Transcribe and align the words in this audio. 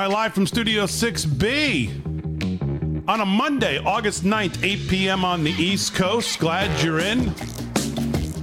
All 0.00 0.06
right, 0.06 0.14
live 0.14 0.32
from 0.32 0.46
Studio 0.46 0.84
6B 0.84 3.06
on 3.06 3.20
a 3.20 3.26
Monday, 3.26 3.76
August 3.76 4.24
9th, 4.24 4.64
8 4.64 4.88
p.m. 4.88 5.26
on 5.26 5.44
the 5.44 5.50
East 5.50 5.94
Coast. 5.94 6.38
Glad 6.38 6.82
you're 6.82 7.00
in. 7.00 7.36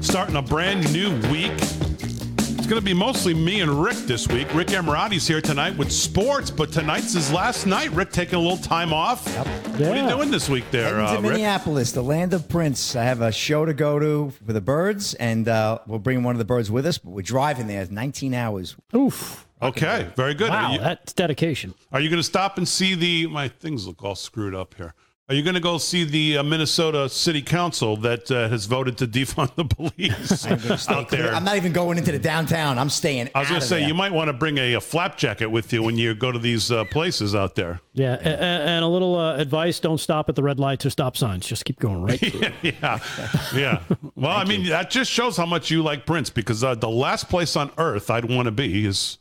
Starting 0.04 0.36
a 0.36 0.42
brand 0.44 0.94
new 0.94 1.10
week. 1.32 1.54
It's 1.54 2.68
going 2.68 2.80
to 2.80 2.82
be 2.82 2.94
mostly 2.94 3.34
me 3.34 3.62
and 3.62 3.84
Rick 3.84 3.98
this 4.06 4.28
week. 4.28 4.54
Rick 4.54 4.68
Emirati's 4.68 5.28
here 5.28 5.42
tonight 5.42 5.76
with 5.76 5.92
sports, 5.92 6.52
but 6.52 6.72
tonight's 6.72 7.14
his 7.14 7.34
last 7.34 7.66
night. 7.66 7.90
Rick 7.90 8.12
taking 8.12 8.36
a 8.36 8.40
little 8.40 8.58
time 8.58 8.94
off. 8.94 9.26
What 9.80 9.82
are 9.82 9.96
you 9.96 10.08
doing 10.08 10.30
this 10.30 10.48
week 10.48 10.70
there, 10.70 11.00
Heading 11.00 11.06
uh, 11.06 11.16
to 11.16 11.22
Rick? 11.24 11.32
Minneapolis, 11.32 11.92
the 11.92 12.04
land 12.04 12.36
of 12.36 12.48
Prince. 12.48 12.96
I 12.96 13.06
have 13.06 13.22
a 13.22 13.32
show 13.32 13.66
to 13.66 13.74
go 13.74 13.98
to 13.98 14.30
for 14.46 14.54
the 14.54 14.62
birds, 14.62 15.16
and 15.16 15.48
uh, 15.48 15.80
we'll 15.88 15.98
bring 15.98 16.22
one 16.22 16.36
of 16.36 16.40
the 16.40 16.46
birds 16.46 16.70
with 16.70 16.86
us. 16.86 17.00
But 17.00 17.14
we're 17.14 17.24
driving 17.24 17.66
there, 17.66 17.88
19 17.90 18.36
hours. 18.36 18.76
Oof. 18.96 19.47
Okay, 19.62 20.08
very 20.16 20.34
good. 20.36 20.50
Wow, 20.50 20.68
Are 20.70 20.74
you, 20.74 20.80
that's 20.80 21.14
dedication. 21.14 21.74
are 21.92 22.00
you 22.00 22.10
going 22.10 22.20
to 22.20 22.24
stop 22.24 22.58
and 22.58 22.68
see 22.68 22.94
the? 22.96 23.28
My 23.28 23.48
things 23.48 23.88
look 23.88 24.04
all 24.04 24.16
screwed 24.16 24.54
up 24.54 24.76
here. 24.76 24.94
Are 25.30 25.36
you 25.36 25.42
going 25.44 25.56
to 25.56 25.60
go 25.60 25.78
see 25.78 26.06
the 26.06 26.38
uh, 26.38 26.44
Minnesota 26.44 27.10
City 27.10 27.42
Council 27.42 27.98
that 27.98 28.32
uh, 28.32 28.48
has 28.48 28.66
voted 28.66 28.98
to 29.00 29.08
defund 29.08 29.54
the 29.56 29.66
police 29.66 30.46
I'm, 30.88 30.96
out 30.96 31.10
clear. 31.10 31.24
there? 31.24 31.34
I'm 31.36 31.44
not 31.44 31.58
even 31.58 31.74
going 31.74 31.98
into 31.98 32.14
the 32.14 32.20
downtown. 32.20 32.78
I'm 32.80 32.90
staying. 32.90 33.30
I 33.36 33.40
was 33.40 33.50
going 33.50 33.60
to 33.60 33.68
say 33.68 33.80
there. 33.80 33.88
you 33.90 33.94
might 33.94 34.14
want 34.14 34.30
to 34.30 34.34
bring 34.34 34.58
a, 34.58 34.76
a 34.76 34.80
flap 34.80 35.18
jacket 35.18 35.48
with 35.50 35.74
you 35.74 35.84
when 35.84 35.98
you 35.98 36.14
go 36.16 36.32
to 36.32 36.40
these 36.40 36.72
uh, 36.72 36.86
places 36.86 37.36
out 37.36 37.56
there. 37.56 37.82
Yeah, 37.94 38.14
a- 38.14 38.30
a- 38.30 38.68
and 38.70 38.86
a 38.86 38.88
little 38.88 39.18
uh, 39.18 39.36
advice: 39.36 39.82
don't 39.82 39.98
stop 39.98 40.30
at 40.30 40.36
the 40.36 40.44
red 40.44 40.60
lights 40.60 40.86
or 40.86 40.92
stop 40.92 41.18
signs. 41.18 41.46
Just 41.46 41.66
keep 41.66 41.80
going 41.80 42.04
right 42.04 42.20
through. 42.20 42.42
yeah, 42.62 43.00
yeah. 43.54 43.82
Well, 44.16 44.38
I 44.38 44.46
mean, 44.46 44.68
that 44.68 44.92
just 44.92 45.12
shows 45.12 45.36
how 45.36 45.46
much 45.48 45.70
you 45.72 45.84
like 45.84 46.06
Prince 46.06 46.30
because 46.30 46.64
uh, 46.64 46.76
the 46.76 46.88
last 46.90 47.28
place 47.28 47.56
on 47.58 47.72
earth 47.78 48.10
I'd 48.12 48.26
want 48.26 48.46
to 48.46 48.52
be 48.52 48.86
is, 48.86 49.18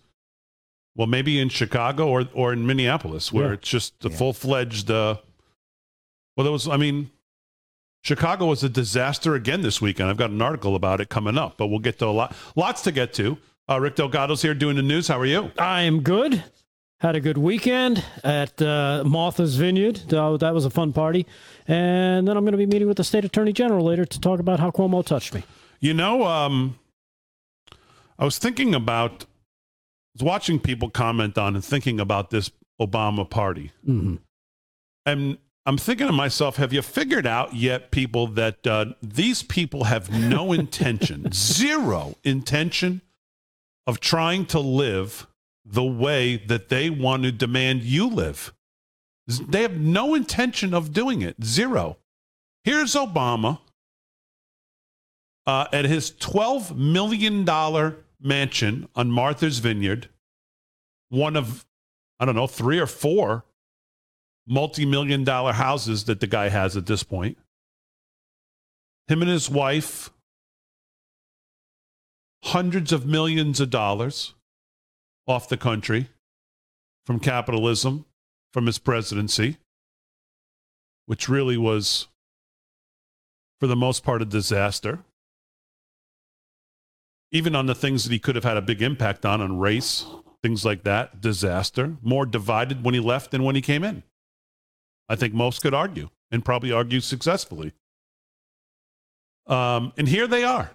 well, 0.96 1.06
maybe 1.06 1.38
in 1.38 1.48
Chicago 1.48 2.08
or 2.08 2.26
or 2.32 2.52
in 2.52 2.66
Minneapolis, 2.66 3.32
where 3.32 3.48
Yeah. 3.48 3.52
it's 3.54 3.68
just 3.68 4.00
the 4.00 4.10
full 4.10 4.32
fledged. 4.32 4.90
Uh, 4.90 5.16
well, 6.36 6.44
there 6.44 6.52
was. 6.52 6.66
I 6.68 6.76
mean, 6.76 7.10
Chicago 8.02 8.46
was 8.46 8.62
a 8.64 8.68
disaster 8.68 9.34
again 9.34 9.62
this 9.62 9.80
weekend. 9.80 10.10
I've 10.10 10.16
got 10.16 10.30
an 10.30 10.42
article 10.42 10.74
about 10.76 11.00
it 11.00 11.08
coming 11.08 11.36
up, 11.38 11.56
but 11.56 11.66
we'll 11.68 11.78
get 11.80 11.98
to 12.00 12.06
a 12.06 12.08
lot, 12.10 12.34
lots 12.56 12.82
to 12.82 12.92
get 12.92 13.12
to. 13.14 13.38
Uh, 13.68 13.80
Rick 13.80 13.96
Delgado's 13.96 14.42
here 14.42 14.54
doing 14.54 14.76
the 14.76 14.82
news. 14.82 15.08
How 15.08 15.18
are 15.18 15.26
you? 15.26 15.50
I 15.58 15.82
am 15.82 16.00
good. 16.02 16.44
Had 17.00 17.14
a 17.16 17.20
good 17.20 17.36
weekend 17.36 18.02
at 18.24 18.62
uh, 18.62 19.02
Martha's 19.04 19.56
Vineyard. 19.56 19.96
That 20.08 20.54
was 20.54 20.64
a 20.64 20.70
fun 20.70 20.92
party. 20.94 21.26
And 21.68 22.26
then 22.26 22.36
I'm 22.36 22.44
going 22.44 22.52
to 22.52 22.58
be 22.58 22.64
meeting 22.64 22.88
with 22.88 22.96
the 22.96 23.04
state 23.04 23.24
attorney 23.24 23.52
general 23.52 23.84
later 23.84 24.06
to 24.06 24.20
talk 24.20 24.40
about 24.40 24.60
how 24.60 24.70
Cuomo 24.70 25.04
touched 25.04 25.34
me. 25.34 25.42
You 25.80 25.92
know, 25.94 26.24
um, 26.24 26.78
I 28.18 28.24
was 28.24 28.38
thinking 28.38 28.74
about, 28.74 29.26
was 30.16 30.24
watching 30.24 30.58
people 30.58 30.90
comment 30.90 31.36
on 31.36 31.54
and 31.54 31.64
thinking 31.64 32.00
about 32.00 32.30
this 32.30 32.50
Obama 32.80 33.28
party. 33.28 33.72
hmm 33.84 34.16
And 35.04 35.38
I'm 35.64 35.78
thinking 35.78 36.06
to 36.06 36.12
myself, 36.12 36.56
have 36.56 36.72
you 36.72 36.80
figured 36.80 37.26
out 37.26 37.54
yet, 37.54 37.90
people, 37.90 38.28
that 38.28 38.66
uh, 38.66 38.86
these 39.02 39.42
people 39.42 39.84
have 39.84 40.10
no 40.10 40.52
intention, 40.60 41.32
zero 41.32 42.16
intention 42.22 43.02
of 43.86 43.98
trying 44.00 44.46
to 44.46 44.60
live 44.60 45.26
the 45.64 45.82
way 45.82 46.36
that 46.36 46.68
they 46.68 46.88
want 46.88 47.24
to 47.24 47.32
demand 47.32 47.82
you 47.82 48.08
live? 48.08 48.52
They 49.26 49.62
have 49.62 49.76
no 49.76 50.14
intention 50.14 50.72
of 50.72 50.92
doing 50.92 51.20
it. 51.20 51.42
Zero. 51.42 51.96
Here's 52.62 52.94
Obama 52.94 53.58
uh, 55.46 55.66
at 55.72 55.84
his 55.84 56.12
$12 56.12 56.76
million 56.76 57.44
mansion 58.26 58.88
on 58.94 59.10
Martha's 59.10 59.58
Vineyard, 59.60 60.08
one 61.08 61.36
of, 61.36 61.64
I 62.18 62.24
don't 62.24 62.34
know, 62.34 62.46
three 62.46 62.78
or 62.78 62.86
four 62.86 63.44
multi-million 64.46 65.24
dollar 65.24 65.52
houses 65.52 66.04
that 66.04 66.20
the 66.20 66.26
guy 66.26 66.48
has 66.48 66.76
at 66.76 66.86
this 66.86 67.02
point. 67.02 67.38
Him 69.08 69.22
and 69.22 69.30
his 69.30 69.48
wife, 69.48 70.10
hundreds 72.44 72.92
of 72.92 73.06
millions 73.06 73.60
of 73.60 73.70
dollars 73.70 74.34
off 75.26 75.48
the 75.48 75.56
country 75.56 76.08
from 77.04 77.18
capitalism, 77.20 78.04
from 78.52 78.66
his 78.66 78.78
presidency, 78.78 79.58
which 81.06 81.28
really 81.28 81.56
was, 81.56 82.08
for 83.60 83.66
the 83.66 83.76
most 83.76 84.02
part, 84.02 84.22
a 84.22 84.24
disaster. 84.24 85.00
Even 87.32 87.56
on 87.56 87.66
the 87.66 87.74
things 87.74 88.04
that 88.04 88.12
he 88.12 88.18
could 88.18 88.34
have 88.34 88.44
had 88.44 88.56
a 88.56 88.62
big 88.62 88.82
impact 88.82 89.26
on, 89.26 89.40
on 89.40 89.58
race, 89.58 90.06
things 90.42 90.64
like 90.64 90.84
that, 90.84 91.20
disaster. 91.20 91.96
More 92.02 92.24
divided 92.26 92.84
when 92.84 92.94
he 92.94 93.00
left 93.00 93.30
than 93.30 93.42
when 93.42 93.56
he 93.56 93.62
came 93.62 93.82
in. 93.84 94.02
I 95.08 95.16
think 95.16 95.34
most 95.34 95.60
could 95.60 95.74
argue, 95.74 96.10
and 96.30 96.44
probably 96.44 96.72
argue 96.72 97.00
successfully. 97.00 97.72
Um, 99.46 99.92
and 99.96 100.08
here 100.08 100.26
they 100.26 100.44
are. 100.44 100.70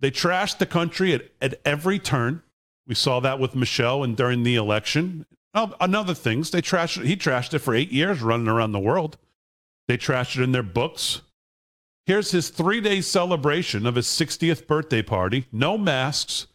They 0.00 0.10
trashed 0.10 0.58
the 0.58 0.66
country 0.66 1.14
at, 1.14 1.30
at 1.40 1.60
every 1.64 1.98
turn. 1.98 2.42
We 2.86 2.94
saw 2.94 3.20
that 3.20 3.38
with 3.38 3.54
Michelle 3.54 4.02
and 4.02 4.16
during 4.16 4.42
the 4.42 4.56
election. 4.56 5.26
Oh, 5.54 5.74
another 5.80 6.14
things, 6.14 6.50
they 6.50 6.60
trashed 6.60 7.04
he 7.04 7.16
trashed 7.16 7.54
it 7.54 7.60
for 7.60 7.74
eight 7.74 7.92
years 7.92 8.20
running 8.20 8.48
around 8.48 8.72
the 8.72 8.80
world. 8.80 9.16
They 9.88 9.96
trashed 9.96 10.36
it 10.38 10.42
in 10.42 10.52
their 10.52 10.62
books. 10.62 11.22
Here's 12.06 12.30
his 12.30 12.50
three 12.50 12.80
day 12.80 13.00
celebration 13.00 13.86
of 13.86 13.94
his 13.94 14.06
60th 14.06 14.66
birthday 14.66 15.02
party. 15.02 15.46
No 15.50 15.78
masks, 15.78 16.46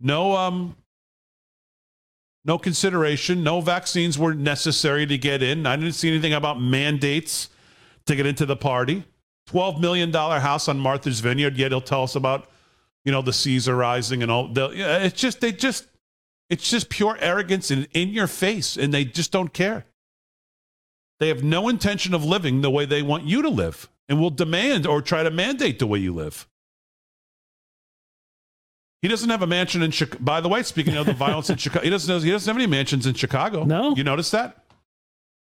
no 0.00 0.36
um, 0.36 0.76
no 2.44 2.58
consideration. 2.58 3.42
No 3.42 3.60
vaccines 3.60 4.18
were 4.18 4.34
necessary 4.34 5.06
to 5.06 5.16
get 5.16 5.42
in. 5.42 5.66
I 5.66 5.76
didn't 5.76 5.94
see 5.94 6.08
anything 6.08 6.34
about 6.34 6.60
mandates 6.60 7.48
to 8.06 8.14
get 8.14 8.26
into 8.26 8.44
the 8.44 8.56
party. 8.56 9.04
$12 9.50 9.80
million 9.80 10.12
house 10.12 10.68
on 10.68 10.78
Martha's 10.78 11.20
Vineyard, 11.20 11.56
yet 11.56 11.70
he'll 11.70 11.80
tell 11.80 12.02
us 12.02 12.16
about, 12.16 12.50
you 13.04 13.12
know, 13.12 13.22
the 13.22 13.32
seas 13.32 13.68
are 13.68 13.76
rising 13.76 14.22
and 14.22 14.30
all. 14.30 14.50
It's 14.54 15.18
just, 15.18 15.40
they 15.40 15.52
just, 15.52 15.86
it's 16.50 16.68
just 16.68 16.88
pure 16.88 17.16
arrogance 17.20 17.70
and 17.70 17.88
in 17.92 18.10
your 18.10 18.26
face, 18.26 18.76
and 18.76 18.92
they 18.92 19.04
just 19.04 19.32
don't 19.32 19.52
care. 19.52 19.86
They 21.20 21.28
have 21.28 21.42
no 21.42 21.68
intention 21.68 22.12
of 22.12 22.24
living 22.24 22.60
the 22.60 22.70
way 22.70 22.84
they 22.84 23.02
want 23.02 23.24
you 23.24 23.42
to 23.42 23.48
live 23.48 23.88
and 24.08 24.20
will 24.20 24.30
demand 24.30 24.86
or 24.86 25.00
try 25.02 25.22
to 25.22 25.30
mandate 25.30 25.78
the 25.78 25.86
way 25.86 25.98
you 25.98 26.12
live. 26.12 26.46
He 29.02 29.08
doesn't 29.08 29.28
have 29.28 29.42
a 29.42 29.46
mansion 29.46 29.82
in 29.82 29.90
Chicago. 29.90 30.22
By 30.24 30.40
the 30.40 30.48
way, 30.48 30.62
speaking 30.62 30.96
of 30.96 31.04
the 31.06 31.12
violence 31.12 31.50
in 31.50 31.56
Chicago, 31.58 31.84
he 31.84 31.90
doesn't, 31.90 32.22
he 32.24 32.30
doesn't 32.30 32.50
have 32.50 32.56
any 32.56 32.66
mansions 32.66 33.06
in 33.06 33.14
Chicago. 33.14 33.64
No? 33.64 33.94
You 33.94 34.04
notice 34.04 34.30
that? 34.30 34.64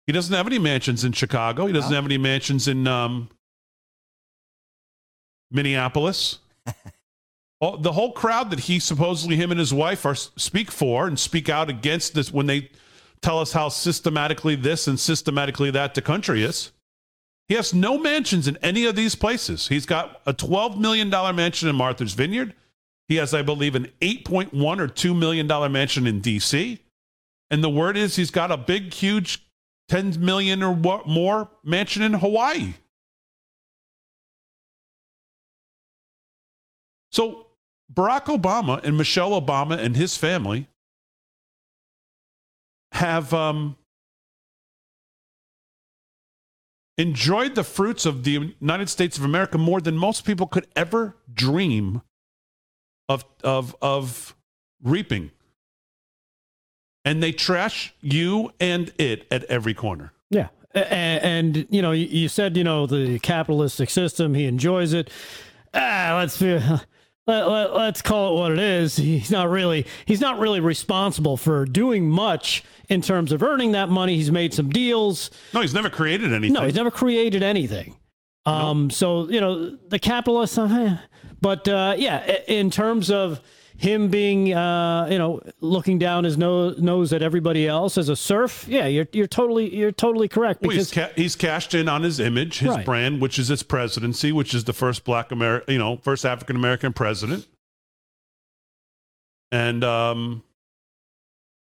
He 0.07 0.13
doesn't 0.13 0.35
have 0.35 0.47
any 0.47 0.59
mansions 0.59 1.05
in 1.05 1.13
Chicago. 1.13 1.67
He 1.67 1.73
doesn't 1.73 1.91
No. 1.91 1.97
have 1.97 2.05
any 2.07 2.19
mansions 2.19 2.67
in 2.67 2.87
um, 2.87 3.29
Minneapolis. 5.51 6.39
all, 7.61 7.77
the 7.77 7.93
whole 7.93 8.13
crowd 8.13 8.51
that 8.51 8.61
he 8.61 8.79
supposedly 8.79 9.37
him 9.37 9.51
and 9.51 9.61
his 9.61 9.73
wife 9.75 10.05
are 10.07 10.15
speak 10.15 10.71
for 10.71 11.07
and 11.07 11.19
speak 11.19 11.49
out 11.49 11.69
against 11.69 12.15
this 12.15 12.33
when 12.33 12.47
they 12.47 12.71
tell 13.21 13.39
us 13.39 13.53
how 13.53 13.69
systematically 13.69 14.57
this 14.57 14.89
and 14.89 14.99
systematically 14.99 15.71
that 15.71 15.95
the 15.95 16.03
country 16.03 16.43
is. 16.43 16.73
He 17.53 17.57
has 17.57 17.75
no 17.75 17.99
mansions 17.99 18.49
in 18.49 18.57
any 18.63 18.87
of 18.87 18.97
these 18.97 19.15
places. 19.15 19.69
He's 19.69 19.85
got 19.85 20.23
a 20.25 20.33
$12 20.33 20.79
million 20.79 21.11
mansion 21.11 21.69
in 21.69 21.77
Martha's 21.77 22.15
Vineyard. 22.15 22.55
He 23.09 23.17
has, 23.17 23.35
I 23.35 23.43
believe, 23.43 23.75
an 23.75 23.93
8.1 24.01 24.55
or 24.81 24.89
$2 24.89 25.15
million 25.15 25.47
mansion 25.71 26.07
in 26.07 26.21
D.C. 26.21 26.79
And 27.51 27.63
the 27.63 27.69
word 27.69 27.99
is 27.99 28.17
he's 28.17 28.31
got 28.31 28.51
a 28.51 28.57
big, 28.57 28.95
huge 28.95 29.45
10 29.91 30.25
million 30.25 30.63
or 30.63 30.75
more 31.05 31.51
mansion 31.63 32.03
in 32.03 32.15
Hawaii. 32.15 32.73
So 37.11 37.49
Barack 37.93 38.35
Obama 38.35 38.83
and 38.83 38.97
Michelle 38.97 39.39
Obama 39.39 39.77
and 39.79 39.95
his 39.95 40.17
family 40.17 40.69
have 42.93 43.35
um, 43.35 43.77
enjoyed 47.03 47.55
the 47.55 47.65
fruits 47.65 48.07
of 48.07 48.25
the 48.25 48.55
United 48.61 48.89
States 48.89 49.19
of 49.19 49.25
America 49.25 49.59
more 49.59 49.81
than 49.81 49.99
most 49.99 50.25
people 50.25 50.47
could 50.47 50.67
ever 50.75 51.17
dream 51.33 52.01
of, 53.09 53.25
of, 53.45 53.77
of 53.83 54.35
reaping. 54.83 55.31
And 57.05 57.23
they 57.23 57.33
trash 57.33 57.93
you 58.01 58.53
and 58.61 58.93
it 58.97 59.27
at 59.31 59.45
every 59.45 59.75
corner. 59.75 60.13
Yeah. 60.31 60.49
And, 60.75 61.57
and 61.57 61.67
you 61.69 61.83
know, 61.83 61.91
you 61.91 62.29
said, 62.29 62.57
you 62.57 62.65
know, 62.65 62.87
the 62.87 63.19
capitalistic 63.19 63.91
system, 63.91 64.35
he 64.35 64.47
enjoys 64.47 64.93
it. 64.93 65.11
Ah, 65.75 66.15
let's 66.17 66.39
let, 66.39 66.81
let, 67.27 67.71
us 67.71 68.03
call 68.03 68.35
it 68.35 68.41
what 68.41 68.53
it 68.53 68.59
is. 68.59 68.97
He's 68.97 69.31
not 69.31 69.49
really 69.49 69.87
he's 70.07 70.21
not 70.21 70.39
really 70.39 70.61
responsible 70.61 71.37
for 71.37 71.65
doing 71.65 72.09
much 72.09 72.65
in 72.89 73.01
terms 73.01 73.33
of 73.33 73.43
earning 73.43 73.73
that 73.73 73.89
money. 73.89 74.17
He's 74.17 74.33
made 74.33 74.53
some 74.55 74.71
deals. 74.71 75.31
No, 75.55 75.61
he's 75.61 75.75
never 75.75 75.91
created 75.91 76.33
anything. 76.33 76.55
No, 76.55 76.63
he's 76.63 76.75
never 76.75 76.91
created 76.91 77.43
anything. 77.43 77.97
Um, 78.45 78.85
nope. 78.85 78.93
so 78.93 79.29
you 79.29 79.41
know 79.41 79.77
the 79.89 79.99
capitalists, 79.99 80.59
uh, 80.59 80.99
but 81.41 81.69
uh, 81.69 81.95
yeah, 81.97 82.39
in 82.49 82.71
terms 82.71 83.11
of 83.11 83.41
him 83.83 84.09
being, 84.09 84.55
uh, 84.55 85.09
you 85.11 85.19
know, 85.19 85.41
looking 85.61 85.99
down 85.99 86.23
his 86.23 86.39
nose, 86.39 86.79
nose 86.79 87.13
at 87.13 87.21
everybody 87.21 87.67
else 87.67 87.99
as 87.99 88.09
a 88.09 88.15
serf. 88.15 88.65
Yeah, 88.69 88.87
you're 88.87 89.09
you're 89.13 89.27
totally 89.27 89.75
you're 89.75 89.91
totally 89.91 90.29
correct. 90.29 90.63
Because 90.63 90.69
well, 90.69 90.79
he's, 90.79 90.91
ca- 90.93 91.13
he's, 91.17 91.37
cashed 91.37 91.75
in 91.75 91.89
on 91.89 92.05
his 92.05 92.21
image, 92.21 92.61
his 92.61 92.71
right. 92.71 92.85
brand, 92.85 93.21
which 93.21 93.41
is 93.41 93.49
his 93.49 93.65
presidency, 93.65 94.31
which 94.31 94.55
is 94.55 94.65
the 94.65 94.73
first 94.73 95.05
Black 95.05 95.33
American, 95.33 95.73
you 95.73 95.81
know, 95.81 95.97
first 95.97 96.25
African 96.25 96.55
American 96.55 96.93
president, 96.93 97.49
and 99.51 99.83
um, 99.83 100.45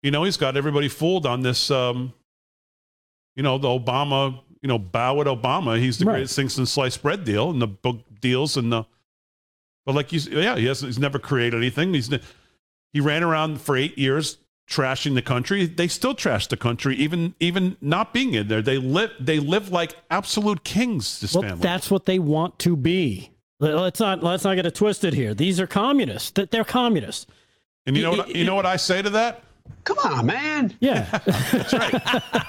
you 0.02 0.12
know, 0.12 0.26
he's 0.26 0.38
got 0.38 0.58
everybody 0.58 0.90
fooled 0.90 1.26
on 1.26 1.42
this. 1.42 1.72
Um, 1.72 2.14
you 3.38 3.44
know, 3.44 3.58
the 3.58 3.70
Obama, 3.70 4.42
you 4.62 4.68
know, 4.68 4.78
bow 4.78 5.22
at 5.22 5.28
Obama. 5.28 5.80
He's 5.80 6.00
the 6.00 6.06
right. 6.06 6.16
greatest 6.16 6.36
thing 6.36 6.50
since 6.50 6.70
sliced 6.72 7.02
bread 7.02 7.24
deal 7.24 7.50
and 7.50 7.62
the 7.62 7.68
book 7.68 8.02
deals 8.20 8.58
and 8.58 8.74
the 8.74 8.86
but 9.86 9.96
like 9.96 10.12
you, 10.12 10.20
yeah, 10.32 10.56
he 10.56 10.66
has, 10.66 10.82
he's 10.82 11.00
never 11.00 11.20
created 11.20 11.58
anything. 11.58 11.94
He's 11.94 12.10
he 12.94 13.00
ran 13.00 13.24
around 13.24 13.62
for 13.62 13.76
eight 13.76 13.98
years 13.98 14.38
trashing 14.70 15.16
the 15.16 15.22
country. 15.22 15.66
They 15.66 15.88
still 15.88 16.16
trash 16.16 16.48
the 16.48 16.58
country, 16.58 16.96
even 16.96 17.36
even 17.40 17.78
not 17.82 18.14
being 18.14 18.34
in 18.34 18.48
there. 18.48 18.62
They 18.62 18.78
live 18.78 19.12
they 19.20 19.40
live 19.40 19.70
like 19.70 19.96
absolute 20.10 20.64
kings. 20.64 21.20
This 21.20 21.34
well, 21.34 21.44
family. 21.44 21.62
That's 21.62 21.92
what 21.92 22.06
they 22.06 22.20
want 22.20 22.60
to 22.60 22.76
be. 22.76 23.32
Let's 23.60 24.00
not 24.00 24.24
let's 24.24 24.44
not 24.44 24.56
get 24.56 24.66
it 24.66 24.76
twisted 24.76 25.14
here. 25.14 25.34
These 25.34 25.60
are 25.60 25.68
communists. 25.68 26.32
That 26.32 26.52
they're 26.52 26.64
communists. 26.64 27.28
And 27.86 27.98
you 27.98 28.04
know 28.04 28.12
what, 28.12 28.36
you 28.36 28.46
know 28.46 28.56
what 28.56 28.66
I 28.66 28.78
say 28.78 29.02
to 29.02 29.10
that? 29.12 29.44
Come 29.84 29.98
on, 30.00 30.26
man. 30.26 30.74
Yeah. 30.80 31.02
That's 31.26 31.74
right. 31.74 32.02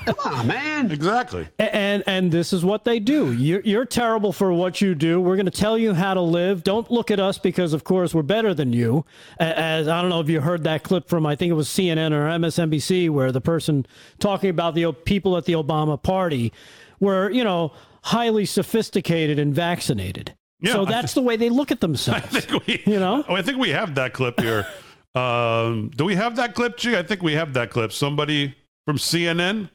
Come 0.07 0.17
on, 0.25 0.47
man. 0.47 0.91
Exactly. 0.93 1.49
And 1.59 2.05
and 2.07 2.31
this 2.31 2.53
is 2.53 2.65
what 2.65 2.85
they 2.85 3.01
do. 3.01 3.33
You're, 3.33 3.61
you're 3.63 3.85
terrible 3.85 4.33
for 4.33 4.53
what 4.53 4.81
you 4.81 4.95
do. 4.95 5.21
We're 5.21 5.37
going 5.37 5.47
to 5.47 5.53
tell 5.53 5.77
you 5.77 5.95
how 5.95 6.15
to 6.15 6.21
live. 6.21 6.63
Don't 6.63 6.91
look 6.91 7.11
at 7.11 7.19
us 7.19 7.39
because, 7.39 7.73
of 7.73 7.83
course, 7.83 8.15
we're 8.15 8.23
better 8.23 8.55
than 8.55 8.73
you. 8.73 9.05
As 9.39 9.89
I 9.89 10.01
don't 10.01 10.11
know 10.11 10.21
if 10.21 10.29
you 10.29 10.41
heard 10.41 10.63
that 10.65 10.85
clip 10.85 11.09
from, 11.09 11.27
I 11.27 11.35
think 11.35 11.51
it 11.51 11.55
was 11.55 11.69
CNN 11.69 12.13
or 12.13 12.29
MSNBC, 12.29 13.11
where 13.11 13.33
the 13.33 13.41
person 13.41 13.85
talking 14.21 14.51
about 14.51 14.75
the 14.75 14.93
people 14.93 15.37
at 15.37 15.45
the 15.45 15.55
Obama 15.55 16.01
party 16.01 16.53
were, 17.01 17.31
you 17.31 17.43
know, 17.43 17.73
highly 18.03 18.45
sophisticated 18.45 19.39
and 19.39 19.55
vaccinated. 19.55 20.35
Yeah, 20.61 20.73
so 20.73 20.85
that's 20.85 21.13
th- 21.13 21.15
the 21.15 21.23
way 21.23 21.37
they 21.37 21.51
look 21.51 21.73
at 21.73 21.81
themselves. 21.81 22.25
I 22.35 22.41
think 22.41 22.67
we, 22.67 22.83
you 22.87 23.01
know, 23.01 23.25
oh, 23.29 23.35
I 23.35 23.43
think 23.43 23.59
we 23.59 23.71
have 23.71 23.97
that 23.97 24.13
clip 24.13 24.41
here. 24.41 24.67
Um, 25.15 25.91
do 25.95 26.05
we 26.05 26.15
have 26.17 26.37
that 26.37 26.55
clip, 26.55 26.77
G? 26.77 26.97
I 26.97 27.03
think 27.03 27.23
we 27.23 27.35
have 27.35 27.55
that 27.55 27.71
clip. 27.71 27.93
Somebody 27.93 28.55
from 28.87 28.97
CNN? 28.97 29.71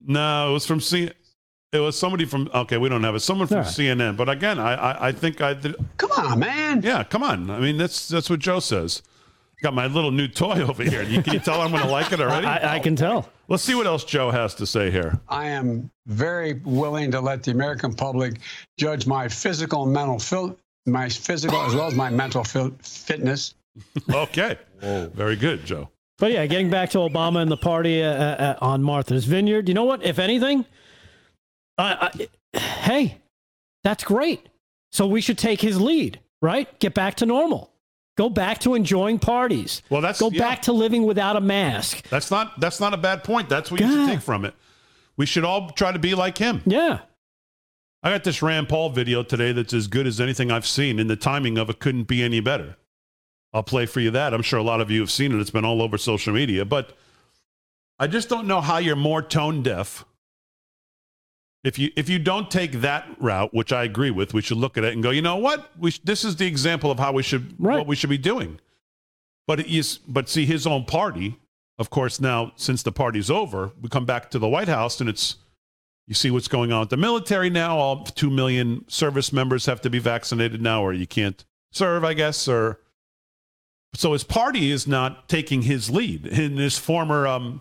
No, 0.00 0.50
it 0.50 0.52
was 0.52 0.66
from 0.66 0.80
C. 0.80 1.10
It 1.72 1.78
was 1.78 1.98
somebody 1.98 2.24
from. 2.24 2.50
Okay, 2.54 2.76
we 2.76 2.88
don't 2.88 3.02
have 3.04 3.14
it. 3.14 3.20
Someone 3.20 3.46
from 3.46 3.64
CNN. 3.64 4.16
But 4.16 4.28
again, 4.28 4.58
I, 4.58 4.74
I, 4.74 5.08
I 5.08 5.12
think 5.12 5.40
I. 5.40 5.54
Did, 5.54 5.76
come 5.96 6.10
on, 6.12 6.38
man. 6.38 6.82
Yeah, 6.82 7.04
come 7.04 7.22
on. 7.22 7.50
I 7.50 7.58
mean, 7.60 7.76
that's 7.76 8.08
that's 8.08 8.30
what 8.30 8.40
Joe 8.40 8.60
says. 8.60 9.02
Got 9.62 9.74
my 9.74 9.86
little 9.86 10.10
new 10.10 10.28
toy 10.28 10.60
over 10.60 10.82
here. 10.82 11.02
You, 11.02 11.22
can 11.22 11.32
you 11.32 11.40
tell 11.40 11.60
I'm 11.60 11.70
going 11.70 11.82
to 11.82 11.88
like 11.88 12.12
it 12.12 12.20
already? 12.20 12.46
I, 12.46 12.74
I, 12.74 12.78
can 12.80 12.96
tell. 12.96 13.30
Let's 13.48 13.62
see 13.62 13.74
what 13.74 13.86
else 13.86 14.04
Joe 14.04 14.30
has 14.30 14.54
to 14.56 14.66
say 14.66 14.90
here. 14.90 15.18
I 15.28 15.46
am 15.46 15.90
very 16.06 16.54
willing 16.64 17.10
to 17.12 17.20
let 17.20 17.42
the 17.42 17.52
American 17.52 17.94
public 17.94 18.40
judge 18.78 19.06
my 19.06 19.26
physical 19.26 19.84
and 19.84 19.92
mental, 19.92 20.18
fil- 20.18 20.58
my 20.86 21.08
physical 21.08 21.58
as 21.62 21.74
well 21.74 21.86
as 21.86 21.94
my 21.94 22.10
mental 22.10 22.44
fil- 22.44 22.76
fitness 22.82 23.54
okay. 24.10 24.58
Whoa. 24.80 25.10
Very 25.14 25.36
good, 25.36 25.64
Joe. 25.64 25.90
But 26.18 26.32
yeah, 26.32 26.46
getting 26.46 26.70
back 26.70 26.90
to 26.90 26.98
Obama 26.98 27.42
and 27.42 27.50
the 27.50 27.56
party 27.56 28.02
uh, 28.02 28.10
uh, 28.10 28.58
on 28.60 28.82
Martha's 28.82 29.24
Vineyard. 29.24 29.68
You 29.68 29.74
know 29.74 29.84
what? 29.84 30.04
If 30.04 30.18
anything, 30.18 30.64
I, 31.76 32.28
hey, 32.52 33.20
that's 33.82 34.04
great. 34.04 34.48
So 34.92 35.06
we 35.06 35.20
should 35.20 35.38
take 35.38 35.60
his 35.60 35.80
lead, 35.80 36.20
right? 36.40 36.78
Get 36.78 36.94
back 36.94 37.16
to 37.16 37.26
normal. 37.26 37.72
Go 38.16 38.28
back 38.28 38.60
to 38.60 38.74
enjoying 38.74 39.18
parties. 39.18 39.82
Well, 39.90 40.00
that's 40.00 40.20
go 40.20 40.30
yeah. 40.30 40.38
back 40.38 40.62
to 40.62 40.72
living 40.72 41.02
without 41.02 41.34
a 41.34 41.40
mask. 41.40 42.08
That's 42.10 42.30
not 42.30 42.60
that's 42.60 42.78
not 42.78 42.94
a 42.94 42.96
bad 42.96 43.24
point. 43.24 43.48
That's 43.48 43.72
what 43.72 43.80
God. 43.80 43.90
you 43.90 43.96
should 43.96 44.08
take 44.08 44.20
from 44.20 44.44
it. 44.44 44.54
We 45.16 45.26
should 45.26 45.44
all 45.44 45.70
try 45.70 45.90
to 45.90 45.98
be 45.98 46.14
like 46.14 46.38
him. 46.38 46.62
Yeah. 46.64 47.00
I 48.04 48.10
got 48.10 48.22
this 48.22 48.40
Rand 48.40 48.68
Paul 48.68 48.90
video 48.90 49.22
today 49.22 49.50
that's 49.52 49.72
as 49.72 49.88
good 49.88 50.06
as 50.06 50.20
anything 50.20 50.52
I've 50.52 50.66
seen, 50.66 51.00
and 51.00 51.10
the 51.10 51.16
timing 51.16 51.58
of 51.58 51.70
it 51.70 51.80
couldn't 51.80 52.04
be 52.04 52.22
any 52.22 52.38
better. 52.38 52.76
I'll 53.54 53.62
play 53.62 53.86
for 53.86 54.00
you 54.00 54.10
that. 54.10 54.34
I'm 54.34 54.42
sure 54.42 54.58
a 54.58 54.64
lot 54.64 54.80
of 54.80 54.90
you 54.90 55.00
have 55.00 55.12
seen 55.12 55.32
it. 55.32 55.40
It's 55.40 55.50
been 55.50 55.64
all 55.64 55.80
over 55.80 55.96
social 55.96 56.34
media, 56.34 56.64
but 56.64 56.98
I 58.00 58.08
just 58.08 58.28
don't 58.28 58.48
know 58.48 58.60
how 58.60 58.78
you're 58.78 58.96
more 58.96 59.22
tone 59.22 59.62
deaf. 59.62 60.04
If 61.62 61.78
you 61.78 61.90
if 61.96 62.10
you 62.10 62.18
don't 62.18 62.50
take 62.50 62.72
that 62.72 63.06
route, 63.20 63.54
which 63.54 63.72
I 63.72 63.84
agree 63.84 64.10
with, 64.10 64.34
we 64.34 64.42
should 64.42 64.58
look 64.58 64.76
at 64.76 64.82
it 64.82 64.92
and 64.92 65.02
go, 65.02 65.10
you 65.10 65.22
know 65.22 65.36
what? 65.36 65.70
We 65.78 65.92
sh- 65.92 66.00
this 66.02 66.24
is 66.24 66.36
the 66.36 66.46
example 66.46 66.90
of 66.90 66.98
how 66.98 67.12
we 67.12 67.22
should 67.22 67.54
right. 67.58 67.78
what 67.78 67.86
we 67.86 67.96
should 67.96 68.10
be 68.10 68.18
doing. 68.18 68.60
But 69.46 69.60
it 69.60 69.68
is, 69.68 69.98
but 69.98 70.28
see 70.28 70.46
his 70.46 70.66
own 70.66 70.84
party, 70.84 71.38
of 71.78 71.90
course. 71.90 72.20
Now 72.20 72.52
since 72.56 72.82
the 72.82 72.92
party's 72.92 73.30
over, 73.30 73.70
we 73.80 73.88
come 73.88 74.04
back 74.04 74.30
to 74.32 74.38
the 74.38 74.48
White 74.48 74.68
House 74.68 75.00
and 75.00 75.08
it's 75.08 75.36
you 76.06 76.14
see 76.14 76.30
what's 76.30 76.48
going 76.48 76.72
on 76.72 76.80
with 76.80 76.90
the 76.90 76.96
military 76.96 77.50
now. 77.50 77.78
All 77.78 78.04
two 78.04 78.30
million 78.30 78.84
service 78.88 79.32
members 79.32 79.64
have 79.66 79.80
to 79.82 79.90
be 79.90 80.00
vaccinated 80.00 80.60
now, 80.60 80.82
or 80.82 80.92
you 80.92 81.06
can't 81.06 81.42
serve, 81.70 82.04
I 82.04 82.12
guess, 82.12 82.46
or 82.46 82.80
so 83.94 84.12
his 84.12 84.24
party 84.24 84.70
is 84.70 84.86
not 84.86 85.28
taking 85.28 85.62
his 85.62 85.90
lead. 85.90 86.26
And 86.26 86.58
his 86.58 86.78
former 86.78 87.26
um, 87.26 87.60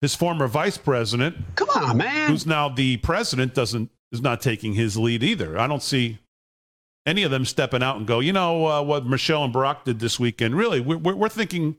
his 0.00 0.14
former 0.14 0.46
vice 0.46 0.78
president, 0.78 1.36
come 1.54 1.68
on, 1.70 1.96
man, 1.96 2.30
who's 2.30 2.46
now 2.46 2.68
the 2.68 2.98
president, 2.98 3.54
doesn't 3.54 3.90
is 4.12 4.20
not 4.20 4.40
taking 4.40 4.74
his 4.74 4.96
lead 4.96 5.22
either. 5.22 5.58
I 5.58 5.66
don't 5.66 5.82
see 5.82 6.18
any 7.06 7.22
of 7.22 7.30
them 7.30 7.44
stepping 7.44 7.82
out 7.82 7.96
and 7.96 8.06
go, 8.06 8.20
you 8.20 8.32
know, 8.32 8.66
uh, 8.66 8.82
what 8.82 9.06
Michelle 9.06 9.44
and 9.44 9.54
Barack 9.54 9.84
did 9.84 10.00
this 10.00 10.18
weekend. 10.18 10.56
Really, 10.56 10.80
we're, 10.80 10.98
we're, 10.98 11.14
we're 11.14 11.28
thinking, 11.28 11.76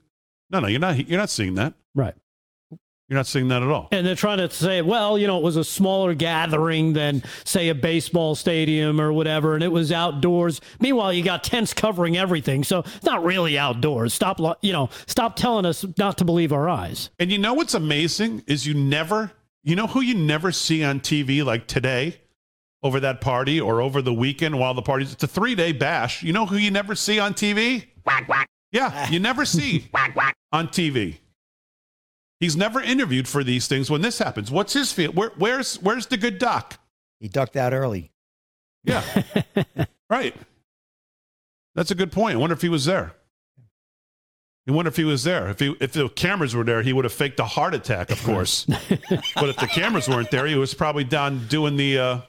no, 0.50 0.60
no, 0.60 0.68
you're 0.68 0.80
not. 0.80 1.08
You're 1.08 1.20
not 1.20 1.30
seeing 1.30 1.56
that, 1.56 1.74
right? 1.94 2.16
You're 3.10 3.16
not 3.18 3.28
seeing 3.28 3.48
that 3.48 3.64
at 3.64 3.70
all. 3.70 3.88
And 3.94 4.06
they're 4.06 4.16
trying 4.16 4.40
to 4.40 4.50
say, 4.50 4.82
well, 4.82 5.18
you 5.18 5.28
know, 5.28 5.38
it 5.38 5.44
was 5.44 5.56
a 5.56 5.64
smaller 5.64 6.14
gathering 6.14 6.92
than, 6.92 7.24
say, 7.46 7.70
a 7.70 7.76
baseball 7.76 8.36
stadium 8.36 9.00
or 9.00 9.14
whatever, 9.14 9.56
and 9.56 9.64
it 9.64 9.72
was 9.72 9.94
outdoors. 9.94 10.60
Meanwhile, 10.82 11.14
you 11.14 11.24
got 11.24 11.42
tents 11.42 11.74
covering 11.74 12.18
everything, 12.18 12.66
so 12.66 12.80
it's 12.80 13.06
not 13.06 13.24
really 13.24 13.58
outdoors. 13.58 14.14
Stop, 14.14 14.42
you 14.62 14.74
know, 14.74 14.90
stop 15.06 15.38
telling 15.38 15.66
us 15.66 15.86
not 15.98 16.18
to 16.18 16.26
believe 16.26 16.52
our 16.52 16.68
eyes. 16.68 17.10
And 17.18 17.32
you 17.32 17.38
know 17.38 17.54
what's 17.54 17.74
amazing 17.74 18.44
is 18.46 18.68
you 18.68 18.74
never, 18.74 19.32
you 19.64 19.78
know 19.78 19.88
who 19.88 20.02
you 20.02 20.14
never 20.14 20.52
see 20.52 20.84
on 20.84 21.00
TV 21.00 21.46
like 21.46 21.66
today 21.68 22.20
over 22.84 23.00
that 23.00 23.22
party 23.22 23.60
or 23.60 23.82
over 23.82 24.02
the 24.02 24.14
weekend 24.14 24.60
while 24.60 24.74
the 24.74 24.82
party's, 24.82 25.14
it's 25.14 25.24
a 25.24 25.28
three 25.28 25.56
day 25.56 25.72
bash. 25.72 26.24
You 26.24 26.34
know 26.34 26.46
who 26.46 26.58
you 26.58 26.72
never 26.72 26.94
see 26.94 27.20
on 27.20 27.34
TV? 27.34 27.86
Quack, 28.04 28.26
quack. 28.26 28.48
Yeah, 28.74 29.10
you 29.10 29.20
never 29.22 29.46
see 29.46 29.80
quack, 29.94 30.14
quack. 30.14 30.36
on 30.52 30.68
TV. 30.68 31.20
He's 32.40 32.56
never 32.56 32.82
interviewed 32.82 33.28
for 33.28 33.44
these 33.44 33.68
things 33.68 33.90
when 33.90 34.02
this 34.02 34.20
happens. 34.20 34.52
What's 34.52 34.74
his 34.74 34.92
feel? 34.92 35.12
Where, 35.12 35.32
where's 35.38 35.76
where's 35.82 36.08
the 36.08 36.18
good 36.18 36.38
doc? 36.38 36.80
He 37.20 37.28
ducked 37.28 37.56
out 37.56 37.74
early. 37.74 38.12
Yeah. 38.84 39.04
right. 40.10 40.36
That's 41.74 41.92
a 41.92 41.96
good 41.96 42.12
point. 42.12 42.36
I 42.36 42.40
wonder 42.40 42.54
if 42.54 42.62
he 42.62 42.70
was 42.70 42.86
there. 42.86 43.14
I 44.68 44.74
wonder 44.74 44.90
if 44.90 44.98
he 44.98 45.06
was 45.06 45.24
there. 45.24 45.48
If 45.50 45.60
he, 45.60 45.76
if 45.80 45.94
the 45.94 46.10
cameras 46.10 46.54
were 46.54 46.64
there, 46.64 46.82
he 46.82 46.92
would 46.92 47.06
have 47.06 47.14
faked 47.14 47.40
a 47.40 47.46
heart 47.46 47.74
attack, 47.74 48.12
of 48.12 48.22
course. 48.24 48.66
but 48.66 49.50
if 49.50 49.56
the 49.58 49.68
cameras 49.68 50.10
weren't 50.10 50.30
there, 50.30 50.46
he 50.46 50.56
was 50.56 50.74
probably 50.74 51.06
down 51.06 51.48
doing 51.48 51.78
the 51.78 51.98
uh, 51.98 52.22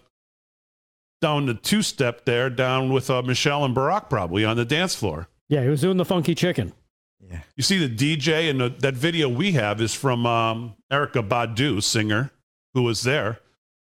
down 1.21 1.47
the 1.47 1.55
two 1.55 1.83
step 1.83 2.25
there, 2.25 2.49
down 2.49 2.93
with 2.93 3.11
uh, 3.11 3.23
Michelle 3.23 3.65
and 3.65 3.75
Barack, 3.75 4.09
probably 4.09 4.45
on 4.45 4.57
the 4.57 4.65
dance 4.65 4.95
floor. 4.95 5.29
Yeah, 5.49 5.65
he 5.65 5.69
was 5.69 5.81
doing 5.81 5.97
the 5.97 6.05
funky 6.05 6.35
chicken. 6.35 6.73
Yeah. 7.21 7.41
You 7.57 7.63
see 7.63 7.85
the 7.85 7.95
DJ, 7.95 8.51
and 8.51 8.61
the, 8.61 8.69
that 8.81 8.95
video 8.95 9.29
we 9.29 9.53
have 9.53 9.81
is 9.81 9.95
from 9.95 10.25
um, 10.27 10.75
Erykah 10.91 11.29
Badu, 11.29 11.83
singer, 11.83 12.31
who 12.75 12.83
was 12.83 13.03
there. 13.03 13.41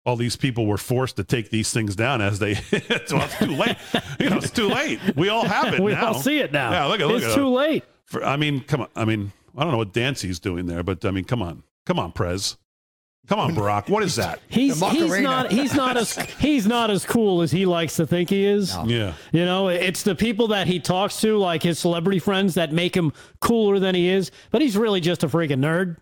All 0.06 0.16
these 0.16 0.36
people 0.36 0.64
were 0.66 0.78
forced 0.78 1.16
to 1.16 1.24
take 1.24 1.50
these 1.50 1.72
things 1.72 1.94
down 1.94 2.22
as 2.22 2.38
they. 2.38 2.54
well, 2.72 2.80
it's 2.80 3.38
too 3.38 3.46
late. 3.54 3.76
You 4.18 4.30
know, 4.30 4.38
it's 4.38 4.50
too 4.50 4.68
late. 4.68 4.98
We 5.14 5.28
all 5.28 5.44
have 5.44 5.74
it 5.74 5.80
we 5.82 5.92
now. 5.92 6.08
all 6.08 6.14
see 6.14 6.38
it 6.38 6.52
now. 6.52 6.70
Yeah, 6.72 6.84
look 6.86 7.00
at 7.00 7.06
look 7.08 7.22
It's 7.22 7.32
at 7.32 7.34
too 7.34 7.48
late. 7.48 7.84
For, 8.06 8.24
I 8.24 8.36
mean, 8.36 8.60
come 8.62 8.80
on. 8.80 8.88
I 8.96 9.04
mean, 9.04 9.32
I 9.56 9.62
don't 9.62 9.72
know 9.72 9.78
what 9.78 9.92
dance 9.92 10.22
he's 10.22 10.38
doing 10.40 10.66
there, 10.66 10.82
but 10.82 11.04
I 11.04 11.10
mean, 11.10 11.24
come 11.24 11.42
on, 11.42 11.62
come 11.84 11.98
on, 11.98 12.12
Prez, 12.12 12.56
come 13.28 13.38
on, 13.38 13.54
Barack. 13.54 13.88
What 13.88 14.02
is 14.02 14.16
that? 14.16 14.40
He's 14.48 14.80
The 14.80 14.88
he's 14.88 15.20
not 15.20 15.52
he's 15.52 15.74
not 15.74 15.96
as 15.96 16.14
he's 16.38 16.66
not 16.66 16.90
as 16.90 17.04
cool 17.04 17.42
as 17.42 17.50
he 17.50 17.66
likes 17.66 17.96
to 17.96 18.06
think 18.06 18.30
he 18.30 18.44
is. 18.44 18.76
Yeah, 18.86 19.14
You 19.32 19.44
know, 19.44 19.68
it's 19.68 20.02
the 20.02 20.14
people 20.14 20.48
that 20.48 20.66
he 20.66 20.80
talks 20.80 21.20
to, 21.20 21.36
like 21.38 21.62
his 21.62 21.78
celebrity 21.78 22.18
friends, 22.18 22.54
that 22.54 22.72
make 22.72 22.96
him 22.96 23.12
cooler 23.40 23.78
than 23.78 23.94
he 23.94 24.08
is. 24.08 24.30
But 24.50 24.62
he's 24.62 24.76
really 24.76 25.00
just 25.00 25.22
a 25.24 25.28
freaking 25.28 25.58
nerd, 25.60 25.96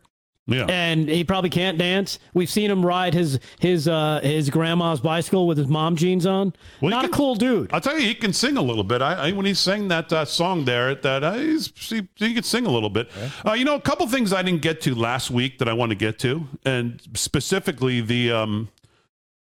yeah. 0.49 0.65
and 0.67 1.09
he 1.09 1.25
probably 1.25 1.51
can't 1.51 1.77
dance. 1.77 2.19
We've 2.33 2.49
seen 2.49 2.71
him 2.71 2.85
ride 2.85 3.13
his 3.13 3.39
his 3.61 3.87
uh, 3.87 4.21
his 4.23 4.49
grandma's 4.49 5.01
bicycle 5.01 5.47
with 5.47 5.59
his 5.59 5.69
mom 5.69 5.95
jeans 5.95 6.25
on. 6.25 6.55
Well, 6.81 6.89
he 6.91 6.97
not 6.97 7.05
a 7.05 7.11
cool 7.11 7.35
dude. 7.35 7.73
I'll 7.73 7.83
tell 7.83 7.99
you, 7.99 8.07
he 8.07 8.15
can 8.15 8.33
sing 8.33 8.57
a 8.57 8.63
little 8.63 8.83
bit. 8.83 9.03
I, 9.03 9.29
I 9.29 9.33
when 9.33 9.45
he 9.45 9.53
sang 9.53 9.89
that 9.89 10.11
uh, 10.13 10.25
song 10.25 10.65
there, 10.65 10.95
that 10.95 11.23
uh, 11.23 11.35
he's, 11.35 11.71
he, 11.77 12.09
he 12.17 12.35
could 12.35 12.47
sing 12.47 12.65
a 12.65 12.71
little 12.71 12.89
bit. 12.89 13.11
Uh, 13.47 13.53
you 13.53 13.65
know, 13.65 13.75
a 13.75 13.81
couple 13.81 14.07
things 14.09 14.33
I 14.33 14.43
didn't 14.43 14.63
get 14.63 14.81
to 14.83 14.95
last 14.95 15.31
week 15.31 15.59
that 15.59 15.69
I 15.69 15.75
want 15.75 15.91
to 15.91 15.97
get 15.97 16.19
to, 16.21 16.49
and 16.65 17.01
specifically 17.15 18.01
the 18.01 18.33
um, 18.33 18.71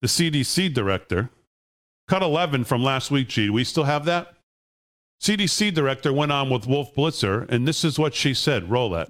the 0.02 0.08
CDC 0.08 0.74
director, 0.74 1.30
cut 2.10 2.22
eleven 2.22 2.66
from 2.66 2.84
last 2.84 3.12
week. 3.12 3.30
G, 3.30 3.46
do 3.46 3.54
we 3.54 3.64
still 3.64 3.86
have 3.86 4.04
that? 4.06 4.34
CDC 5.22 5.74
director 5.74 6.14
went 6.14 6.32
on 6.32 6.50
with 6.50 6.68
Wolf 6.68 6.94
Blitzer, 6.94 7.50
and 7.50 7.68
this 7.68 7.84
is 7.84 7.98
what 7.98 8.14
she 8.14 8.34
said. 8.34 8.70
Roll 8.70 8.90
that. 8.92 9.10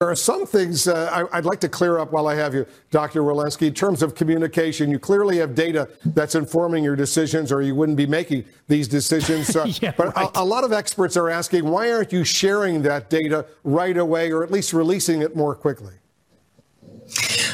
There 0.00 0.08
are 0.08 0.14
some 0.14 0.46
things 0.46 0.86
uh, 0.86 1.26
I, 1.32 1.38
I'd 1.38 1.44
like 1.44 1.58
to 1.58 1.68
clear 1.68 1.98
up 1.98 2.12
while 2.12 2.28
I 2.28 2.36
have 2.36 2.54
you, 2.54 2.66
Dr. 2.92 3.22
Walensky. 3.22 3.66
In 3.66 3.74
terms 3.74 4.00
of 4.00 4.14
communication, 4.14 4.92
you 4.92 4.98
clearly 5.00 5.38
have 5.38 5.56
data 5.56 5.88
that's 6.04 6.36
informing 6.36 6.84
your 6.84 6.94
decisions, 6.94 7.50
or 7.50 7.62
you 7.62 7.74
wouldn't 7.74 7.98
be 7.98 8.06
making 8.06 8.44
these 8.68 8.86
decisions. 8.86 9.56
Uh, 9.56 9.66
Yeah, 9.80 9.92
but 9.96 10.14
right. 10.14 10.30
a, 10.36 10.42
a 10.42 10.44
lot 10.44 10.62
of 10.62 10.72
experts 10.72 11.16
are 11.16 11.28
asking, 11.28 11.64
why 11.64 11.90
aren't 11.90 12.12
you 12.12 12.22
sharing 12.22 12.80
that 12.82 13.10
data 13.10 13.44
right 13.64 13.96
away, 13.96 14.30
or 14.30 14.44
at 14.44 14.52
least 14.52 14.72
releasing 14.72 15.20
it 15.20 15.34
more 15.34 15.56
quickly? 15.56 15.94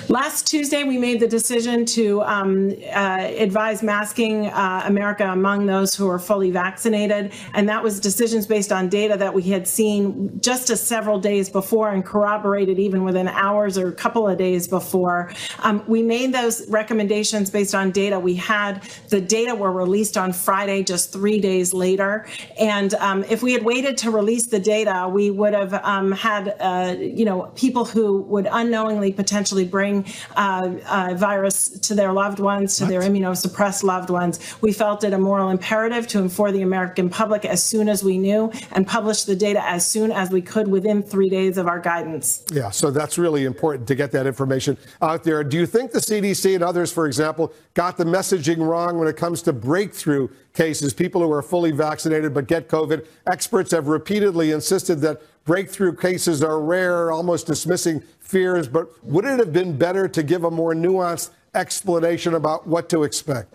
Last 0.09 0.47
Tuesday, 0.47 0.85
we 0.85 0.99
made 0.99 1.21
the 1.21 1.27
decision 1.27 1.87
to 1.87 2.23
um, 2.23 2.73
uh, 2.93 3.31
advise 3.39 3.83
masking 3.83 4.49
uh, 4.49 4.83
America 4.85 5.25
among 5.25 5.67
those 5.67 5.95
who 5.95 6.09
are 6.09 6.19
fully 6.19 6.51
vaccinated. 6.51 7.33
And 7.55 7.69
that 7.69 7.83
was 7.83 8.01
decisions 8.01 8.47
based 8.47 8.71
on 8.71 8.89
data 8.89 9.17
that 9.17 9.33
we 9.33 9.43
had 9.43 9.67
seen 9.67 10.41
just 10.41 10.71
a 10.71 10.77
several 10.77 11.19
days 11.19 11.49
before 11.49 11.91
and 11.91 12.05
corroborated 12.05 12.79
even 12.79 13.05
within 13.05 13.29
hours 13.29 13.79
or 13.79 13.89
a 13.89 13.93
couple 13.93 14.29
of 14.29 14.37
days 14.37 14.69
before. 14.69 15.33
Um, 15.61 15.83
we 15.87 16.03
made 16.03 16.35
those 16.35 16.69
recommendations 16.69 17.49
based 17.49 17.75
on 17.75 17.91
data. 17.91 18.19
We 18.19 18.35
had 18.35 18.83
the 19.09 19.21
data 19.21 19.55
were 19.55 19.73
released 19.73 20.17
on 20.17 20.33
Friday, 20.33 20.83
just 20.83 21.13
three 21.13 21.41
days 21.41 21.73
later. 21.73 22.27
And 22.59 22.93
um, 22.95 23.25
if 23.25 23.43
we 23.43 23.53
had 23.53 23.65
waited 23.65 23.97
to 23.99 24.11
release 24.11 24.47
the 24.47 24.61
data, 24.61 25.09
we 25.11 25.31
would 25.31 25.55
have 25.55 25.73
um, 25.75 26.13
had, 26.13 26.55
uh, 26.61 26.97
you 26.99 27.25
know, 27.25 27.53
people 27.55 27.85
who 27.85 28.23
would 28.23 28.49
unknowingly 28.51 29.13
potentially 29.13 29.44
bring 29.65 30.07
uh, 30.37 30.75
uh, 30.87 31.15
virus 31.15 31.69
to 31.81 31.95
their 31.95 32.13
loved 32.13 32.39
ones, 32.39 32.77
to 32.79 32.87
their 32.87 33.01
immunosuppressed 33.01 33.83
loved 33.83 34.11
ones. 34.11 34.41
We 34.61 34.73
felt 34.73 35.05
it 35.05 35.13
a 35.13 35.19
moral 35.19 35.51
imperative 35.51 36.07
to 36.09 36.21
inform 36.21 36.53
the 36.53 36.63
American 36.63 37.11
public 37.11 37.45
as 37.45 37.63
soon 37.63 37.89
as 37.89 38.03
we 38.03 38.19
knew 38.19 38.53
and 38.73 38.87
publish 38.87 39.25
the 39.25 39.37
data 39.37 39.63
as 39.65 39.87
soon 39.87 40.11
as 40.11 40.31
we 40.31 40.41
could 40.43 40.69
within 40.69 41.03
three 41.03 41.29
days 41.29 41.59
of 41.59 41.67
our 41.67 41.81
guidance. 41.81 42.45
Yeah, 42.51 42.71
so 42.71 42.91
that's 42.91 43.19
really 43.19 43.45
important 43.45 43.89
to 43.89 43.95
get 43.95 44.13
that 44.13 44.27
information 44.27 44.77
out 45.03 45.25
there. 45.25 45.45
Do 45.45 45.57
you 45.57 45.67
think 45.67 45.93
the 45.93 45.99
CDC 45.99 46.55
and 46.55 46.65
others, 46.65 46.93
for 46.93 47.07
example, 47.07 47.53
got 47.75 47.97
the 47.97 48.05
messaging 48.05 48.67
wrong 48.67 48.99
when 48.99 49.09
it 49.09 49.17
comes 49.17 49.43
to 49.43 49.53
breakthrough 49.53 50.29
cases, 50.55 50.95
people 50.95 51.21
who 51.21 51.31
are 51.33 51.43
fully 51.43 51.73
vaccinated 51.73 52.33
but 52.33 52.47
get 52.47 52.69
COVID? 52.69 53.07
Experts 53.27 53.73
have 53.73 53.89
repeatedly 53.89 54.53
insisted 54.53 54.97
that 55.01 55.21
breakthrough 55.45 55.95
cases 55.95 56.43
are 56.43 56.61
rare, 56.61 57.13
almost 57.13 57.47
dismissing 57.47 58.03
fears. 58.21 58.67
But 58.67 59.05
would 59.05 59.25
it 59.25 59.39
have 59.39 59.53
been 59.53 59.77
better 59.77 60.09
to 60.09 60.23
give 60.23 60.45
a 60.45 60.51
more 60.51 60.75
nuanced 60.75 61.31
explanation 61.55 62.35
about 62.35 62.67
what 62.67 62.89
to 62.89 63.03
expect? 63.03 63.55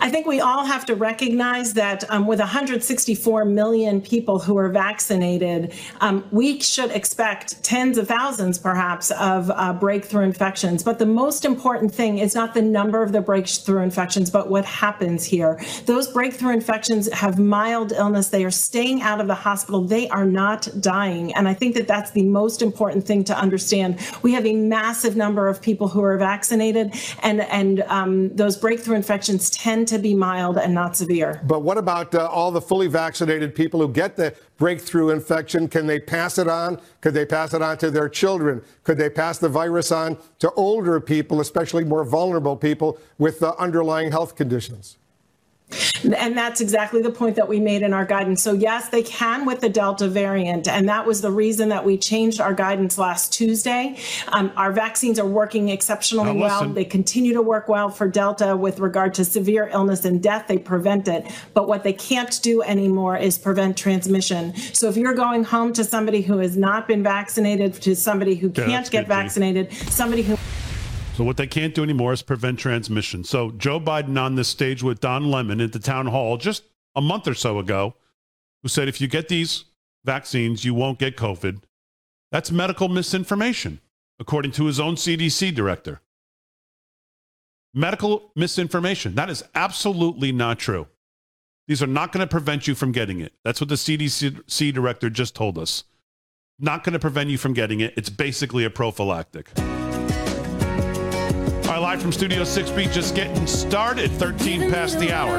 I 0.00 0.10
think 0.10 0.26
we 0.26 0.40
all 0.40 0.64
have 0.64 0.86
to 0.86 0.94
recognize 0.94 1.74
that 1.74 2.08
um, 2.10 2.26
with 2.26 2.38
164 2.38 3.44
million 3.44 4.00
people 4.00 4.38
who 4.38 4.56
are 4.56 4.68
vaccinated, 4.68 5.74
um, 6.00 6.24
we 6.30 6.60
should 6.60 6.90
expect 6.90 7.62
tens 7.64 7.98
of 7.98 8.08
thousands, 8.08 8.58
perhaps, 8.58 9.10
of 9.12 9.50
uh, 9.50 9.72
breakthrough 9.72 10.24
infections. 10.24 10.82
But 10.82 10.98
the 10.98 11.06
most 11.06 11.44
important 11.44 11.92
thing 11.92 12.18
is 12.18 12.34
not 12.34 12.54
the 12.54 12.62
number 12.62 13.02
of 13.02 13.12
the 13.12 13.20
breakthrough 13.20 13.82
infections, 13.82 14.30
but 14.30 14.48
what 14.48 14.64
happens 14.64 15.24
here. 15.24 15.60
Those 15.86 16.08
breakthrough 16.08 16.52
infections 16.52 17.12
have 17.12 17.38
mild 17.38 17.92
illness. 17.92 18.28
They 18.28 18.44
are 18.44 18.50
staying 18.50 19.02
out 19.02 19.20
of 19.20 19.26
the 19.26 19.34
hospital. 19.34 19.82
They 19.82 20.08
are 20.08 20.26
not 20.26 20.68
dying. 20.80 21.34
And 21.34 21.48
I 21.48 21.54
think 21.54 21.74
that 21.74 21.88
that's 21.88 22.12
the 22.12 22.24
most 22.24 22.62
important 22.62 23.06
thing 23.06 23.24
to 23.24 23.36
understand. 23.36 23.98
We 24.22 24.32
have 24.32 24.46
a 24.46 24.54
massive 24.54 25.16
number 25.16 25.48
of 25.48 25.60
people 25.60 25.88
who 25.88 26.02
are 26.02 26.16
vaccinated, 26.16 26.94
and, 27.22 27.40
and 27.42 27.82
um, 27.82 28.34
those 28.34 28.56
breakthrough 28.56 28.96
infections 28.96 29.27
tend 29.36 29.86
to 29.88 29.98
be 29.98 30.14
mild 30.14 30.56
and 30.56 30.72
not 30.72 30.96
severe. 30.96 31.42
But 31.44 31.60
what 31.60 31.76
about 31.76 32.14
uh, 32.14 32.26
all 32.26 32.50
the 32.50 32.60
fully 32.60 32.86
vaccinated 32.86 33.54
people 33.54 33.80
who 33.80 33.88
get 33.92 34.16
the 34.16 34.34
breakthrough 34.56 35.10
infection? 35.10 35.68
Can 35.68 35.86
they 35.86 36.00
pass 36.00 36.38
it 36.38 36.48
on? 36.48 36.80
Could 37.02 37.12
they 37.12 37.26
pass 37.26 37.52
it 37.52 37.60
on 37.60 37.76
to 37.78 37.90
their 37.90 38.08
children? 38.08 38.62
Could 38.84 38.96
they 38.96 39.10
pass 39.10 39.38
the 39.38 39.48
virus 39.50 39.92
on 39.92 40.16
to 40.38 40.50
older 40.52 41.00
people, 41.00 41.40
especially 41.40 41.84
more 41.84 42.04
vulnerable 42.04 42.56
people 42.56 42.98
with 43.18 43.42
uh, 43.42 43.54
underlying 43.58 44.10
health 44.10 44.34
conditions? 44.36 44.96
And 46.04 46.36
that's 46.36 46.60
exactly 46.60 47.02
the 47.02 47.10
point 47.10 47.36
that 47.36 47.48
we 47.48 47.60
made 47.60 47.82
in 47.82 47.92
our 47.92 48.04
guidance. 48.04 48.42
So, 48.42 48.52
yes, 48.52 48.88
they 48.88 49.02
can 49.02 49.44
with 49.44 49.60
the 49.60 49.68
Delta 49.68 50.08
variant. 50.08 50.68
And 50.68 50.88
that 50.88 51.06
was 51.06 51.20
the 51.20 51.30
reason 51.30 51.68
that 51.70 51.84
we 51.84 51.98
changed 51.98 52.40
our 52.40 52.54
guidance 52.54 52.98
last 52.98 53.32
Tuesday. 53.32 53.98
Um, 54.28 54.52
our 54.56 54.72
vaccines 54.72 55.18
are 55.18 55.26
working 55.26 55.68
exceptionally 55.68 56.34
Now, 56.34 56.62
well. 56.62 56.68
They 56.68 56.84
continue 56.84 57.34
to 57.34 57.42
work 57.42 57.68
well 57.68 57.90
for 57.90 58.08
Delta 58.08 58.56
with 58.56 58.80
regard 58.80 59.14
to 59.14 59.24
severe 59.24 59.68
illness 59.72 60.04
and 60.04 60.22
death. 60.22 60.46
They 60.48 60.58
prevent 60.58 61.08
it. 61.08 61.26
But 61.54 61.68
what 61.68 61.82
they 61.84 61.92
can't 61.92 62.40
do 62.42 62.62
anymore 62.62 63.16
is 63.16 63.36
prevent 63.36 63.76
transmission. 63.76 64.56
So, 64.72 64.88
if 64.88 64.96
you're 64.96 65.14
going 65.14 65.44
home 65.44 65.72
to 65.74 65.84
somebody 65.84 66.22
who 66.22 66.38
has 66.38 66.56
not 66.56 66.88
been 66.88 67.02
vaccinated, 67.02 67.74
to 67.82 67.94
somebody 67.94 68.34
who 68.36 68.52
Yeah, 68.54 68.66
can't 68.66 68.90
get 68.90 69.06
vaccinated, 69.06 69.72
somebody 69.90 70.22
who 70.22 70.36
So 71.18 71.24
what 71.24 71.36
they 71.36 71.48
can't 71.48 71.74
do 71.74 71.82
anymore 71.82 72.12
is 72.12 72.22
prevent 72.22 72.60
transmission. 72.60 73.24
So 73.24 73.50
Joe 73.50 73.80
Biden 73.80 74.16
on 74.16 74.36
this 74.36 74.46
stage 74.46 74.84
with 74.84 75.00
Don 75.00 75.32
Lemon 75.32 75.60
at 75.60 75.72
the 75.72 75.80
town 75.80 76.06
hall 76.06 76.36
just 76.36 76.62
a 76.94 77.00
month 77.00 77.26
or 77.26 77.34
so 77.34 77.58
ago, 77.58 77.96
who 78.62 78.68
said 78.68 78.86
if 78.86 79.00
you 79.00 79.08
get 79.08 79.26
these 79.26 79.64
vaccines, 80.04 80.64
you 80.64 80.74
won't 80.74 81.00
get 81.00 81.16
COVID. 81.16 81.60
That's 82.30 82.52
medical 82.52 82.88
misinformation, 82.88 83.80
according 84.20 84.52
to 84.52 84.66
his 84.66 84.78
own 84.78 84.94
CDC 84.94 85.52
director. 85.56 86.02
Medical 87.74 88.30
misinformation. 88.36 89.16
That 89.16 89.28
is 89.28 89.42
absolutely 89.56 90.30
not 90.30 90.60
true. 90.60 90.86
These 91.66 91.82
are 91.82 91.88
not 91.88 92.12
going 92.12 92.24
to 92.24 92.30
prevent 92.30 92.68
you 92.68 92.76
from 92.76 92.92
getting 92.92 93.18
it. 93.18 93.32
That's 93.44 93.60
what 93.60 93.70
the 93.70 93.74
CDC 93.74 94.72
director 94.72 95.10
just 95.10 95.34
told 95.34 95.58
us. 95.58 95.82
Not 96.60 96.84
going 96.84 96.92
to 96.92 97.00
prevent 97.00 97.28
you 97.28 97.38
from 97.38 97.54
getting 97.54 97.80
it. 97.80 97.94
It's 97.96 98.08
basically 98.08 98.62
a 98.62 98.70
prophylactic. 98.70 99.50
All 101.68 101.74
right, 101.74 101.82
live 101.82 102.00
from 102.00 102.12
Studio 102.12 102.44
6B, 102.44 102.90
just 102.94 103.14
getting 103.14 103.46
started, 103.46 104.10
13 104.12 104.70
past 104.70 104.98
the 104.98 105.12
hour. 105.12 105.36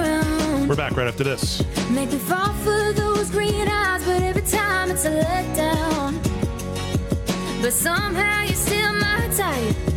We're 0.68 0.76
back 0.76 0.96
right 0.96 1.08
after 1.08 1.24
this. 1.24 1.64
Make 1.90 2.12
me 2.12 2.20
fall 2.20 2.54
for 2.54 2.94
those 2.94 3.32
green 3.32 3.68
eyes, 3.68 4.06
but 4.06 4.22
every 4.22 4.44
time 4.44 4.92
it's 4.92 5.06
a 5.06 5.10
letdown. 5.10 6.22
But 7.64 7.74
somehow 7.74 8.44
you're 8.44 8.54
still 8.54 8.94
my 8.94 9.28
type. 9.36 9.89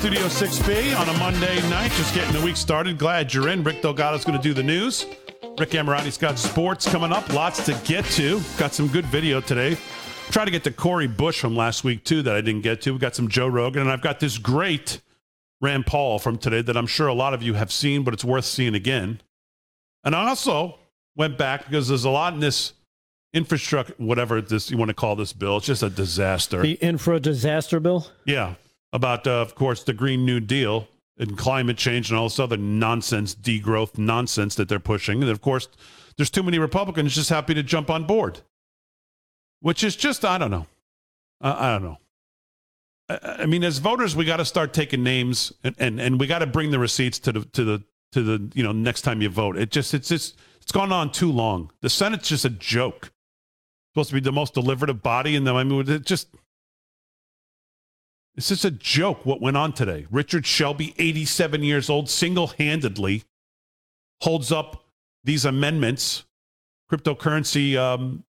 Studio 0.00 0.22
6B 0.22 0.98
on 0.98 1.14
a 1.14 1.18
Monday 1.18 1.60
night, 1.68 1.90
just 1.90 2.14
getting 2.14 2.32
the 2.32 2.40
week 2.42 2.56
started. 2.56 2.96
Glad 2.96 3.34
you're 3.34 3.50
in. 3.50 3.62
Rick 3.62 3.82
Delgado's 3.82 4.24
going 4.24 4.34
to 4.34 4.42
do 4.42 4.54
the 4.54 4.62
news. 4.62 5.04
Rick 5.58 5.74
Amorati's 5.74 6.16
got 6.16 6.38
sports 6.38 6.90
coming 6.90 7.12
up, 7.12 7.30
lots 7.34 7.66
to 7.66 7.78
get 7.84 8.06
to. 8.06 8.40
Got 8.56 8.72
some 8.72 8.88
good 8.88 9.04
video 9.04 9.42
today. 9.42 9.76
Try 10.30 10.46
to 10.46 10.50
get 10.50 10.64
to 10.64 10.70
Cori 10.70 11.06
Bush 11.06 11.38
from 11.38 11.54
last 11.54 11.84
week, 11.84 12.02
too, 12.02 12.22
that 12.22 12.34
I 12.34 12.40
didn't 12.40 12.62
get 12.62 12.80
to. 12.80 12.94
We 12.94 12.98
got 12.98 13.14
some 13.14 13.28
Joe 13.28 13.46
Rogan, 13.46 13.82
and 13.82 13.90
I've 13.90 14.00
got 14.00 14.20
this 14.20 14.38
great 14.38 15.02
Rand 15.60 15.84
Paul 15.84 16.18
from 16.18 16.38
today 16.38 16.62
that 16.62 16.78
I'm 16.78 16.86
sure 16.86 17.06
a 17.06 17.12
lot 17.12 17.34
of 17.34 17.42
you 17.42 17.52
have 17.52 17.70
seen, 17.70 18.02
but 18.02 18.14
it's 18.14 18.24
worth 18.24 18.46
seeing 18.46 18.74
again. 18.74 19.20
And 20.02 20.16
I 20.16 20.30
also 20.30 20.78
went 21.14 21.36
back 21.36 21.66
because 21.66 21.88
there's 21.88 22.06
a 22.06 22.10
lot 22.10 22.32
in 22.32 22.40
this 22.40 22.72
infrastructure, 23.34 23.94
whatever 23.98 24.40
this 24.40 24.70
you 24.70 24.78
want 24.78 24.88
to 24.88 24.94
call 24.94 25.14
this 25.14 25.34
bill. 25.34 25.58
It's 25.58 25.66
just 25.66 25.82
a 25.82 25.90
disaster. 25.90 26.62
The 26.62 26.78
infra 26.80 27.20
disaster 27.20 27.80
bill? 27.80 28.06
Yeah. 28.24 28.54
About, 28.92 29.26
uh, 29.26 29.40
of 29.40 29.54
course, 29.54 29.84
the 29.84 29.92
Green 29.92 30.24
New 30.24 30.40
Deal 30.40 30.88
and 31.16 31.38
climate 31.38 31.76
change 31.76 32.10
and 32.10 32.18
all 32.18 32.28
this 32.28 32.40
other 32.40 32.56
nonsense, 32.56 33.34
degrowth 33.34 33.98
nonsense 33.98 34.54
that 34.56 34.68
they're 34.68 34.80
pushing. 34.80 35.22
And 35.22 35.30
of 35.30 35.40
course, 35.40 35.68
there's 36.16 36.30
too 36.30 36.42
many 36.42 36.58
Republicans 36.58 37.14
just 37.14 37.30
happy 37.30 37.54
to 37.54 37.62
jump 37.62 37.88
on 37.88 38.04
board, 38.04 38.40
which 39.60 39.84
is 39.84 39.94
just, 39.96 40.24
I 40.24 40.38
don't 40.38 40.50
know. 40.50 40.66
Uh, 41.40 41.56
I 41.56 41.72
don't 41.72 41.84
know. 41.84 41.98
I, 43.08 43.42
I 43.42 43.46
mean, 43.46 43.62
as 43.62 43.78
voters, 43.78 44.16
we 44.16 44.24
got 44.24 44.38
to 44.38 44.44
start 44.44 44.72
taking 44.72 45.02
names 45.04 45.52
and, 45.62 45.76
and, 45.78 46.00
and 46.00 46.18
we 46.18 46.26
got 46.26 46.40
to 46.40 46.46
bring 46.46 46.70
the 46.70 46.78
receipts 46.78 47.18
to 47.20 47.32
the, 47.32 47.40
to 47.44 47.64
the, 47.64 47.82
to 48.12 48.22
the, 48.22 48.50
you 48.54 48.64
know, 48.64 48.72
next 48.72 49.02
time 49.02 49.22
you 49.22 49.28
vote. 49.28 49.56
It 49.56 49.70
just, 49.70 49.94
it's 49.94 50.08
just, 50.08 50.36
it's 50.60 50.72
gone 50.72 50.90
on 50.90 51.12
too 51.12 51.30
long. 51.30 51.70
The 51.80 51.90
Senate's 51.90 52.28
just 52.28 52.44
a 52.44 52.50
joke. 52.50 53.12
supposed 53.92 54.08
to 54.08 54.14
be 54.14 54.20
the 54.20 54.32
most 54.32 54.54
deliberative 54.54 55.02
body. 55.02 55.36
And 55.36 55.46
then, 55.46 55.54
I 55.54 55.64
mean, 55.64 55.88
it 55.88 56.06
just, 56.06 56.28
it's 58.36 58.48
just 58.48 58.64
a 58.64 58.70
joke 58.70 59.26
what 59.26 59.40
went 59.40 59.56
on 59.56 59.72
today. 59.72 60.06
Richard 60.10 60.46
Shelby, 60.46 60.94
87 60.98 61.62
years 61.62 61.90
old, 61.90 62.08
single 62.08 62.48
handedly 62.48 63.24
holds 64.22 64.52
up 64.52 64.84
these 65.24 65.44
amendments. 65.44 66.24
Cryptocurrency 66.90 67.76
um, 67.76 68.24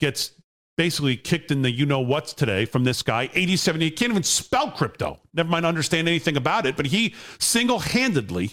gets 0.00 0.32
basically 0.76 1.16
kicked 1.16 1.50
in 1.50 1.62
the 1.62 1.70
you 1.70 1.84
know 1.84 2.00
what's 2.00 2.32
today 2.32 2.64
from 2.64 2.84
this 2.84 3.02
guy. 3.02 3.28
87, 3.34 3.80
he 3.80 3.90
can't 3.90 4.12
even 4.12 4.22
spell 4.22 4.70
crypto, 4.70 5.18
never 5.34 5.48
mind 5.48 5.66
understand 5.66 6.08
anything 6.08 6.36
about 6.36 6.66
it, 6.66 6.76
but 6.76 6.86
he 6.86 7.14
single 7.38 7.80
handedly, 7.80 8.52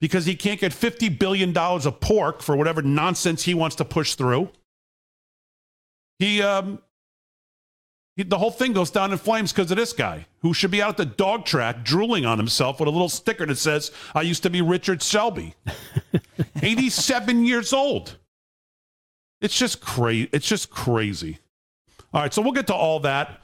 because 0.00 0.24
he 0.26 0.36
can't 0.36 0.60
get 0.60 0.72
$50 0.72 1.18
billion 1.18 1.56
of 1.56 2.00
pork 2.00 2.42
for 2.42 2.56
whatever 2.56 2.82
nonsense 2.82 3.44
he 3.44 3.54
wants 3.54 3.76
to 3.76 3.84
push 3.84 4.14
through. 4.14 4.50
He 6.18 6.42
um, 6.42 6.80
the 8.16 8.38
whole 8.38 8.50
thing 8.50 8.72
goes 8.72 8.90
down 8.90 9.10
in 9.10 9.18
flames 9.18 9.52
because 9.52 9.70
of 9.70 9.76
this 9.76 9.92
guy 9.92 10.26
who 10.40 10.54
should 10.54 10.70
be 10.70 10.80
out 10.80 10.90
at 10.90 10.96
the 10.96 11.04
dog 11.04 11.44
track 11.44 11.82
drooling 11.82 12.24
on 12.24 12.38
himself 12.38 12.78
with 12.78 12.86
a 12.86 12.92
little 12.92 13.08
sticker 13.08 13.44
that 13.46 13.58
says, 13.58 13.90
I 14.14 14.22
used 14.22 14.44
to 14.44 14.50
be 14.50 14.62
Richard 14.62 15.02
Shelby. 15.02 15.54
87 16.62 17.44
years 17.44 17.72
old. 17.72 18.18
It's 19.40 19.58
just 19.58 19.80
crazy. 19.80 20.28
It's 20.32 20.46
just 20.46 20.70
crazy. 20.70 21.38
All 22.12 22.22
right, 22.22 22.32
so 22.32 22.40
we'll 22.40 22.52
get 22.52 22.68
to 22.68 22.74
all 22.74 23.00
that. 23.00 23.40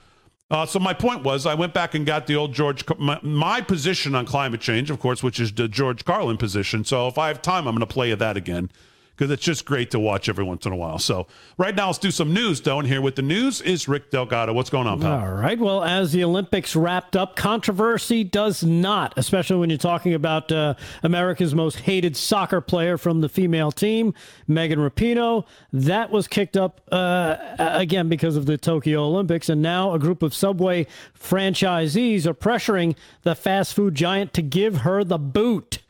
Uh, 0.50 0.66
so 0.66 0.78
my 0.78 0.94
point 0.94 1.22
was, 1.24 1.46
I 1.46 1.54
went 1.54 1.74
back 1.74 1.94
and 1.94 2.06
got 2.06 2.26
the 2.26 2.36
old 2.36 2.52
George, 2.54 2.84
my, 2.98 3.18
my, 3.22 3.60
position 3.60 4.14
on 4.16 4.26
climate 4.26 4.60
change, 4.60 4.90
of 4.90 4.98
course, 4.98 5.22
which 5.22 5.38
is 5.38 5.52
the 5.52 5.68
George 5.68 6.04
Carlin 6.04 6.36
position. 6.36 6.84
So 6.84 7.06
if 7.06 7.18
I 7.18 7.28
have 7.28 7.40
time, 7.40 7.68
I'm 7.68 7.74
going 7.74 7.86
to 7.86 7.92
play 7.92 8.12
that 8.12 8.36
again 8.36 8.70
because 9.20 9.30
it's 9.30 9.44
just 9.44 9.66
great 9.66 9.90
to 9.90 10.00
watch 10.00 10.30
every 10.30 10.42
once 10.42 10.64
in 10.64 10.72
a 10.72 10.76
while. 10.76 10.98
So 10.98 11.26
right 11.58 11.74
now, 11.74 11.88
let's 11.88 11.98
do 11.98 12.10
some 12.10 12.32
news, 12.32 12.62
though. 12.62 12.78
And 12.78 12.88
here 12.88 13.02
with 13.02 13.16
the 13.16 13.22
news 13.22 13.60
is 13.60 13.86
Rick 13.86 14.10
Delgado. 14.10 14.54
What's 14.54 14.70
going 14.70 14.86
on, 14.86 14.98
pal? 14.98 15.20
All 15.20 15.34
right. 15.34 15.58
Well, 15.58 15.84
as 15.84 16.12
the 16.12 16.24
Olympics 16.24 16.74
wrapped 16.74 17.16
up, 17.16 17.36
controversy 17.36 18.24
does 18.24 18.64
not, 18.64 19.12
especially 19.18 19.58
when 19.58 19.68
you're 19.68 19.78
talking 19.78 20.14
about 20.14 20.50
uh, 20.50 20.72
America's 21.02 21.54
most 21.54 21.80
hated 21.80 22.16
soccer 22.16 22.62
player 22.62 22.96
from 22.96 23.20
the 23.20 23.28
female 23.28 23.70
team, 23.70 24.14
Megan 24.48 24.78
Rapinoe. 24.78 25.44
That 25.70 26.10
was 26.10 26.26
kicked 26.26 26.56
up 26.56 26.80
uh, 26.90 27.36
again 27.58 28.08
because 28.08 28.36
of 28.36 28.46
the 28.46 28.56
Tokyo 28.56 29.04
Olympics. 29.04 29.50
And 29.50 29.60
now 29.60 29.92
a 29.92 29.98
group 29.98 30.22
of 30.22 30.32
Subway 30.32 30.86
franchisees 31.14 32.24
are 32.24 32.32
pressuring 32.32 32.96
the 33.24 33.34
fast 33.34 33.74
food 33.74 33.94
giant 33.94 34.32
to 34.32 34.40
give 34.40 34.78
her 34.78 35.04
the 35.04 35.18
boot. 35.18 35.80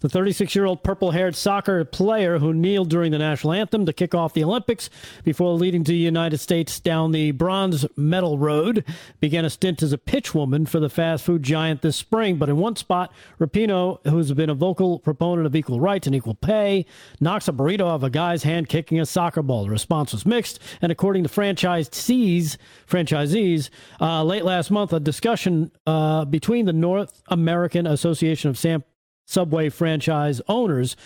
The 0.00 0.08
36 0.08 0.54
year 0.54 0.64
old 0.64 0.82
purple 0.82 1.10
haired 1.12 1.36
soccer 1.36 1.84
player 1.84 2.38
who 2.38 2.52
kneeled 2.52 2.90
during 2.90 3.12
the 3.12 3.18
national 3.18 3.52
anthem 3.52 3.86
to 3.86 3.92
kick 3.92 4.14
off 4.14 4.34
the 4.34 4.44
Olympics 4.44 4.90
before 5.24 5.52
leading 5.54 5.82
the 5.82 5.94
United 5.94 6.38
States 6.38 6.80
down 6.80 7.12
the 7.12 7.32
bronze 7.32 7.86
medal 7.96 8.38
road 8.38 8.84
began 9.20 9.44
a 9.44 9.50
stint 9.50 9.82
as 9.82 9.92
a 9.92 9.98
pitchwoman 9.98 10.68
for 10.68 10.80
the 10.80 10.88
fast 10.88 11.24
food 11.24 11.42
giant 11.42 11.82
this 11.82 11.96
spring. 11.96 12.36
But 12.36 12.48
in 12.48 12.56
one 12.56 12.76
spot, 12.76 13.12
Rapinoe, 13.38 14.06
who's 14.06 14.32
been 14.32 14.50
a 14.50 14.54
vocal 14.54 14.98
proponent 14.98 15.46
of 15.46 15.56
equal 15.56 15.80
rights 15.80 16.06
and 16.06 16.16
equal 16.16 16.34
pay, 16.34 16.86
knocks 17.20 17.48
a 17.48 17.52
burrito 17.52 17.84
off 17.86 18.02
a 18.02 18.10
guy's 18.10 18.42
hand 18.42 18.68
kicking 18.68 19.00
a 19.00 19.06
soccer 19.06 19.42
ball. 19.42 19.64
The 19.64 19.70
response 19.70 20.12
was 20.12 20.26
mixed, 20.26 20.58
and 20.80 20.92
according 20.92 21.24
to 21.24 21.28
franchisees, 21.28 22.56
franchisees 22.88 23.70
uh, 24.00 24.22
late 24.24 24.44
last 24.44 24.70
month, 24.70 24.92
a 24.92 25.00
discussion 25.00 25.70
uh, 25.86 26.24
between 26.24 26.66
the 26.66 26.72
North 26.72 27.22
American 27.28 27.86
Association 27.86 28.50
of 28.50 28.58
Sam 28.58 28.84
Subway 29.30 29.68
franchise 29.68 30.40
owners 30.48 30.96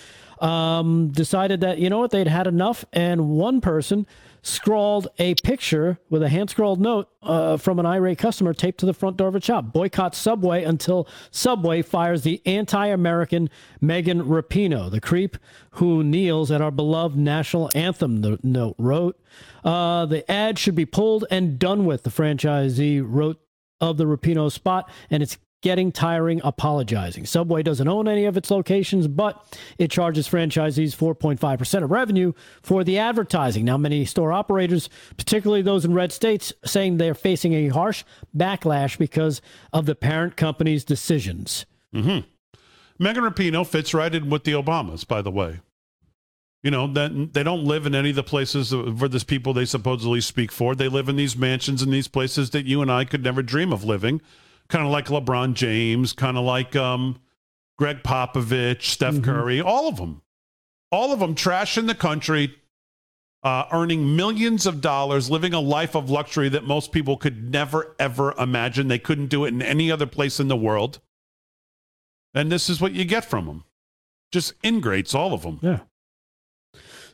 um, 0.41 1.09
decided 1.09 1.61
that, 1.61 1.79
you 1.79 1.91
know 1.91 1.99
what, 1.99 2.11
they'd 2.11 2.27
had 2.27 2.47
enough. 2.47 2.85
And 2.93 3.29
one 3.29 3.61
person 3.61 4.07
scrawled 4.41 5.09
a 5.19 5.35
picture 5.37 5.99
with 6.11 6.23
a 6.23 6.29
hand 6.29 6.51
scrawled 6.51 6.81
note 6.81 7.09
uh, 7.23 7.57
from 7.59 7.79
an 7.79 7.87
irate 7.87 8.19
customer 8.19 8.53
taped 8.53 8.81
to 8.81 8.87
the 8.87 8.95
front 8.95 9.19
door 9.19 9.29
of 9.29 9.35
a 9.35 9.41
shop. 9.41 9.73
Boycott 9.73 10.15
Subway 10.15 10.65
until 10.65 11.07
Subway 11.31 11.83
fires 11.83 12.23
the 12.23 12.41
anti 12.47 12.87
American 12.87 13.51
Megan 13.81 14.23
Rapinoe, 14.23 14.91
the 14.91 15.01
creep 15.01 15.37
who 15.73 16.03
kneels 16.03 16.51
at 16.51 16.63
our 16.63 16.71
beloved 16.71 17.17
national 17.17 17.71
anthem, 17.75 18.23
the 18.23 18.39
note 18.43 18.77
wrote. 18.79 19.21
Uh, 19.65 20.07
the 20.07 20.31
ad 20.31 20.59
should 20.59 20.75
be 20.75 20.87
pulled 20.87 21.27
and 21.31 21.59
done 21.59 21.85
with, 21.85 22.05
the 22.05 22.11
franchisee 22.11 23.03
wrote 23.05 23.41
of 23.81 23.97
the 23.97 24.05
Rapinoe 24.05 24.51
spot, 24.51 24.89
and 25.11 25.23
it's 25.23 25.37
getting 25.65 25.91
tiring 25.91 26.43
apologizing. 26.45 27.25
Subway 27.25 27.63
doesn't 27.63 27.89
own 27.89 28.07
any 28.07 28.27
of 28.27 28.37
its 28.37 28.51
locations, 28.51 29.09
but 29.09 29.59
it 29.79 29.91
charges 29.91 30.29
franchisees 30.29 30.95
4.5% 30.95 31.83
of 31.83 31.91
revenue 31.91 32.35
for 32.61 32.85
the 32.85 32.99
advertising. 32.99 33.65
Now, 33.65 33.79
many 33.79 34.05
store 34.05 34.31
operators, 34.31 34.91
particularly 35.17 35.63
those 35.63 35.87
in 35.87 35.95
red 35.95 36.13
states, 36.13 36.53
saying 36.67 36.99
they're 36.99 37.15
facing 37.15 37.55
a 37.55 37.69
harsh 37.69 38.05
backlash 38.37 38.99
because 38.99 39.41
of 39.73 39.87
the 39.87 39.95
parent 39.95 40.37
company's 40.37 40.85
decisions. 40.85 41.65
Mm-hmm. 41.95 42.29
Megan 42.99 43.25
Rapinoe 43.25 43.67
fits 43.67 43.95
right 43.95 44.15
in 44.15 44.29
with 44.29 44.45
the 44.45 44.53
Obamas, 44.53 45.09
by 45.09 45.23
the 45.23 45.31
way. 45.31 45.61
You 46.63 46.71
know, 46.71 46.87
that 46.93 47.33
they 47.33 47.43
don't 47.43 47.65
live 47.65 47.87
in 47.87 47.95
any 47.95 48.11
of 48.11 48.17
the 48.17 48.23
places 48.23 48.69
for 48.71 49.09
this 49.09 49.25
people 49.25 49.55
they 49.55 49.65
supposedly 49.65 50.21
speak 50.21 50.53
for. 50.53 50.75
They 50.75 50.89
live 50.89 51.09
in 51.09 51.17
these 51.17 51.39
mansions 51.39 51.83
in 51.83 51.91
these 51.91 52.09
places 52.09 52.51
that 52.51 52.67
you 52.67 52.83
and 52.83 52.93
I 52.93 53.07
could 53.07 53.25
never 53.25 53.43
dream 53.43 53.73
of 53.73 53.83
living 53.83 54.21
kind 54.75 54.87
of 54.87 54.91
like 54.91 55.07
LeBron 55.07 55.55
James, 55.55 56.13
kind 56.13 56.37
of 56.37 56.45
like 56.45 56.75
um, 56.75 57.21
Gregg 57.79 58.03
Popovich, 58.03 58.83
Steph 58.83 59.15
mm-hmm. 59.15 59.25
Curry, 59.25 59.61
all 59.61 59.87
of 59.87 59.99
them. 59.99 60.21
All 60.91 61.13
of 61.13 61.21
them 61.21 61.37
trashing 61.37 61.87
the 61.87 61.95
country, 61.95 62.57
uh, 63.45 63.67
earning 63.71 64.17
millions 64.17 64.67
of 64.67 64.81
dollars, 64.81 65.31
living 65.31 65.55
a 65.55 65.61
life 65.61 65.95
of 65.95 66.11
luxury 66.11 66.49
that 66.49 66.65
most 66.65 66.91
people 66.91 67.17
could 67.17 67.53
never, 67.53 67.95
ever 68.01 68.33
imagine. 68.37 68.89
They 68.89 68.99
couldn't 68.99 69.29
do 69.29 69.45
it 69.45 69.55
in 69.55 69.63
any 69.63 69.93
other 69.93 70.07
place 70.07 70.41
in 70.41 70.49
the 70.49 70.57
world. 70.57 70.99
And 72.35 72.51
this 72.51 72.69
is 72.69 72.81
what 72.81 72.95
you 72.95 73.05
get 73.05 73.25
from 73.25 73.47
them. 73.47 73.65
Just 74.33 74.55
ingrates, 74.65 75.15
all 75.15 75.33
of 75.33 75.43
them. 75.43 75.61
Yeah. 75.63 75.81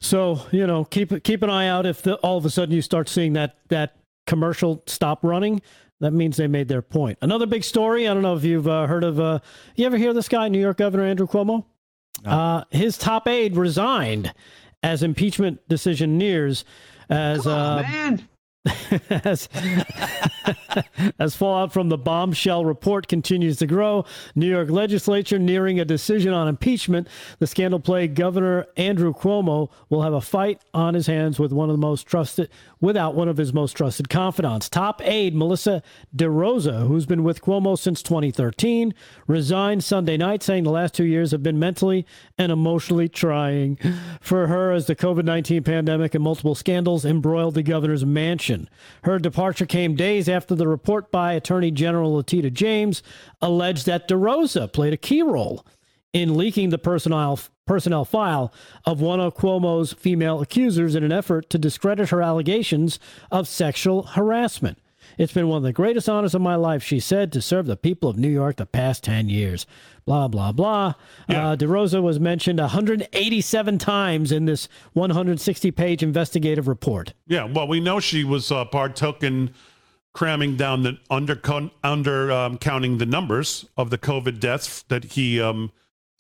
So 0.00 0.46
you 0.50 0.66
know, 0.66 0.86
keep 0.86 1.22
keep 1.24 1.42
an 1.42 1.50
eye 1.50 1.66
out 1.66 1.84
if 1.84 2.00
the, 2.00 2.14
all 2.16 2.38
of 2.38 2.46
a 2.46 2.50
sudden 2.50 2.74
you 2.74 2.80
start 2.80 3.06
seeing 3.10 3.34
that 3.34 3.58
that 3.68 3.96
commercial 4.26 4.82
stop 4.86 5.22
running 5.22 5.60
that 6.00 6.12
means 6.12 6.36
they 6.36 6.46
made 6.46 6.68
their 6.68 6.82
point. 6.82 7.18
Another 7.22 7.46
big 7.46 7.64
story. 7.64 8.08
I 8.08 8.14
don't 8.14 8.22
know 8.22 8.34
if 8.34 8.44
you've 8.44 8.68
uh, 8.68 8.86
heard 8.86 9.04
of. 9.04 9.20
Uh, 9.20 9.40
you 9.76 9.86
ever 9.86 9.96
hear 9.96 10.12
this 10.12 10.28
guy, 10.28 10.48
New 10.48 10.60
York 10.60 10.78
Governor 10.78 11.04
Andrew 11.04 11.26
Cuomo? 11.26 11.64
No. 12.24 12.30
Uh, 12.30 12.64
his 12.70 12.98
top 12.98 13.28
aide 13.28 13.56
resigned 13.56 14.32
as 14.82 15.02
impeachment 15.02 15.66
decision 15.68 16.18
nears. 16.18 16.64
As 17.08 17.46
on, 17.46 17.78
uh, 17.78 17.82
man. 17.82 18.28
As, 19.10 19.48
as 21.18 21.34
fallout 21.34 21.72
from 21.72 21.88
the 21.88 21.96
bombshell 21.96 22.64
report 22.64 23.08
continues 23.08 23.56
to 23.58 23.66
grow, 23.66 24.04
New 24.34 24.48
York 24.48 24.68
legislature 24.68 25.38
nearing 25.38 25.80
a 25.80 25.84
decision 25.84 26.32
on 26.32 26.46
impeachment, 26.46 27.08
the 27.38 27.46
scandal 27.46 27.80
plagued 27.80 28.16
Governor 28.16 28.66
Andrew 28.76 29.14
Cuomo 29.14 29.70
will 29.88 30.02
have 30.02 30.12
a 30.12 30.20
fight 30.20 30.60
on 30.74 30.94
his 30.94 31.06
hands 31.06 31.38
with 31.38 31.52
one 31.52 31.70
of 31.70 31.74
the 31.74 31.80
most 31.80 32.06
trusted 32.06 32.50
without 32.80 33.14
one 33.14 33.28
of 33.28 33.38
his 33.38 33.52
most 33.52 33.76
trusted 33.76 34.10
confidants. 34.10 34.68
Top 34.68 35.00
aide 35.04 35.34
Melissa 35.34 35.82
DeRosa, 36.14 36.86
who's 36.86 37.06
been 37.06 37.24
with 37.24 37.40
Cuomo 37.40 37.78
since 37.78 38.02
2013, 38.02 38.92
resigned 39.26 39.84
Sunday 39.84 40.18
night, 40.18 40.42
saying 40.42 40.64
the 40.64 40.70
last 40.70 40.94
two 40.94 41.04
years 41.04 41.30
have 41.30 41.42
been 41.42 41.58
mentally 41.58 42.06
and 42.36 42.52
emotionally 42.52 43.08
trying 43.08 43.78
for 44.20 44.48
her 44.48 44.72
as 44.72 44.86
the 44.86 44.96
COVID 44.96 45.24
19 45.24 45.62
pandemic 45.62 46.14
and 46.14 46.24
multiple 46.24 46.54
scandals 46.54 47.04
embroiled 47.06 47.54
the 47.54 47.62
governor's 47.62 48.04
mansion 48.04 48.49
Her 49.04 49.18
departure 49.18 49.66
came 49.66 49.94
days 49.94 50.28
after 50.28 50.54
the 50.54 50.68
report 50.68 51.10
by 51.10 51.32
Attorney 51.32 51.70
General 51.70 52.14
Letitia 52.14 52.50
James 52.50 53.02
alleged 53.40 53.86
that 53.86 54.08
DeRosa 54.08 54.72
played 54.72 54.92
a 54.92 54.98
key 54.98 55.22
role 55.22 55.64
in 56.12 56.36
leaking 56.36 56.70
the 56.70 56.78
personnel 56.78 57.38
personnel 57.66 58.04
file 58.04 58.52
of 58.84 59.00
one 59.00 59.20
of 59.20 59.36
Cuomo's 59.36 59.92
female 59.92 60.40
accusers 60.40 60.96
in 60.96 61.04
an 61.04 61.12
effort 61.12 61.48
to 61.50 61.58
discredit 61.58 62.08
her 62.08 62.20
allegations 62.20 62.98
of 63.30 63.46
sexual 63.46 64.02
harassment. 64.02 64.78
It's 65.20 65.34
been 65.34 65.48
one 65.48 65.58
of 65.58 65.64
the 65.64 65.74
greatest 65.74 66.08
honors 66.08 66.34
of 66.34 66.40
my 66.40 66.54
life, 66.54 66.82
she 66.82 66.98
said, 66.98 67.30
to 67.34 67.42
serve 67.42 67.66
the 67.66 67.76
people 67.76 68.08
of 68.08 68.16
New 68.16 68.30
York 68.30 68.56
the 68.56 68.64
past 68.64 69.04
10 69.04 69.28
years. 69.28 69.66
Blah, 70.06 70.28
blah, 70.28 70.50
blah. 70.50 70.94
Yeah. 71.28 71.48
Uh, 71.50 71.56
DeRosa 71.56 72.02
was 72.02 72.18
mentioned 72.18 72.58
187 72.58 73.76
times 73.76 74.32
in 74.32 74.46
this 74.46 74.66
160 74.94 75.70
page 75.72 76.02
investigative 76.02 76.66
report. 76.66 77.12
Yeah, 77.26 77.44
well, 77.44 77.68
we 77.68 77.80
know 77.80 78.00
she 78.00 78.24
was 78.24 78.50
uh, 78.50 78.64
in 79.20 79.50
cramming 80.14 80.56
down 80.56 80.84
the 80.84 80.98
under 81.10 81.38
under 81.84 82.32
um, 82.32 82.56
counting 82.56 82.96
the 82.96 83.04
numbers 83.04 83.66
of 83.76 83.90
the 83.90 83.98
COVID 83.98 84.40
deaths 84.40 84.84
that 84.88 85.04
he 85.04 85.38
um, 85.38 85.70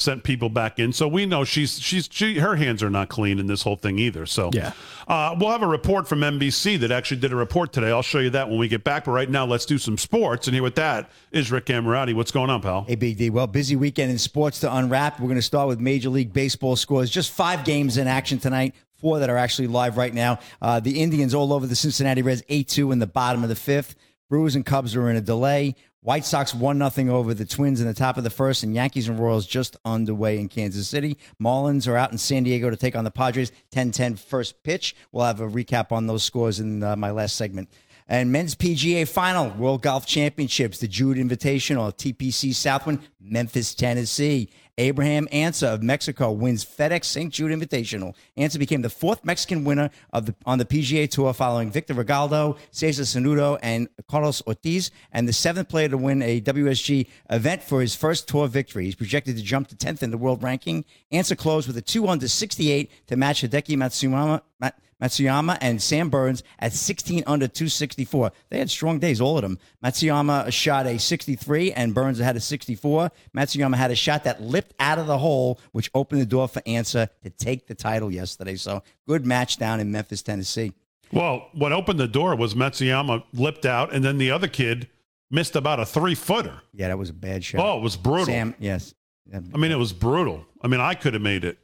sent 0.00 0.22
people 0.24 0.48
back 0.48 0.78
in. 0.78 0.92
So 0.92 1.06
we 1.06 1.26
know 1.26 1.44
she's 1.44 1.78
she's 1.78 2.08
she 2.10 2.38
her 2.38 2.56
hands 2.56 2.82
are 2.82 2.90
not 2.90 3.08
clean 3.08 3.38
in 3.38 3.46
this 3.46 3.62
whole 3.62 3.76
thing 3.76 3.98
either. 3.98 4.24
So 4.26 4.50
Yeah. 4.52 4.72
uh, 5.06 5.36
we'll 5.38 5.50
have 5.50 5.62
a 5.62 5.66
report 5.66 6.08
from 6.08 6.20
NBC 6.20 6.78
that 6.80 6.90
actually 6.90 7.20
did 7.20 7.32
a 7.32 7.36
report 7.36 7.72
today. 7.72 7.90
I'll 7.90 8.02
show 8.02 8.18
you 8.18 8.30
that 8.30 8.48
when 8.48 8.58
we 8.58 8.66
get 8.68 8.82
back. 8.82 9.04
But 9.04 9.12
right 9.12 9.28
now, 9.30 9.44
let's 9.46 9.66
do 9.66 9.78
some 9.78 9.98
sports. 9.98 10.46
And 10.46 10.54
here 10.54 10.62
with 10.62 10.76
that 10.76 11.10
is 11.32 11.52
Rick 11.52 11.66
Amorati. 11.66 12.14
What's 12.14 12.30
going 12.30 12.50
on, 12.50 12.62
pal? 12.62 12.84
Hey, 12.88 12.94
Big 12.94 13.18
D. 13.18 13.30
Well, 13.30 13.46
busy 13.46 13.76
weekend 13.76 14.10
in 14.10 14.18
sports 14.18 14.60
to 14.60 14.74
unwrap. 14.74 15.20
We're 15.20 15.26
going 15.28 15.36
to 15.36 15.42
start 15.42 15.68
with 15.68 15.80
Major 15.80 16.08
League 16.08 16.32
Baseball 16.32 16.76
scores. 16.76 17.10
Just 17.10 17.30
five 17.32 17.64
games 17.64 17.96
in 17.98 18.06
action 18.06 18.38
tonight. 18.38 18.74
Four 19.00 19.18
that 19.20 19.30
are 19.30 19.36
actually 19.38 19.68
live 19.68 19.96
right 19.96 20.12
now. 20.12 20.38
Uh, 20.60 20.78
the 20.80 21.00
Indians 21.00 21.34
all 21.34 21.52
over 21.54 21.66
the 21.66 21.76
Cincinnati 21.76 22.20
Reds, 22.22 22.42
8 22.50 22.68
2 22.68 22.92
in 22.92 22.98
the 22.98 23.06
bottom 23.06 23.42
of 23.42 23.48
the 23.48 23.54
fifth. 23.56 23.94
Brewers 24.28 24.54
and 24.54 24.64
Cubs 24.64 24.94
are 24.94 25.10
in 25.10 25.16
a 25.16 25.20
delay. 25.20 25.74
White 26.02 26.24
Sox 26.24 26.54
1 26.54 26.90
0 26.90 27.14
over 27.14 27.34
the 27.34 27.44
Twins 27.44 27.78
in 27.78 27.86
the 27.86 27.92
top 27.92 28.16
of 28.16 28.24
the 28.24 28.30
first, 28.30 28.62
and 28.62 28.74
Yankees 28.74 29.06
and 29.06 29.18
Royals 29.18 29.44
just 29.46 29.76
underway 29.84 30.38
in 30.38 30.48
Kansas 30.48 30.88
City. 30.88 31.18
Marlins 31.38 31.86
are 31.86 31.96
out 31.96 32.10
in 32.10 32.16
San 32.16 32.42
Diego 32.42 32.70
to 32.70 32.76
take 32.76 32.96
on 32.96 33.04
the 33.04 33.10
Padres 33.10 33.52
10 33.70 33.92
10 33.92 34.16
first 34.16 34.62
pitch. 34.62 34.96
We'll 35.12 35.26
have 35.26 35.40
a 35.40 35.46
recap 35.46 35.92
on 35.92 36.06
those 36.06 36.22
scores 36.22 36.58
in 36.58 36.82
uh, 36.82 36.96
my 36.96 37.10
last 37.10 37.36
segment. 37.36 37.68
And 38.08 38.32
men's 38.32 38.54
PGA 38.54 39.06
final, 39.06 39.50
World 39.50 39.82
Golf 39.82 40.06
Championships, 40.06 40.78
the 40.78 40.88
Jude 40.88 41.18
Invitational, 41.18 41.94
TPC 41.94 42.54
Southwind, 42.54 43.00
Memphis, 43.20 43.74
Tennessee. 43.74 44.48
Abraham 44.80 45.28
Ancer 45.30 45.66
of 45.66 45.82
Mexico 45.82 46.32
wins 46.32 46.64
FedEx 46.64 47.04
St. 47.04 47.30
Jude 47.30 47.52
Invitational. 47.52 48.14
Ancer 48.38 48.58
became 48.58 48.80
the 48.80 48.88
fourth 48.88 49.22
Mexican 49.26 49.62
winner 49.62 49.90
of 50.14 50.24
the 50.24 50.34
on 50.46 50.56
the 50.56 50.64
PGA 50.64 51.08
Tour 51.08 51.34
following 51.34 51.70
Victor 51.70 51.92
Regalado, 51.92 52.56
Cesar 52.70 53.02
Sanudo, 53.02 53.58
and 53.62 53.90
Carlos 54.08 54.42
Ortiz, 54.46 54.90
and 55.12 55.28
the 55.28 55.34
seventh 55.34 55.68
player 55.68 55.90
to 55.90 55.98
win 55.98 56.22
a 56.22 56.40
WGC 56.40 57.06
event 57.28 57.62
for 57.62 57.82
his 57.82 57.94
first 57.94 58.26
tour 58.26 58.48
victory. 58.48 58.86
He's 58.86 58.94
projected 58.94 59.36
to 59.36 59.42
jump 59.42 59.68
to 59.68 59.76
10th 59.76 60.02
in 60.02 60.10
the 60.10 60.18
world 60.18 60.42
ranking. 60.42 60.86
Ancer 61.12 61.36
closed 61.36 61.66
with 61.66 61.76
a 61.76 61.82
2 61.82 62.08
under 62.08 62.26
68 62.26 62.90
to 63.08 63.16
match 63.16 63.42
Hideki 63.42 63.76
Matsuyama. 63.76 64.40
Mat- 64.58 64.80
Matsuyama 65.00 65.58
and 65.60 65.80
Sam 65.80 66.10
Burns 66.10 66.42
at 66.58 66.72
16 66.72 67.24
under 67.26 67.48
264. 67.48 68.32
They 68.48 68.58
had 68.58 68.70
strong 68.70 68.98
days, 68.98 69.20
all 69.20 69.36
of 69.36 69.42
them. 69.42 69.58
Matsuyama 69.84 70.52
shot 70.52 70.86
a 70.86 70.98
63 70.98 71.72
and 71.72 71.94
Burns 71.94 72.18
had 72.18 72.36
a 72.36 72.40
64. 72.40 73.10
Matsuyama 73.36 73.74
had 73.76 73.90
a 73.90 73.94
shot 73.96 74.24
that 74.24 74.42
lipped 74.42 74.74
out 74.78 74.98
of 74.98 75.06
the 75.06 75.18
hole, 75.18 75.58
which 75.72 75.90
opened 75.94 76.20
the 76.20 76.26
door 76.26 76.48
for 76.48 76.62
Ancer 76.66 77.08
to 77.22 77.30
take 77.30 77.66
the 77.66 77.74
title 77.74 78.10
yesterday. 78.12 78.56
So 78.56 78.82
good 79.06 79.26
match 79.26 79.56
down 79.56 79.80
in 79.80 79.90
Memphis, 79.90 80.22
Tennessee. 80.22 80.72
Well, 81.12 81.48
what 81.52 81.72
opened 81.72 81.98
the 81.98 82.08
door 82.08 82.36
was 82.36 82.54
Matsuyama 82.54 83.24
lipped 83.32 83.66
out, 83.66 83.92
and 83.92 84.04
then 84.04 84.18
the 84.18 84.30
other 84.30 84.46
kid 84.46 84.88
missed 85.30 85.56
about 85.56 85.80
a 85.80 85.86
three 85.86 86.14
footer. 86.14 86.60
Yeah, 86.72 86.88
that 86.88 86.98
was 86.98 87.10
a 87.10 87.14
bad 87.14 87.44
shot. 87.44 87.60
Oh, 87.64 87.78
it 87.78 87.82
was 87.82 87.96
brutal. 87.96 88.26
Sam, 88.26 88.54
yes. 88.58 88.94
I 89.32 89.56
mean, 89.58 89.70
it 89.70 89.78
was 89.78 89.92
brutal. 89.92 90.44
I 90.62 90.68
mean, 90.68 90.80
I 90.80 90.94
could 90.94 91.14
have 91.14 91.22
made 91.22 91.44
it. 91.44 91.58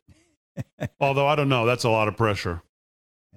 Although 1.00 1.26
I 1.26 1.34
don't 1.36 1.48
know, 1.48 1.66
that's 1.66 1.84
a 1.84 1.90
lot 1.90 2.08
of 2.08 2.16
pressure. 2.16 2.62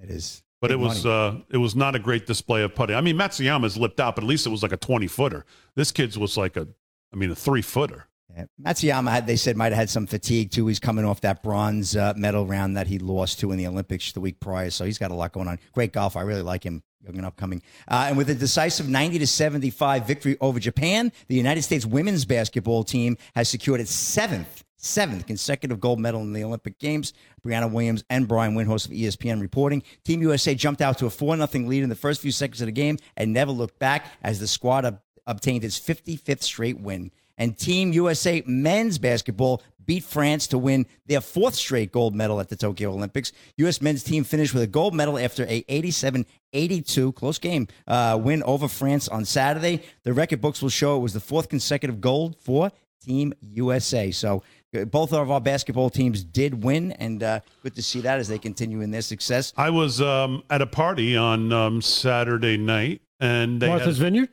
It 0.02 0.10
is. 0.10 0.42
But 0.60 0.70
it 0.70 0.78
was 0.78 1.06
uh, 1.06 1.38
it 1.48 1.56
was 1.56 1.74
not 1.74 1.94
a 1.94 1.98
great 1.98 2.26
display 2.26 2.62
of 2.62 2.74
putting. 2.74 2.94
I 2.94 3.00
mean, 3.00 3.16
Matsuyama's 3.16 3.78
lipped 3.78 3.98
out, 3.98 4.14
but 4.14 4.24
at 4.24 4.28
least 4.28 4.46
it 4.46 4.50
was 4.50 4.62
like 4.62 4.72
a 4.72 4.76
twenty 4.76 5.06
footer. 5.06 5.46
This 5.74 5.90
kid's 5.90 6.18
was 6.18 6.36
like 6.36 6.56
a, 6.56 6.68
I 7.12 7.16
mean, 7.16 7.30
a 7.30 7.34
three 7.34 7.62
footer. 7.62 8.08
Yeah. 8.36 8.44
Matsuyama, 8.62 9.10
had, 9.10 9.26
they 9.26 9.36
said, 9.36 9.56
might 9.56 9.72
have 9.72 9.78
had 9.78 9.90
some 9.90 10.06
fatigue 10.06 10.50
too. 10.50 10.66
He's 10.66 10.78
coming 10.78 11.04
off 11.04 11.22
that 11.22 11.42
bronze 11.42 11.96
uh, 11.96 12.12
medal 12.16 12.46
round 12.46 12.76
that 12.76 12.86
he 12.86 12.98
lost 12.98 13.40
to 13.40 13.50
in 13.52 13.58
the 13.58 13.66
Olympics 13.66 14.12
the 14.12 14.20
week 14.20 14.38
prior, 14.38 14.70
so 14.70 14.84
he's 14.84 14.98
got 14.98 15.10
a 15.10 15.14
lot 15.14 15.32
going 15.32 15.48
on. 15.48 15.58
Great 15.72 15.92
golf. 15.92 16.14
I 16.14 16.22
really 16.22 16.42
like 16.42 16.62
him, 16.62 16.82
young 17.02 17.16
and 17.16 17.26
upcoming. 17.26 17.62
Uh, 17.88 18.06
and 18.08 18.16
with 18.16 18.30
a 18.30 18.34
decisive 18.34 18.88
90 18.88 19.18
to 19.20 19.26
75 19.26 20.06
victory 20.06 20.36
over 20.40 20.60
Japan, 20.60 21.10
the 21.28 21.34
United 21.34 21.62
States 21.62 21.86
women's 21.86 22.24
basketball 22.24 22.84
team 22.84 23.16
has 23.34 23.48
secured 23.48 23.80
its 23.80 23.92
seventh. 23.92 24.62
Seventh 24.82 25.26
consecutive 25.26 25.78
gold 25.78 26.00
medal 26.00 26.22
in 26.22 26.32
the 26.32 26.44
Olympic 26.44 26.78
Games. 26.78 27.12
Brianna 27.44 27.70
Williams 27.70 28.02
and 28.08 28.26
Brian 28.26 28.54
Windhorst 28.54 28.86
of 28.86 28.92
ESPN 28.92 29.40
reporting. 29.40 29.82
Team 30.04 30.22
USA 30.22 30.54
jumped 30.54 30.80
out 30.80 30.98
to 30.98 31.06
a 31.06 31.10
4 31.10 31.36
0 31.36 31.66
lead 31.66 31.82
in 31.82 31.88
the 31.88 31.94
first 31.94 32.20
few 32.20 32.32
seconds 32.32 32.60
of 32.60 32.66
the 32.66 32.72
game 32.72 32.96
and 33.16 33.32
never 33.32 33.52
looked 33.52 33.78
back 33.78 34.06
as 34.22 34.40
the 34.40 34.46
squad 34.46 34.84
ob- 34.84 35.00
obtained 35.26 35.64
its 35.64 35.78
55th 35.78 36.42
straight 36.42 36.80
win 36.80 37.10
and 37.40 37.56
Team 37.56 37.92
USA 37.94 38.42
men's 38.46 38.98
basketball 38.98 39.62
beat 39.86 40.04
France 40.04 40.46
to 40.48 40.58
win 40.58 40.86
their 41.06 41.22
fourth 41.22 41.54
straight 41.54 41.90
gold 41.90 42.14
medal 42.14 42.38
at 42.38 42.50
the 42.50 42.54
Tokyo 42.54 42.92
Olympics. 42.92 43.32
U.S. 43.56 43.80
men's 43.80 44.04
team 44.04 44.24
finished 44.24 44.52
with 44.52 44.62
a 44.62 44.66
gold 44.66 44.94
medal 44.94 45.18
after 45.18 45.44
a 45.48 45.62
87-82 45.62 47.14
close 47.14 47.38
game 47.38 47.66
uh, 47.88 48.20
win 48.22 48.42
over 48.42 48.68
France 48.68 49.08
on 49.08 49.24
Saturday. 49.24 49.82
The 50.04 50.12
record 50.12 50.42
books 50.42 50.60
will 50.60 50.68
show 50.68 50.96
it 50.96 51.00
was 51.00 51.14
the 51.14 51.18
fourth 51.18 51.48
consecutive 51.48 52.00
gold 52.00 52.36
for 52.38 52.70
Team 53.02 53.32
USA. 53.40 54.10
So 54.10 54.42
both 54.72 55.12
of 55.12 55.30
our 55.30 55.40
basketball 55.40 55.90
teams 55.90 56.22
did 56.22 56.62
win, 56.62 56.92
and 56.92 57.22
uh, 57.22 57.40
good 57.62 57.74
to 57.74 57.82
see 57.82 58.00
that 58.00 58.18
as 58.18 58.28
they 58.28 58.38
continue 58.38 58.80
in 58.80 58.90
their 58.90 59.02
success. 59.02 59.52
I 59.56 59.70
was 59.70 60.00
um, 60.00 60.42
at 60.50 60.62
a 60.62 60.66
party 60.66 61.16
on 61.16 61.52
um, 61.52 61.82
Saturday 61.82 62.56
night, 62.56 63.02
and 63.18 63.60
they 63.60 63.68
Martha's 63.68 63.98
had, 63.98 64.04
Vineyard? 64.04 64.28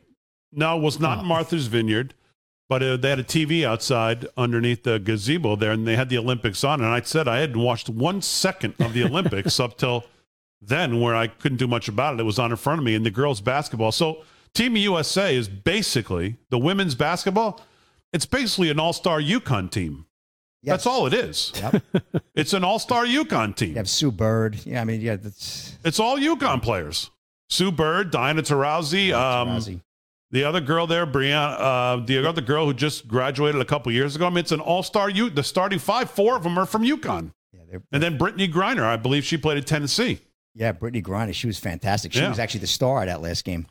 no, 0.52 0.78
it 0.78 0.82
was 0.82 1.00
not 1.00 1.26
Martha's 1.26 1.68
Vineyard, 1.68 2.14
but 2.70 2.84
uh, 2.84 2.98
they 2.98 3.10
had 3.10 3.20
a 3.20 3.24
TV 3.24 3.64
outside 3.64 4.28
underneath 4.38 4.84
the 4.84 5.00
gazebo 5.00 5.56
there, 5.56 5.72
and 5.72 5.88
they 5.88 5.96
had 5.96 6.10
the 6.10 6.18
Olympics 6.18 6.64
on. 6.64 6.82
And 6.82 6.90
I 6.90 7.02
said 7.02 7.28
I 7.28 7.40
hadn't 7.40 7.60
watched 7.60 7.90
one 7.90 8.22
second 8.22 8.76
of 8.80 8.94
the 8.94 9.04
Olympics 9.04 9.60
up 9.60 9.78
till 9.78 10.06
then, 10.62 11.00
where 11.00 11.16
I 11.16 11.28
couldn't 11.28 11.58
do 11.58 11.68
much 11.68 11.88
about 11.88 12.16
it. 12.16 12.20
It 12.20 12.24
was 12.24 12.40
on 12.40 12.52
in 12.52 12.58
front 12.58 12.80
of 12.80 12.86
me, 12.86 12.96
and 12.96 13.06
the 13.06 13.12
girls' 13.12 13.42
basketball. 13.42 13.92
So 13.92 14.24
Team 14.54 14.76
USA 14.76 15.36
is 15.36 15.48
basically 15.48 16.38
the 16.50 16.58
women's 16.58 16.96
basketball. 16.96 17.62
It's 18.12 18.26
basically 18.26 18.70
an 18.70 18.80
all-star 18.80 19.20
UConn 19.20 19.70
team. 19.70 20.07
Yes. 20.68 20.74
That's 20.84 20.86
all 20.88 21.08
it 21.08 21.14
is. 21.14 21.52
Yep. 21.56 21.84
It's 22.36 22.54
an 22.54 22.64
all-star 22.64 23.06
UConn 23.06 23.56
team. 23.56 23.70
You 23.70 23.76
have 23.78 23.90
Sue 23.90 24.12
Bird. 24.12 24.60
Yeah, 24.64 24.82
I 24.82 24.84
mean, 24.84 25.02
yeah, 25.02 25.16
that's 25.16 25.76
It's 25.84 26.00
all 26.00 26.18
UConn 26.20 26.62
players. 26.62 27.10
Sue 27.50 27.72
Bird, 27.72 28.12
Diana 28.12 28.44
Taurasi, 28.44 29.12
um, 29.12 29.48
Taurasi. 29.50 29.82
the 30.30 30.44
other 30.44 30.62
girl 30.62 30.86
there, 30.86 31.08
Brianna, 31.08 31.56
uh, 31.60 32.06
the 32.06 32.28
other 32.28 32.42
girl 32.42 32.66
who 32.68 32.74
just 32.76 33.08
graduated 33.08 33.60
a 33.60 33.66
couple 33.66 33.92
years 33.92 34.16
ago. 34.16 34.28
I 34.28 34.30
mean, 34.30 34.38
it's 34.40 34.52
an 34.52 34.60
all-star. 34.60 35.10
U- 35.10 35.30
the 35.32 35.42
starting 35.42 35.80
five, 35.80 36.12
four 36.12 36.36
of 36.36 36.44
them 36.44 36.60
are 36.60 36.66
from 36.68 36.84
UConn, 36.84 37.32
yeah, 37.54 37.62
they're, 37.72 37.82
and 37.92 38.04
then 38.04 38.18
Brittney 38.20 38.52
Griner, 38.52 38.84
I 38.84 38.98
believe 38.98 39.24
she 39.26 39.38
played 39.38 39.58
at 39.58 39.66
Tennessee. 39.66 40.20
yeah. 40.54 40.74
Brittney 40.74 41.02
Griner, 41.02 41.34
she 41.34 41.48
was 41.48 41.58
fantastic. 41.58 42.14
She 42.14 42.20
Yeah. 42.20 42.30
was 42.30 42.38
actually 42.40 42.60
the 42.60 42.68
star 42.68 43.02
of 43.02 43.08
that 43.08 43.22
last 43.22 43.46
game. 43.46 43.66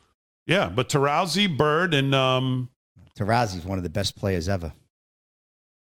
Yeah, 0.45 0.67
but 0.67 0.89
Taurasi, 0.89 1.55
Bird, 1.55 1.93
and 1.93 2.13
um, 2.15 2.69
is 3.19 3.65
one 3.65 3.77
of 3.77 3.83
the 3.83 3.89
best 3.89 4.15
players 4.17 4.49
ever. 4.49 4.73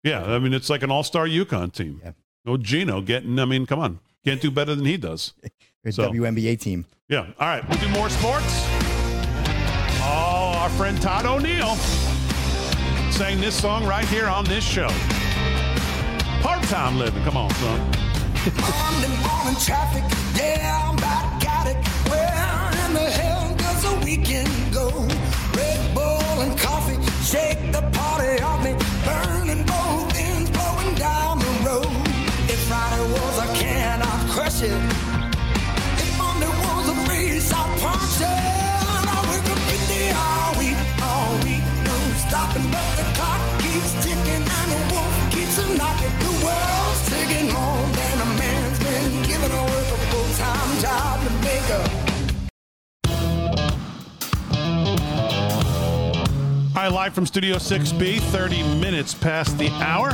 Yeah, 0.04 0.24
I 0.24 0.39
mean, 0.39 0.54
it's 0.54 0.70
like 0.70 0.84
an 0.84 0.92
all-star 0.92 1.26
UConn 1.28 1.72
team. 1.74 2.02
Yeah. 2.04 2.12
No 2.46 2.58
Gino 2.58 3.02
getting. 3.02 3.39
I 3.39 3.46
mean, 3.46 3.66
come 3.66 3.80
on, 3.80 4.00
can't 4.26 4.42
do 4.42 4.52
better 4.52 4.76
than 4.76 4.86
he 4.86 4.98
does. 4.98 5.34
Good 5.84 5.94
So- 5.96 6.10
WNBA 6.12 6.60
team. 6.60 6.86
Yeah. 7.10 7.28
All 7.39 7.48
right. 7.48 7.68
We'll 7.70 7.78
do 7.80 7.89
more 7.89 8.10
sports. 8.10 8.46
Oh, 10.06 10.54
our 10.58 10.70
friend 10.72 11.02
Todd 11.02 11.26
O'Neill 11.26 11.76
sang 13.12 13.39
this 13.39 13.56
song 13.60 13.86
right 13.86 14.06
here 14.08 14.28
on 14.28 14.44
this 14.46 14.63
show. 14.63 14.88
Part 16.42 16.63
time 16.63 16.98
living. 16.98 17.24
Come 17.24 17.38
on, 17.38 17.50
son. 17.52 17.80
Monday 18.60 19.16
morning 19.24 19.60
traffic, 19.62 20.04
yeah, 20.36 20.89
I'm 20.89 20.96
back 20.98 21.46
at 21.48 21.68
it. 21.68 21.88
Where 22.10 22.88
in 22.88 22.94
the 22.94 23.10
hell 23.12 23.56
does 23.56 23.86
a 23.86 24.06
weekend 24.06 24.50
go? 24.74 24.89
Red 25.56 25.94
Bull 25.96 26.42
and 26.42 26.58
coffee, 26.60 27.00
shake 27.24 27.72
the 27.72 27.82
party 27.94 28.42
off 28.42 28.62
me. 28.63 28.72
Burning 29.06 29.63
both 29.63 30.16
ends, 30.16 30.50
blowing 30.52 30.96
down 30.96 31.39
the 31.39 31.54
road. 31.66 32.08
If 32.50 32.60
Friday 32.68 33.04
was 33.12 33.38
a 33.39 33.48
can, 33.56 34.02
I'd 34.02 34.30
crush 34.32 34.62
it. 34.62 35.12
Live 56.88 57.13
from 57.13 57.26
Studio 57.26 57.56
6B, 57.56 58.19
30 58.19 58.63
minutes 58.80 59.13
past 59.13 59.58
the 59.58 59.69
hour 59.82 60.10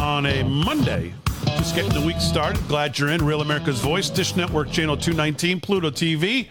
on 0.00 0.26
a 0.26 0.42
Monday. 0.44 1.14
Just 1.56 1.74
getting 1.74 1.92
the 1.92 2.06
week 2.06 2.20
started. 2.20 2.66
Glad 2.68 2.98
you're 2.98 3.08
in. 3.08 3.24
Real 3.24 3.40
America's 3.40 3.80
Voice, 3.80 4.08
Dish 4.08 4.36
Network, 4.36 4.70
Channel 4.70 4.96
219, 4.96 5.60
Pluto 5.60 5.90
TV, 5.90 6.48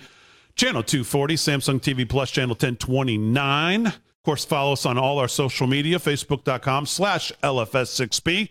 Channel 0.55 0.83
240, 0.83 1.35
Samsung 1.35 1.81
TV 1.81 2.07
Plus, 2.07 2.31
Channel 2.31 2.55
1029. 2.55 3.87
Of 3.87 3.99
course, 4.23 4.45
follow 4.45 4.73
us 4.73 4.85
on 4.85 4.97
all 4.97 5.19
our 5.19 5.27
social 5.27 5.67
media, 5.67 5.97
Facebook.com 5.97 6.85
slash 6.85 7.31
LFS6B, 7.43 8.49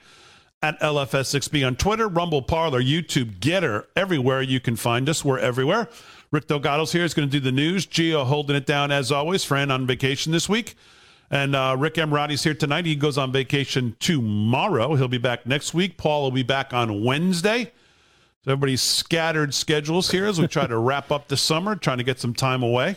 at 0.63 0.79
LFS6B 0.81 1.67
on 1.67 1.77
Twitter, 1.77 2.09
Rumble 2.09 2.43
Parlor, 2.43 2.83
YouTube, 2.83 3.39
Gettr, 3.41 3.87
everywhere 3.97 4.43
you 4.43 4.61
can 4.61 4.77
find 4.77 5.09
us. 5.09 5.25
We're 5.25 5.39
everywhere. 5.39 5.89
Rick 6.33 6.47
Delgado's 6.47 6.93
here. 6.93 7.03
He's 7.03 7.15
going 7.15 7.29
to 7.29 7.33
do 7.33 7.41
the 7.41 7.53
news. 7.53 7.87
Gio 7.87 8.25
holding 8.25 8.57
it 8.57 8.67
down 8.67 8.91
as 8.93 9.11
always. 9.11 9.45
Fran 9.45 9.71
on 9.71 9.87
vacation 9.87 10.33
this 10.33 10.49
week. 10.49 10.75
And 11.31 11.55
uh, 11.55 11.77
Rick 11.79 11.95
Emirati's 11.95 12.45
here 12.45 12.55
tonight. 12.55 12.87
He 12.87 12.97
goes 12.97 13.19
on 13.19 13.33
vacation 13.33 13.97
tomorrow. 14.01 14.95
He'll 14.95 15.09
be 15.09 15.19
back 15.19 15.47
next 15.47 15.75
week. 15.75 15.97
Paul 15.97 16.23
will 16.23 16.31
be 16.31 16.43
back 16.43 16.73
on 16.73 17.05
Wednesday. 17.05 17.73
So 18.45 18.53
everybody's 18.53 18.83
scattered 18.83 19.55
schedules 19.55 20.11
here 20.11 20.27
as 20.27 20.41
we 20.41 20.47
try 20.47 20.67
to 20.67 20.79
wrap 20.79 21.11
up 21.11 21.29
the 21.29 21.37
summer, 21.37 21.77
trying 21.77 21.99
to 21.99 22.05
get 22.05 22.19
some 22.19 22.33
time 22.33 22.63
away 22.63 22.97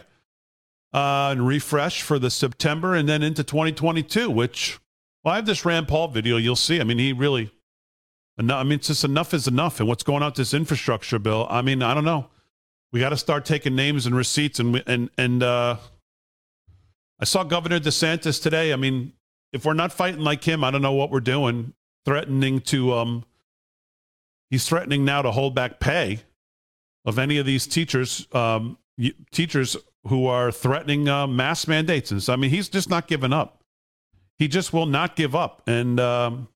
uh, 0.94 1.30
and 1.32 1.46
refresh 1.46 2.02
for 2.02 2.20
the 2.20 2.30
September 2.30 2.96
and 2.96 3.10
then 3.10 3.24
into 3.24 3.44
2022, 3.44 4.30
which, 4.30 4.80
well, 5.24 5.34
I 5.34 5.36
have 5.38 5.46
this 5.46 5.66
Rand 5.66 5.88
Paul 5.88 6.08
video. 6.08 6.38
You'll 6.38 6.56
see. 6.56 6.80
I 6.80 6.84
mean, 6.84 7.00
he 7.00 7.12
really, 7.12 7.52
I 8.38 8.64
mean, 8.64 8.74
it's 8.74 8.88
just 8.88 9.04
enough 9.04 9.34
is 9.34 9.48
enough. 9.48 9.80
And 9.80 9.90
what's 9.90 10.04
going 10.04 10.24
on 10.24 10.30
with 10.30 10.36
this 10.36 10.54
infrastructure 10.54 11.20
bill? 11.20 11.48
I 11.50 11.62
mean, 11.62 11.82
I 11.82 11.94
don't 11.94 12.06
know. 12.06 12.30
We 12.94 13.00
got 13.00 13.10
to 13.10 13.18
start 13.18 13.44
taking 13.44 13.76
names 13.76 14.06
and 14.06 14.16
receipts 14.16 14.60
and 14.60 14.82
and 14.86 15.10
and 15.18 15.44
uh, 15.44 15.78
I 17.20 17.26
saw 17.26 17.44
Governor 17.44 17.80
DeSantis 17.80 18.42
today. 18.42 18.72
I 18.72 18.76
mean, 18.76 19.14
if 19.52 19.66
we're 19.66 19.74
not 19.74 19.92
fighting 19.92 20.22
like 20.22 20.44
him, 20.44 20.64
I 20.64 20.70
don't 20.70 20.84
know 20.84 20.94
what 20.94 21.10
we're 21.10 21.20
doing. 21.20 21.74
Threatening 22.06 22.62
to 22.62 22.94
um, 22.94 23.26
he's 24.52 24.70
threatening 24.70 25.04
now 25.04 25.24
to 25.24 25.32
hold 25.32 25.56
back 25.56 25.80
pay 25.80 26.20
of 27.06 27.18
any 27.18 27.38
of 27.40 27.46
these 27.48 27.66
teachers, 27.66 28.28
um, 28.32 28.78
teachers 29.32 29.76
who 30.08 30.28
are 30.28 30.52
threatening 30.52 31.10
uh, 31.10 31.26
mass 31.26 31.68
mandates. 31.68 32.12
And 32.12 32.22
so, 32.22 32.34
I 32.34 32.36
mean, 32.36 32.52
he's 32.52 32.70
just 32.70 32.90
not 32.90 33.08
giving 33.08 33.34
up. 33.34 33.64
He 34.38 34.48
just 34.48 34.72
will 34.72 34.86
not 34.86 35.16
give 35.16 35.36
up. 35.36 35.64
And 35.66 36.00
um, 36.00 36.48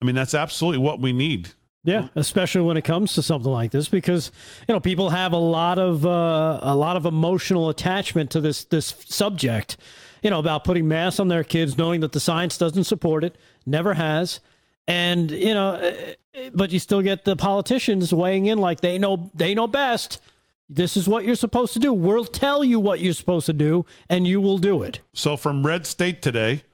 I 0.00 0.04
mean, 0.04 0.14
that's 0.14 0.34
absolutely 0.34 0.78
what 0.78 1.00
we 1.00 1.12
need. 1.12 1.50
Yeah, 1.86 2.08
especially 2.16 2.62
when 2.62 2.76
it 2.76 2.82
comes 2.82 3.14
to 3.14 3.22
something 3.22 3.50
like 3.50 3.70
this, 3.70 3.88
because 3.88 4.32
you 4.68 4.74
know 4.74 4.80
people 4.80 5.10
have 5.10 5.32
a 5.32 5.38
lot 5.38 5.78
of 5.78 6.04
uh, 6.04 6.58
a 6.60 6.74
lot 6.74 6.96
of 6.96 7.06
emotional 7.06 7.68
attachment 7.68 8.32
to 8.32 8.40
this 8.40 8.64
this 8.64 8.92
subject. 9.06 9.76
You 10.20 10.30
know 10.30 10.40
about 10.40 10.64
putting 10.64 10.88
masks 10.88 11.20
on 11.20 11.28
their 11.28 11.44
kids, 11.44 11.78
knowing 11.78 12.00
that 12.00 12.10
the 12.10 12.18
science 12.18 12.58
doesn't 12.58 12.84
support 12.84 13.22
it, 13.22 13.36
never 13.66 13.94
has, 13.94 14.40
and 14.88 15.30
you 15.30 15.54
know, 15.54 15.74
eh, 15.74 16.14
eh, 16.34 16.50
but 16.52 16.72
you 16.72 16.80
still 16.80 17.02
get 17.02 17.24
the 17.24 17.36
politicians 17.36 18.12
weighing 18.12 18.46
in 18.46 18.58
like 18.58 18.80
they 18.80 18.98
know 18.98 19.30
they 19.32 19.54
know 19.54 19.68
best. 19.68 20.20
This 20.68 20.96
is 20.96 21.08
what 21.08 21.24
you're 21.24 21.36
supposed 21.36 21.72
to 21.74 21.78
do. 21.78 21.92
We'll 21.92 22.24
tell 22.24 22.64
you 22.64 22.80
what 22.80 22.98
you're 22.98 23.12
supposed 23.12 23.46
to 23.46 23.52
do, 23.52 23.86
and 24.08 24.26
you 24.26 24.40
will 24.40 24.58
do 24.58 24.82
it. 24.82 24.98
So 25.12 25.36
from 25.36 25.64
Red 25.64 25.86
State 25.86 26.20
today, 26.20 26.64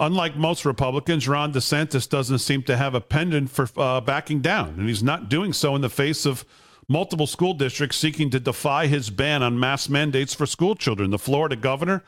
unlike 0.00 0.34
most 0.34 0.64
Republicans, 0.64 1.28
Ron 1.28 1.52
DeSantis 1.52 2.08
doesn't 2.08 2.38
seem 2.38 2.62
to 2.64 2.76
have 2.76 2.94
a 2.94 3.00
pendant 3.00 3.50
for 3.50 3.68
uh, 3.76 4.00
backing 4.00 4.40
down, 4.40 4.70
and 4.78 4.88
he's 4.88 5.02
not 5.02 5.28
doing 5.28 5.52
so 5.52 5.76
in 5.76 5.82
the 5.82 5.90
face 5.90 6.26
of 6.26 6.44
multiple 6.88 7.26
school 7.26 7.54
districts 7.54 7.98
seeking 7.98 8.30
to 8.30 8.40
defy 8.40 8.86
his 8.86 9.10
ban 9.10 9.42
on 9.42 9.60
mass 9.60 9.88
mandates 9.88 10.34
for 10.34 10.46
school 10.46 10.74
children. 10.74 11.10
The 11.10 11.18
Florida 11.18 11.54
governor 11.54 12.02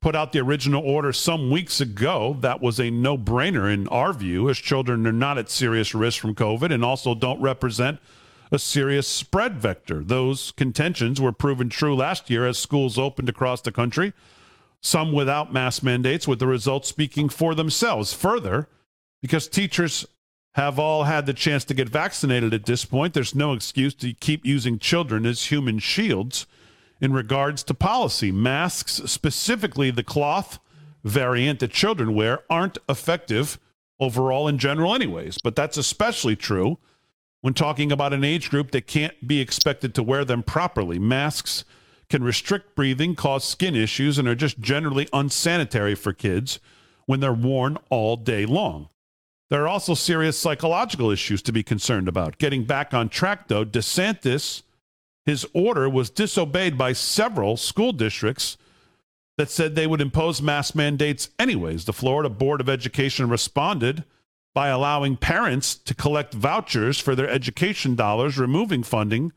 put 0.00 0.16
out 0.16 0.32
the 0.32 0.40
original 0.40 0.82
order 0.82 1.12
some 1.12 1.50
weeks 1.50 1.80
ago. 1.80 2.36
That 2.40 2.60
was 2.60 2.80
a 2.80 2.90
no 2.90 3.18
brainer 3.18 3.72
in 3.72 3.86
our 3.88 4.12
view, 4.12 4.48
as 4.48 4.58
children 4.58 5.06
are 5.06 5.12
not 5.12 5.38
at 5.38 5.50
serious 5.50 5.94
risk 5.94 6.20
from 6.20 6.34
COVID 6.34 6.72
and 6.72 6.84
also 6.84 7.14
don't 7.14 7.40
represent 7.40 8.00
a 8.50 8.58
serious 8.58 9.06
spread 9.06 9.58
vector. 9.58 10.02
Those 10.02 10.52
contentions 10.52 11.20
were 11.20 11.32
proven 11.32 11.68
true 11.68 11.94
last 11.94 12.30
year 12.30 12.46
as 12.46 12.58
schools 12.58 12.98
opened 12.98 13.28
across 13.28 13.60
the 13.60 13.72
country 13.72 14.14
some 14.80 15.12
without 15.12 15.52
mask 15.52 15.82
mandates, 15.82 16.28
with 16.28 16.38
the 16.38 16.46
results 16.46 16.88
speaking 16.88 17.28
for 17.28 17.54
themselves. 17.54 18.12
Further, 18.12 18.68
because 19.20 19.48
teachers 19.48 20.06
have 20.54 20.78
all 20.78 21.04
had 21.04 21.26
the 21.26 21.32
chance 21.32 21.64
to 21.64 21.74
get 21.74 21.88
vaccinated 21.88 22.54
at 22.54 22.66
this 22.66 22.84
point, 22.84 23.14
there's 23.14 23.34
no 23.34 23.52
excuse 23.52 23.94
to 23.94 24.12
keep 24.14 24.44
using 24.44 24.78
children 24.78 25.26
as 25.26 25.44
human 25.44 25.78
shields 25.78 26.46
in 27.00 27.12
regards 27.12 27.62
to 27.64 27.74
policy. 27.74 28.32
Masks, 28.32 29.00
specifically 29.06 29.90
the 29.90 30.02
cloth 30.02 30.58
variant 31.04 31.60
that 31.60 31.70
children 31.70 32.14
wear, 32.14 32.40
aren't 32.50 32.78
effective 32.88 33.58
overall 34.00 34.48
in 34.48 34.58
general, 34.58 34.94
anyways. 34.94 35.38
But 35.42 35.56
that's 35.56 35.76
especially 35.76 36.36
true 36.36 36.78
when 37.40 37.54
talking 37.54 37.92
about 37.92 38.12
an 38.12 38.24
age 38.24 38.50
group 38.50 38.72
that 38.72 38.86
can't 38.86 39.26
be 39.26 39.40
expected 39.40 39.94
to 39.94 40.02
wear 40.02 40.24
them 40.24 40.42
properly. 40.42 40.98
Masks 40.98 41.64
can 42.08 42.22
restrict 42.24 42.74
breathing, 42.74 43.14
cause 43.14 43.44
skin 43.44 43.74
issues, 43.74 44.18
and 44.18 44.26
are 44.26 44.34
just 44.34 44.58
generally 44.58 45.08
unsanitary 45.12 45.94
for 45.94 46.12
kids 46.12 46.58
when 47.06 47.20
they're 47.20 47.32
worn 47.32 47.78
all 47.90 48.16
day 48.16 48.46
long. 48.46 48.88
There 49.50 49.62
are 49.62 49.68
also 49.68 49.94
serious 49.94 50.38
psychological 50.38 51.10
issues 51.10 51.40
to 51.42 51.52
be 51.52 51.62
concerned 51.62 52.08
about. 52.08 52.38
Getting 52.38 52.64
back 52.64 52.92
on 52.92 53.08
track, 53.08 53.48
though, 53.48 53.64
DeSantis, 53.64 54.62
his 55.24 55.46
order 55.54 55.88
was 55.88 56.10
disobeyed 56.10 56.76
by 56.76 56.92
several 56.92 57.56
school 57.56 57.92
districts 57.92 58.58
that 59.38 59.50
said 59.50 59.74
they 59.74 59.86
would 59.86 60.00
impose 60.00 60.42
mask 60.42 60.74
mandates 60.74 61.30
anyways. 61.38 61.84
The 61.84 61.92
Florida 61.92 62.28
Board 62.28 62.60
of 62.60 62.68
Education 62.68 63.28
responded 63.28 64.04
by 64.54 64.68
allowing 64.68 65.16
parents 65.16 65.76
to 65.76 65.94
collect 65.94 66.34
vouchers 66.34 66.98
for 66.98 67.14
their 67.14 67.28
education 67.28 67.94
dollars, 67.94 68.38
removing 68.38 68.82
funding 68.82 69.32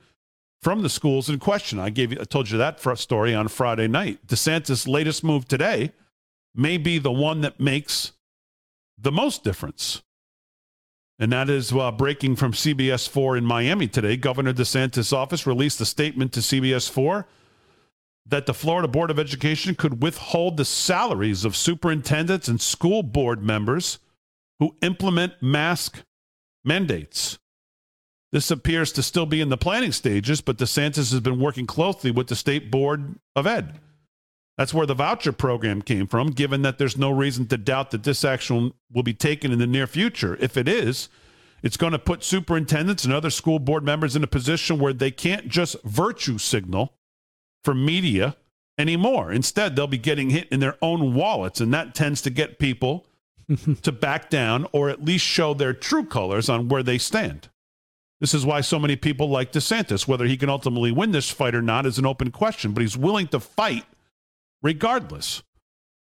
from 0.62 0.82
the 0.82 0.90
schools 0.90 1.30
in 1.30 1.40
question. 1.40 1.80
I 1.80 1.90
gave 1.90 2.12
you, 2.12 2.20
I 2.22 2.24
told 2.24 2.50
you 2.50 2.58
that 2.58 2.80
story 3.00 3.34
on 3.34 3.48
Friday 3.48 3.88
night. 3.88 4.26
DeSantis' 4.28 4.88
latest 4.88 5.24
move 5.24 5.48
today 5.48 5.92
may 6.54 6.78
be 6.78 7.00
the 7.00 7.12
one 7.12 7.42
that 7.42 7.60
makes 7.60 8.14
the 8.98 9.12
most 9.12 9.44
difference. 9.44 10.04
And 11.18 11.32
that 11.32 11.50
is 11.50 11.72
uh, 11.72 11.92
breaking 11.92 12.36
from 12.36 12.54
CBS 12.54 13.08
4 13.08 13.38
in 13.38 13.46
Miami 13.46 13.88
today. 13.88 14.18
Governor 14.18 14.54
DeSantis' 14.54 15.14
office 15.14 15.46
released 15.46 15.82
a 15.82 15.86
statement 15.86 16.34
to 16.34 16.40
CBS 16.40 16.90
4 16.90 17.28
that 18.26 18.46
the 18.46 18.54
Florida 18.54 18.88
Board 18.88 19.12
of 19.12 19.20
Education 19.20 19.76
could 19.76 20.02
withhold 20.02 20.58
the 20.58 20.66
salaries 20.66 21.44
of 21.44 21.56
superintendents 21.56 22.48
and 22.48 22.62
school 22.62 23.04
board 23.04 23.44
members 23.44 24.00
who 24.60 24.76
implement 24.82 25.34
mask 25.42 26.04
mandates. 26.64 27.40
This 28.32 28.50
appears 28.50 28.92
to 28.94 29.04
still 29.04 29.26
be 29.26 29.42
in 29.42 29.50
the 29.50 29.58
planning 29.58 29.92
stages, 29.92 30.40
but 30.40 30.58
DeSantis 30.58 31.12
has 31.12 31.20
been 31.20 31.40
working 31.40 31.68
closely 31.68 32.12
with 32.12 32.28
the 32.28 32.36
State 32.36 32.72
Board 32.72 33.16
of 33.36 33.46
Ed. 33.46 33.80
That's 34.58 34.74
where 34.74 34.86
the 34.86 34.94
voucher 34.94 35.32
program 35.32 35.82
came 35.82 36.08
from, 36.08 36.28
given 36.28 36.62
that 36.62 36.78
there's 36.78 36.98
no 36.98 37.10
reason 37.10 37.48
to 37.48 37.58
doubt 37.58 37.92
that 37.92 38.04
this 38.04 38.24
action 38.24 38.74
will 38.92 39.04
be 39.04 39.14
taken 39.14 39.52
in 39.52 39.60
the 39.60 39.68
near 39.68 39.88
future. 39.88 40.38
If 40.40 40.56
it 40.56 40.68
is, 40.68 41.10
it's 41.64 41.78
going 41.78 41.92
to 41.92 42.00
put 42.00 42.24
superintendents 42.24 43.04
and 43.04 43.14
other 43.14 43.30
school 43.30 43.60
board 43.60 43.84
members 43.84 44.16
in 44.16 44.24
a 44.24 44.28
position 44.28 44.80
where 44.80 44.94
they 44.94 45.12
can't 45.12 45.48
just 45.48 45.82
virtue 45.84 46.38
signal 46.38 46.94
for 47.64 47.74
media 47.74 48.36
anymore. 48.78 49.32
Instead, 49.32 49.76
they'll 49.76 49.88
be 49.88 49.98
getting 49.98 50.30
hit 50.30 50.48
in 50.50 50.60
their 50.60 50.78
own 50.82 51.14
wallets, 51.14 51.60
and 51.60 51.74
that 51.74 51.94
tends 51.94 52.22
to 52.22 52.30
get 52.30 52.60
people 52.60 53.06
to 53.82 53.92
back 53.92 54.30
down 54.30 54.68
or 54.72 54.90
at 54.90 55.04
least 55.04 55.26
show 55.26 55.54
their 55.54 55.74
true 55.74 56.06
colors 56.06 56.50
on 56.50 56.70
where 56.70 56.84
they 56.84 56.98
stand. 56.98 57.50
This 58.22 58.36
is 58.36 58.46
why 58.46 58.62
so 58.62 58.80
many 58.80 58.96
people 58.96 59.30
like 59.30 59.52
DeSantis. 59.52 60.08
Whether 60.08 60.26
he 60.26 60.38
can 60.38 60.48
ultimately 60.48 60.92
win 60.92 61.12
this 61.12 61.32
fight 61.32 61.56
or 61.56 61.62
not 61.62 61.88
is 61.88 61.98
an 61.98 62.06
open 62.06 62.32
question, 62.32 62.72
but 62.72 62.82
he's 62.82 62.96
willing 62.96 63.28
to 63.30 63.40
fight 63.40 63.86
regardless. 64.62 65.42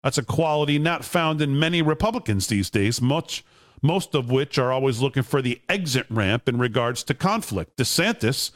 That's 0.05 0.19
a 0.19 0.23
quality 0.23 0.79
not 0.79 1.05
found 1.05 1.41
in 1.41 1.59
many 1.59 1.83
Republicans 1.83 2.47
these 2.47 2.71
days, 2.71 3.01
much 3.01 3.43
most 3.83 4.15
of 4.15 4.31
which 4.31 4.59
are 4.59 4.71
always 4.71 5.01
looking 5.01 5.23
for 5.23 5.41
the 5.41 5.61
exit 5.69 6.07
ramp 6.11 6.47
in 6.47 6.59
regards 6.59 7.03
to 7.05 7.15
conflict. 7.15 7.79
DeSantis, 7.79 8.51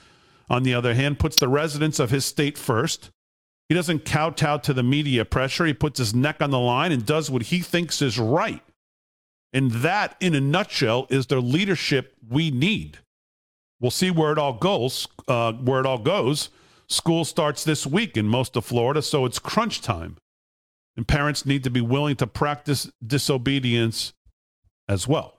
on 0.51 0.63
the 0.63 0.75
other 0.75 0.93
hand, 0.93 1.19
puts 1.19 1.37
the 1.37 1.49
residents 1.49 1.99
of 1.99 2.11
his 2.11 2.27
state 2.27 2.59
first. 2.59 3.11
He 3.71 3.75
doesn't 3.75 4.05
kowtow 4.05 4.59
to 4.59 4.75
the 4.75 4.83
media 4.83 5.25
pressure. 5.25 5.65
He 5.65 5.73
puts 5.73 5.99
his 5.99 6.15
neck 6.15 6.43
on 6.43 6.51
the 6.51 6.59
line 6.59 6.93
and 6.93 7.07
does 7.07 7.31
what 7.31 7.45
he 7.45 7.61
thinks 7.61 8.03
is 8.03 8.19
right. 8.19 8.63
And 9.55 9.71
that, 9.71 10.17
in 10.21 10.35
a 10.35 10.41
nutshell, 10.41 11.07
is 11.09 11.27
the 11.27 11.41
leadership 11.41 12.15
we 12.29 12.51
need. 12.51 12.99
We'll 13.81 13.91
see 13.91 14.11
where 14.11 14.33
it 14.33 14.39
all 14.39 14.55
goes. 14.55 15.09
Uh, 15.29 15.53
where 15.53 15.81
it 15.81 15.87
all 15.87 15.99
goes. 15.99 16.51
School 16.87 17.25
starts 17.25 17.65
this 17.65 17.87
week 17.87 18.17
in 18.17 18.27
most 18.27 18.57
of 18.57 18.65
Florida, 18.65 19.01
so 19.01 19.25
it's 19.25 19.39
crunch 19.39 19.81
time, 19.81 20.17
and 20.97 21.09
parents 21.09 21.47
need 21.47 21.65
to 21.65 21.71
be 21.71 21.81
willing 21.81 22.17
to 22.17 22.27
practice 22.27 22.91
disobedience 23.05 24.13
as 24.87 25.09
well. 25.09 25.35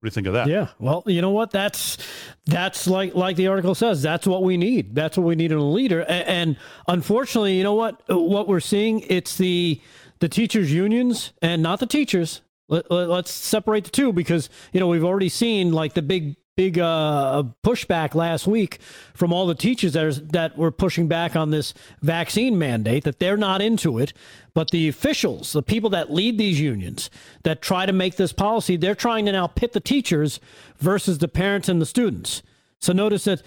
What 0.00 0.06
do 0.06 0.06
you 0.06 0.10
think 0.12 0.26
of 0.28 0.32
that? 0.34 0.46
Yeah. 0.46 0.68
Well, 0.78 1.02
you 1.06 1.20
know 1.20 1.32
what? 1.32 1.50
That's 1.50 1.98
that's 2.46 2.86
like 2.86 3.16
like 3.16 3.34
the 3.34 3.48
article 3.48 3.74
says. 3.74 4.00
That's 4.00 4.28
what 4.28 4.44
we 4.44 4.56
need. 4.56 4.94
That's 4.94 5.18
what 5.18 5.26
we 5.26 5.34
need 5.34 5.50
in 5.50 5.58
a 5.58 5.70
leader. 5.70 6.02
And, 6.02 6.28
and 6.28 6.56
unfortunately, 6.86 7.56
you 7.56 7.64
know 7.64 7.74
what? 7.74 8.00
What 8.08 8.46
we're 8.46 8.60
seeing 8.60 9.00
it's 9.08 9.36
the 9.36 9.80
the 10.20 10.28
teachers 10.28 10.72
unions 10.72 11.32
and 11.42 11.62
not 11.64 11.80
the 11.80 11.86
teachers. 11.86 12.42
Let, 12.68 12.88
let, 12.90 13.08
let's 13.08 13.32
separate 13.32 13.84
the 13.84 13.90
two 13.90 14.12
because 14.12 14.48
you 14.72 14.78
know 14.78 14.86
we've 14.86 15.04
already 15.04 15.28
seen 15.28 15.72
like 15.72 15.94
the 15.94 16.02
big 16.02 16.36
big 16.58 16.76
uh, 16.76 17.44
pushback 17.64 18.16
last 18.16 18.48
week 18.48 18.80
from 19.14 19.32
all 19.32 19.46
the 19.46 19.54
teachers 19.54 19.92
that, 19.92 20.04
are, 20.04 20.12
that 20.12 20.58
were 20.58 20.72
pushing 20.72 21.06
back 21.06 21.36
on 21.36 21.52
this 21.52 21.72
vaccine 22.02 22.58
mandate 22.58 23.04
that 23.04 23.20
they're 23.20 23.36
not 23.36 23.62
into 23.62 23.96
it. 24.00 24.12
But 24.54 24.72
the 24.72 24.88
officials 24.88 25.52
the 25.52 25.62
people 25.62 25.88
that 25.90 26.12
lead 26.12 26.36
these 26.36 26.60
unions 26.60 27.10
that 27.44 27.62
try 27.62 27.86
to 27.86 27.92
make 27.92 28.16
this 28.16 28.32
policy 28.32 28.76
they're 28.76 28.96
trying 28.96 29.24
to 29.26 29.32
now 29.32 29.46
pit 29.46 29.72
the 29.72 29.78
teachers 29.78 30.40
versus 30.78 31.18
the 31.18 31.28
parents 31.28 31.68
and 31.68 31.80
the 31.80 31.86
students. 31.86 32.42
So 32.80 32.92
notice 32.92 33.22
that 33.24 33.40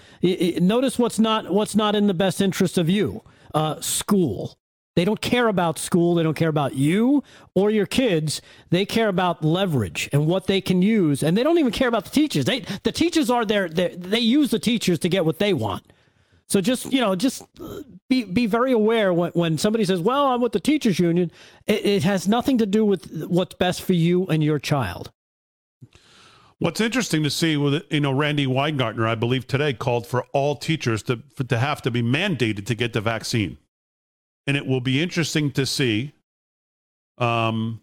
notice 0.62 0.98
what's 0.98 1.18
not 1.18 1.52
what's 1.52 1.76
not 1.76 1.94
in 1.94 2.06
the 2.06 2.14
best 2.14 2.40
interest 2.40 2.78
of 2.78 2.88
you 2.88 3.20
uh, 3.52 3.78
school 3.82 4.56
they 4.94 5.04
don't 5.04 5.20
care 5.20 5.48
about 5.48 5.78
school. 5.78 6.14
They 6.14 6.22
don't 6.22 6.36
care 6.36 6.50
about 6.50 6.74
you 6.74 7.24
or 7.54 7.70
your 7.70 7.86
kids. 7.86 8.42
They 8.70 8.84
care 8.84 9.08
about 9.08 9.44
leverage 9.44 10.08
and 10.12 10.26
what 10.26 10.46
they 10.46 10.60
can 10.60 10.82
use. 10.82 11.22
And 11.22 11.36
they 11.36 11.42
don't 11.42 11.58
even 11.58 11.72
care 11.72 11.88
about 11.88 12.04
the 12.04 12.10
teachers. 12.10 12.44
They, 12.44 12.60
the 12.82 12.92
teachers 12.92 13.30
are 13.30 13.44
there. 13.44 13.68
They 13.68 14.20
use 14.20 14.50
the 14.50 14.58
teachers 14.58 14.98
to 15.00 15.08
get 15.08 15.24
what 15.24 15.38
they 15.38 15.54
want. 15.54 15.92
So 16.46 16.60
just, 16.60 16.92
you 16.92 17.00
know, 17.00 17.16
just 17.16 17.42
uh, 17.58 17.80
be, 18.10 18.24
be 18.24 18.46
very 18.46 18.72
aware 18.72 19.14
when, 19.14 19.30
when 19.32 19.56
somebody 19.56 19.86
says, 19.86 20.00
well, 20.00 20.26
I'm 20.26 20.42
with 20.42 20.52
the 20.52 20.60
teachers 20.60 20.98
union. 20.98 21.30
It, 21.66 21.86
it 21.86 22.02
has 22.02 22.28
nothing 22.28 22.58
to 22.58 22.66
do 22.66 22.84
with 22.84 23.24
what's 23.24 23.54
best 23.54 23.80
for 23.80 23.94
you 23.94 24.26
and 24.26 24.44
your 24.44 24.58
child. 24.58 25.10
What's 26.58 26.80
interesting 26.80 27.22
to 27.24 27.30
see 27.30 27.56
with 27.56 27.82
you 27.90 27.98
know 27.98 28.12
Randi 28.12 28.46
Weingarten, 28.46 29.02
I 29.02 29.16
believe 29.16 29.48
today 29.48 29.72
called 29.72 30.06
for 30.06 30.24
all 30.32 30.54
teachers 30.54 31.02
to 31.04 31.20
to 31.48 31.58
have 31.58 31.82
to 31.82 31.90
be 31.90 32.02
mandated 32.02 32.66
to 32.66 32.76
get 32.76 32.92
the 32.92 33.00
vaccine 33.00 33.58
and 34.46 34.56
it 34.56 34.66
will 34.66 34.80
be 34.80 35.02
interesting 35.02 35.50
to 35.52 35.66
see 35.66 36.12
um, 37.18 37.80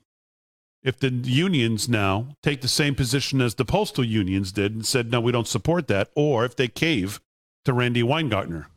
if 0.83 0.99
the 0.99 1.09
unions 1.09 1.89
now 1.89 2.35
take 2.41 2.61
the 2.61 2.67
same 2.67 2.95
position 2.95 3.41
as 3.41 3.55
the 3.55 3.65
postal 3.65 4.03
unions 4.03 4.51
did 4.51 4.73
and 4.73 4.85
said, 4.85 5.11
no, 5.11 5.19
we 5.19 5.31
don't 5.31 5.47
support 5.47 5.87
that, 5.87 6.09
or 6.15 6.45
if 6.45 6.55
they 6.55 6.67
cave 6.67 7.19
to 7.65 7.73
Randi 7.73 8.03
Weingartner. 8.03 8.67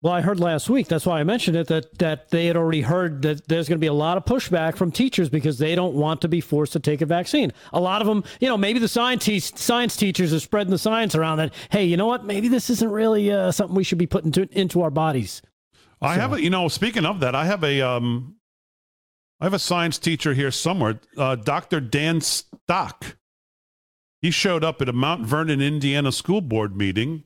Well, 0.00 0.12
I 0.12 0.20
heard 0.20 0.38
last 0.38 0.70
week. 0.70 0.86
That's 0.86 1.06
why 1.06 1.18
I 1.18 1.24
mentioned 1.24 1.56
it. 1.56 1.66
That 1.66 1.98
that 1.98 2.30
they 2.30 2.46
had 2.46 2.56
already 2.56 2.82
heard 2.82 3.22
that 3.22 3.48
there's 3.48 3.68
going 3.68 3.78
to 3.78 3.80
be 3.80 3.88
a 3.88 3.92
lot 3.92 4.16
of 4.16 4.24
pushback 4.24 4.76
from 4.76 4.92
teachers 4.92 5.28
because 5.28 5.58
they 5.58 5.74
don't 5.74 5.94
want 5.94 6.20
to 6.20 6.28
be 6.28 6.40
forced 6.40 6.72
to 6.74 6.80
take 6.80 7.00
a 7.00 7.06
vaccine. 7.06 7.52
A 7.72 7.80
lot 7.80 8.00
of 8.00 8.06
them, 8.06 8.22
you 8.38 8.46
know, 8.46 8.56
maybe 8.56 8.78
the 8.78 8.86
science 8.86 9.28
science 9.56 9.96
teachers 9.96 10.32
are 10.32 10.38
spreading 10.38 10.70
the 10.70 10.78
science 10.78 11.16
around 11.16 11.38
that. 11.38 11.52
Hey, 11.70 11.84
you 11.84 11.96
know 11.96 12.06
what? 12.06 12.24
Maybe 12.24 12.46
this 12.46 12.70
isn't 12.70 12.88
really 12.88 13.32
uh, 13.32 13.50
something 13.50 13.74
we 13.74 13.82
should 13.82 13.98
be 13.98 14.06
putting 14.06 14.30
to, 14.32 14.48
into 14.56 14.82
our 14.82 14.90
bodies. 14.90 15.42
I 16.00 16.14
so. 16.14 16.20
have 16.20 16.32
a, 16.34 16.42
you 16.42 16.50
know, 16.50 16.68
speaking 16.68 17.04
of 17.04 17.20
that, 17.20 17.34
I 17.34 17.44
have 17.44 17.64
a, 17.64 17.80
um, 17.80 18.36
I 19.40 19.44
have 19.44 19.54
a 19.54 19.58
science 19.58 19.98
teacher 19.98 20.34
here 20.34 20.50
somewhere, 20.50 21.00
uh, 21.16 21.36
Dr. 21.36 21.80
Dan 21.80 22.20
Stock. 22.20 23.16
He 24.20 24.30
showed 24.30 24.64
up 24.64 24.82
at 24.82 24.88
a 24.88 24.92
Mount 24.92 25.24
Vernon, 25.24 25.60
Indiana 25.60 26.10
school 26.10 26.40
board 26.40 26.76
meeting 26.76 27.24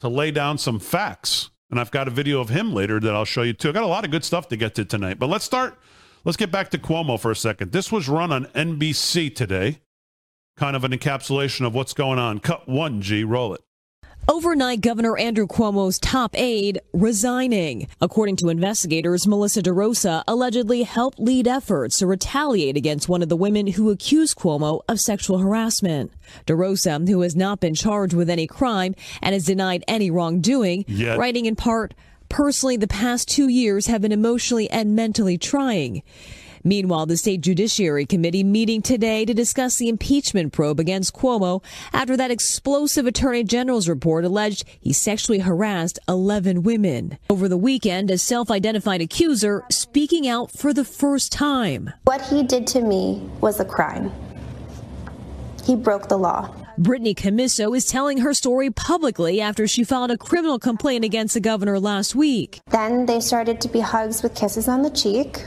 to 0.00 0.08
lay 0.08 0.30
down 0.30 0.58
some 0.58 0.80
facts. 0.80 1.50
And 1.70 1.78
I've 1.78 1.92
got 1.92 2.08
a 2.08 2.10
video 2.10 2.40
of 2.40 2.48
him 2.48 2.74
later 2.74 2.98
that 2.98 3.14
I'll 3.14 3.24
show 3.24 3.42
you 3.42 3.52
too. 3.52 3.68
I 3.68 3.72
got 3.72 3.84
a 3.84 3.86
lot 3.86 4.04
of 4.04 4.10
good 4.10 4.24
stuff 4.24 4.48
to 4.48 4.56
get 4.56 4.74
to 4.74 4.84
tonight. 4.84 5.20
But 5.20 5.28
let's 5.28 5.44
start. 5.44 5.78
Let's 6.24 6.36
get 6.36 6.50
back 6.50 6.70
to 6.70 6.78
Cuomo 6.78 7.18
for 7.18 7.30
a 7.30 7.36
second. 7.36 7.70
This 7.70 7.92
was 7.92 8.08
run 8.08 8.32
on 8.32 8.46
NBC 8.46 9.34
today, 9.34 9.78
kind 10.56 10.74
of 10.74 10.82
an 10.82 10.90
encapsulation 10.90 11.64
of 11.64 11.74
what's 11.74 11.94
going 11.94 12.18
on. 12.18 12.40
Cut 12.40 12.68
one, 12.68 13.00
G, 13.00 13.22
roll 13.22 13.54
it. 13.54 13.62
Overnight, 14.30 14.80
Governor 14.80 15.18
Andrew 15.18 15.48
Cuomo's 15.48 15.98
top 15.98 16.38
aide 16.38 16.80
resigning. 16.92 17.88
According 18.00 18.36
to 18.36 18.48
investigators, 18.48 19.26
Melissa 19.26 19.60
DeRosa 19.60 20.22
allegedly 20.28 20.84
helped 20.84 21.18
lead 21.18 21.48
efforts 21.48 21.98
to 21.98 22.06
retaliate 22.06 22.76
against 22.76 23.08
one 23.08 23.22
of 23.22 23.28
the 23.28 23.34
women 23.34 23.66
who 23.66 23.90
accused 23.90 24.38
Cuomo 24.38 24.82
of 24.88 25.00
sexual 25.00 25.38
harassment. 25.38 26.12
DeRosa, 26.46 27.08
who 27.08 27.22
has 27.22 27.34
not 27.34 27.58
been 27.58 27.74
charged 27.74 28.14
with 28.14 28.30
any 28.30 28.46
crime 28.46 28.94
and 29.20 29.32
has 29.32 29.46
denied 29.46 29.82
any 29.88 30.12
wrongdoing, 30.12 30.84
Yet. 30.86 31.18
writing 31.18 31.46
in 31.46 31.56
part, 31.56 31.92
Personally, 32.30 32.76
the 32.76 32.86
past 32.86 33.28
two 33.28 33.48
years 33.48 33.86
have 33.86 34.02
been 34.02 34.12
emotionally 34.12 34.70
and 34.70 34.94
mentally 34.94 35.36
trying. 35.36 36.04
Meanwhile, 36.62 37.06
the 37.06 37.16
state 37.16 37.40
judiciary 37.40 38.04
committee 38.06 38.44
meeting 38.44 38.82
today 38.82 39.24
to 39.24 39.32
discuss 39.32 39.76
the 39.76 39.88
impeachment 39.88 40.52
probe 40.52 40.78
against 40.78 41.14
Cuomo 41.14 41.62
after 41.92 42.16
that 42.16 42.30
explosive 42.30 43.06
attorney 43.06 43.44
general's 43.44 43.88
report 43.88 44.24
alleged 44.24 44.64
he 44.80 44.92
sexually 44.92 45.38
harassed 45.38 45.98
11 46.08 46.62
women. 46.62 47.18
Over 47.30 47.48
the 47.48 47.56
weekend, 47.56 48.10
a 48.10 48.18
self-identified 48.18 49.00
accuser 49.00 49.64
speaking 49.70 50.28
out 50.28 50.50
for 50.50 50.74
the 50.74 50.84
first 50.84 51.32
time. 51.32 51.92
What 52.04 52.20
he 52.20 52.42
did 52.42 52.66
to 52.68 52.82
me 52.82 53.28
was 53.40 53.60
a 53.60 53.64
crime. 53.64 54.12
He 55.64 55.76
broke 55.76 56.08
the 56.08 56.18
law. 56.18 56.54
Brittany 56.78 57.14
Commisso 57.14 57.76
is 57.76 57.84
telling 57.84 58.18
her 58.18 58.32
story 58.32 58.70
publicly 58.70 59.40
after 59.40 59.66
she 59.66 59.84
filed 59.84 60.10
a 60.10 60.16
criminal 60.16 60.58
complaint 60.58 61.04
against 61.04 61.34
the 61.34 61.40
governor 61.40 61.78
last 61.78 62.14
week. 62.14 62.60
Then 62.70 63.06
they 63.06 63.20
started 63.20 63.60
to 63.60 63.68
be 63.68 63.80
hugs 63.80 64.22
with 64.22 64.34
kisses 64.34 64.66
on 64.68 64.82
the 64.82 64.90
cheek. 64.90 65.44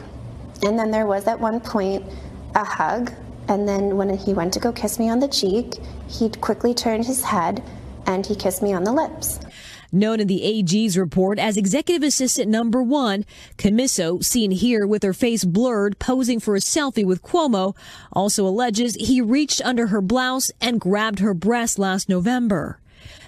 And 0.64 0.80
then 0.80 0.92
there 0.92 1.06
was 1.06 1.28
at 1.28 1.40
one 1.40 1.60
point 1.60 2.06
a 2.56 2.64
hug. 2.64 3.12
And 3.48 3.68
then 3.68 3.98
when 3.98 4.18
he 4.18 4.34
went 4.34 4.54
to 4.54 4.60
go 4.60 4.72
kiss 4.72 4.98
me 4.98 5.10
on 5.10 5.20
the 5.20 5.28
cheek, 5.28 5.74
he 6.08 6.30
quickly 6.30 6.74
turned 6.74 7.06
his 7.06 7.24
head 7.24 7.62
and 8.06 8.26
he 8.26 8.36
kissed 8.36 8.62
me 8.62 8.74
on 8.74 8.84
the 8.84 8.94
lips. 8.94 9.40
Known 9.92 10.22
in 10.22 10.28
the 10.28 10.44
AG's 10.44 10.98
report 10.98 11.38
as 11.38 11.56
executive 11.56 12.02
assistant 12.02 12.50
number 12.50 12.82
one, 12.82 13.26
Commisso, 13.58 14.24
seen 14.24 14.50
here 14.50 14.88
with 14.88 15.04
her 15.04 15.14
face 15.14 15.44
blurred, 15.44 16.00
posing 16.00 16.40
for 16.40 16.56
a 16.56 16.60
selfie 16.60 17.06
with 17.06 17.22
Cuomo, 17.22 17.76
also 18.12 18.48
alleges 18.48 18.96
he 18.96 19.22
reached 19.22 19.62
under 19.64 19.88
her 19.88 20.02
blouse 20.02 20.50
and 20.60 20.82
grabbed 20.82 21.20
her 21.20 21.36
breast 21.36 21.78
last 21.78 22.10
November. 22.10 22.80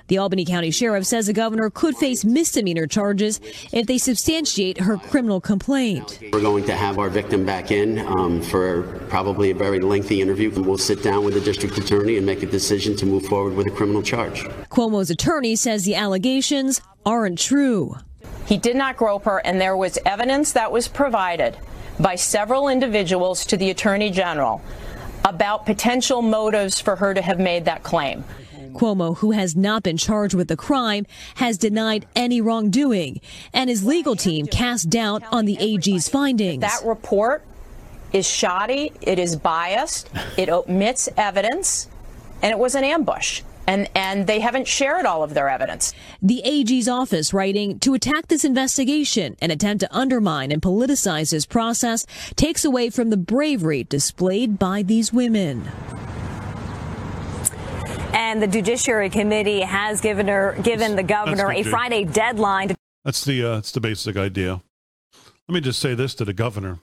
The 0.07 0.19
Albany 0.19 0.45
County 0.45 0.69
Sheriff 0.69 1.05
says 1.05 1.25
the 1.25 1.33
governor 1.33 1.71
could 1.71 1.95
face 1.97 2.23
misdemeanor 2.23 2.85
charges 2.85 3.41
if 3.71 3.87
they 3.87 3.97
substantiate 3.97 4.81
her 4.81 4.97
criminal 4.97 5.41
complaint. 5.41 6.19
We're 6.31 6.41
going 6.41 6.63
to 6.65 6.75
have 6.75 6.99
our 6.99 7.09
victim 7.09 7.43
back 7.43 7.71
in 7.71 7.99
um, 7.99 8.39
for 8.39 8.83
probably 9.09 9.49
a 9.49 9.55
very 9.55 9.79
lengthy 9.79 10.21
interview. 10.21 10.51
We'll 10.51 10.77
sit 10.77 11.01
down 11.01 11.25
with 11.25 11.33
the 11.33 11.41
district 11.41 11.77
attorney 11.79 12.17
and 12.17 12.25
make 12.25 12.43
a 12.43 12.45
decision 12.45 12.95
to 12.97 13.05
move 13.07 13.25
forward 13.25 13.55
with 13.55 13.65
a 13.65 13.71
criminal 13.71 14.03
charge. 14.03 14.43
Cuomo's 14.69 15.09
attorney 15.09 15.55
says 15.55 15.85
the 15.85 15.95
allegations 15.95 16.81
aren't 17.03 17.39
true. 17.39 17.95
He 18.45 18.57
did 18.57 18.75
not 18.75 18.97
grope 18.97 19.25
her, 19.25 19.39
and 19.39 19.59
there 19.59 19.75
was 19.75 19.97
evidence 20.05 20.51
that 20.51 20.71
was 20.71 20.87
provided 20.87 21.57
by 21.99 22.13
several 22.13 22.69
individuals 22.69 23.43
to 23.47 23.57
the 23.57 23.71
attorney 23.71 24.11
general 24.11 24.61
about 25.23 25.65
potential 25.65 26.21
motives 26.21 26.79
for 26.79 26.95
her 26.95 27.15
to 27.15 27.21
have 27.23 27.39
made 27.39 27.65
that 27.65 27.81
claim. 27.81 28.23
Cuomo, 28.75 29.17
who 29.17 29.31
has 29.31 29.55
not 29.55 29.83
been 29.83 29.97
charged 29.97 30.35
with 30.35 30.47
the 30.47 30.57
crime, 30.57 31.05
has 31.35 31.57
denied 31.57 32.05
any 32.15 32.41
wrongdoing, 32.41 33.21
and 33.53 33.69
his 33.69 33.83
legal 33.83 34.15
team 34.15 34.45
cast 34.45 34.89
doubt 34.89 35.23
on 35.31 35.45
the 35.45 35.57
AG's 35.59 36.09
findings. 36.09 36.61
That 36.61 36.81
report 36.85 37.43
is 38.13 38.27
shoddy, 38.27 38.91
it 39.01 39.19
is 39.19 39.35
biased, 39.35 40.09
it 40.37 40.49
omits 40.49 41.09
evidence, 41.17 41.89
and 42.41 42.51
it 42.51 42.59
was 42.59 42.75
an 42.75 42.83
ambush. 42.83 43.41
And, 43.67 43.89
and 43.95 44.27
they 44.27 44.41
haven't 44.41 44.67
shared 44.67 45.07
all 45.07 45.23
of 45.23 45.33
their 45.33 45.49
evidence. 45.49 45.91
The 46.21 46.43
AG's 46.45 46.87
office 46.87 47.33
writing 47.33 47.79
to 47.79 47.95
attack 47.95 48.27
this 48.27 48.45
investigation 48.45 49.35
and 49.41 49.51
attempt 49.51 49.79
to 49.81 49.95
undermine 49.95 50.51
and 50.51 50.61
politicize 50.61 51.31
this 51.31 51.47
process 51.47 52.05
takes 52.35 52.63
away 52.63 52.91
from 52.91 53.09
the 53.09 53.17
bravery 53.17 53.83
displayed 53.83 54.59
by 54.59 54.83
these 54.83 55.11
women. 55.11 55.63
And 58.15 58.41
the 58.41 58.47
Judiciary 58.47 59.09
Committee 59.09 59.59
has 59.59 59.99
given 59.99 60.29
her, 60.29 60.57
given 60.63 60.95
the 60.95 61.03
governor 61.03 61.51
a 61.51 61.63
Friday 61.63 62.05
deadline. 62.05 62.69
To- 62.69 62.75
that's 63.03 63.25
the 63.25 63.43
uh, 63.43 63.55
that's 63.55 63.71
the 63.71 63.81
basic 63.81 64.15
idea. 64.15 64.61
Let 65.49 65.53
me 65.53 65.59
just 65.59 65.79
say 65.79 65.95
this 65.95 66.15
to 66.15 66.25
the 66.25 66.33
governor: 66.33 66.79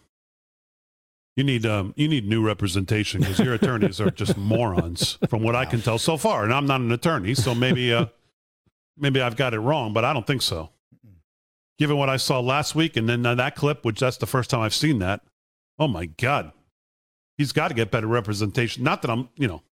you 1.35 1.43
need 1.43 1.65
um, 1.65 1.95
you 1.97 2.07
need 2.07 2.29
new 2.29 2.45
representation 2.45 3.23
because 3.23 3.39
your 3.39 3.55
attorneys 3.55 3.99
are 3.99 4.11
just 4.11 4.37
morons, 4.37 5.19
from 5.31 5.43
what 5.43 5.57
I 5.57 5.65
can 5.65 5.81
tell 5.81 5.99
so 5.99 6.19
far. 6.19 6.45
And 6.45 6.53
I'm 6.53 6.67
not 6.67 6.83
an 6.83 6.93
attorney, 6.93 7.35
so 7.35 7.55
maybe 7.55 7.95
uh, 7.95 8.07
maybe 8.99 9.23
I've 9.23 9.37
got 9.37 9.55
it 9.55 9.61
wrong, 9.61 9.95
but 9.95 10.05
I 10.05 10.13
don't 10.13 10.27
think 10.27 10.43
so. 10.43 10.69
Given 11.79 11.97
what 11.97 12.11
I 12.11 12.19
saw 12.19 12.41
last 12.41 12.75
week, 12.75 12.99
and 12.99 13.09
then 13.09 13.25
uh, 13.25 13.35
that 13.37 13.57
clip, 13.57 13.87
which 13.87 14.01
that's 14.01 14.19
the 14.19 14.27
first 14.27 14.51
time 14.51 14.61
I've 14.61 14.75
seen 14.75 14.99
that. 14.99 15.23
Oh 15.79 15.89
my 15.89 16.05
God, 16.05 16.53
he's 17.39 17.53
got 17.53 17.69
to 17.69 17.75
get 17.75 17.91
better 17.91 18.07
representation. 18.07 18.85
Not 18.85 19.01
that 19.01 19.11
I'm, 19.11 19.31
you 19.37 19.49
know, 19.49 19.63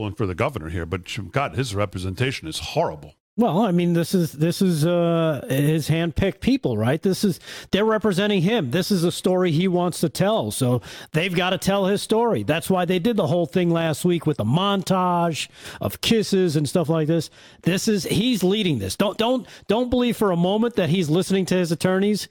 pulling 0.00 0.14
for 0.14 0.24
the 0.24 0.34
governor 0.34 0.70
here, 0.70 0.86
but 0.86 1.02
God, 1.30 1.56
his 1.56 1.74
representation 1.74 2.48
is 2.48 2.58
horrible. 2.58 3.16
Well, 3.36 3.58
I 3.58 3.70
mean, 3.70 3.92
this 3.92 4.14
is 4.14 4.32
this 4.32 4.62
is 4.62 4.86
uh, 4.86 5.44
his 5.46 5.90
handpicked 5.90 6.40
people, 6.40 6.78
right? 6.78 7.00
This 7.02 7.22
is 7.22 7.38
they're 7.70 7.84
representing 7.84 8.40
him. 8.40 8.70
This 8.70 8.90
is 8.90 9.04
a 9.04 9.12
story 9.12 9.52
he 9.52 9.68
wants 9.68 10.00
to 10.00 10.08
tell, 10.08 10.50
so 10.50 10.80
they've 11.12 11.34
got 11.34 11.50
to 11.50 11.58
tell 11.58 11.84
his 11.84 12.00
story. 12.00 12.42
That's 12.44 12.70
why 12.70 12.86
they 12.86 12.98
did 12.98 13.18
the 13.18 13.26
whole 13.26 13.44
thing 13.44 13.68
last 13.68 14.06
week 14.06 14.24
with 14.24 14.38
the 14.38 14.44
montage 14.44 15.48
of 15.82 16.00
kisses 16.00 16.56
and 16.56 16.66
stuff 16.66 16.88
like 16.88 17.06
this. 17.06 17.28
This 17.62 17.86
is 17.86 18.04
he's 18.04 18.42
leading 18.42 18.78
this. 18.78 18.96
Don't 18.96 19.18
don't 19.18 19.46
don't 19.68 19.90
believe 19.90 20.16
for 20.16 20.30
a 20.30 20.36
moment 20.36 20.76
that 20.76 20.88
he's 20.88 21.10
listening 21.10 21.44
to 21.46 21.56
his 21.56 21.70
attorneys. 21.70 22.26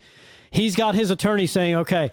He's 0.50 0.76
got 0.76 0.96
his 0.96 1.12
attorney 1.12 1.46
saying, 1.46 1.76
"Okay." 1.76 2.10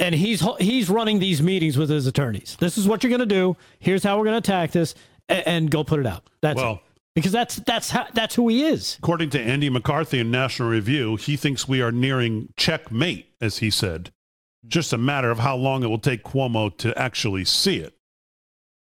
And 0.00 0.14
he's 0.14 0.44
he's 0.58 0.90
running 0.90 1.20
these 1.20 1.40
meetings 1.40 1.76
with 1.76 1.90
his 1.90 2.06
attorneys. 2.08 2.56
This 2.58 2.76
is 2.76 2.88
what 2.88 3.04
you're 3.04 3.10
going 3.10 3.20
to 3.20 3.26
do. 3.26 3.56
Here's 3.78 4.02
how 4.02 4.18
we're 4.18 4.24
going 4.24 4.40
to 4.42 4.50
attack 4.50 4.72
this, 4.72 4.94
and, 5.28 5.46
and 5.46 5.70
go 5.70 5.84
put 5.84 6.00
it 6.00 6.06
out. 6.06 6.24
That's 6.40 6.56
Well, 6.56 6.74
it 6.74 6.80
because 7.14 7.32
that's 7.32 7.56
that's 7.56 7.90
how, 7.90 8.06
that's 8.14 8.34
who 8.34 8.48
he 8.48 8.64
is. 8.64 8.96
According 8.98 9.30
to 9.30 9.40
Andy 9.40 9.68
McCarthy 9.68 10.20
in 10.20 10.30
National 10.30 10.70
Review, 10.70 11.16
he 11.16 11.36
thinks 11.36 11.68
we 11.68 11.82
are 11.82 11.92
nearing 11.92 12.52
checkmate, 12.56 13.26
as 13.40 13.58
he 13.58 13.70
said. 13.70 14.10
Just 14.66 14.92
a 14.92 14.98
matter 14.98 15.30
of 15.30 15.38
how 15.38 15.56
long 15.56 15.82
it 15.82 15.88
will 15.88 15.98
take 15.98 16.22
Cuomo 16.22 16.76
to 16.78 16.96
actually 16.98 17.44
see 17.44 17.78
it. 17.78 17.94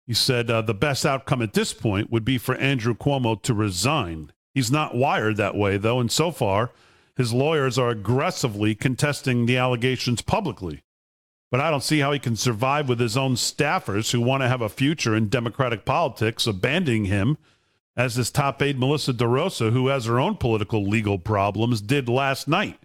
He 0.06 0.14
said 0.14 0.50
uh, 0.50 0.62
the 0.62 0.74
best 0.74 1.06
outcome 1.06 1.42
at 1.42 1.54
this 1.54 1.72
point 1.72 2.10
would 2.10 2.24
be 2.24 2.38
for 2.38 2.54
Andrew 2.56 2.94
Cuomo 2.94 3.40
to 3.42 3.54
resign. 3.54 4.32
He's 4.54 4.70
not 4.70 4.94
wired 4.94 5.36
that 5.38 5.56
way, 5.56 5.78
though, 5.78 5.98
and 5.98 6.10
so 6.10 6.30
far, 6.30 6.72
his 7.16 7.32
lawyers 7.32 7.78
are 7.78 7.88
aggressively 7.88 8.74
contesting 8.74 9.46
the 9.46 9.56
allegations 9.56 10.20
publicly. 10.20 10.82
But 11.52 11.60
I 11.60 11.70
don't 11.70 11.82
see 11.82 11.98
how 11.98 12.12
he 12.12 12.18
can 12.18 12.34
survive 12.34 12.88
with 12.88 12.98
his 12.98 13.14
own 13.14 13.34
staffers 13.34 14.10
who 14.10 14.22
want 14.22 14.42
to 14.42 14.48
have 14.48 14.62
a 14.62 14.70
future 14.70 15.14
in 15.14 15.28
Democratic 15.28 15.84
politics, 15.84 16.46
abandoning 16.46 17.04
him 17.04 17.36
as 17.94 18.14
his 18.14 18.30
top 18.30 18.62
aide, 18.62 18.78
Melissa 18.78 19.12
DeRosa, 19.12 19.70
who 19.70 19.88
has 19.88 20.06
her 20.06 20.18
own 20.18 20.36
political 20.36 20.82
legal 20.82 21.18
problems, 21.18 21.82
did 21.82 22.08
last 22.08 22.48
night. 22.48 22.78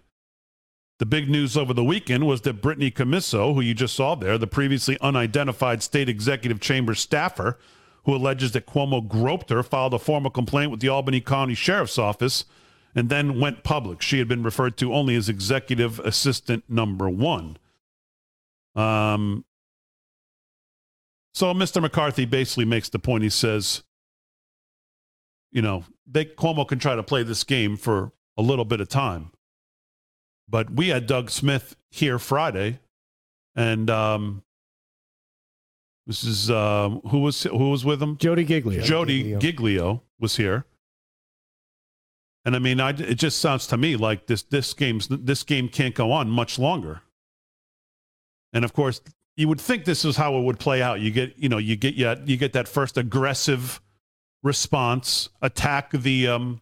The 0.98 1.06
big 1.06 1.30
news 1.30 1.56
over 1.56 1.72
the 1.72 1.82
weekend 1.82 2.26
was 2.26 2.42
that 2.42 2.60
Brittany 2.60 2.90
Commisso, 2.90 3.54
who 3.54 3.62
you 3.62 3.72
just 3.72 3.96
saw 3.96 4.14
there, 4.14 4.36
the 4.36 4.46
previously 4.46 4.98
unidentified 5.00 5.82
state 5.82 6.10
executive 6.10 6.60
chamber 6.60 6.94
staffer 6.94 7.58
who 8.04 8.14
alleges 8.14 8.52
that 8.52 8.66
Cuomo 8.66 9.00
groped 9.00 9.48
her, 9.48 9.62
filed 9.62 9.94
a 9.94 9.98
formal 9.98 10.30
complaint 10.30 10.70
with 10.70 10.80
the 10.80 10.90
Albany 10.90 11.22
County 11.22 11.54
Sheriff's 11.54 11.96
Office 11.96 12.44
and 12.94 13.08
then 13.08 13.40
went 13.40 13.64
public. 13.64 14.02
She 14.02 14.18
had 14.18 14.28
been 14.28 14.42
referred 14.42 14.76
to 14.76 14.92
only 14.92 15.16
as 15.16 15.30
executive 15.30 16.00
assistant 16.00 16.64
number 16.68 17.08
one. 17.08 17.56
Um, 18.78 19.44
so 21.34 21.52
Mr. 21.52 21.82
McCarthy 21.82 22.24
basically 22.24 22.64
makes 22.64 22.88
the 22.88 22.98
point. 22.98 23.24
He 23.24 23.30
says, 23.30 23.82
you 25.50 25.62
know, 25.62 25.84
they 26.06 26.24
Cuomo 26.24 26.66
can 26.66 26.78
try 26.78 26.94
to 26.94 27.02
play 27.02 27.22
this 27.22 27.44
game 27.44 27.76
for 27.76 28.12
a 28.36 28.42
little 28.42 28.64
bit 28.64 28.80
of 28.80 28.88
time. 28.88 29.32
But 30.48 30.70
we 30.70 30.88
had 30.88 31.06
Doug 31.06 31.30
Smith 31.30 31.76
here 31.90 32.18
Friday, 32.18 32.78
and 33.54 33.90
um, 33.90 34.42
this 36.06 36.24
is 36.24 36.50
um, 36.50 37.00
who 37.10 37.18
was 37.18 37.42
who 37.42 37.70
was 37.70 37.84
with 37.84 38.02
him? 38.02 38.16
Jodi 38.16 38.44
Giglio. 38.44 38.80
Jodi 38.80 39.36
Giglio 39.36 40.02
was 40.18 40.36
here, 40.36 40.64
and 42.44 42.56
I 42.56 42.60
mean, 42.60 42.80
I, 42.80 42.90
it 42.90 43.16
just 43.16 43.40
sounds 43.40 43.66
to 43.66 43.76
me 43.76 43.96
like 43.96 44.26
this 44.26 44.42
this 44.42 44.72
game's 44.72 45.08
this 45.08 45.42
game 45.42 45.68
can't 45.68 45.94
go 45.94 46.12
on 46.12 46.30
much 46.30 46.58
longer. 46.58 47.02
And 48.52 48.64
of 48.64 48.72
course, 48.72 49.00
you 49.36 49.48
would 49.48 49.60
think 49.60 49.84
this 49.84 50.04
is 50.04 50.16
how 50.16 50.36
it 50.36 50.42
would 50.42 50.58
play 50.58 50.82
out. 50.82 51.00
You 51.00 51.10
get 51.10 51.38
you 51.38 51.48
know 51.48 51.58
you 51.58 51.76
get 51.76 51.94
you, 51.94 52.14
you 52.24 52.36
get 52.36 52.52
that 52.54 52.68
first 52.68 52.96
aggressive 52.96 53.80
response, 54.42 55.28
attack 55.42 55.90
the 55.92 56.28
um, 56.28 56.60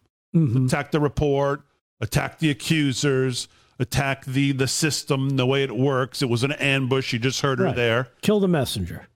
attack 0.65 0.91
the 0.91 0.99
report, 0.99 1.61
attack 2.01 2.39
the 2.39 2.49
accusers, 2.49 3.47
attack 3.79 4.25
the 4.25 4.51
the 4.51 4.67
system, 4.67 5.37
the 5.37 5.45
way 5.45 5.63
it 5.63 5.75
works. 5.75 6.21
It 6.21 6.29
was 6.29 6.43
an 6.43 6.51
ambush. 6.53 7.13
You 7.13 7.19
just 7.19 7.41
heard 7.41 7.59
her 7.59 7.71
there. 7.73 8.09
Kill 8.21 8.39
the 8.39 8.47
messenger. 8.47 9.07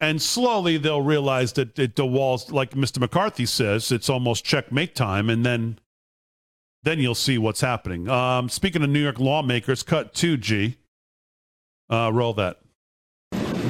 And 0.00 0.20
slowly 0.20 0.76
they'll 0.76 1.00
realize 1.02 1.54
that 1.54 1.78
it, 1.78 1.96
the 1.96 2.04
walls, 2.04 2.50
like 2.50 2.72
Mr. 2.72 2.98
McCarthy 2.98 3.46
says, 3.46 3.90
it's 3.90 4.10
almost 4.10 4.44
checkmate 4.44 4.94
time, 4.94 5.30
and 5.30 5.44
then 5.44 5.78
then 6.82 6.98
you'll 7.00 7.14
see 7.14 7.38
what's 7.38 7.62
happening. 7.62 8.08
Um, 8.08 8.48
speaking 8.48 8.82
of 8.82 8.90
New 8.90 9.00
York 9.00 9.18
lawmakers, 9.18 9.82
cut 9.82 10.14
two 10.14 10.36
G. 10.36 10.76
Uh, 11.88 12.10
roll 12.12 12.34
that. 12.34 12.58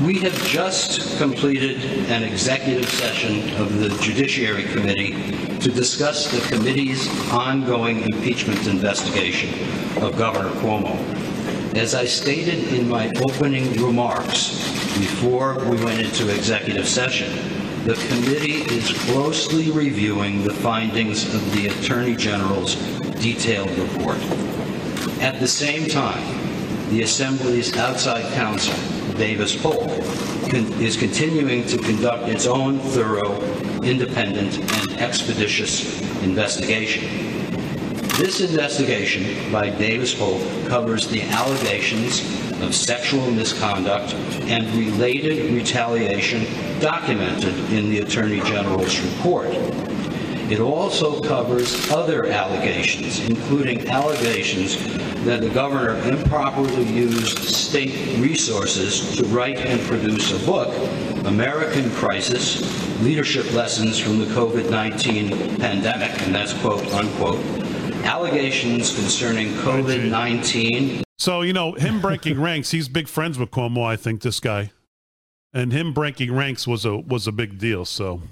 We 0.04 0.18
have 0.20 0.34
just 0.44 1.18
completed 1.18 1.78
an 2.10 2.22
executive 2.22 2.88
session 2.88 3.48
of 3.60 3.78
the 3.78 3.88
Judiciary 4.02 4.64
Committee 4.64 5.12
to 5.58 5.70
discuss 5.70 6.30
the 6.30 6.54
committee's 6.54 7.08
ongoing 7.30 8.02
impeachment 8.02 8.66
investigation 8.66 9.50
of 10.02 10.16
Governor 10.18 10.50
Cuomo. 10.60 10.96
As 11.74 11.94
I 11.94 12.04
stated 12.04 12.72
in 12.74 12.88
my 12.88 13.10
opening 13.20 13.72
remarks 13.82 14.50
before 14.98 15.58
we 15.64 15.82
went 15.82 16.00
into 16.00 16.34
executive 16.34 16.86
session, 16.86 17.30
the 17.84 17.94
committee 18.08 18.62
is 18.74 18.92
closely 19.04 19.70
reviewing 19.70 20.42
the 20.42 20.52
findings 20.52 21.34
of 21.34 21.52
the 21.52 21.68
Attorney 21.68 22.16
General's 22.16 22.74
detailed 23.20 23.70
report. 23.78 24.18
At 25.20 25.40
the 25.40 25.48
same 25.48 25.88
time, 25.88 26.45
the 26.88 27.02
Assembly's 27.02 27.76
outside 27.76 28.32
counsel, 28.34 28.74
Davis 29.14 29.60
Polk, 29.60 29.88
con- 30.48 30.72
is 30.80 30.96
continuing 30.96 31.66
to 31.66 31.78
conduct 31.78 32.28
its 32.28 32.46
own 32.46 32.78
thorough, 32.78 33.40
independent, 33.82 34.58
and 34.58 35.00
expeditious 35.00 36.00
investigation. 36.22 37.02
This 38.18 38.40
investigation 38.40 39.50
by 39.52 39.70
Davis 39.70 40.14
Polk 40.14 40.40
covers 40.68 41.08
the 41.08 41.22
allegations 41.22 42.20
of 42.62 42.74
sexual 42.74 43.30
misconduct 43.32 44.14
and 44.44 44.66
related 44.76 45.52
retaliation 45.52 46.46
documented 46.80 47.54
in 47.72 47.90
the 47.90 47.98
Attorney 47.98 48.40
General's 48.40 48.98
report. 49.00 49.48
It 50.48 50.60
also 50.60 51.20
covers 51.20 51.90
other 51.90 52.26
allegations, 52.26 53.18
including 53.28 53.88
allegations 53.88 54.76
that 55.24 55.40
the 55.40 55.50
governor 55.50 55.96
improperly 56.08 56.84
used 56.84 57.38
state 57.38 58.16
resources 58.20 59.16
to 59.16 59.24
write 59.24 59.58
and 59.58 59.80
produce 59.88 60.30
a 60.40 60.46
book, 60.46 60.68
American 61.26 61.90
Crisis, 61.90 62.62
Leadership 63.02 63.52
Lessons 63.54 63.98
from 63.98 64.20
the 64.20 64.26
COVID-19 64.26 65.58
Pandemic, 65.58 66.22
and 66.22 66.32
that's 66.32 66.52
quote 66.60 66.86
unquote, 66.92 67.44
allegations 68.04 68.94
concerning 68.94 69.48
COVID-19 69.54 71.02
So 71.18 71.42
you 71.42 71.52
know 71.52 71.72
him 71.72 72.00
breaking 72.00 72.40
ranks. 72.48 72.70
He's 72.70 72.88
big 72.88 73.08
friends 73.08 73.36
with 73.36 73.50
Cuomo. 73.50 73.84
I 73.84 73.96
think 73.96 74.22
this 74.22 74.38
guy, 74.38 74.70
and 75.52 75.72
him 75.72 75.92
breaking 75.92 76.32
ranks 76.32 76.68
was 76.68 76.84
a 76.84 76.98
was 76.98 77.26
a 77.26 77.32
big 77.32 77.58
deal. 77.58 77.84
So. 77.84 78.22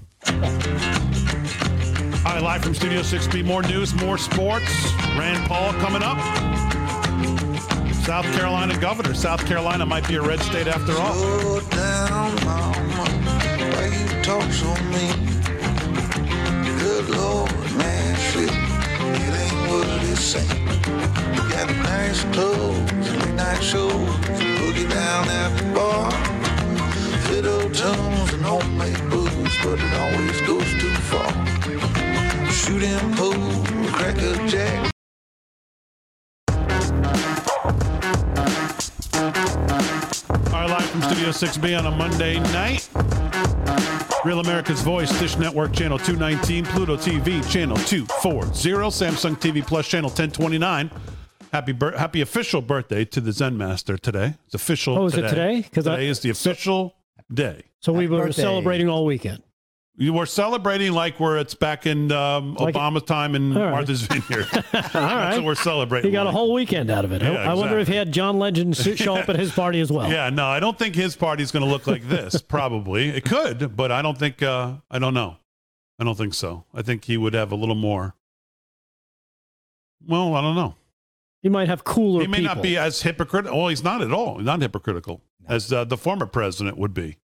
All 2.25 2.33
right, 2.33 2.41
live 2.41 2.63
from 2.63 2.73
Studio 2.73 3.01
6B. 3.01 3.45
More 3.45 3.61
news, 3.61 3.93
more 3.93 4.17
sports. 4.17 4.65
Rand 5.15 5.47
Paul 5.47 5.73
coming 5.73 6.01
up. 6.01 6.17
South 8.03 8.25
Carolina 8.35 8.75
governor. 8.79 9.13
South 9.13 9.45
Carolina 9.45 9.85
might 9.85 10.07
be 10.07 10.15
a 10.15 10.21
red 10.23 10.39
state 10.39 10.65
after 10.65 10.93
all. 10.93 11.59
Down, 11.69 12.33
mama. 12.43 13.05
Why 13.75 13.85
you 13.93 14.23
talk 14.23 14.51
so 14.51 14.73
mean? 14.89 15.13
Good 16.79 17.09
Lord, 17.09 17.51
man, 17.77 18.15
shit. 18.17 18.49
It 18.49 19.33
ain't 19.43 19.69
what 19.69 19.85
got 21.51 21.69
nice 21.77 22.23
clothes, 22.33 22.91
boogie 24.57 24.89
down 24.89 25.29
at 25.29 25.55
the 25.59 25.65
bar. 25.75 26.11
Fiddle 27.27 27.69
tunes 27.69 28.33
and 28.33 28.43
homemade 28.43 29.09
booze, 29.11 29.57
but 29.63 29.79
it 29.79 29.93
always 29.93 30.41
goes 30.41 30.73
too 30.81 30.95
far. 31.11 31.54
Shooting 32.55 32.97
pool, 33.15 33.63
cracker 33.91 34.47
jack. 34.47 34.91
All 39.17 40.61
right, 40.61 40.69
live 40.69 40.85
from 40.89 41.01
Studio 41.01 41.29
6B 41.29 41.77
on 41.79 41.85
a 41.85 41.91
Monday 41.91 42.39
night. 42.53 42.87
Real 44.23 44.39
America's 44.39 44.81
Voice, 44.81 45.17
Dish 45.19 45.37
Network, 45.37 45.73
Channel 45.73 45.97
219, 45.99 46.65
Pluto 46.65 46.95
TV, 46.97 47.41
Channel 47.51 47.77
240, 47.77 48.49
Samsung 48.89 49.35
TV 49.39 49.65
Plus, 49.65 49.87
Channel 49.87 50.09
1029. 50.09 50.91
Happy 51.53 51.71
bir- 51.71 51.97
happy 51.97 52.21
official 52.21 52.61
birthday 52.61 53.05
to 53.05 53.21
the 53.21 53.31
Zen 53.31 53.57
Master 53.57 53.97
today. 53.97 54.33
It's 54.45 54.55
official 54.55 54.97
Oh, 54.97 55.05
is 55.05 55.15
it 55.15 55.21
today? 55.29 55.63
'Cause 55.71 55.87
I- 55.87 55.95
today 55.95 56.07
is 56.07 56.19
the 56.21 56.29
official 56.29 56.95
day. 57.33 57.63
So 57.81 57.93
we 57.93 58.07
were 58.07 58.19
birthday. 58.25 58.41
celebrating 58.41 58.89
all 58.89 59.05
weekend. 59.05 59.41
Were 59.97 60.25
celebrating 60.25 60.91
like 60.91 61.21
we're 61.21 61.37
it's 61.37 61.53
back 61.55 61.85
in 61.85 62.11
um, 62.11 62.55
Like- 62.55 62.75
Obama 62.75 63.05
time 63.05 63.33
in 63.33 63.53
right. 63.53 63.71
Martha's 63.71 64.01
Vineyard. 64.01 64.45
All 64.53 64.63
That's 64.73 64.93
right. 64.95 65.35
what 65.37 65.45
we're 65.45 65.55
celebrating. 65.55 66.09
He 66.09 66.13
got 66.13 66.27
a 66.27 66.31
whole 66.31 66.53
weekend 66.53 66.91
out 66.91 67.05
of 67.05 67.13
it. 67.13 67.23
I- 67.23 67.31
Yeah, 67.31 67.49
I 67.51 67.53
wonder 67.53 67.79
if 67.79 67.87
he 67.87 67.95
had 67.95 68.11
John 68.11 68.37
Legend 68.37 68.75
show 68.97 69.15
up 69.15 69.29
at 69.29 69.37
his 69.39 69.51
party 69.53 69.79
as 69.79 69.89
well. 69.91 70.11
Yeah, 70.11 70.29
no, 70.29 70.47
I 70.47 70.59
don't 70.59 70.77
think 70.77 70.95
his 70.95 71.15
party 71.15 71.43
is 71.43 71.51
going 71.51 71.63
to 71.63 71.71
look 71.71 71.87
like 71.87 72.03
this. 72.09 72.41
Probably 72.47 73.07
it 73.09 73.23
could, 73.23 73.77
but 73.77 73.89
I 73.91 74.01
don't 74.01 74.17
think. 74.17 74.43
Uh, 74.43 74.73
I 74.91 74.99
don't 74.99 75.13
know. 75.13 75.37
I 75.97 76.03
don't 76.03 76.17
think 76.17 76.33
so. 76.33 76.65
I 76.73 76.81
think 76.81 77.05
he 77.05 77.15
would 77.15 77.33
have 77.33 77.53
a 77.53 77.55
little 77.55 77.73
more 77.75 78.15
Well, 80.05 80.35
I 80.35 80.41
don't 80.41 80.55
know. 80.55 80.75
He 81.41 81.47
might 81.49 81.67
have 81.69 81.83
cooler. 81.85 82.21
He 82.21 82.27
may 82.27 82.39
people. 82.39 82.55
not 82.55 82.63
be 82.63 82.75
as 82.75 83.01
hypocritical. 83.03 83.57
Oh, 83.61 83.67
he's 83.69 83.83
not 83.83 84.01
at 84.01 84.11
all. 84.11 84.37
He's 84.37 84.45
not 84.45 84.61
hypocritical 84.61 85.21
as 85.47 85.71
uh, 85.71 85.85
the 85.85 85.95
former 85.95 86.25
president 86.25 86.77
would 86.77 86.93
be. 86.93 87.17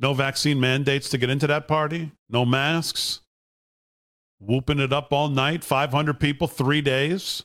No 0.00 0.14
vaccine 0.14 0.58
mandates 0.58 1.08
to 1.10 1.18
get 1.18 1.30
into 1.30 1.46
that 1.46 1.68
party. 1.68 2.12
No 2.28 2.44
masks. 2.44 3.20
Whooping 4.40 4.80
it 4.80 4.92
up 4.92 5.12
all 5.12 5.28
night. 5.28 5.62
500 5.62 6.18
people, 6.18 6.48
three 6.48 6.80
days. 6.80 7.44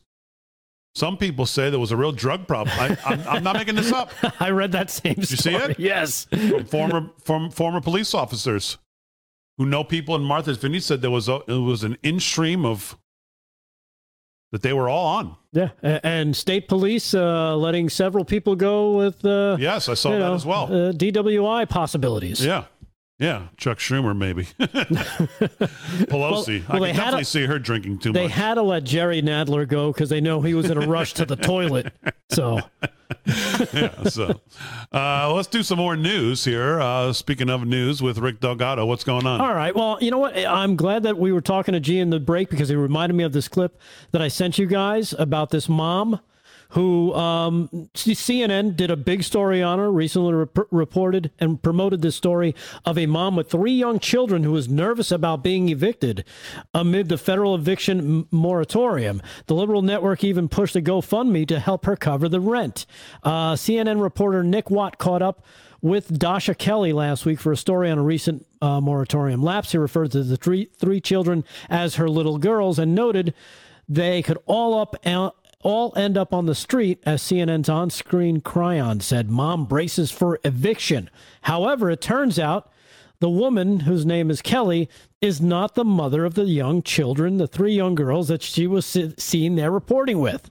Some 0.95 1.17
people 1.17 1.45
say 1.45 1.69
there 1.69 1.79
was 1.79 1.91
a 1.91 1.97
real 1.97 2.11
drug 2.11 2.47
problem. 2.47 2.75
I, 2.79 2.97
I'm, 3.05 3.27
I'm 3.27 3.43
not 3.43 3.55
making 3.55 3.75
this 3.75 3.91
up. 3.91 4.11
I 4.39 4.49
read 4.49 4.71
that 4.71 4.89
same 4.89 5.13
Did 5.13 5.29
you 5.29 5.37
see 5.37 5.53
it? 5.53 5.79
Yes. 5.79 6.25
From 6.25 6.65
former 6.65 7.09
from 7.23 7.51
former 7.51 7.81
police 7.81 8.15
officers 8.15 8.79
who 9.59 9.67
know 9.67 9.83
people 9.83 10.15
in 10.15 10.23
Martha's 10.23 10.57
Vineyard 10.57 10.81
said 10.81 11.01
there 11.03 11.11
was 11.11 11.29
a, 11.29 11.41
it 11.47 11.61
was 11.61 11.83
an 11.83 11.97
in 12.01 12.19
stream 12.19 12.65
of 12.65 12.97
that 14.51 14.61
they 14.61 14.73
were 14.73 14.87
all 14.89 15.05
on. 15.05 15.35
Yeah, 15.53 15.69
and 15.81 16.35
state 16.35 16.67
police 16.67 17.13
uh, 17.13 17.55
letting 17.57 17.89
several 17.89 18.23
people 18.25 18.55
go 18.55 18.97
with. 18.97 19.23
Uh, 19.25 19.57
Yes, 19.59 19.89
I 19.89 19.93
saw 19.95 20.11
that 20.11 20.19
know, 20.19 20.33
as 20.35 20.45
well. 20.45 20.65
Uh, 20.65 20.91
DWI 20.91 21.67
possibilities. 21.69 22.45
Yeah. 22.45 22.65
Yeah, 23.19 23.47
Chuck 23.57 23.79
Schumer 23.79 24.15
maybe. 24.15 24.43
Pelosi. 26.05 26.67
Well- 26.69 26.79
well, 26.79 26.83
I 26.83 26.87
can 26.91 26.95
definitely 26.97 27.23
see 27.23 27.45
her 27.45 27.59
drinking 27.59 27.99
too 27.99 28.11
They 28.11 28.23
much. 28.23 28.31
They 28.31 28.33
had 28.41 28.53
to 28.55 28.61
let 28.61 28.83
Jerry 28.83 29.21
Nadler 29.21 29.67
go 29.67 29.91
because 29.91 30.09
they 30.09 30.21
know 30.21 30.41
he 30.41 30.53
was 30.53 30.69
in 30.69 30.77
a 30.81 30.87
rush 30.87 31.13
to 31.15 31.25
the 31.25 31.35
toilet. 31.51 31.93
So 32.29 32.59
yeah, 33.73 34.03
so 34.03 34.39
uh, 34.91 35.33
let's 35.33 35.47
do 35.47 35.63
some 35.63 35.77
more 35.77 35.95
news 35.95 36.43
here. 36.43 36.79
Uh, 36.79 37.13
speaking 37.13 37.49
of 37.49 37.65
news 37.65 38.01
with 38.01 38.17
Rick 38.17 38.39
Delgado, 38.39 38.85
what's 38.85 39.03
going 39.03 39.25
on? 39.25 39.41
All 39.41 39.53
right. 39.53 39.75
Well, 39.75 39.97
you 40.01 40.11
know 40.11 40.17
what? 40.17 40.37
I'm 40.37 40.75
glad 40.75 41.03
that 41.03 41.17
we 41.17 41.31
were 41.31 41.41
talking 41.41 41.73
to 41.73 41.79
G 41.79 41.99
in 41.99 42.09
the 42.09 42.19
break 42.19 42.49
because 42.49 42.69
he 42.69 42.75
reminded 42.75 43.15
me 43.15 43.23
of 43.23 43.33
this 43.33 43.47
clip 43.47 43.79
that 44.11 44.21
I 44.21 44.27
sent 44.27 44.57
you 44.57 44.65
guys 44.65 45.13
about 45.17 45.49
this 45.49 45.69
mom 45.69 46.19
who 46.69 47.13
um, 47.13 47.69
CNN 47.93 48.75
did 48.75 48.91
a 48.91 48.97
big 48.97 49.23
story 49.23 49.61
on 49.61 49.79
her, 49.79 49.91
recently 49.91 50.33
rep- 50.33 50.67
reported 50.71 51.31
and 51.39 51.61
promoted 51.61 52.01
this 52.01 52.15
story 52.15 52.55
of 52.85 52.97
a 52.97 53.05
mom 53.05 53.35
with 53.35 53.49
three 53.49 53.73
young 53.73 53.99
children 53.99 54.43
who 54.43 54.51
was 54.51 54.67
nervous 54.67 55.11
about 55.11 55.43
being 55.43 55.69
evicted 55.69 56.25
amid 56.73 57.09
the 57.09 57.17
federal 57.17 57.55
eviction 57.55 58.27
moratorium. 58.31 59.21
The 59.47 59.55
liberal 59.55 59.81
network 59.81 60.23
even 60.23 60.49
pushed 60.49 60.75
a 60.75 60.81
GoFundMe 60.81 61.47
to 61.47 61.59
help 61.59 61.85
her 61.85 61.95
cover 61.95 62.27
the 62.29 62.39
rent. 62.39 62.85
Uh, 63.23 63.53
CNN 63.53 64.01
reporter 64.01 64.43
Nick 64.43 64.69
Watt 64.69 64.97
caught 64.97 65.21
up 65.21 65.45
with 65.81 66.17
Dasha 66.17 66.55
Kelly 66.55 66.91
last 66.93 67.25
week 67.25 67.39
for 67.39 67.51
a 67.51 67.57
story 67.57 67.89
on 67.89 67.97
a 67.97 68.03
recent 68.03 68.45
uh, 68.61 68.81
moratorium 68.81 69.43
lapse. 69.43 69.71
He 69.71 69.77
referred 69.77 70.11
to 70.11 70.23
the 70.23 70.37
three 70.37 70.65
three 70.77 70.99
children 70.99 71.43
as 71.69 71.95
her 71.95 72.09
little 72.09 72.37
girls 72.37 72.79
and 72.79 72.95
noted 72.95 73.33
they 73.87 74.21
could 74.21 74.37
all 74.45 74.79
up 74.79 74.95
all 75.67 75.91
end 75.97 76.17
up 76.17 76.33
on 76.33 76.45
the 76.45 76.55
street, 76.55 77.03
as 77.05 77.21
CNN's 77.21 77.67
on-screen 77.67 78.39
chyron 78.39 79.01
said. 79.01 79.29
Mom 79.29 79.65
braces 79.65 80.11
for 80.11 80.39
eviction. 80.45 81.09
However, 81.41 81.91
it 81.91 81.99
turns 81.99 82.39
out 82.39 82.71
the 83.19 83.29
woman 83.29 83.81
whose 83.81 84.05
name 84.05 84.31
is 84.31 84.41
Kelly 84.41 84.87
is 85.19 85.41
not 85.41 85.75
the 85.75 85.83
mother 85.83 86.23
of 86.23 86.35
the 86.35 86.45
young 86.45 86.81
children, 86.81 87.35
the 87.35 87.47
three 87.49 87.73
young 87.73 87.95
girls 87.95 88.29
that 88.29 88.41
she 88.41 88.65
was 88.65 88.85
seen 89.17 89.55
there 89.55 89.69
reporting 89.69 90.19
with. 90.19 90.49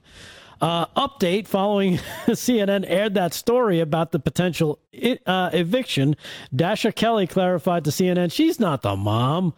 Uh, 0.61 0.85
update 0.95 1.47
following 1.47 1.97
CNN 2.27 2.85
aired 2.87 3.15
that 3.15 3.33
story 3.33 3.79
about 3.79 4.11
the 4.11 4.19
potential 4.19 4.77
uh, 5.25 5.49
eviction. 5.51 6.15
Dasha 6.55 6.91
Kelly 6.91 7.25
clarified 7.25 7.85
to 7.85 7.89
CNN 7.89 8.31
she's 8.31 8.59
not 8.59 8.83
the 8.83 8.95
mom 8.95 9.55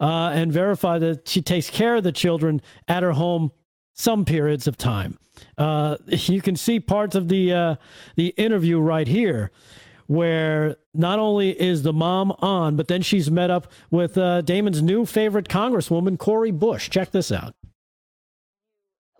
uh, 0.00 0.30
and 0.32 0.50
verified 0.50 1.02
that 1.02 1.28
she 1.28 1.42
takes 1.42 1.68
care 1.68 1.96
of 1.96 2.02
the 2.02 2.12
children 2.12 2.62
at 2.88 3.02
her 3.02 3.12
home 3.12 3.52
some 3.94 4.24
periods 4.24 4.66
of 4.66 4.76
time. 4.76 5.18
Uh, 5.58 5.96
you 6.06 6.40
can 6.40 6.56
see 6.56 6.80
parts 6.80 7.14
of 7.14 7.28
the 7.28 7.52
uh, 7.52 7.74
the 8.16 8.28
interview 8.36 8.78
right 8.78 9.08
here, 9.08 9.50
where 10.06 10.76
not 10.94 11.18
only 11.18 11.50
is 11.50 11.82
the 11.82 11.92
mom 11.92 12.32
on, 12.40 12.76
but 12.76 12.88
then 12.88 13.02
she's 13.02 13.30
met 13.30 13.50
up 13.50 13.70
with 13.90 14.16
uh, 14.18 14.42
Damon's 14.42 14.82
new 14.82 15.04
favorite 15.06 15.48
Congresswoman, 15.48 16.18
Cori 16.18 16.50
Bush. 16.50 16.90
Check 16.90 17.10
this 17.10 17.32
out. 17.32 17.54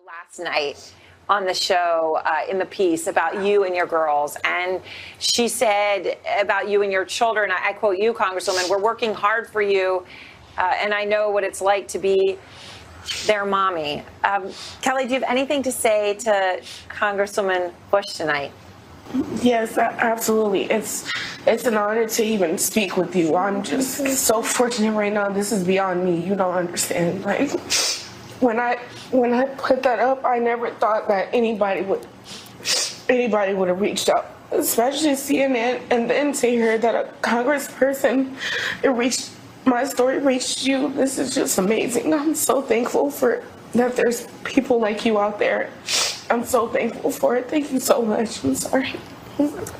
last 0.05 0.39
night 0.39 0.93
on 1.29 1.45
the 1.45 1.53
show 1.53 2.19
uh, 2.25 2.41
in 2.49 2.57
the 2.57 2.65
piece 2.65 3.07
about 3.07 3.45
you 3.45 3.63
and 3.63 3.75
your 3.75 3.85
girls. 3.85 4.37
And 4.43 4.81
she 5.19 5.47
said 5.47 6.17
about 6.39 6.67
you 6.67 6.81
and 6.83 6.91
your 6.91 7.05
children, 7.05 7.51
I, 7.51 7.69
I 7.69 7.73
quote 7.73 7.97
you, 7.97 8.13
Congresswoman, 8.13 8.69
we're 8.69 8.81
working 8.81 9.13
hard 9.13 9.49
for 9.49 9.61
you. 9.61 10.05
Uh, 10.57 10.73
and 10.77 10.93
I 10.93 11.05
know 11.05 11.29
what 11.29 11.43
it's 11.43 11.61
like 11.61 11.87
to 11.89 11.99
be 11.99 12.37
their 13.25 13.45
mommy. 13.45 14.03
Um, 14.23 14.51
Kelly, 14.81 15.05
do 15.05 15.13
you 15.13 15.19
have 15.19 15.29
anything 15.29 15.63
to 15.63 15.71
say 15.71 16.15
to 16.15 16.61
Congresswoman 16.89 17.73
Bush 17.91 18.13
tonight? 18.13 18.51
Yes, 19.41 19.77
absolutely. 19.77 20.63
It's 20.71 21.11
it's 21.45 21.65
an 21.65 21.75
honor 21.75 22.07
to 22.07 22.23
even 22.23 22.57
speak 22.57 22.95
with 22.95 23.15
you. 23.15 23.35
I'm 23.35 23.61
just 23.63 23.97
so 24.25 24.41
fortunate 24.41 24.93
right 24.93 25.11
now. 25.11 25.29
This 25.29 25.51
is 25.51 25.63
beyond 25.63 26.05
me. 26.05 26.25
You 26.25 26.35
don't 26.35 26.55
understand. 26.55 27.23
Like 27.25 27.51
when 28.39 28.59
I 28.59 28.77
when 29.11 29.33
I 29.33 29.45
put 29.45 29.83
that 29.83 29.99
up, 29.99 30.23
I 30.25 30.39
never 30.39 30.71
thought 30.71 31.07
that 31.09 31.29
anybody 31.33 31.81
would 31.81 32.05
anybody 33.09 33.53
would 33.53 33.67
have 33.67 33.81
reached 33.81 34.09
out, 34.09 34.31
especially 34.51 35.11
CNN, 35.11 35.81
and 35.91 36.09
then 36.09 36.31
to 36.33 36.47
hear 36.47 36.77
that 36.77 36.95
a 36.95 37.09
congressperson 37.21 38.35
reached 38.83 39.31
my 39.65 39.83
story 39.85 40.19
reached 40.19 40.65
you. 40.65 40.91
This 40.93 41.17
is 41.17 41.33
just 41.33 41.57
amazing. 41.57 42.13
I'm 42.13 42.35
so 42.35 42.61
thankful 42.61 43.09
for 43.09 43.43
that. 43.73 43.95
There's 43.95 44.27
people 44.43 44.79
like 44.79 45.05
you 45.05 45.19
out 45.19 45.39
there. 45.39 45.69
I'm 46.29 46.43
so 46.43 46.67
thankful 46.67 47.11
for 47.11 47.35
it. 47.35 47.49
Thank 47.49 47.71
you 47.71 47.79
so 47.79 48.01
much. 48.01 48.43
I'm 48.43 48.55
sorry. 48.55 48.93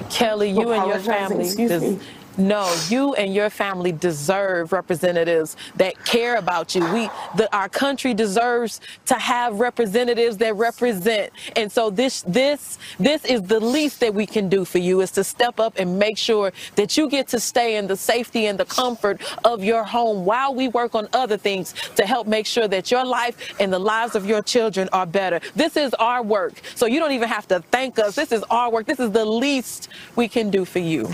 Kelly, 0.09 0.49
you 0.49 0.71
and 0.71 0.87
your 0.87 0.99
family. 0.99 1.45
excuse 1.45 1.81
me. 1.81 1.99
No, 2.37 2.73
you 2.89 3.13
and 3.15 3.33
your 3.33 3.49
family 3.49 3.91
deserve 3.91 4.71
representatives 4.71 5.55
that 5.75 6.03
care 6.05 6.37
about 6.37 6.75
you. 6.75 6.81
We, 6.93 7.09
the, 7.35 7.49
our 7.55 7.69
country 7.69 8.13
deserves 8.13 8.81
to 9.05 9.15
have 9.15 9.59
representatives 9.59 10.37
that 10.37 10.55
represent. 10.55 11.31
And 11.55 11.71
so 11.71 11.89
this, 11.89 12.23
this, 12.23 12.79
this 12.99 13.25
is 13.25 13.43
the 13.43 13.59
least 13.59 13.99
that 13.99 14.13
we 14.13 14.25
can 14.25 14.49
do 14.49 14.65
for 14.65 14.79
you 14.79 15.01
is 15.01 15.11
to 15.11 15.23
step 15.23 15.59
up 15.59 15.73
and 15.77 15.99
make 15.99 16.17
sure 16.17 16.51
that 16.75 16.97
you 16.97 17.09
get 17.09 17.27
to 17.29 17.39
stay 17.39 17.75
in 17.77 17.87
the 17.87 17.97
safety 17.97 18.47
and 18.47 18.59
the 18.59 18.65
comfort 18.65 19.21
of 19.43 19.63
your 19.63 19.83
home 19.83 20.25
while 20.25 20.53
we 20.53 20.67
work 20.67 20.95
on 20.95 21.07
other 21.13 21.37
things 21.37 21.73
to 21.95 22.05
help 22.05 22.27
make 22.27 22.45
sure 22.45 22.67
that 22.67 22.91
your 22.91 23.05
life 23.05 23.53
and 23.59 23.71
the 23.71 23.79
lives 23.79 24.15
of 24.15 24.25
your 24.25 24.41
children 24.41 24.89
are 24.93 25.05
better. 25.05 25.39
This 25.55 25.77
is 25.77 25.93
our 25.95 26.23
work. 26.23 26.61
So 26.75 26.85
you 26.85 26.99
don't 26.99 27.11
even 27.11 27.29
have 27.29 27.47
to 27.49 27.59
thank 27.71 27.99
us. 27.99 28.15
This 28.15 28.31
is 28.31 28.43
our 28.49 28.71
work. 28.71 28.85
This 28.85 28.99
is 28.99 29.11
the 29.11 29.25
least 29.25 29.89
we 30.15 30.27
can 30.27 30.49
do 30.49 30.65
for 30.65 30.79
you. 30.79 31.09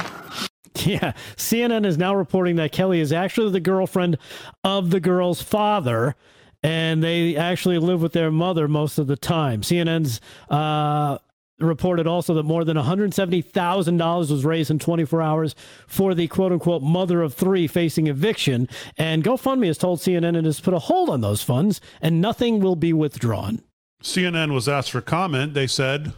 Yeah, 0.86 1.14
CNN 1.36 1.86
is 1.86 1.98
now 1.98 2.16
reporting 2.16 2.56
that 2.56 2.72
Kelly 2.72 3.00
is 3.00 3.12
actually 3.12 3.52
the 3.52 3.60
girlfriend 3.60 4.18
of 4.64 4.92
the 4.92 5.00
girl's 5.00 5.42
father, 5.42 6.16
and 6.64 7.04
they 7.04 7.36
actually 7.36 7.78
live 7.78 8.02
with 8.02 8.14
their 8.14 8.32
mother 8.32 8.68
most 8.68 8.98
of 8.98 9.08
the 9.08 9.16
time. 9.16 9.62
CNN's 9.62 10.20
uh, 10.50 11.18
reported 11.60 12.08
also 12.08 12.34
that 12.36 12.44
more 12.44 12.64
than 12.64 12.78
$170,000 12.78 14.32
was 14.32 14.46
raised 14.46 14.72
in 14.72 14.80
24 14.80 15.22
hours 15.22 15.56
for 15.88 16.14
the 16.14 16.28
quote 16.28 16.52
unquote 16.52 16.82
mother 16.82 17.22
of 17.22 17.34
three 17.34 17.68
facing 17.68 18.08
eviction. 18.08 18.68
And 18.98 19.24
GoFundMe 19.24 19.68
has 19.68 19.78
told 19.78 20.00
CNN 20.00 20.38
it 20.38 20.46
has 20.46 20.60
put 20.60 20.74
a 20.74 20.80
hold 20.80 21.10
on 21.10 21.22
those 21.22 21.44
funds 21.44 21.82
and 22.02 22.22
nothing 22.22 22.60
will 22.60 22.76
be 22.76 22.94
withdrawn. 22.94 23.62
CNN 24.02 24.54
was 24.54 24.70
asked 24.70 24.92
for 24.92 25.02
comment. 25.02 25.54
They 25.54 25.68
said, 25.68 26.14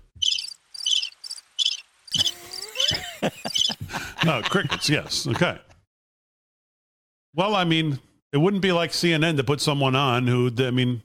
"No 4.25 4.41
crickets." 4.41 4.89
Yes. 4.89 5.27
Okay. 5.27 5.57
Well, 7.33 7.55
I 7.55 7.63
mean, 7.63 7.99
it 8.33 8.37
wouldn't 8.37 8.61
be 8.61 8.71
like 8.71 8.91
CNN 8.91 9.37
to 9.37 9.43
put 9.43 9.61
someone 9.61 9.95
on 9.95 10.27
who, 10.27 10.51
I 10.59 10.71
mean, 10.71 11.01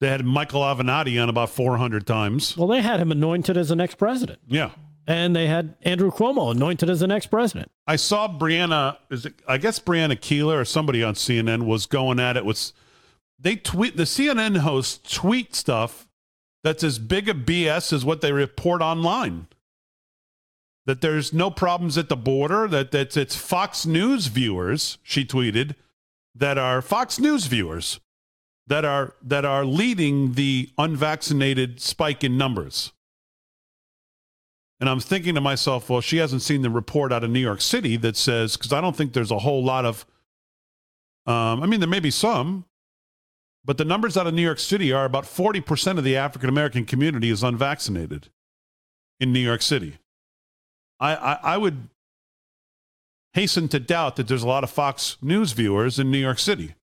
they 0.00 0.08
had 0.08 0.24
Michael 0.24 0.62
Avenatti 0.62 1.22
on 1.22 1.28
about 1.28 1.50
400 1.50 2.06
times. 2.06 2.56
Well, 2.56 2.68
they 2.68 2.82
had 2.82 3.00
him 3.00 3.12
anointed 3.12 3.56
as 3.56 3.68
the 3.68 3.76
next 3.76 3.96
president. 3.96 4.40
Yeah. 4.46 4.70
And 5.06 5.36
they 5.36 5.46
had 5.46 5.76
Andrew 5.82 6.10
Cuomo 6.10 6.50
anointed 6.50 6.88
as 6.88 7.00
the 7.00 7.06
next 7.06 7.26
president. 7.26 7.70
I 7.86 7.96
saw 7.96 8.26
Brianna, 8.26 8.96
is 9.10 9.26
it, 9.26 9.34
I 9.46 9.58
guess 9.58 9.78
Brianna 9.78 10.18
Keilar 10.18 10.60
or 10.60 10.64
somebody 10.64 11.02
on 11.02 11.14
CNN 11.14 11.66
was 11.66 11.84
going 11.84 12.18
at 12.18 12.38
it 12.38 12.44
with, 12.44 12.72
they 13.38 13.56
tweet, 13.56 13.98
the 13.98 14.04
CNN 14.04 14.58
hosts 14.58 15.14
tweet 15.14 15.54
stuff 15.54 16.08
that's 16.62 16.82
as 16.82 16.98
big 16.98 17.28
a 17.28 17.34
BS 17.34 17.92
as 17.92 18.04
what 18.04 18.22
they 18.22 18.32
report 18.32 18.80
online. 18.80 19.46
That 20.86 21.00
there's 21.00 21.32
no 21.32 21.50
problems 21.50 21.96
at 21.98 22.08
the 22.08 22.16
border, 22.16 22.68
that 22.68 22.90
that's, 22.90 23.16
it's 23.16 23.36
Fox 23.36 23.86
News 23.86 24.26
viewers, 24.26 24.98
she 25.02 25.24
tweeted, 25.24 25.74
that 26.34 26.58
are 26.58 26.82
Fox 26.82 27.18
News 27.18 27.46
viewers 27.46 28.00
that 28.66 28.84
are 28.84 29.14
that 29.22 29.44
are 29.44 29.64
leading 29.64 30.32
the 30.34 30.70
unvaccinated 30.78 31.80
spike 31.80 32.24
in 32.24 32.36
numbers. 32.38 32.92
And 34.80 34.88
I'm 34.90 35.00
thinking 35.00 35.34
to 35.36 35.40
myself, 35.40 35.88
well, 35.88 36.00
she 36.00 36.18
hasn't 36.18 36.42
seen 36.42 36.62
the 36.62 36.70
report 36.70 37.12
out 37.12 37.24
of 37.24 37.30
New 37.30 37.40
York 37.40 37.60
City 37.60 37.96
that 37.98 38.16
says, 38.16 38.56
because 38.56 38.72
I 38.72 38.80
don't 38.80 38.96
think 38.96 39.12
there's 39.12 39.30
a 39.30 39.38
whole 39.38 39.64
lot 39.64 39.84
of, 39.86 40.04
um, 41.26 41.62
I 41.62 41.66
mean, 41.66 41.80
there 41.80 41.88
may 41.88 42.00
be 42.00 42.10
some, 42.10 42.66
But 43.64 43.78
the 43.78 43.84
numbers 43.84 44.16
out 44.16 44.26
of 44.26 44.34
New 44.34 44.42
York 44.42 44.58
City 44.58 44.92
are 44.92 45.06
about 45.06 45.24
40% 45.24 45.98
of 45.98 46.04
the 46.04 46.16
African 46.16 46.48
American 46.50 46.84
community 46.84 47.30
is 47.30 47.42
unvaccinated 47.42 48.28
in 49.20 49.32
New 49.32 49.40
York 49.40 49.62
City. 49.62 49.98
I, 51.00 51.14
I, 51.14 51.38
I 51.42 51.56
would 51.56 51.88
hasten 53.34 53.68
to 53.68 53.80
doubt 53.80 54.16
that 54.16 54.28
there's 54.28 54.42
a 54.42 54.48
lot 54.48 54.64
of 54.64 54.70
Fox 54.70 55.16
News 55.20 55.52
viewers 55.52 55.98
in 55.98 56.10
New 56.10 56.18
York 56.18 56.38
City. 56.38 56.74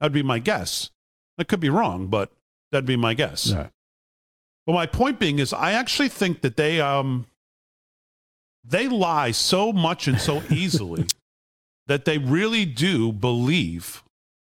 That'd 0.00 0.12
be 0.12 0.22
my 0.22 0.38
guess. 0.38 0.90
I 1.38 1.44
could 1.44 1.60
be 1.60 1.70
wrong, 1.70 2.06
but 2.06 2.32
that'd 2.72 2.86
be 2.86 2.96
my 2.96 3.14
guess. 3.14 3.52
Right. 3.52 3.70
But 4.66 4.72
my 4.72 4.86
point 4.86 5.18
being 5.18 5.38
is, 5.38 5.52
I 5.52 5.72
actually 5.72 6.08
think 6.08 6.42
that 6.42 6.56
they 6.56 6.80
um 6.80 7.26
they 8.64 8.88
lie 8.88 9.30
so 9.30 9.72
much 9.72 10.08
and 10.08 10.20
so 10.20 10.42
easily 10.50 11.06
that 11.86 12.04
they 12.04 12.18
really 12.18 12.64
do 12.64 13.12
believe 13.12 14.02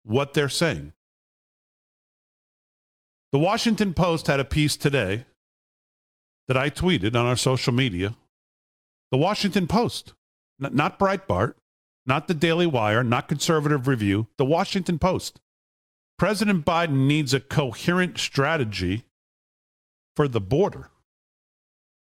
what 0.04 0.34
they're 0.34 0.48
saying. 0.48 0.92
The 3.32 3.38
Washington 3.38 3.94
Post 3.94 4.26
had 4.26 4.40
a 4.40 4.44
piece 4.44 4.76
today 4.76 5.24
that 6.48 6.56
I 6.56 6.68
tweeted 6.68 7.14
on 7.14 7.26
our 7.26 7.36
social 7.36 7.72
media. 7.72 8.14
The 9.10 9.18
Washington 9.18 9.66
Post, 9.66 10.14
N- 10.62 10.74
not 10.74 10.98
Breitbart, 10.98 11.54
not 12.06 12.28
the 12.28 12.34
Daily 12.34 12.66
Wire, 12.66 13.02
not 13.02 13.28
Conservative 13.28 13.86
Review, 13.86 14.28
the 14.36 14.44
Washington 14.44 14.98
Post. 14.98 15.40
President 16.18 16.64
Biden 16.64 17.06
needs 17.06 17.32
a 17.32 17.40
coherent 17.40 18.18
strategy 18.18 19.04
for 20.16 20.28
the 20.28 20.40
border. 20.40 20.90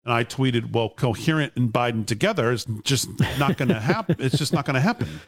And 0.04 0.12
I 0.12 0.24
tweeted, 0.24 0.72
well, 0.72 0.88
coherent 0.88 1.52
and 1.56 1.72
Biden 1.72 2.06
together 2.06 2.50
is 2.50 2.66
just 2.82 3.09
not 3.38 3.56
going 3.56 3.68
to 3.68 3.80
happen. 3.80 4.16
it's 4.18 4.38
just 4.38 4.52
not 4.52 4.64
going 4.64 4.74
to 4.74 4.80
happen. 4.80 5.20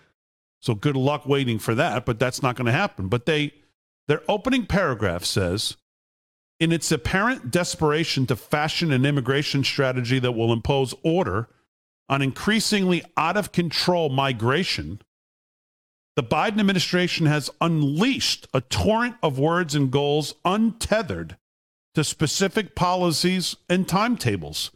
So 0.61 0.75
good 0.75 0.97
luck 0.97 1.27
waiting 1.27 1.59
for 1.59 1.75
that, 1.75 2.05
but 2.05 2.19
that's 2.19 2.43
not 2.43 2.57
going 2.57 2.67
to 2.67 2.73
happen. 2.73 3.09
But 3.09 3.27
they 3.27 3.53
their 4.09 4.23
opening 4.29 4.67
paragraph 4.67 5.25
says 5.25 5.77
in 6.59 6.73
its 6.73 6.91
apparent 6.91 7.51
desperation 7.51 8.27
to 8.27 8.37
fashion 8.37 8.93
an 8.93 9.07
immigration 9.07 9.63
strategy 9.63 10.19
that 10.19 10.33
will 10.33 10.53
impose 10.53 10.95
order 11.03 11.49
on 12.11 12.21
increasingly 12.21 13.05
out 13.17 13.37
of 13.37 13.53
control 13.53 14.11
migration, 14.11 15.01
the 16.17 16.25
Biden 16.25 16.59
administration 16.59 17.27
has 17.27 17.49
unleashed 17.61 18.49
a 18.53 18.61
torrent 18.61 19.15
of 19.23 19.39
words 19.39 19.77
and 19.77 19.93
goals 19.93 20.35
untethered 20.45 21.37
to 21.95 22.03
specific 22.03 22.75
policies 22.75 23.57
and 23.69 23.89
timetables. 23.89 24.73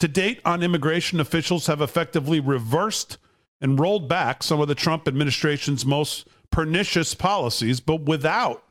To 0.00 0.08
date, 0.08 0.40
on 0.44 0.62
immigration, 0.62 1.18
officials 1.18 1.66
have 1.66 1.80
effectively 1.80 2.38
reversed 2.38 3.18
and 3.60 3.80
rolled 3.80 4.08
back 4.08 4.42
some 4.42 4.60
of 4.60 4.68
the 4.68 4.74
Trump 4.74 5.08
administration's 5.08 5.84
most 5.84 6.28
pernicious 6.50 7.14
policies, 7.14 7.80
but 7.80 8.02
without 8.02 8.62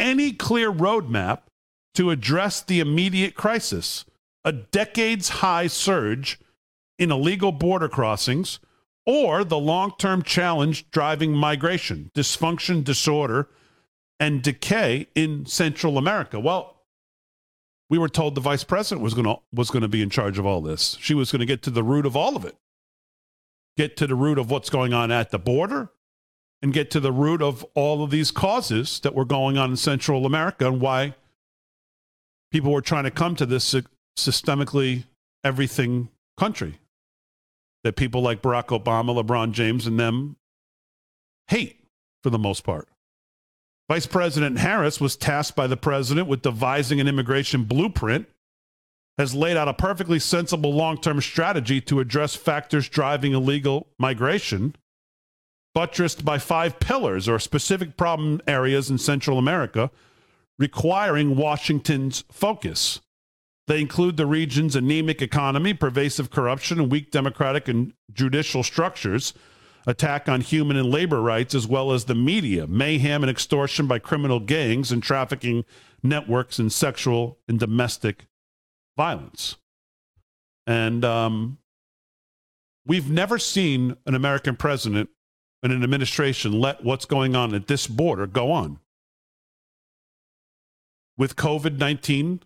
any 0.00 0.32
clear 0.32 0.72
roadmap 0.72 1.42
to 1.94 2.10
address 2.10 2.62
the 2.62 2.80
immediate 2.80 3.34
crisis 3.34 4.04
a 4.44 4.52
decades 4.52 5.28
high 5.28 5.66
surge 5.66 6.38
in 6.98 7.10
illegal 7.10 7.52
border 7.52 7.88
crossings 7.88 8.58
or 9.06 9.44
the 9.44 9.58
long 9.58 9.92
term 9.98 10.22
challenge 10.22 10.90
driving 10.90 11.32
migration, 11.32 12.10
dysfunction, 12.14 12.82
disorder, 12.82 13.48
and 14.18 14.42
decay 14.42 15.08
in 15.14 15.46
Central 15.46 15.98
America. 15.98 16.40
Well, 16.40 16.82
we 17.90 17.98
were 17.98 18.08
told 18.08 18.34
the 18.34 18.40
vice 18.40 18.64
president 18.64 19.02
was 19.02 19.14
going 19.14 19.26
to 19.26 19.36
was 19.52 19.70
going 19.70 19.82
to 19.82 19.88
be 19.88 20.02
in 20.02 20.10
charge 20.10 20.38
of 20.38 20.46
all 20.46 20.60
this. 20.60 20.96
She 21.00 21.14
was 21.14 21.30
going 21.30 21.40
to 21.40 21.46
get 21.46 21.62
to 21.62 21.70
the 21.70 21.82
root 21.82 22.06
of 22.06 22.16
all 22.16 22.36
of 22.36 22.44
it. 22.44 22.56
Get 23.76 23.96
to 23.98 24.06
the 24.06 24.14
root 24.14 24.38
of 24.38 24.50
what's 24.50 24.70
going 24.70 24.92
on 24.92 25.10
at 25.10 25.30
the 25.30 25.38
border 25.38 25.90
and 26.62 26.72
get 26.72 26.90
to 26.92 27.00
the 27.00 27.12
root 27.12 27.42
of 27.42 27.64
all 27.74 28.02
of 28.02 28.10
these 28.10 28.30
causes 28.30 29.00
that 29.00 29.14
were 29.14 29.24
going 29.24 29.58
on 29.58 29.70
in 29.70 29.76
Central 29.76 30.24
America 30.24 30.66
and 30.66 30.80
why 30.80 31.14
people 32.50 32.72
were 32.72 32.80
trying 32.80 33.04
to 33.04 33.10
come 33.10 33.34
to 33.36 33.44
this 33.44 33.74
systemically 34.16 35.04
everything 35.42 36.08
country 36.38 36.78
that 37.84 37.96
people 37.96 38.22
like 38.22 38.42
Barack 38.42 38.68
Obama, 38.68 39.22
LeBron 39.22 39.52
James, 39.52 39.86
and 39.86 40.00
them 40.00 40.36
hate 41.48 41.86
for 42.22 42.30
the 42.30 42.38
most 42.38 42.64
part. 42.64 42.88
Vice 43.88 44.06
President 44.06 44.58
Harris 44.58 45.00
was 45.00 45.14
tasked 45.14 45.54
by 45.54 45.66
the 45.66 45.76
president 45.76 46.26
with 46.26 46.42
devising 46.42 47.00
an 47.00 47.06
immigration 47.06 47.64
blueprint, 47.64 48.26
has 49.18 49.34
laid 49.34 49.56
out 49.56 49.68
a 49.68 49.74
perfectly 49.74 50.18
sensible 50.18 50.74
long 50.74 50.98
term 51.00 51.20
strategy 51.20 51.80
to 51.82 52.00
address 52.00 52.34
factors 52.34 52.88
driving 52.88 53.32
illegal 53.32 53.88
migration, 53.98 54.74
buttressed 55.74 56.24
by 56.24 56.38
five 56.38 56.80
pillars 56.80 57.28
or 57.28 57.38
specific 57.38 57.96
problem 57.96 58.40
areas 58.48 58.90
in 58.90 58.98
Central 58.98 59.38
America 59.38 59.90
requiring 60.58 61.36
Washington's 61.36 62.24
focus. 62.30 63.00
They 63.66 63.80
include 63.80 64.16
the 64.16 64.26
region's 64.26 64.76
anemic 64.76 65.22
economy, 65.22 65.72
pervasive 65.72 66.30
corruption, 66.30 66.78
and 66.78 66.90
weak 66.90 67.10
democratic 67.10 67.66
and 67.68 67.94
judicial 68.12 68.62
structures 68.62 69.32
attack 69.86 70.28
on 70.28 70.40
human 70.40 70.76
and 70.76 70.90
labor 70.90 71.20
rights, 71.20 71.54
as 71.54 71.66
well 71.66 71.92
as 71.92 72.04
the 72.04 72.14
media, 72.14 72.66
mayhem 72.66 73.22
and 73.22 73.30
extortion 73.30 73.86
by 73.86 73.98
criminal 73.98 74.40
gangs 74.40 74.92
and 74.92 75.02
trafficking 75.02 75.64
networks, 76.02 76.58
and 76.58 76.72
sexual 76.72 77.38
and 77.48 77.58
domestic 77.58 78.26
violence. 78.96 79.56
And 80.66 81.04
um, 81.04 81.58
we've 82.86 83.10
never 83.10 83.38
seen 83.38 83.96
an 84.06 84.14
American 84.14 84.56
president 84.56 85.10
and 85.62 85.72
an 85.72 85.82
administration 85.82 86.52
let 86.52 86.84
what's 86.84 87.06
going 87.06 87.34
on 87.34 87.54
at 87.54 87.66
this 87.66 87.86
border 87.86 88.26
go 88.26 88.50
on. 88.50 88.78
With 91.16 91.36
COVID 91.36 91.78
19, 91.78 92.40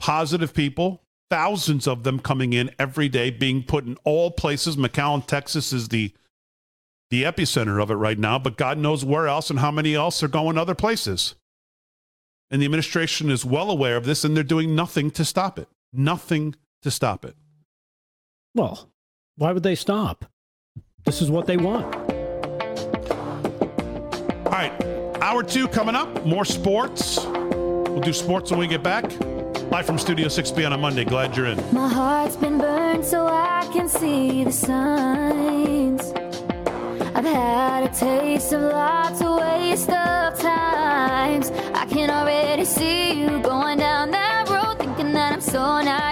positive 0.00 0.52
people, 0.52 1.04
thousands 1.28 1.86
of 1.86 2.02
them 2.02 2.18
coming 2.18 2.52
in 2.52 2.70
every 2.78 3.08
day, 3.08 3.30
being 3.30 3.62
put 3.62 3.84
in 3.84 3.96
all 4.02 4.32
places. 4.32 4.76
McAllen, 4.76 5.24
Texas 5.24 5.72
is 5.72 5.88
the 5.88 6.12
the 7.10 7.24
epicenter 7.24 7.82
of 7.82 7.90
it 7.90 7.94
right 7.94 8.18
now, 8.18 8.38
but 8.38 8.56
God 8.56 8.78
knows 8.78 9.04
where 9.04 9.26
else 9.26 9.50
and 9.50 9.58
how 9.58 9.72
many 9.72 9.96
else 9.96 10.22
are 10.22 10.28
going 10.28 10.56
other 10.56 10.76
places. 10.76 11.34
And 12.52 12.62
the 12.62 12.66
administration 12.66 13.30
is 13.30 13.44
well 13.44 13.68
aware 13.68 13.96
of 13.96 14.04
this 14.04 14.22
and 14.22 14.36
they're 14.36 14.44
doing 14.44 14.76
nothing 14.76 15.10
to 15.12 15.24
stop 15.24 15.58
it. 15.58 15.68
Nothing 15.92 16.54
to 16.82 16.90
stop 16.90 17.24
it. 17.24 17.34
Well, 18.54 18.90
why 19.36 19.50
would 19.50 19.64
they 19.64 19.74
stop? 19.74 20.24
This 21.04 21.20
is 21.20 21.32
what 21.32 21.46
they 21.46 21.56
want. 21.56 21.92
All 24.46 24.52
right, 24.52 24.72
hour 25.20 25.42
two 25.42 25.66
coming 25.66 25.96
up. 25.96 26.24
More 26.24 26.44
sports. 26.44 27.24
We'll 27.24 28.00
do 28.00 28.12
sports 28.12 28.52
when 28.52 28.60
we 28.60 28.68
get 28.68 28.84
back. 28.84 29.10
Live 29.70 29.86
from 29.86 29.98
Studio 29.98 30.26
6B 30.26 30.66
on 30.66 30.72
a 30.72 30.76
Monday. 30.76 31.04
Glad 31.04 31.36
you're 31.36 31.46
in. 31.46 31.56
My 31.72 31.88
heart's 31.88 32.34
been 32.34 32.58
burned 32.58 33.04
so 33.04 33.28
I 33.28 33.70
can 33.72 33.88
see 33.88 34.42
the 34.42 34.50
signs. 34.50 36.10
I've 37.14 37.24
had 37.24 37.84
a 37.84 37.94
taste 37.94 38.52
of 38.52 38.62
lots 38.62 39.20
of 39.22 39.38
waste 39.38 39.88
of 39.88 40.36
times. 40.40 41.52
I 41.72 41.86
can 41.86 42.10
already 42.10 42.64
see 42.64 43.12
you 43.12 43.40
going 43.42 43.78
down 43.78 44.10
that 44.10 44.48
road, 44.48 44.76
thinking 44.80 45.12
that 45.12 45.34
I'm 45.34 45.40
so 45.40 45.80
naive 45.82 46.09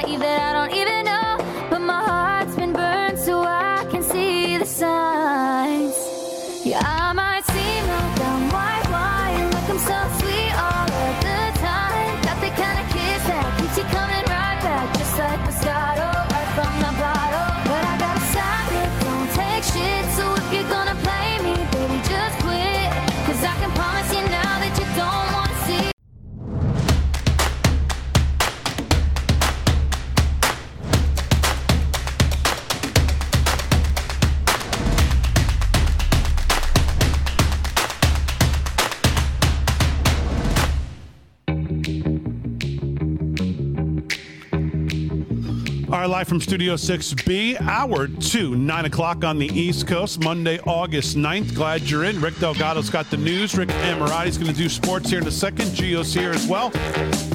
live 46.19 46.27
from 46.27 46.41
Studio 46.41 46.75
6B, 46.75 47.61
hour 47.61 48.09
two, 48.09 48.57
9 48.57 48.85
o'clock 48.87 49.23
on 49.23 49.39
the 49.39 49.47
East 49.47 49.87
Coast, 49.87 50.19
Monday, 50.19 50.59
August 50.67 51.17
9th. 51.17 51.55
Glad 51.55 51.83
you're 51.83 52.03
in. 52.03 52.21
Rick 52.21 52.41
Delgado's 52.41 52.91
got 52.91 53.09
the 53.09 53.17
news. 53.17 53.57
Rick 53.57 53.69
Amorati's 53.69 54.37
going 54.37 54.51
to 54.51 54.57
do 54.57 54.69
sports 54.69 55.11
here 55.11 55.21
in 55.21 55.29
a 55.29 55.31
second. 55.31 55.67
Gio's 55.67 56.13
here 56.13 56.33
as 56.33 56.45
well. 56.49 56.71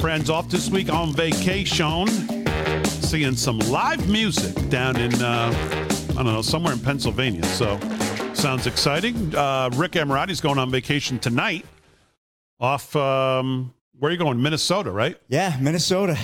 Friends 0.02 0.28
off 0.28 0.50
this 0.50 0.68
week 0.68 0.92
on 0.92 1.14
vacation. 1.14 2.08
Seeing 2.84 3.34
some 3.36 3.58
live 3.60 4.06
music 4.06 4.68
down 4.68 5.00
in, 5.00 5.14
uh, 5.14 5.50
I 6.10 6.22
don't 6.22 6.26
know, 6.26 6.42
somewhere 6.42 6.74
in 6.74 6.80
Pennsylvania. 6.80 7.44
So 7.44 7.80
sounds 8.34 8.66
exciting. 8.66 9.34
Uh, 9.34 9.70
Rick 9.76 9.92
Amorati's 9.92 10.42
going 10.42 10.58
on 10.58 10.70
vacation 10.70 11.18
tonight. 11.18 11.64
off. 12.60 12.94
Um, 12.94 13.72
where 13.98 14.10
are 14.10 14.12
you 14.12 14.18
going? 14.18 14.42
Minnesota, 14.42 14.90
right? 14.90 15.16
Yeah, 15.28 15.56
Minnesota, 15.58 16.18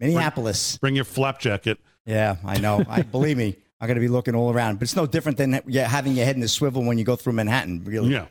Minneapolis. 0.00 0.78
Bring 0.78 0.94
your 0.94 1.04
flap 1.04 1.40
jacket. 1.40 1.78
Yeah, 2.04 2.36
I 2.44 2.58
know. 2.58 2.84
I 2.88 3.02
believe 3.16 3.36
me. 3.36 3.56
I'm 3.80 3.88
going 3.88 3.96
to 3.96 4.00
be 4.00 4.08
looking 4.08 4.34
all 4.34 4.52
around, 4.52 4.76
but 4.76 4.84
it's 4.84 4.96
no 4.96 5.06
different 5.06 5.36
than 5.36 5.60
yeah, 5.66 5.86
having 5.86 6.14
your 6.14 6.24
head 6.24 6.34
in 6.34 6.40
the 6.40 6.48
swivel 6.48 6.82
when 6.82 6.96
you 6.96 7.04
go 7.04 7.14
through 7.14 7.34
Manhattan. 7.34 7.84
Really. 7.84 8.12
Yeah. 8.12 8.26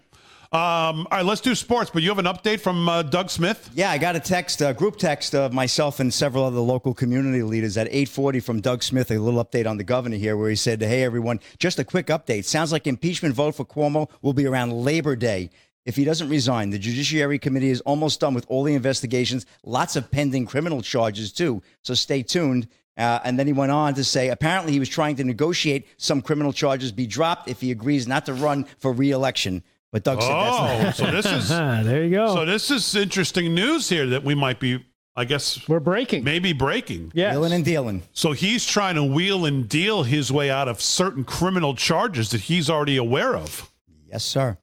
Um, 0.51 1.05
all 1.11 1.17
right, 1.17 1.25
let's 1.25 1.41
do 1.41 1.53
sports. 1.53 1.91
But 1.93 2.01
you 2.01 2.09
have 2.09 2.17
an 2.17 2.25
update 2.25 2.61
from 2.61 2.87
uh, 2.87 3.03
Doug 3.03 3.29
Smith. 3.29 3.69
Yeah, 3.73 3.91
I 3.91 3.97
got 3.97 4.15
a 4.15 4.19
text, 4.19 4.61
a 4.61 4.73
group 4.73 4.97
text 4.97 5.35
of 5.35 5.53
myself 5.53 5.99
and 5.99 6.13
several 6.13 6.45
other 6.45 6.59
local 6.59 6.93
community 6.93 7.43
leaders 7.43 7.77
at 7.77 7.91
8:40 7.91 8.41
from 8.41 8.61
Doug 8.61 8.81
Smith. 8.81 9.11
A 9.11 9.19
little 9.19 9.43
update 9.43 9.67
on 9.67 9.77
the 9.77 9.83
governor 9.83 10.17
here, 10.17 10.37
where 10.37 10.49
he 10.49 10.55
said, 10.55 10.81
"Hey, 10.81 11.03
everyone, 11.03 11.41
just 11.59 11.77
a 11.77 11.83
quick 11.83 12.07
update. 12.07 12.45
Sounds 12.45 12.71
like 12.71 12.87
impeachment 12.87 13.35
vote 13.35 13.55
for 13.55 13.65
Cuomo 13.65 14.09
will 14.21 14.33
be 14.33 14.45
around 14.45 14.71
Labor 14.71 15.15
Day." 15.15 15.49
If 15.85 15.95
he 15.95 16.03
doesn't 16.03 16.29
resign, 16.29 16.71
the 16.71 16.79
Judiciary 16.79 17.37
Committee 17.37 17.69
is 17.69 17.81
almost 17.81 18.19
done 18.19 18.33
with 18.33 18.45
all 18.49 18.63
the 18.63 18.73
investigations. 18.73 19.45
Lots 19.63 19.95
of 19.95 20.09
pending 20.09 20.47
criminal 20.47 20.81
charges, 20.81 21.31
too. 21.31 21.61
So 21.83 21.93
stay 21.93 22.23
tuned. 22.23 22.67
Uh, 22.97 23.19
and 23.23 23.37
then 23.37 23.45
he 23.45 23.53
went 23.53 23.71
on 23.71 23.93
to 23.93 24.03
say 24.03 24.29
apparently 24.29 24.71
he 24.71 24.79
was 24.79 24.89
trying 24.89 25.17
to 25.17 25.23
negotiate 25.23 25.85
some 25.97 26.21
criminal 26.21 26.53
charges 26.53 26.91
be 26.93 27.05
dropped 27.05 27.49
if 27.49 27.59
he 27.61 27.69
agrees 27.71 28.07
not 28.07 28.25
to 28.25 28.33
run 28.33 28.63
for 28.79 28.93
reelection. 28.93 29.61
But 29.91 30.03
Doug 30.03 30.21
said 30.21 30.31
Oh, 30.31 30.43
that's 30.81 30.99
not. 30.99 31.07
so 31.07 31.11
this 31.11 31.25
is 31.25 31.49
there 31.85 32.03
you 32.05 32.11
go. 32.15 32.33
So 32.33 32.45
this 32.45 32.71
is 32.71 32.95
interesting 32.95 33.53
news 33.53 33.89
here 33.89 34.07
that 34.07 34.23
we 34.23 34.33
might 34.33 34.59
be. 34.59 34.83
I 35.17 35.23
guess 35.23 35.65
we're 35.69 35.79
breaking. 35.79 36.25
Maybe 36.25 36.51
breaking. 36.51 37.11
Yeah, 37.15 37.31
Wheeling 37.31 37.53
and 37.53 37.63
dealing. 37.63 38.03
So 38.11 38.33
he's 38.33 38.65
trying 38.65 38.95
to 38.95 39.03
wheel 39.03 39.45
and 39.45 39.67
deal 39.69 40.03
his 40.03 40.29
way 40.31 40.49
out 40.49 40.67
of 40.67 40.81
certain 40.81 41.23
criminal 41.23 41.73
charges 41.75 42.31
that 42.31 42.41
he's 42.41 42.69
already 42.69 42.97
aware 42.97 43.35
of. 43.35 43.71
Yes, 44.11 44.25
sir. 44.25 44.57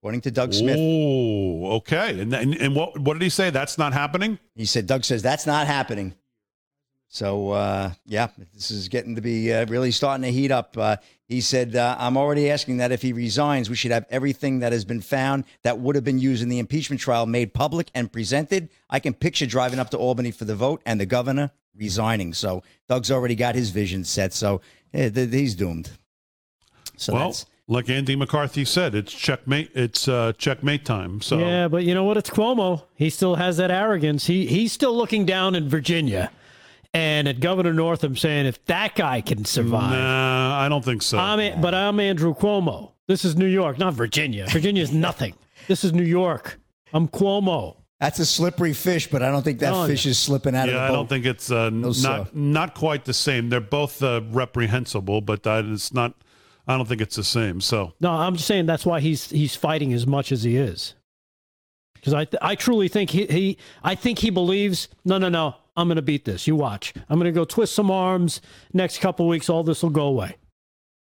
According 0.00 0.20
to 0.22 0.30
Doug 0.30 0.54
Smith. 0.54 0.76
Oh, 0.78 1.76
okay. 1.78 2.20
And, 2.20 2.32
and 2.32 2.54
and 2.54 2.74
what 2.76 2.98
what 2.98 3.14
did 3.14 3.22
he 3.22 3.30
say? 3.30 3.50
That's 3.50 3.78
not 3.78 3.92
happening. 3.92 4.38
He 4.54 4.64
said, 4.64 4.86
Doug 4.86 5.04
says 5.04 5.22
that's 5.22 5.46
not 5.46 5.66
happening. 5.66 6.14
So, 7.10 7.50
uh, 7.52 7.92
yeah, 8.04 8.28
this 8.52 8.70
is 8.70 8.88
getting 8.88 9.14
to 9.14 9.22
be 9.22 9.50
uh, 9.50 9.64
really 9.66 9.90
starting 9.90 10.22
to 10.24 10.30
heat 10.30 10.50
up. 10.50 10.76
Uh, 10.76 10.96
he 11.26 11.40
said, 11.40 11.74
uh, 11.74 11.96
I'm 11.98 12.18
already 12.18 12.50
asking 12.50 12.76
that 12.76 12.92
if 12.92 13.00
he 13.00 13.14
resigns, 13.14 13.70
we 13.70 13.76
should 13.76 13.92
have 13.92 14.04
everything 14.10 14.58
that 14.58 14.72
has 14.72 14.84
been 14.84 15.00
found 15.00 15.44
that 15.62 15.78
would 15.78 15.94
have 15.94 16.04
been 16.04 16.18
used 16.18 16.42
in 16.42 16.50
the 16.50 16.58
impeachment 16.58 17.00
trial 17.00 17.24
made 17.24 17.54
public 17.54 17.90
and 17.94 18.12
presented. 18.12 18.68
I 18.90 19.00
can 19.00 19.14
picture 19.14 19.46
driving 19.46 19.78
up 19.78 19.88
to 19.90 19.96
Albany 19.96 20.30
for 20.30 20.44
the 20.44 20.54
vote 20.54 20.82
and 20.84 21.00
the 21.00 21.06
governor 21.06 21.50
resigning. 21.74 22.34
So, 22.34 22.62
Doug's 22.88 23.10
already 23.10 23.34
got 23.34 23.54
his 23.54 23.70
vision 23.70 24.04
set. 24.04 24.34
So, 24.34 24.60
eh, 24.92 25.08
th- 25.08 25.30
he's 25.30 25.54
doomed. 25.54 25.90
So, 26.98 27.14
well, 27.14 27.28
that's. 27.28 27.46
Like 27.70 27.88
Andy 27.90 28.16
McCarthy 28.16 28.64
said, 28.64 28.94
it's 28.94 29.12
checkmate. 29.12 29.70
It's 29.74 30.08
uh, 30.08 30.32
checkmate 30.38 30.84
time. 30.84 31.20
So 31.20 31.38
Yeah, 31.38 31.68
but 31.68 31.84
you 31.84 31.94
know 31.94 32.04
what? 32.04 32.16
It's 32.16 32.30
Cuomo. 32.30 32.84
He 32.94 33.10
still 33.10 33.34
has 33.36 33.58
that 33.58 33.70
arrogance. 33.70 34.26
He 34.26 34.46
he's 34.46 34.72
still 34.72 34.96
looking 34.96 35.26
down 35.26 35.54
in 35.54 35.68
Virginia, 35.68 36.30
and 36.94 37.28
at 37.28 37.40
Governor 37.40 37.74
Northam 37.74 38.16
saying, 38.16 38.46
"If 38.46 38.64
that 38.66 38.94
guy 38.96 39.20
can 39.20 39.44
survive, 39.44 39.90
Nah, 39.92 40.58
I 40.58 40.68
don't 40.68 40.84
think 40.84 41.02
so. 41.02 41.18
I'm 41.18 41.38
a- 41.40 41.56
but 41.60 41.74
I'm 41.74 42.00
Andrew 42.00 42.34
Cuomo. 42.34 42.92
This 43.06 43.24
is 43.24 43.36
New 43.36 43.46
York, 43.46 43.78
not 43.78 43.94
Virginia. 43.94 44.46
Virginia 44.50 44.82
is 44.82 44.92
nothing. 44.92 45.34
This 45.66 45.84
is 45.84 45.92
New 45.92 46.02
York. 46.04 46.58
I'm 46.92 47.06
Cuomo. 47.08 47.76
That's 48.00 48.18
a 48.20 48.26
slippery 48.26 48.72
fish, 48.74 49.08
but 49.10 49.22
I 49.22 49.30
don't 49.30 49.42
think 49.42 49.58
that 49.58 49.72
Oh, 49.74 49.86
fish 49.86 50.06
is 50.06 50.18
slipping 50.18 50.54
out 50.54 50.68
of 50.68 50.74
yeah, 50.74 50.86
the 50.86 50.92
I 50.92 50.96
don't 50.96 51.08
think 51.08 51.26
it's 51.26 51.50
uh, 51.50 51.68
No, 51.70 51.92
sir. 51.92 52.08
not 52.08 52.36
not 52.36 52.74
quite 52.74 53.04
the 53.06 53.12
same. 53.12 53.48
They're 53.50 53.60
both 53.60 54.02
uh, 54.02 54.20
reprehensible, 54.30 55.20
but 55.20 55.46
uh, 55.46 55.62
it's 55.66 55.92
not. 55.92 56.14
I 56.68 56.76
don't 56.76 56.86
think 56.86 57.00
it's 57.00 57.16
the 57.16 57.24
same. 57.24 57.60
So 57.60 57.94
No, 57.98 58.10
I'm 58.10 58.36
just 58.36 58.46
saying 58.46 58.66
that's 58.66 58.86
why 58.86 59.00
he's 59.00 59.30
he's 59.30 59.56
fighting 59.56 59.92
as 59.92 60.06
much 60.06 60.30
as 60.30 60.42
he 60.44 60.56
is. 60.56 60.94
Because 61.94 62.14
I 62.14 62.26
th- 62.26 62.40
I 62.40 62.54
truly 62.54 62.86
think 62.86 63.10
he, 63.10 63.26
he 63.26 63.58
I 63.82 63.94
think 63.96 64.20
he 64.20 64.30
believes 64.30 64.88
no 65.04 65.18
no 65.18 65.28
no 65.28 65.56
I'm 65.78 65.86
going 65.86 65.96
to 65.96 66.02
beat 66.02 66.24
this. 66.24 66.48
You 66.48 66.56
watch. 66.56 66.92
I'm 67.08 67.20
going 67.20 67.32
to 67.32 67.38
go 67.38 67.44
twist 67.44 67.72
some 67.72 67.88
arms. 67.88 68.40
Next 68.72 68.98
couple 68.98 69.28
weeks, 69.28 69.48
all 69.48 69.62
this 69.62 69.80
will 69.80 69.90
go 69.90 70.06
away. 70.08 70.34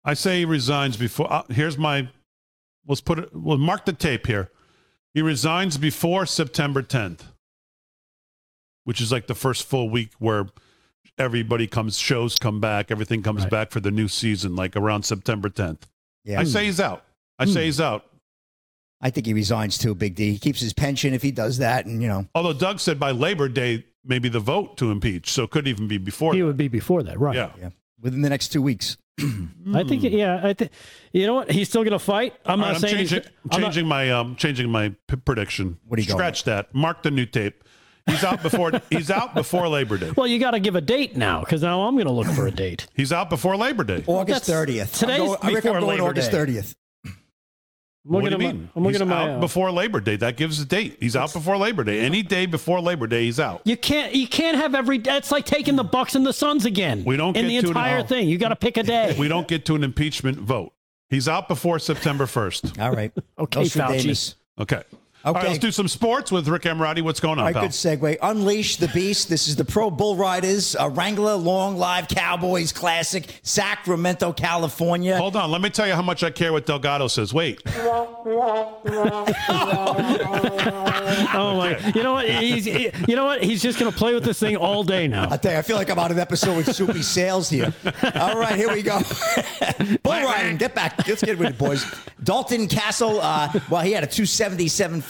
I 0.05 0.13
say 0.13 0.39
he 0.39 0.45
resigns 0.45 0.97
before. 0.97 1.33
Uh, 1.33 1.43
here's 1.49 1.79
my. 1.79 2.09
Let's 2.87 3.01
put 3.01 3.17
it. 3.17 3.29
We'll 3.33 3.57
mark 3.57 3.85
the 3.85 3.93
tape 3.93 4.27
here. 4.27 4.51
He 5.15 5.23
resigns 5.23 5.77
before 5.77 6.27
September 6.27 6.83
10th, 6.83 7.21
which 8.83 9.01
is 9.01 9.11
like 9.11 9.25
the 9.25 9.33
first 9.33 9.63
full 9.63 9.89
week 9.89 10.11
where 10.19 10.45
everybody 11.17 11.67
comes, 11.67 11.97
shows 11.97 12.35
come 12.37 12.59
back, 12.59 12.91
everything 12.91 13.23
comes 13.23 13.45
back 13.45 13.71
for 13.71 13.79
the 13.79 13.91
new 13.91 14.07
season, 14.07 14.55
like 14.55 14.75
around 14.75 15.03
September 15.03 15.49
10th. 15.49 15.81
Yeah. 16.23 16.39
I 16.39 16.43
say 16.43 16.65
he's 16.65 16.79
out. 16.79 17.03
I 17.39 17.45
say 17.45 17.65
he's 17.65 17.79
out. 17.81 18.05
I 18.99 19.11
think 19.11 19.27
he 19.27 19.33
resigns 19.33 19.77
too, 19.77 19.93
Big 19.93 20.15
D. 20.15 20.31
He 20.31 20.39
keeps 20.39 20.59
his 20.59 20.73
pension 20.73 21.13
if 21.13 21.21
he 21.21 21.31
does 21.31 21.59
that, 21.59 21.85
and 21.85 22.01
you 22.01 22.07
know. 22.07 22.27
Although 22.33 22.53
Doug 22.53 22.79
said 22.79 22.99
by 22.99 23.11
Labor 23.11 23.47
Day, 23.47 23.85
maybe 24.03 24.27
the 24.27 24.39
vote 24.39 24.75
to 24.77 24.89
impeach, 24.89 25.31
so 25.31 25.43
it 25.43 25.51
could 25.51 25.67
even 25.67 25.87
be 25.87 25.99
before. 25.99 26.33
He 26.33 26.39
that. 26.39 26.45
would 26.47 26.57
be 26.57 26.67
before 26.67 27.03
that, 27.03 27.19
right? 27.19 27.35
Yeah. 27.35 27.51
Yeah. 27.59 27.69
Within 28.01 28.21
the 28.21 28.29
next 28.29 28.47
two 28.49 28.61
weeks. 28.61 28.97
I 29.19 29.83
think 29.83 30.03
yeah. 30.03 30.39
I 30.43 30.53
think 30.53 30.71
you 31.11 31.27
know 31.27 31.35
what 31.35 31.51
he's 31.51 31.69
still 31.69 31.83
going 31.83 31.91
to 31.93 31.99
fight. 31.99 32.33
I'm 32.45 32.59
All 32.61 32.67
not 32.67 32.71
right, 32.73 32.81
saying 32.81 32.93
I'm 32.93 32.99
he's- 32.99 33.09
changing, 33.11 33.31
I'm 33.51 33.61
not- 33.61 33.85
my 33.85 34.11
um, 34.11 34.35
changing 34.35 34.69
my 34.69 34.89
p- 35.07 35.15
prediction. 35.17 35.77
What 35.87 35.99
are 35.99 36.01
you 36.01 36.07
going 36.07 36.17
Scratch 36.17 36.43
that. 36.45 36.73
Mark 36.73 37.03
the 37.03 37.11
new 37.11 37.25
tape. 37.25 37.63
He's 38.07 38.23
out 38.23 38.41
before. 38.41 38.71
he's 38.89 39.11
out 39.11 39.35
before 39.35 39.67
Labor 39.67 39.97
Day. 39.97 40.11
Well, 40.15 40.27
you 40.27 40.39
got 40.39 40.51
to 40.51 40.59
give 40.59 40.75
a 40.75 40.81
date 40.81 41.15
now 41.17 41.41
because 41.41 41.61
now 41.61 41.81
I'm 41.81 41.95
going 41.95 42.07
to 42.07 42.11
look 42.13 42.27
for 42.27 42.47
a 42.47 42.51
date. 42.51 42.87
He's 42.95 43.11
out 43.11 43.29
before 43.29 43.55
Labor 43.57 43.83
Day. 43.83 44.03
August 44.07 44.45
30th. 44.45 44.93
today's 44.97 45.19
I'm 45.19 45.25
going, 45.25 45.39
I 45.41 45.53
reckon 45.53 45.53
before 45.55 45.75
I'm 45.75 45.81
going 45.81 45.97
Labor 45.97 46.09
August 46.09 46.31
Day. 46.31 46.37
30th. 46.37 46.75
I'm 48.05 48.13
looking 48.13 48.23
what 48.31 48.39
do 48.39 48.45
at 48.47 48.53
you 48.53 48.59
my- 48.61 48.67
I'm 48.75 48.83
looking 48.83 48.93
he's 48.93 49.01
at 49.01 49.07
my, 49.07 49.21
out 49.23 49.29
uh, 49.31 49.39
before 49.39 49.71
Labor 49.71 49.99
Day. 49.99 50.15
That 50.15 50.37
gives 50.37 50.61
a 50.61 50.65
date. 50.65 50.95
He's 51.01 51.17
out 51.17 51.33
before 51.33 51.57
Labor 51.57 51.83
Day. 51.83 51.99
Any 51.99 52.23
day 52.23 52.45
before 52.45 52.79
Labor 52.79 53.05
Day, 53.05 53.25
he's 53.25 53.37
out. 53.39 53.61
You 53.65 53.75
can't. 53.75 54.15
You 54.15 54.27
can't 54.29 54.55
have 54.55 54.75
every. 54.75 54.97
That's 54.99 55.29
like 55.29 55.45
taking 55.45 55.75
the 55.75 55.83
Bucks 55.83 56.15
and 56.15 56.25
the 56.25 56.31
Suns 56.31 56.63
again. 56.65 57.03
We 57.03 57.17
don't 57.17 57.35
in 57.35 57.47
get 57.49 57.55
the 57.57 57.61
to 57.63 57.67
entire 57.67 57.99
no. 57.99 58.05
thing. 58.07 58.29
You 58.29 58.37
got 58.37 58.49
to 58.49 58.55
pick 58.55 58.77
a 58.77 58.83
day. 58.83 59.13
We 59.19 59.27
don't 59.27 59.47
get 59.47 59.65
to 59.65 59.75
an 59.75 59.83
impeachment 59.83 60.37
vote. 60.37 60.71
He's 61.09 61.27
out 61.27 61.47
before 61.49 61.79
September 61.79 62.25
1st. 62.25 62.79
All 62.79 62.91
right. 62.91 63.11
Okay, 63.39 63.61
Nostradamus. 63.61 64.35
Okay. 64.59 64.83
All 65.27 65.33
right, 65.33 65.47
let's 65.47 65.59
do 65.59 65.71
some 65.71 65.87
sports 65.89 66.31
with 66.31 66.47
Rick 66.47 66.61
Emirati. 66.63 67.01
What's 67.01 67.19
going 67.19 67.33
on, 67.33 67.39
All 67.39 67.45
right, 67.45 67.53
pal? 67.53 67.63
good 67.63 67.71
segue. 67.71 68.17
Unleash 68.21 68.77
the 68.77 68.87
Beast. 68.89 69.27
This 69.29 69.47
is 69.47 69.55
the 69.57 69.65
Pro 69.65 69.91
Bull 69.91 70.15
Riders, 70.15 70.75
a 70.79 70.89
Wrangler 70.89 71.35
Long 71.35 71.75
Live 71.77 72.07
Cowboys 72.07 72.71
Classic, 72.71 73.25
Sacramento, 73.43 74.31
California. 74.33 75.17
Hold 75.17 75.35
on. 75.35 75.51
Let 75.51 75.61
me 75.61 75.69
tell 75.69 75.85
you 75.87 75.93
how 75.95 76.01
much 76.01 76.23
I 76.23 76.29
care 76.31 76.53
what 76.53 76.65
Delgado 76.65 77.07
says. 77.07 77.33
Wait. 77.33 77.61
Oh 81.39 81.55
my! 81.57 81.77
You 81.93 82.03
know 82.03 82.13
what? 82.13 82.27
He's. 82.29 82.65
he- 82.65 82.91
you 83.07 83.15
know 83.15 83.25
what? 83.25 83.43
He's 83.43 83.61
just 83.61 83.79
going 83.79 83.91
to 83.91 83.97
play 83.97 84.13
with 84.13 84.23
this 84.23 84.39
thing 84.39 84.55
all 84.57 84.83
day 84.83 85.07
now. 85.07 85.27
I 85.29 85.37
tell 85.37 85.51
you, 85.53 85.57
I 85.57 85.61
feel 85.61 85.77
like 85.77 85.89
I'm 85.89 85.99
on 85.99 86.11
an 86.11 86.19
episode 86.19 86.57
with 86.57 86.73
Soupy 86.75 87.01
Sales 87.01 87.49
here. 87.49 87.73
All 88.15 88.37
right, 88.37 88.55
here 88.55 88.71
we 88.73 88.81
go. 88.81 88.99
Bull 90.03 90.13
riding. 90.13 90.57
Get 90.57 90.73
back. 90.75 91.07
Let's 91.07 91.23
get 91.23 91.37
with 91.37 91.49
it, 91.49 91.57
boys. 91.57 91.85
Dalton 92.23 92.67
Kasel, 92.67 93.19
uh, 93.21 93.59
well, 93.69 93.81
he 93.81 93.91
had 93.91 94.03
a 94.03 94.07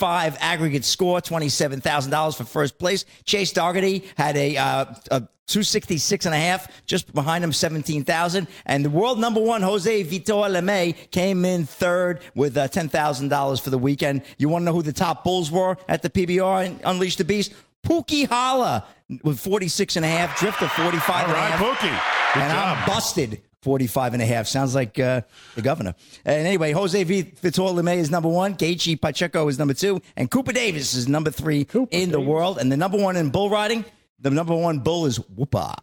277.5 0.08 0.36
aggregate 0.40 0.84
score, 0.84 1.20
$27,000 1.20 2.36
for 2.36 2.44
first 2.44 2.78
place. 2.78 3.04
Chase 3.24 3.52
Dougherty 3.52 4.04
had 4.16 4.36
a, 4.36 4.56
uh, 4.56 4.84
a 5.10 5.20
266 5.46 6.26
and 6.26 6.34
a 6.34 6.38
half, 6.38 6.84
just 6.86 7.12
behind 7.14 7.42
him, 7.42 7.52
17,000. 7.52 8.46
And 8.66 8.84
the 8.84 8.90
world 8.90 9.18
number 9.18 9.40
one, 9.40 9.62
Jose 9.62 10.04
Vitor 10.04 10.50
Leme, 10.50 11.10
came 11.10 11.44
in 11.44 11.64
third 11.64 12.20
with 12.34 12.56
uh, 12.56 12.68
$10,000 12.68 13.60
for 13.60 13.70
the 13.70 13.78
weekend. 13.78 14.22
You 14.36 14.48
want 14.48 14.62
to 14.62 14.66
know 14.66 14.74
who 14.74 14.82
the 14.82 14.92
top 14.92 15.24
bulls 15.24 15.50
were 15.50 15.78
at 15.88 16.02
the 16.02 16.10
PBR 16.10 16.66
and 16.66 16.80
Unleash 16.84 17.16
the 17.16 17.24
Beast? 17.24 17.54
Pookie 17.84 18.28
Holla 18.28 18.84
with 19.22 19.40
46 19.40 19.96
and 19.96 20.04
a 20.04 20.08
half, 20.08 20.38
Drifter 20.38 20.68
45 20.68 21.10
All 21.10 21.22
and 21.22 21.32
a 21.32 21.40
half. 21.40 21.60
Pookie. 21.60 22.34
Good 22.34 22.42
and 22.42 22.52
job. 22.52 22.78
I'm 22.78 22.86
busted 22.86 23.40
45 23.68 24.14
and 24.14 24.22
a 24.22 24.24
half. 24.24 24.46
Sounds 24.46 24.74
like 24.74 24.98
uh, 24.98 25.20
the 25.54 25.60
governor. 25.60 25.94
And 26.24 26.46
anyway, 26.46 26.72
Jose 26.72 27.04
v. 27.04 27.22
Vitor 27.22 27.74
Leme 27.74 27.98
is 27.98 28.10
number 28.10 28.30
one. 28.30 28.54
Kaique 28.54 28.98
Pacheco 28.98 29.46
is 29.48 29.58
number 29.58 29.74
two. 29.74 30.00
And 30.16 30.30
Cooper 30.30 30.52
Davis 30.52 30.94
is 30.94 31.06
number 31.06 31.30
three 31.30 31.66
in 31.90 32.10
the 32.10 32.18
world. 32.18 32.56
And 32.56 32.72
the 32.72 32.78
number 32.78 32.96
one 32.96 33.14
in 33.18 33.28
bull 33.28 33.50
riding, 33.50 33.84
the 34.20 34.30
number 34.30 34.54
one 34.56 34.78
bull 34.78 35.04
is 35.04 35.18
Whoopa. 35.18 35.74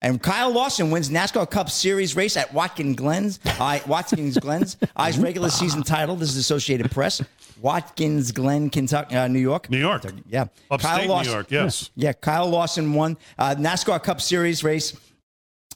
And 0.00 0.22
Kyle 0.22 0.52
Larson 0.52 0.92
wins 0.92 1.10
NASCAR 1.10 1.50
Cup 1.50 1.70
Series 1.70 2.14
race 2.14 2.36
at 2.36 2.54
Watkins 2.54 2.94
Glens. 2.94 3.40
I, 3.44 3.82
Watkins 3.88 4.38
Glens. 4.38 4.76
I's 4.96 5.18
regular 5.18 5.48
season 5.48 5.82
title. 5.82 6.14
This 6.14 6.28
is 6.28 6.36
Associated 6.36 6.92
Press. 6.92 7.20
Watkins 7.60 8.30
Glen, 8.30 8.70
Kentucky, 8.70 9.16
uh, 9.16 9.26
New 9.26 9.40
York. 9.40 9.70
New 9.70 9.78
York. 9.78 10.04
Yeah. 10.28 10.46
Upstate 10.70 11.08
New 11.08 11.22
York, 11.22 11.50
yes. 11.50 11.90
Yeah, 11.96 12.12
Kyle 12.12 12.48
Larson 12.48 12.92
won 12.92 13.16
uh, 13.38 13.56
NASCAR 13.56 14.00
Cup 14.02 14.20
Series 14.20 14.62
race 14.62 14.92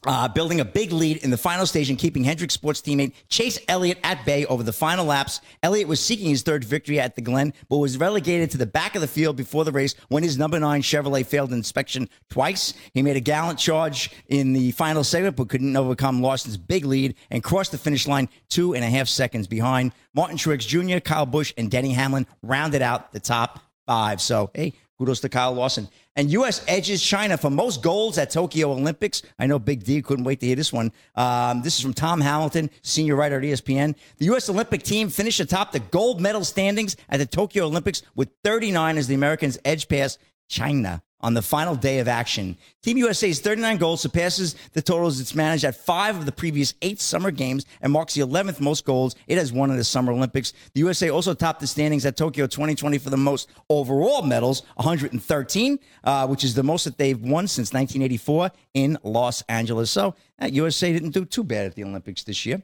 uh, 0.05 0.27
building 0.27 0.59
a 0.59 0.65
big 0.65 0.91
lead 0.91 1.17
in 1.17 1.29
the 1.29 1.37
final 1.37 1.65
stage 1.65 1.89
and 1.89 1.99
keeping 1.99 2.23
Hendrick 2.23 2.51
Sports 2.51 2.81
teammate 2.81 3.13
Chase 3.27 3.59
Elliott 3.67 3.99
at 4.03 4.25
bay 4.25 4.45
over 4.45 4.63
the 4.63 4.73
final 4.73 5.05
laps. 5.05 5.41
Elliott 5.63 5.87
was 5.87 5.99
seeking 5.99 6.29
his 6.29 6.41
third 6.41 6.63
victory 6.63 6.99
at 6.99 7.15
the 7.15 7.21
Glen, 7.21 7.53
but 7.69 7.77
was 7.77 7.97
relegated 7.97 8.51
to 8.51 8.57
the 8.57 8.65
back 8.65 8.95
of 8.95 9.01
the 9.01 9.07
field 9.07 9.35
before 9.35 9.65
the 9.65 9.71
race 9.71 9.95
when 10.07 10.23
his 10.23 10.37
number 10.37 10.59
nine 10.59 10.81
Chevrolet 10.81 11.25
failed 11.25 11.51
inspection 11.51 12.09
twice. 12.29 12.73
He 12.93 13.01
made 13.01 13.17
a 13.17 13.21
gallant 13.21 13.59
charge 13.59 14.11
in 14.27 14.53
the 14.53 14.71
final 14.71 15.03
segment, 15.03 15.35
but 15.35 15.49
couldn't 15.49 15.75
overcome 15.75 16.21
Larson's 16.21 16.57
big 16.57 16.85
lead 16.85 17.15
and 17.29 17.43
crossed 17.43 17.71
the 17.71 17.77
finish 17.77 18.07
line 18.07 18.29
two 18.49 18.73
and 18.73 18.83
a 18.83 18.89
half 18.89 19.07
seconds 19.07 19.47
behind. 19.47 19.91
Martin 20.13 20.37
Truex 20.37 20.67
Jr., 20.67 20.99
Kyle 20.99 21.25
Busch, 21.25 21.53
and 21.57 21.69
Denny 21.69 21.93
Hamlin 21.93 22.25
rounded 22.41 22.81
out 22.81 23.11
the 23.11 23.19
top 23.19 23.59
five. 23.85 24.21
So, 24.21 24.51
hey, 24.53 24.73
kudos 24.99 25.21
to 25.21 25.29
Kyle 25.29 25.53
Larson. 25.53 25.87
And 26.15 26.29
U.S. 26.31 26.63
edges 26.67 27.01
China 27.01 27.37
for 27.37 27.49
most 27.49 27.81
golds 27.81 28.17
at 28.17 28.29
Tokyo 28.29 28.71
Olympics. 28.71 29.21
I 29.39 29.47
know 29.47 29.57
Big 29.57 29.83
D 29.83 30.01
couldn't 30.01 30.25
wait 30.25 30.41
to 30.41 30.45
hear 30.45 30.57
this 30.57 30.73
one. 30.73 30.91
Um, 31.15 31.61
this 31.61 31.77
is 31.77 31.81
from 31.81 31.93
Tom 31.93 32.19
Hamilton, 32.19 32.69
senior 32.81 33.15
writer 33.15 33.37
at 33.37 33.43
ESPN. 33.43 33.95
The 34.17 34.25
U.S. 34.25 34.49
Olympic 34.49 34.83
team 34.83 35.09
finished 35.09 35.39
atop 35.39 35.71
the 35.71 35.79
gold 35.79 36.19
medal 36.19 36.43
standings 36.43 36.97
at 37.07 37.17
the 37.17 37.25
Tokyo 37.25 37.65
Olympics 37.65 38.01
with 38.15 38.29
39 38.43 38.97
as 38.97 39.07
the 39.07 39.15
Americans 39.15 39.57
edge 39.63 39.87
past 39.87 40.19
China 40.49 41.01
on 41.21 41.33
the 41.33 41.41
final 41.41 41.75
day 41.75 41.99
of 41.99 42.07
action. 42.07 42.57
Team 42.81 42.97
USA's 42.97 43.39
39 43.39 43.77
goals 43.77 44.01
surpasses 44.01 44.55
the 44.73 44.81
totals 44.81 45.19
it's 45.19 45.35
managed 45.35 45.65
at 45.65 45.75
five 45.75 46.17
of 46.17 46.25
the 46.25 46.31
previous 46.31 46.73
eight 46.81 47.01
summer 47.01 47.31
games 47.31 47.65
and 47.81 47.91
marks 47.91 48.13
the 48.13 48.21
11th 48.21 48.59
most 48.59 48.85
goals 48.85 49.15
it 49.27 49.37
has 49.37 49.51
won 49.51 49.69
in 49.69 49.77
the 49.77 49.83
Summer 49.83 50.11
Olympics. 50.11 50.53
The 50.73 50.79
USA 50.81 51.09
also 51.09 51.33
topped 51.33 51.59
the 51.59 51.67
standings 51.67 52.05
at 52.05 52.15
Tokyo 52.15 52.47
2020 52.47 52.97
for 52.97 53.09
the 53.09 53.17
most 53.17 53.49
overall 53.69 54.21
medals, 54.21 54.63
113, 54.75 55.79
uh, 56.03 56.27
which 56.27 56.43
is 56.43 56.55
the 56.55 56.63
most 56.63 56.85
that 56.85 56.97
they've 56.97 57.19
won 57.19 57.47
since 57.47 57.73
1984 57.73 58.51
in 58.73 58.97
Los 59.03 59.41
Angeles. 59.43 59.91
So 59.91 60.15
uh, 60.41 60.47
USA 60.47 60.93
didn't 60.93 61.11
do 61.11 61.25
too 61.25 61.43
bad 61.43 61.65
at 61.65 61.75
the 61.75 61.83
Olympics 61.83 62.23
this 62.23 62.45
year. 62.45 62.61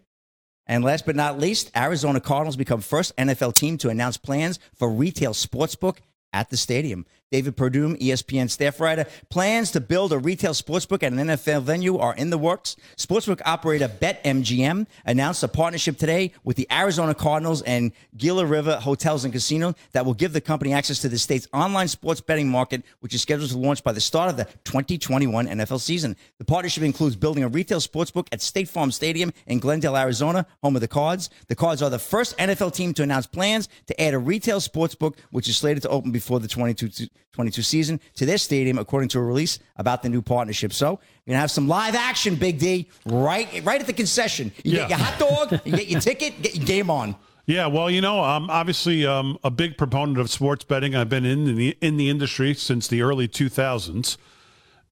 And 0.67 0.83
last 0.83 1.05
but 1.05 1.15
not 1.15 1.39
least, 1.39 1.71
Arizona 1.75 2.19
Cardinals 2.19 2.55
become 2.55 2.81
first 2.81 3.15
NFL 3.17 3.53
team 3.55 3.77
to 3.79 3.89
announce 3.89 4.17
plans 4.17 4.59
for 4.73 4.89
retail 4.89 5.33
sportsbook 5.33 5.97
at 6.33 6.49
the 6.49 6.57
stadium. 6.57 7.05
David 7.35 7.57
Purdum, 7.57 7.99
ESPN 7.99 8.49
staff 8.49 8.79
writer, 8.79 9.05
plans 9.29 9.69
to 9.71 9.81
build 9.81 10.13
a 10.13 10.17
retail 10.17 10.53
sportsbook 10.53 11.03
at 11.03 11.11
an 11.11 11.17
NFL 11.17 11.63
venue 11.63 11.97
are 11.97 12.15
in 12.15 12.29
the 12.29 12.37
works. 12.37 12.77
Sportsbook 12.95 13.41
operator 13.45 13.89
BetMGM 13.89 14.87
announced 15.03 15.43
a 15.43 15.49
partnership 15.49 15.97
today 15.97 16.31
with 16.45 16.55
the 16.55 16.65
Arizona 16.71 17.13
Cardinals 17.13 17.61
and 17.63 17.91
Gila 18.15 18.45
River 18.45 18.77
Hotels 18.77 19.25
and 19.25 19.33
Casino 19.33 19.75
that 19.91 20.05
will 20.05 20.13
give 20.13 20.31
the 20.31 20.39
company 20.39 20.71
access 20.71 20.99
to 20.99 21.09
the 21.09 21.17
state's 21.17 21.45
online 21.51 21.89
sports 21.89 22.21
betting 22.21 22.47
market, 22.47 22.85
which 23.01 23.13
is 23.13 23.21
scheduled 23.21 23.49
to 23.49 23.57
launch 23.57 23.83
by 23.83 23.91
the 23.91 23.99
start 23.99 24.29
of 24.29 24.37
the 24.37 24.45
2021 24.63 25.47
NFL 25.47 25.81
season. 25.81 26.15
The 26.37 26.45
partnership 26.45 26.83
includes 26.83 27.17
building 27.17 27.43
a 27.43 27.49
retail 27.49 27.81
sportsbook 27.81 28.29
at 28.31 28.41
State 28.41 28.69
Farm 28.69 28.91
Stadium 28.91 29.33
in 29.45 29.59
Glendale, 29.59 29.97
Arizona, 29.97 30.47
home 30.63 30.77
of 30.77 30.81
the 30.81 30.87
Cards. 30.87 31.29
The 31.49 31.55
Cards 31.55 31.81
are 31.81 31.89
the 31.89 31.99
first 31.99 32.37
NFL 32.37 32.73
team 32.73 32.93
to 32.93 33.03
announce 33.03 33.27
plans 33.27 33.67
to 33.87 34.01
add 34.01 34.13
a 34.13 34.19
retail 34.19 34.61
sportsbook, 34.61 35.17
which 35.31 35.49
is 35.49 35.57
slated 35.57 35.83
to 35.83 35.89
open 35.89 36.13
before 36.13 36.39
the 36.39 36.47
22 36.47 37.09
22 37.33 37.61
season 37.61 37.99
to 38.15 38.25
their 38.25 38.37
stadium, 38.37 38.77
according 38.77 39.09
to 39.09 39.19
a 39.19 39.21
release 39.21 39.59
about 39.75 40.01
the 40.03 40.09
new 40.09 40.21
partnership. 40.21 40.71
So 40.71 40.99
you're 41.25 41.33
gonna 41.33 41.39
have 41.39 41.51
some 41.51 41.67
live 41.67 41.95
action, 41.95 42.35
Big 42.35 42.59
D, 42.59 42.87
right 43.05 43.61
right 43.65 43.81
at 43.81 43.87
the 43.87 43.93
concession. 43.93 44.51
You 44.63 44.73
Yeah. 44.73 44.87
get 44.87 44.89
your 44.91 44.97
hot 44.99 45.19
dog, 45.19 45.61
you 45.65 45.71
get 45.75 45.87
your 45.87 45.99
ticket, 45.99 46.41
get 46.41 46.55
your 46.55 46.65
game 46.65 46.89
on. 46.89 47.15
Yeah, 47.47 47.67
well, 47.67 47.91
you 47.91 48.01
know, 48.01 48.23
I'm 48.23 48.49
obviously 48.49 49.05
um, 49.05 49.37
a 49.43 49.51
big 49.51 49.77
proponent 49.77 50.17
of 50.17 50.31
sports 50.31 50.63
betting. 50.63 50.95
I've 50.95 51.09
been 51.09 51.25
in 51.25 51.55
the 51.55 51.77
in 51.81 51.97
the 51.97 52.09
industry 52.09 52.53
since 52.55 52.87
the 52.87 53.01
early 53.03 53.27
2000s, 53.27 54.17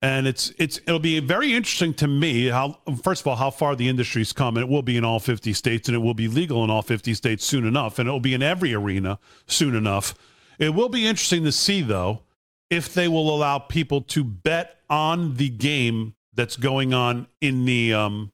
and 0.04 0.28
it's 0.28 0.52
it's 0.60 0.78
it'll 0.86 1.00
be 1.00 1.20
very 1.20 1.54
interesting 1.56 1.94
to 1.96 2.08
me 2.08 2.48
how 2.50 2.78
first 3.02 3.22
of 3.22 3.28
all 3.28 3.38
how 3.38 3.50
far 3.50 3.76
the 3.76 3.88
industry's 3.90 4.34
come. 4.34 4.58
And 4.58 4.66
it 4.66 4.70
will 4.70 4.84
be 4.84 4.98
in 4.98 5.06
all 5.06 5.20
50 5.20 5.52
states, 5.54 5.88
and 5.88 5.96
it 5.96 6.00
will 6.00 6.14
be 6.14 6.28
legal 6.28 6.64
in 6.64 6.70
all 6.70 6.82
50 6.84 7.14
states 7.16 7.46
soon 7.46 7.66
enough, 7.66 7.98
and 8.00 8.08
it 8.08 8.12
will 8.12 8.20
be 8.20 8.34
in 8.36 8.44
every 8.44 8.74
arena 8.74 9.18
soon 9.48 9.76
enough. 9.76 10.14
It 10.60 10.74
will 10.74 10.89
be 10.89 11.08
interesting 11.08 11.43
to 11.43 11.51
see 11.51 11.82
though 11.82 12.22
if 12.70 12.93
they 12.93 13.08
will 13.08 13.34
allow 13.34 13.60
people 13.60 14.01
to 14.01 14.24
bet 14.24 14.80
on 14.89 15.36
the 15.36 15.49
game 15.49 16.16
that's 16.34 16.56
going 16.56 16.93
on 16.93 17.28
in 17.41 17.66
the 17.66 17.93
um 17.93 18.32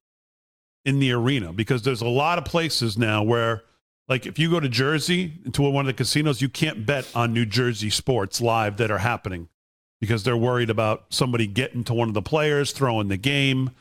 in 0.86 0.99
the 0.99 1.11
arena 1.11 1.53
because 1.53 1.82
there's 1.84 2.01
a 2.01 2.07
lot 2.07 2.38
of 2.38 2.45
places 2.45 2.97
now 2.97 3.22
where 3.22 3.63
like 4.07 4.26
if 4.26 4.39
you 4.39 4.49
go 4.49 4.59
to 4.59 4.70
Jersey 4.70 5.34
to 5.53 5.61
one 5.61 5.86
of 5.86 5.88
the 5.88 5.93
casinos 5.93 6.41
you 6.41 6.49
can't 6.49 6.86
bet 6.86 7.07
on 7.13 7.34
New 7.34 7.45
Jersey 7.45 7.89
sports 7.89 8.41
live 8.41 8.78
that 8.78 8.89
are 8.89 8.99
happening 8.99 9.49
because 9.99 10.24
they're 10.24 10.38
worried 10.38 10.70
about 10.70 11.05
somebody 11.09 11.45
getting 11.45 11.84
to 11.84 11.93
one 11.93 12.07
of 12.07 12.13
the 12.13 12.22
players 12.22 12.72
throwing 12.72 13.09
the 13.09 13.17
game. 13.17 13.72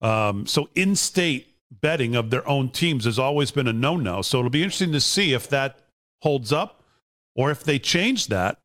Um, 0.00 0.46
so 0.46 0.68
in-state 0.76 1.48
betting 1.80 2.14
of 2.14 2.30
their 2.30 2.46
own 2.48 2.70
teams 2.70 3.04
has 3.04 3.18
always 3.18 3.50
been 3.50 3.66
a 3.66 3.72
no-no. 3.72 4.22
So 4.22 4.38
it'll 4.38 4.50
be 4.50 4.62
interesting 4.62 4.92
to 4.92 5.00
see 5.00 5.32
if 5.32 5.48
that 5.48 5.80
holds 6.22 6.52
up 6.52 6.83
or 7.34 7.50
if 7.50 7.62
they 7.64 7.78
change 7.78 8.28
that 8.28 8.58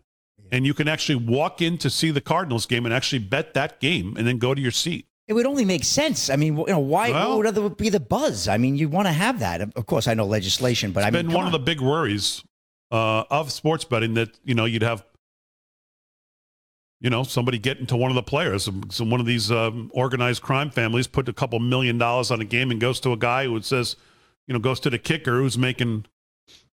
and 0.52 0.66
you 0.66 0.74
can 0.74 0.88
actually 0.88 1.16
walk 1.16 1.62
in 1.62 1.78
to 1.78 1.90
see 1.90 2.12
the 2.12 2.22
Cardinals 2.22 2.66
game 2.66 2.86
and 2.86 2.94
actually 2.94 3.20
bet 3.20 3.54
that 3.54 3.80
game 3.80 4.16
and 4.18 4.26
then 4.28 4.38
go 4.38 4.54
to 4.54 4.62
your 4.62 4.72
seat. 4.72 5.06
It 5.28 5.34
would 5.34 5.46
only 5.46 5.64
make 5.66 5.84
sense. 5.84 6.30
I 6.32 6.36
mean, 6.38 6.58
you 6.58 6.66
know, 6.68 6.80
why 6.80 7.12
Well- 7.12 7.38
would 7.38 7.46
other 7.46 7.70
be 7.70 7.90
the 7.90 8.00
buzz? 8.00 8.48
I 8.48 8.58
mean, 8.58 8.76
you 8.76 8.90
want 8.90 9.08
to 9.08 9.12
have 9.12 9.40
that. 9.42 9.62
Of 9.62 9.86
course, 9.86 10.08
I 10.08 10.16
know 10.16 10.26
legislation, 10.26 10.92
but 10.92 11.02
It's 11.02 11.08
I 11.08 11.12
mean, 11.12 11.28
been 11.28 11.36
one 11.36 11.44
on. 11.46 11.48
of 11.48 11.52
the 11.54 11.60
big 11.60 11.82
worries 11.82 12.44
uh, 12.92 13.26
of 13.30 13.52
sports 13.52 13.86
betting 13.86 14.16
that 14.16 14.40
you 14.44 14.56
know 14.56 14.66
you'd 14.66 14.82
have 14.82 15.06
you 17.00 17.10
know 17.10 17.24
somebody 17.24 17.58
get 17.60 17.78
into 17.80 17.96
one 17.96 18.12
of 18.12 18.16
the 18.16 18.24
players 18.24 18.68
so 18.90 19.06
one 19.06 19.20
of 19.20 19.26
these 19.26 19.52
um, 19.52 19.90
organized 19.94 20.42
crime 20.42 20.70
families 20.72 21.08
put 21.08 21.30
a 21.30 21.34
couple 21.34 21.60
million 21.60 21.98
dollars 21.98 22.32
on 22.32 22.42
a 22.42 22.46
game 22.46 22.72
and 22.72 22.82
goes 22.82 23.00
to 23.00 23.12
a 23.12 23.18
guy 23.18 23.46
who 23.46 23.62
says 23.62 23.96
you 24.48 24.54
know 24.54 24.60
goes 24.60 24.80
to 24.80 24.90
the 24.90 24.98
kicker 24.98 25.40
who's 25.40 25.58
making 25.58 26.06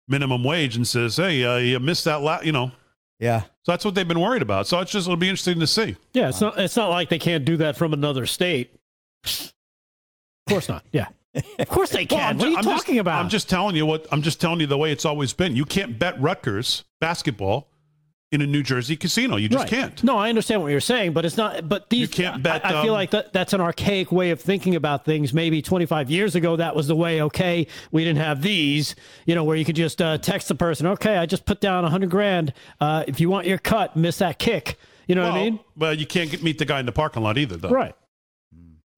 minimum 0.08 0.44
wage 0.44 0.76
and 0.76 0.86
says 0.86 1.16
hey 1.16 1.44
uh, 1.44 1.56
you 1.56 1.78
missed 1.80 2.04
that 2.04 2.20
la-, 2.20 2.40
you 2.42 2.52
know 2.52 2.70
yeah 3.20 3.40
so 3.62 3.72
that's 3.72 3.84
what 3.84 3.94
they've 3.94 4.08
been 4.08 4.20
worried 4.20 4.42
about 4.42 4.66
so 4.66 4.78
it's 4.80 4.90
just 4.92 5.06
it'll 5.06 5.16
be 5.16 5.28
interesting 5.28 5.58
to 5.60 5.66
see 5.66 5.96
Yeah, 6.12 6.28
it's 6.28 6.40
not. 6.40 6.58
It's 6.58 6.76
not 6.76 6.90
like 6.90 7.08
they 7.08 7.18
can't 7.18 7.44
do 7.44 7.56
that 7.58 7.76
from 7.76 7.92
another 7.92 8.26
state. 8.26 8.74
Of 9.24 9.52
course 10.48 10.68
not. 10.68 10.84
Yeah, 10.92 11.06
of 11.58 11.68
course 11.68 11.90
they 11.90 12.04
can. 12.06 12.18
Well, 12.18 12.30
I'm 12.30 12.38
what 12.38 12.46
are 12.46 12.50
you 12.50 12.56
I'm 12.58 12.64
just- 12.64 12.86
talking 12.86 12.98
about? 12.98 13.20
I'm 13.24 13.28
just 13.30 13.48
telling 13.48 13.76
you 13.76 13.86
what 13.86 14.06
I'm 14.12 14.20
just 14.22 14.40
telling 14.40 14.60
you 14.60 14.66
the 14.66 14.76
way 14.78 14.92
it's 14.92 15.04
always 15.06 15.32
been. 15.32 15.56
You 15.56 15.64
can't 15.64 15.98
bet 15.98 16.20
Rutgers 16.20 16.84
basketball 17.00 17.68
in 18.34 18.42
a 18.42 18.46
New 18.46 18.62
Jersey 18.62 18.96
casino. 18.96 19.36
You 19.36 19.48
just 19.48 19.62
Right. 19.62 19.70
can't. 19.70 20.04
No, 20.04 20.18
I 20.18 20.28
understand 20.28 20.60
what 20.62 20.70
you're 20.70 20.80
saying, 20.80 21.12
but 21.12 21.24
it's 21.24 21.36
not. 21.36 21.68
But 21.68 21.88
these 21.88 22.00
You 22.00 22.08
can't 22.08 22.42
bet, 22.42 22.64
I, 22.64 22.68
I 22.68 22.82
feel 22.82 22.92
um, 22.92 22.98
like 22.98 23.10
that, 23.12 23.32
that's 23.32 23.52
an 23.52 23.60
archaic 23.60 24.12
way 24.12 24.30
of 24.30 24.40
thinking 24.40 24.74
about 24.74 25.04
things. 25.04 25.32
Maybe 25.32 25.62
25 25.62 26.10
years 26.10 26.34
ago, 26.34 26.56
that 26.56 26.74
was 26.74 26.88
the 26.88 26.96
way. 26.96 27.22
Okay, 27.22 27.66
we 27.92 28.04
didn't 28.04 28.18
have 28.18 28.42
these. 28.42 28.94
You 29.26 29.34
know, 29.34 29.44
where 29.44 29.56
you 29.56 29.64
could 29.64 29.76
just 29.76 30.02
uh, 30.02 30.18
text 30.18 30.48
the 30.48 30.54
person. 30.54 30.86
Okay, 30.88 31.16
I 31.16 31.26
just 31.26 31.46
put 31.46 31.60
down 31.60 31.84
100 31.84 32.10
grand. 32.10 32.52
Uh, 32.80 33.04
if 33.06 33.20
you 33.20 33.30
want 33.30 33.46
your 33.46 33.58
cut, 33.58 33.96
miss 33.96 34.18
that 34.18 34.38
kick. 34.38 34.76
You 35.06 35.14
know 35.14 35.22
what 35.22 35.32
I 35.32 35.44
mean? 35.44 35.60
But 35.76 35.98
you 35.98 36.06
can't 36.06 36.30
get, 36.30 36.42
meet 36.42 36.58
the 36.58 36.64
guy 36.64 36.80
in 36.80 36.86
the 36.86 36.92
parking 36.92 37.22
lot 37.22 37.38
either, 37.38 37.56
though. 37.56 37.68
Right. 37.68 37.94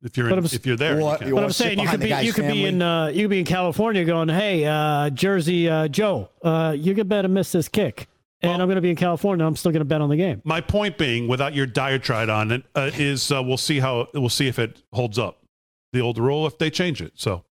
If 0.02 0.16
you're 0.16 0.28
in, 0.28 0.44
if 0.44 0.64
you're 0.64 0.76
there, 0.76 1.00
you 1.00 1.16
can't. 1.18 1.34
But 1.34 1.44
I'm 1.44 1.52
saying 1.52 1.80
you 1.80 1.88
could 1.88 2.00
be 2.00 2.10
you 2.10 2.32
could 2.32 2.46
be 2.46 2.66
in 2.66 2.80
uh, 2.80 3.08
you 3.08 3.24
could 3.24 3.30
be 3.30 3.38
in 3.40 3.44
California 3.44 4.04
going, 4.04 4.28
hey, 4.28 4.64
uh, 4.64 5.10
Jersey 5.10 5.68
uh, 5.68 5.88
Joe, 5.88 6.28
uh, 6.42 6.76
you 6.78 6.94
could 6.94 7.08
better 7.08 7.28
miss 7.28 7.50
this 7.50 7.68
kick, 7.68 8.06
and 8.42 8.62
I'm 8.62 8.68
going 8.68 8.76
to 8.76 8.82
be 8.82 8.90
in 8.90 8.96
California. 8.96 9.44
I'm 9.44 9.56
still 9.56 9.72
going 9.72 9.80
to 9.80 9.86
bet 9.86 10.00
on 10.00 10.08
the 10.08 10.16
game. 10.16 10.42
My 10.44 10.60
point 10.60 10.98
being, 10.98 11.28
without 11.28 11.54
your 11.54 11.66
diatribe 11.66 12.28
on 12.28 12.50
it, 12.52 12.64
uh, 12.74 12.90
is 12.94 13.32
uh, 13.32 13.42
we'll 13.42 13.56
see 13.56 13.80
how 13.80 14.08
we'll 14.14 14.28
see 14.28 14.48
if 14.48 14.58
it 14.58 14.82
holds 14.92 15.18
up. 15.18 15.42
The 15.92 16.00
old 16.00 16.18
rule, 16.18 16.46
if 16.46 16.58
they 16.58 16.68
change 16.68 17.00
it. 17.00 17.12
So, 17.14 17.44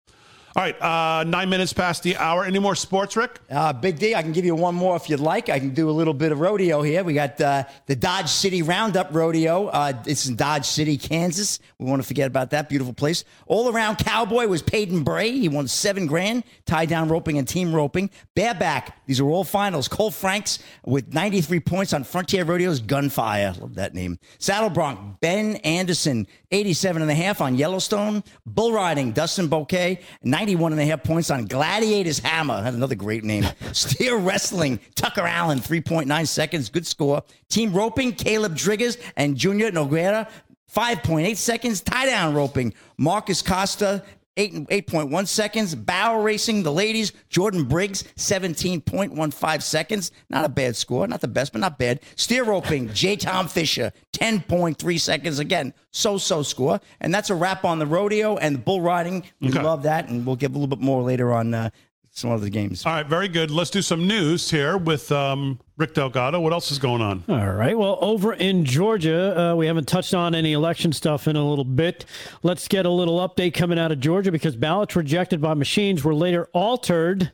all 0.54 0.62
right, 0.62 0.82
uh, 0.82 1.24
nine 1.24 1.48
minutes 1.48 1.72
past 1.72 2.02
the 2.02 2.16
hour. 2.16 2.44
Any 2.44 2.58
more 2.58 2.74
sports, 2.74 3.16
Rick? 3.16 3.38
Uh, 3.50 3.72
Big 3.72 3.98
D, 3.98 4.14
I 4.14 4.22
can 4.22 4.32
give 4.32 4.44
you 4.44 4.54
one 4.54 4.74
more 4.74 4.96
if 4.96 5.08
you'd 5.08 5.20
like. 5.20 5.48
I 5.48 5.58
can 5.58 5.70
do 5.72 5.88
a 5.88 5.92
little 5.92 6.12
bit 6.12 6.30
of 6.32 6.40
rodeo 6.40 6.82
here. 6.82 7.04
We 7.04 7.14
got 7.14 7.40
uh, 7.40 7.64
the 7.86 7.96
Dodge 7.96 8.28
City 8.28 8.60
Roundup 8.62 9.14
Rodeo. 9.14 9.68
Uh, 9.68 9.92
it's 10.06 10.26
in 10.26 10.36
Dodge 10.36 10.66
City, 10.66 10.98
Kansas. 10.98 11.58
We 11.78 11.86
want 11.86 12.02
to 12.02 12.08
forget 12.08 12.26
about 12.26 12.50
that 12.50 12.68
beautiful 12.68 12.92
place. 12.92 13.24
All 13.46 13.72
around 13.72 13.96
cowboy 13.96 14.46
was 14.46 14.60
Peyton 14.60 15.04
Bray. 15.04 15.30
He 15.30 15.48
won 15.48 15.68
seven 15.68 16.06
grand, 16.06 16.44
tie 16.66 16.84
down 16.86 17.08
roping 17.08 17.38
and 17.38 17.48
team 17.48 17.74
roping. 17.74 18.10
Bareback, 18.34 19.01
these 19.12 19.20
are 19.20 19.28
all 19.28 19.44
finals. 19.44 19.88
Cole 19.88 20.10
Franks 20.10 20.58
with 20.86 21.12
93 21.12 21.60
points 21.60 21.92
on 21.92 22.02
Frontier 22.02 22.46
Rodeo's 22.46 22.80
Gunfire. 22.80 23.52
Love 23.60 23.74
that 23.74 23.92
name. 23.92 24.18
Saddle 24.38 24.70
Bronc, 24.70 25.20
Ben 25.20 25.56
Anderson, 25.56 26.26
87 26.50 27.02
and 27.02 27.10
a 27.10 27.14
half 27.14 27.42
on 27.42 27.54
Yellowstone. 27.54 28.24
Bull 28.46 28.72
riding, 28.72 29.12
Dustin 29.12 29.50
Boquet, 29.50 30.00
91 30.22 30.72
and 30.72 30.80
a 30.80 30.86
half 30.86 31.02
points 31.02 31.30
on 31.30 31.44
Gladiator's 31.44 32.20
Hammer. 32.20 32.62
That's 32.62 32.74
another 32.74 32.94
great 32.94 33.22
name. 33.22 33.44
Steer 33.72 34.16
wrestling, 34.16 34.80
Tucker 34.94 35.26
Allen, 35.26 35.58
3.9 35.58 36.26
seconds. 36.26 36.70
Good 36.70 36.86
score. 36.86 37.22
Team 37.50 37.74
roping, 37.74 38.12
Caleb 38.12 38.54
Driggers 38.56 38.96
and 39.18 39.36
Junior 39.36 39.70
Nogueira, 39.70 40.26
5.8 40.74 41.36
seconds. 41.36 41.82
Tie 41.82 42.06
down 42.06 42.32
roping, 42.32 42.72
Marcus 42.96 43.42
Costa, 43.42 44.02
Eight, 44.38 44.54
8.1 44.54 45.28
seconds. 45.28 45.74
Bow 45.74 46.22
racing, 46.22 46.62
the 46.62 46.72
ladies, 46.72 47.12
Jordan 47.28 47.64
Briggs, 47.64 48.04
17.15 48.16 49.62
seconds. 49.62 50.10
Not 50.30 50.44
a 50.44 50.48
bad 50.48 50.74
score. 50.74 51.06
Not 51.06 51.20
the 51.20 51.28
best, 51.28 51.52
but 51.52 51.60
not 51.60 51.78
bad. 51.78 52.00
Steer 52.16 52.44
roping, 52.44 52.88
J. 52.94 53.16
Tom 53.16 53.46
Fisher, 53.46 53.92
10.3 54.14 54.98
seconds. 55.00 55.38
Again, 55.38 55.74
so 55.90 56.16
so 56.16 56.42
score. 56.42 56.80
And 57.00 57.12
that's 57.12 57.28
a 57.28 57.34
wrap 57.34 57.64
on 57.66 57.78
the 57.78 57.86
rodeo 57.86 58.36
and 58.38 58.54
the 58.54 58.60
bull 58.60 58.80
riding. 58.80 59.24
We 59.40 59.48
Okay. 59.50 59.62
love 59.62 59.82
that. 59.82 60.08
And 60.08 60.24
we'll 60.24 60.36
give 60.36 60.52
a 60.52 60.54
little 60.54 60.74
bit 60.74 60.80
more 60.82 61.02
later 61.02 61.32
on 61.32 61.52
uh, 61.52 61.68
some 62.14 62.30
other 62.30 62.50
games. 62.50 62.84
All 62.84 62.92
right, 62.92 63.06
very 63.06 63.26
good. 63.26 63.50
Let's 63.50 63.70
do 63.70 63.80
some 63.80 64.06
news 64.06 64.50
here 64.50 64.76
with 64.76 65.10
um, 65.10 65.58
Rick 65.78 65.94
Delgado. 65.94 66.40
What 66.40 66.52
else 66.52 66.70
is 66.70 66.78
going 66.78 67.00
on? 67.00 67.24
All 67.26 67.52
right. 67.52 67.76
Well, 67.76 67.98
over 68.02 68.34
in 68.34 68.66
Georgia, 68.66 69.40
uh, 69.40 69.56
we 69.56 69.66
haven't 69.66 69.88
touched 69.88 70.12
on 70.12 70.34
any 70.34 70.52
election 70.52 70.92
stuff 70.92 71.26
in 71.26 71.36
a 71.36 71.48
little 71.48 71.64
bit. 71.64 72.04
Let's 72.42 72.68
get 72.68 72.84
a 72.84 72.90
little 72.90 73.26
update 73.26 73.54
coming 73.54 73.78
out 73.78 73.92
of 73.92 73.98
Georgia 73.98 74.30
because 74.30 74.56
ballots 74.56 74.94
rejected 74.94 75.40
by 75.40 75.54
machines 75.54 76.04
were 76.04 76.14
later 76.14 76.50
altered 76.52 77.32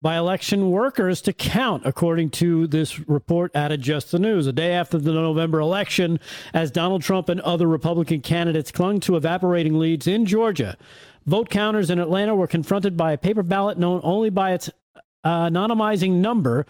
by 0.00 0.16
election 0.16 0.70
workers 0.70 1.20
to 1.22 1.32
count, 1.32 1.82
according 1.84 2.30
to 2.30 2.66
this 2.68 3.00
report 3.08 3.54
out 3.56 3.72
of 3.72 3.80
Just 3.80 4.12
the 4.12 4.18
News. 4.18 4.46
A 4.46 4.52
day 4.52 4.72
after 4.72 4.98
the 4.98 5.12
November 5.12 5.60
election, 5.60 6.20
as 6.54 6.70
Donald 6.70 7.02
Trump 7.02 7.28
and 7.28 7.40
other 7.40 7.66
Republican 7.66 8.20
candidates 8.20 8.70
clung 8.70 9.00
to 9.00 9.16
evaporating 9.16 9.78
leads 9.78 10.06
in 10.06 10.24
Georgia, 10.24 10.76
vote 11.28 11.50
counters 11.50 11.90
in 11.90 11.98
Atlanta 11.98 12.34
were 12.34 12.46
confronted 12.46 12.96
by 12.96 13.12
a 13.12 13.18
paper 13.18 13.42
ballot 13.42 13.78
known 13.78 14.00
only 14.02 14.30
by 14.30 14.52
its 14.52 14.70
uh, 15.24 15.46
anonymizing 15.46 16.14
number 16.14 16.64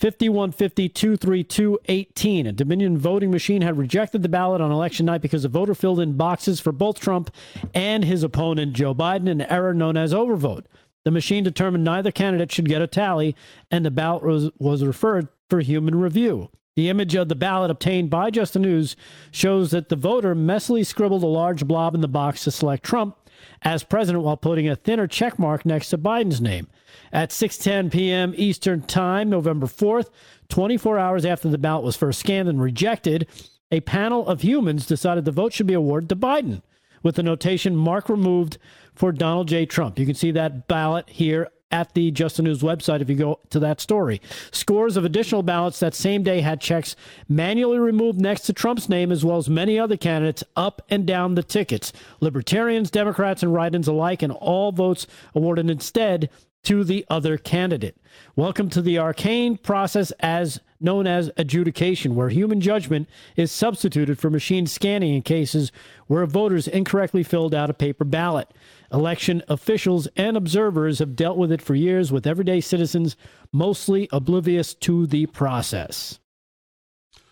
5150-232-18. 0.00 2.48
A 2.48 2.52
Dominion 2.52 2.98
voting 2.98 3.30
machine 3.30 3.62
had 3.62 3.78
rejected 3.78 4.22
the 4.22 4.28
ballot 4.28 4.60
on 4.60 4.70
election 4.70 5.06
night 5.06 5.22
because 5.22 5.44
the 5.44 5.48
voter 5.48 5.74
filled 5.74 6.00
in 6.00 6.16
boxes 6.16 6.60
for 6.60 6.72
both 6.72 7.00
Trump 7.00 7.30
and 7.74 8.04
his 8.04 8.22
opponent 8.22 8.72
Joe 8.72 8.94
Biden, 8.94 9.30
an 9.30 9.42
error 9.42 9.74
known 9.74 9.96
as 9.96 10.12
overvote. 10.12 10.64
The 11.04 11.10
machine 11.10 11.44
determined 11.44 11.84
neither 11.84 12.10
candidate 12.10 12.50
should 12.50 12.68
get 12.68 12.82
a 12.82 12.86
tally, 12.86 13.36
and 13.70 13.84
the 13.84 13.90
ballot 13.90 14.22
was, 14.22 14.50
was 14.58 14.84
referred 14.84 15.28
for 15.48 15.60
human 15.60 15.96
review. 15.96 16.48
The 16.76 16.88
image 16.88 17.14
of 17.14 17.28
the 17.28 17.36
ballot 17.36 17.70
obtained 17.70 18.10
by 18.10 18.30
Just 18.30 18.54
the 18.54 18.58
News 18.58 18.96
shows 19.30 19.70
that 19.70 19.90
the 19.90 19.96
voter 19.96 20.34
messily 20.34 20.84
scribbled 20.84 21.22
a 21.22 21.26
large 21.26 21.66
blob 21.66 21.94
in 21.94 22.00
the 22.00 22.08
box 22.08 22.42
to 22.44 22.50
select 22.50 22.84
Trump 22.84 23.16
as 23.62 23.84
president 23.84 24.24
while 24.24 24.36
putting 24.36 24.68
a 24.68 24.76
thinner 24.76 25.06
check 25.06 25.38
mark 25.38 25.64
next 25.64 25.90
to 25.90 25.98
Biden's 25.98 26.40
name. 26.40 26.68
At 27.12 27.30
6:10 27.30 27.92
p.m. 27.92 28.34
Eastern 28.36 28.82
Time, 28.82 29.30
November 29.30 29.66
4th, 29.66 30.10
24 30.48 30.98
hours 30.98 31.24
after 31.24 31.48
the 31.48 31.58
ballot 31.58 31.84
was 31.84 31.96
first 31.96 32.20
scanned 32.20 32.48
and 32.48 32.60
rejected, 32.60 33.26
a 33.70 33.80
panel 33.80 34.26
of 34.26 34.42
humans 34.42 34.86
decided 34.86 35.24
the 35.24 35.32
vote 35.32 35.52
should 35.52 35.66
be 35.66 35.74
awarded 35.74 36.08
to 36.08 36.16
Biden 36.16 36.62
with 37.02 37.16
the 37.16 37.22
notation 37.22 37.76
mark 37.76 38.08
removed 38.08 38.58
for 38.94 39.12
Donald 39.12 39.48
J. 39.48 39.66
Trump. 39.66 39.98
You 39.98 40.06
can 40.06 40.14
see 40.14 40.30
that 40.32 40.66
ballot 40.66 41.08
here 41.08 41.48
at 41.70 41.94
the 41.94 42.10
Just 42.10 42.36
the 42.36 42.42
News 42.42 42.62
website 42.62 43.00
if 43.00 43.08
you 43.08 43.16
go 43.16 43.40
to 43.50 43.58
that 43.58 43.80
story. 43.80 44.20
Scores 44.52 44.96
of 44.96 45.04
additional 45.04 45.42
ballots 45.42 45.80
that 45.80 45.94
same 45.94 46.22
day 46.22 46.40
had 46.40 46.60
checks 46.60 46.94
manually 47.28 47.78
removed 47.78 48.20
next 48.20 48.42
to 48.42 48.52
Trump's 48.52 48.88
name, 48.88 49.10
as 49.10 49.24
well 49.24 49.38
as 49.38 49.48
many 49.48 49.78
other 49.78 49.96
candidates 49.96 50.44
up 50.56 50.82
and 50.88 51.06
down 51.06 51.34
the 51.34 51.42
tickets. 51.42 51.92
Libertarians, 52.20 52.90
Democrats, 52.90 53.42
and 53.42 53.52
write 53.52 53.74
ins 53.74 53.88
alike, 53.88 54.22
and 54.22 54.32
all 54.32 54.72
votes 54.72 55.06
awarded 55.34 55.68
instead 55.70 56.30
to 56.64 56.82
the 56.82 57.04
other 57.10 57.36
candidate. 57.36 57.96
Welcome 58.36 58.70
to 58.70 58.80
the 58.80 58.98
arcane 58.98 59.58
process 59.58 60.10
as 60.20 60.60
known 60.80 61.06
as 61.06 61.30
adjudication, 61.36 62.14
where 62.14 62.30
human 62.30 62.60
judgment 62.60 63.08
is 63.36 63.52
substituted 63.52 64.18
for 64.18 64.30
machine 64.30 64.66
scanning 64.66 65.14
in 65.14 65.22
cases 65.22 65.72
where 66.06 66.24
voters 66.26 66.68
incorrectly 66.68 67.22
filled 67.22 67.54
out 67.54 67.70
a 67.70 67.74
paper 67.74 68.04
ballot. 68.04 68.48
Election 68.94 69.42
officials 69.48 70.06
and 70.16 70.36
observers 70.36 71.00
have 71.00 71.16
dealt 71.16 71.36
with 71.36 71.50
it 71.50 71.60
for 71.60 71.74
years, 71.74 72.12
with 72.12 72.26
everyday 72.26 72.60
citizens 72.60 73.16
mostly 73.52 74.08
oblivious 74.12 74.72
to 74.72 75.06
the 75.06 75.26
process. 75.26 76.20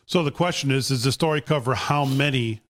So 0.04 0.24
the 0.24 0.32
question 0.32 0.72
is: 0.72 0.88
Does 0.88 1.04
the 1.04 1.12
story 1.12 1.40
cover 1.40 1.76
how 1.76 2.04
many 2.04 2.60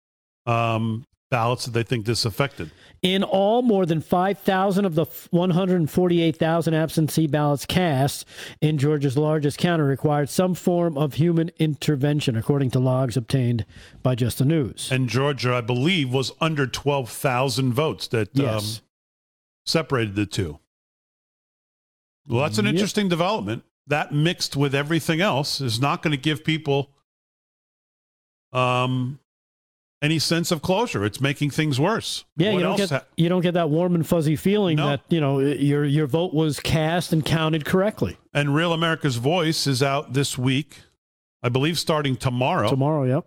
um, 0.45 1.05
ballots 1.33 1.64
that 1.64 1.72
they 1.72 1.83
think 1.83 2.05
this 2.07 2.24
affected? 2.24 2.70
In 3.03 3.24
all, 3.24 3.62
more 3.62 3.85
than 3.85 4.01
5,000 4.01 4.85
of 4.85 4.95
the 4.95 5.07
148,000 5.30 6.74
absentee 6.74 7.26
ballots 7.26 7.66
cast 7.66 8.24
in 8.61 8.78
Georgia's 8.78 9.16
largest 9.18 9.59
county 9.59 9.83
required 9.83 10.28
some 10.30 10.55
form 10.55 10.97
of 10.97 11.14
human 11.14 11.51
intervention, 11.59 12.37
according 12.37 12.70
to 12.70 12.78
logs 12.78 13.16
obtained 13.16 13.64
by 14.05 14.14
Just 14.14 14.39
the 14.39 14.45
News. 14.45 14.89
And 14.93 15.09
Georgia, 15.09 15.55
I 15.55 15.62
believe, 15.62 16.12
was 16.12 16.30
under 16.41 16.68
twelve 16.68 17.09
thousand 17.11 17.72
votes 17.72 18.07
that 18.09 18.28
Yes. 18.35 18.78
um, 18.78 18.85
separated 19.66 20.14
the 20.14 20.26
two. 20.26 20.61
Well, 22.28 22.43
that's 22.43 22.59
an 22.59 22.66
Yep. 22.66 22.74
interesting 22.74 23.09
development. 23.09 23.64
That 23.89 24.12
mixed 24.14 24.55
with 24.55 24.76
everything 24.76 25.20
else 25.20 25.61
is 25.61 25.80
not 25.80 26.03
going 26.03 26.12
to 26.12 26.16
give 26.22 26.45
people 26.45 26.91
um, 28.53 29.18
any 30.03 30.18
sense 30.18 30.50
of 30.50 30.61
closure. 30.61 31.05
It's 31.05 31.20
making 31.20 31.50
things 31.50 31.78
worse. 31.80 32.24
Yeah, 32.36 32.50
What 32.53 32.59
you 32.59 32.62
don't 32.64 32.76
get 32.76 32.90
ha- 32.90 33.05
you 33.16 33.28
don't 33.30 33.40
get 33.40 33.55
that 33.55 33.70
warm 33.70 33.94
and 33.94 34.07
fuzzy 34.07 34.36
feeling 34.36 34.76
No. 34.76 34.88
that 34.88 35.00
you 35.09 35.20
know 35.20 35.38
your 35.38 35.84
your 35.84 36.07
vote 36.07 36.34
was 36.34 36.61
cast 36.61 37.12
and 37.12 37.24
counted 37.24 37.64
correctly. 37.64 38.18
and 38.34 38.55
Real 38.55 38.72
America's 38.72 39.16
Voice 39.16 39.66
is 39.66 39.82
out 39.82 40.12
this 40.12 40.36
week, 40.36 40.80
I 41.42 41.48
believe, 41.48 41.78
starting 41.78 42.16
tomorrow. 42.16 42.68
Tomorrow, 42.68 43.05
yep. 43.05 43.26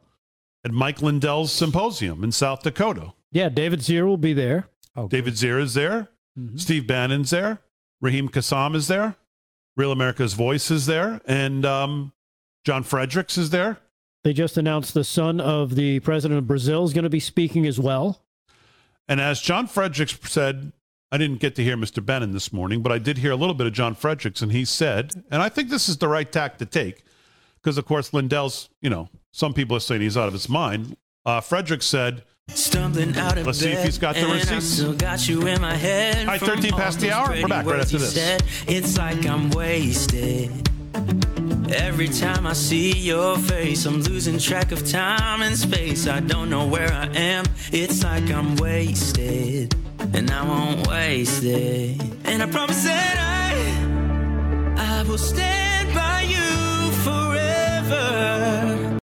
At 0.63 0.71
Mike 0.71 1.01
Lindell's 1.01 1.51
symposium 1.53 2.23
in 2.23 2.31
South 2.31 2.61
Dakota. 2.63 3.13
Yeah, 3.31 3.49
David 3.49 3.79
Zier 3.81 4.05
will 4.05 4.17
be 4.17 4.33
there. 4.33 4.67
David 5.09 5.33
Zier 5.35 5.61
is 5.61 5.73
there. 5.75 6.09
Mm-hmm. 6.39 6.57
Steve 6.57 6.87
Bannon's 6.87 7.29
there. 7.29 7.59
Raheem 8.01 8.29
Kassam 8.29 8.75
is 8.75 8.87
there. 8.87 9.15
Real 9.77 9.91
America's 9.91 10.33
Voice 10.33 10.71
is 10.71 10.85
there. 10.85 11.21
And 11.25 11.65
um, 11.65 12.13
John 12.63 12.83
Fredericks 12.83 13.37
is 13.37 13.49
there. 13.51 13.77
They 14.25 14.33
just 14.33 14.57
announced 14.57 14.95
the 14.95 15.03
son 15.03 15.39
of 15.39 15.75
the 15.75 15.99
president 15.99 16.39
of 16.39 16.47
Brazil 16.47 16.83
is 16.83 16.93
going 16.93 17.03
to 17.03 17.11
be 17.11 17.19
speaking 17.19 17.67
as 17.67 17.79
well. 17.79 18.23
And 19.07 19.21
as 19.21 19.39
John 19.39 19.67
Fredericks 19.67 20.17
said, 20.23 20.71
I 21.11 21.19
didn't 21.19 21.39
get 21.39 21.53
to 21.57 21.63
hear 21.63 21.77
Mr. 21.77 22.03
Bannon 22.03 22.31
this 22.31 22.51
morning, 22.51 22.81
but 22.81 22.91
I 22.91 22.97
did 22.97 23.19
hear 23.19 23.29
a 23.29 23.35
little 23.35 23.53
bit 23.53 23.67
of 23.67 23.73
John 23.73 23.93
Fredericks, 23.93 24.41
and 24.41 24.51
he 24.51 24.65
said, 24.65 25.23
and 25.29 25.43
I 25.43 25.49
think 25.49 25.69
this 25.69 25.87
is 25.87 25.97
the 25.97 26.07
right 26.07 26.29
tack 26.29 26.57
to 26.57 26.65
take, 26.65 27.03
because 27.61 27.77
of 27.77 27.85
course 27.85 28.13
Lindell's, 28.15 28.69
you 28.81 28.89
know, 28.89 29.09
some 29.31 29.53
people 29.53 29.77
are 29.77 29.79
saying 29.79 30.01
he's 30.01 30.17
out 30.17 30.25
of 30.25 30.33
his 30.33 30.49
mind. 30.49 30.97
Uh, 31.23 31.39
Fredericks 31.39 31.85
said, 31.85 32.23
Stumbling 32.49 33.15
out 33.17 33.37
of 33.37 33.45
Let's 33.45 33.59
see 33.59 33.73
if 33.73 33.83
he's 33.83 33.99
got 33.99 34.15
the 34.15 34.21
and 34.21 34.31
I 34.31 34.35
receipts. 34.37 34.65
still 34.65 34.93
got 34.95 35.27
you 35.29 35.45
in 35.45 35.61
my 35.61 35.75
head. 35.75 36.17
All 36.21 36.25
right, 36.25 36.41
13 36.41 36.71
past 36.71 36.99
the 36.99 37.11
hour. 37.11 37.29
We're 37.29 37.47
back 37.47 37.67
right 37.67 37.79
after 37.79 37.99
this. 37.99 38.15
said. 38.15 38.43
It's 38.67 38.97
like 38.97 39.23
I'm 39.27 39.51
wasted. 39.51 40.51
Every 41.73 42.07
time 42.07 42.45
I 42.45 42.53
see 42.53 42.91
your 42.91 43.37
face, 43.37 43.85
I'm 43.85 44.01
losing 44.01 44.37
track 44.37 44.71
of 44.71 44.87
time 44.87 45.41
and 45.41 45.57
space. 45.57 46.07
I 46.07 46.19
don't 46.19 46.49
know 46.49 46.67
where 46.67 46.91
I 46.93 47.07
am. 47.07 47.45
It's 47.71 48.03
like 48.03 48.29
I'm 48.29 48.55
wasted, 48.57 49.73
and 50.13 50.29
I 50.29 50.47
won't 50.47 50.87
waste 50.87 51.43
it. 51.43 51.99
And 52.25 52.43
I 52.43 52.45
promise 52.45 52.83
that 52.83 53.17
I, 54.77 54.99
I 54.99 55.03
will 55.09 55.17
stand 55.17 55.91
by 55.95 56.21
you 56.21 56.91
forever. 57.01 58.99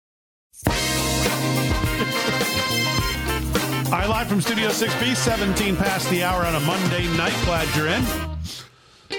All 3.87 3.93
right, 3.93 4.09
live 4.09 4.27
from 4.27 4.41
Studio 4.41 4.71
6B, 4.71 5.15
17 5.15 5.77
past 5.77 6.11
the 6.11 6.25
hour 6.25 6.45
on 6.45 6.57
a 6.57 6.61
Monday 6.61 7.07
night. 7.17 7.35
Glad 7.45 7.69
you're 7.77 7.87
in. 7.87 8.03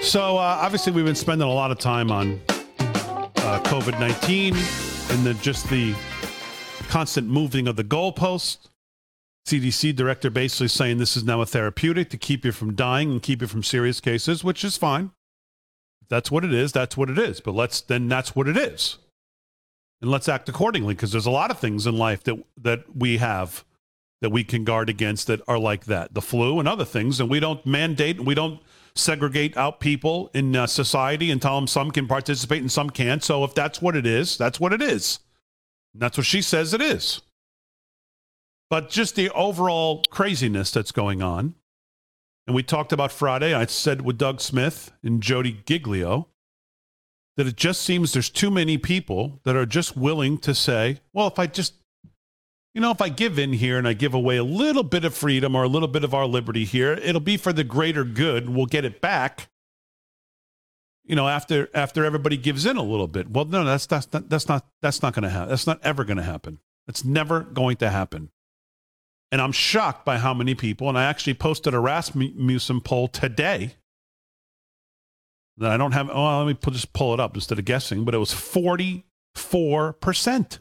So, 0.03 0.37
uh, 0.37 0.59
obviously, 0.61 0.91
we've 0.91 1.05
been 1.05 1.15
spending 1.15 1.47
a 1.47 1.51
lot 1.51 1.71
of 1.71 1.79
time 1.79 2.11
on 2.11 2.41
uh, 3.49 3.59
COVID 3.63 3.99
19 3.99 4.53
and 4.53 5.25
then 5.25 5.35
just 5.39 5.67
the 5.71 5.95
constant 6.87 7.27
moving 7.27 7.67
of 7.67 7.75
the 7.75 7.83
goalpost. 7.83 8.69
CDC 9.47 9.95
director 9.95 10.29
basically 10.29 10.67
saying 10.67 10.99
this 10.99 11.17
is 11.17 11.23
now 11.23 11.41
a 11.41 11.47
therapeutic 11.47 12.11
to 12.11 12.17
keep 12.17 12.45
you 12.45 12.51
from 12.51 12.75
dying 12.75 13.09
and 13.09 13.23
keep 13.23 13.41
you 13.41 13.47
from 13.47 13.63
serious 13.63 13.99
cases, 13.99 14.43
which 14.43 14.63
is 14.63 14.77
fine. 14.77 15.09
That's 16.09 16.29
what 16.29 16.45
it 16.45 16.53
is, 16.53 16.71
that's 16.71 16.95
what 16.95 17.09
it 17.09 17.17
is. 17.17 17.41
But 17.41 17.55
let's 17.55 17.81
then 17.81 18.07
that's 18.07 18.35
what 18.35 18.47
it 18.47 18.55
is. 18.55 18.99
And 19.99 20.11
let's 20.11 20.29
act 20.29 20.47
accordingly 20.47 20.93
because 20.93 21.11
there's 21.11 21.25
a 21.25 21.31
lot 21.31 21.49
of 21.49 21.57
things 21.57 21.87
in 21.87 21.97
life 21.97 22.23
that 22.25 22.43
that 22.55 22.95
we 22.95 23.17
have 23.17 23.65
that 24.21 24.29
we 24.29 24.43
can 24.43 24.63
guard 24.63 24.89
against 24.89 25.25
that 25.25 25.41
are 25.47 25.57
like 25.57 25.85
that 25.85 26.13
the 26.13 26.21
flu 26.21 26.59
and 26.59 26.67
other 26.67 26.85
things 26.85 27.19
and 27.19 27.31
we 27.31 27.39
don't 27.39 27.65
mandate 27.65 28.17
and 28.17 28.27
we 28.27 28.35
don't 28.35 28.59
segregate 28.99 29.57
out 29.57 29.79
people 29.79 30.29
in 30.33 30.55
uh, 30.55 30.67
society 30.67 31.31
and 31.31 31.41
tell 31.41 31.55
them 31.55 31.67
some 31.67 31.91
can 31.91 32.07
participate 32.07 32.61
and 32.61 32.71
some 32.71 32.89
can't. 32.89 33.23
So 33.23 33.43
if 33.43 33.55
that's 33.55 33.81
what 33.81 33.95
it 33.95 34.05
is 34.05 34.37
that's 34.37 34.59
what 34.59 34.73
it 34.73 34.81
is. 34.81 35.19
And 35.93 36.01
that's 36.01 36.17
what 36.17 36.25
she 36.25 36.41
says 36.41 36.73
it 36.73 36.81
is. 36.81 37.21
But 38.69 38.89
just 38.89 39.15
the 39.15 39.29
overall 39.31 40.03
craziness 40.09 40.71
that's 40.71 40.91
going 40.91 41.21
on. 41.21 41.55
And 42.45 42.55
we 42.55 42.63
talked 42.63 42.93
about 42.93 43.11
friday. 43.11 43.53
I 43.53 43.65
said 43.65 44.01
with 44.01 44.17
doug 44.17 44.41
smith 44.41 44.91
and 45.03 45.21
Jodi 45.21 45.61
Giglio 45.65 46.27
that 47.39 47.47
it 47.47 47.55
just 47.55 47.81
seems 47.81 48.11
there's 48.11 48.29
too 48.29 48.51
many 48.51 48.77
people 48.77 49.39
that 49.45 49.55
are 49.55 49.65
just 49.65 49.95
willing 49.95 50.37
to 50.39 50.53
say 50.53 50.99
well 51.13 51.27
if 51.27 51.39
i 51.39 51.47
just 51.47 51.73
you 52.74 52.82
know, 52.82 52.91
if 52.91 53.01
I 53.01 53.09
give 53.09 53.39
in 53.39 53.53
here 53.53 53.78
and 53.78 53.88
I 53.88 53.93
give 53.93 54.13
away 54.13 54.38
a 54.38 54.43
little 54.43 54.84
bit 54.84 55.03
of 55.03 55.15
freedom 55.15 55.55
or 55.55 55.63
a 55.63 55.67
little 55.67 55.88
bit 55.88 56.03
of 56.03 56.13
our 56.13 56.26
liberty 56.26 56.65
here, 56.65 56.93
it'll 56.93 57.22
be 57.22 57.38
for 57.38 57.51
the 57.51 57.63
greater 57.63 58.03
good. 58.03 58.49
We'll 58.49 58.67
get 58.67 58.86
it 58.86 59.01
back. 59.01 59.49
You 61.03 61.15
know, 61.15 61.28
after 61.28 61.70
after 61.74 62.05
everybody 62.05 62.38
gives 62.38 62.67
in 62.67 62.78
a 62.78 62.84
little 62.84 63.07
bit. 63.07 63.32
Well, 63.32 63.45
no, 63.45 63.63
that's 63.63 63.88
that's 63.88 64.11
not, 64.13 64.30
that's 64.30 64.47
not 64.47 64.67
that's 64.82 65.01
not 65.01 65.13
going 65.13 65.24
to 65.24 65.30
happen. 65.30 65.49
That's 65.49 65.65
not 65.65 65.80
ever 65.84 66.03
going 66.03 66.17
to 66.17 66.24
happen. 66.24 66.59
It's 66.88 67.03
never 67.03 67.41
going 67.41 67.78
to 67.78 67.89
happen. 67.89 68.30
And 69.32 69.41
I'm 69.41 69.51
shocked 69.51 70.05
by 70.05 70.20
how 70.20 70.34
many 70.34 70.53
people. 70.53 70.89
And 70.89 70.97
I 70.97 71.05
actually 71.05 71.36
posted 71.36 71.74
a 71.74 71.80
Rasmussen 71.80 72.82
poll 72.82 73.07
today 73.07 73.76
that 75.57 75.72
I 75.72 75.78
don't 75.78 75.93
have. 75.93 76.09
Oh, 76.11 76.43
let 76.43 76.47
me 76.47 76.72
just 76.72 76.93
pull 76.93 77.15
it 77.15 77.20
up 77.20 77.34
instead 77.34 77.57
of 77.57 77.65
guessing. 77.65 78.05
But 78.05 78.13
it 78.13 78.20
was 78.20 78.34
44 78.34 79.93
percent 79.93 80.59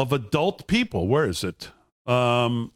of 0.00 0.12
adult 0.12 0.66
people. 0.66 1.08
Where 1.08 1.26
is 1.26 1.44
it? 1.44 1.70
Um, 2.06 2.72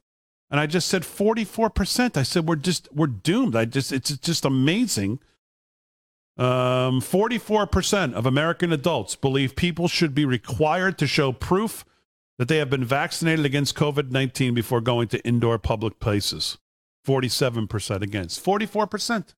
and 0.51 0.61
I 0.61 0.67
just 0.67 0.89
said 0.89 1.03
44%. 1.03 2.17
I 2.17 2.23
said 2.23 2.47
we're 2.47 2.57
just 2.57 2.89
we're 2.93 3.07
doomed. 3.07 3.57
I 3.57 3.65
just 3.65 3.93
it's 3.93 4.17
just 4.19 4.45
amazing. 4.45 5.19
Um, 6.37 7.01
44% 7.01 8.13
of 8.13 8.27
American 8.27 8.73
adults 8.73 9.15
believe 9.15 9.55
people 9.55 9.87
should 9.87 10.15
be 10.15 10.25
required 10.25 10.99
to 10.99 11.07
show 11.07 11.33
proof 11.33 11.85
that 12.39 12.49
they 12.49 12.57
have 12.57 12.71
been 12.71 12.85
vaccinated 12.85 13.47
against 13.47 13.77
COVID-19 13.77 14.55
before 14.55 14.81
going 14.81 15.07
to 15.09 15.25
indoor 15.25 15.59
public 15.59 16.01
places. 16.01 16.59
47% 17.07 18.03
against. 18.03 18.45
44%. 18.45 19.35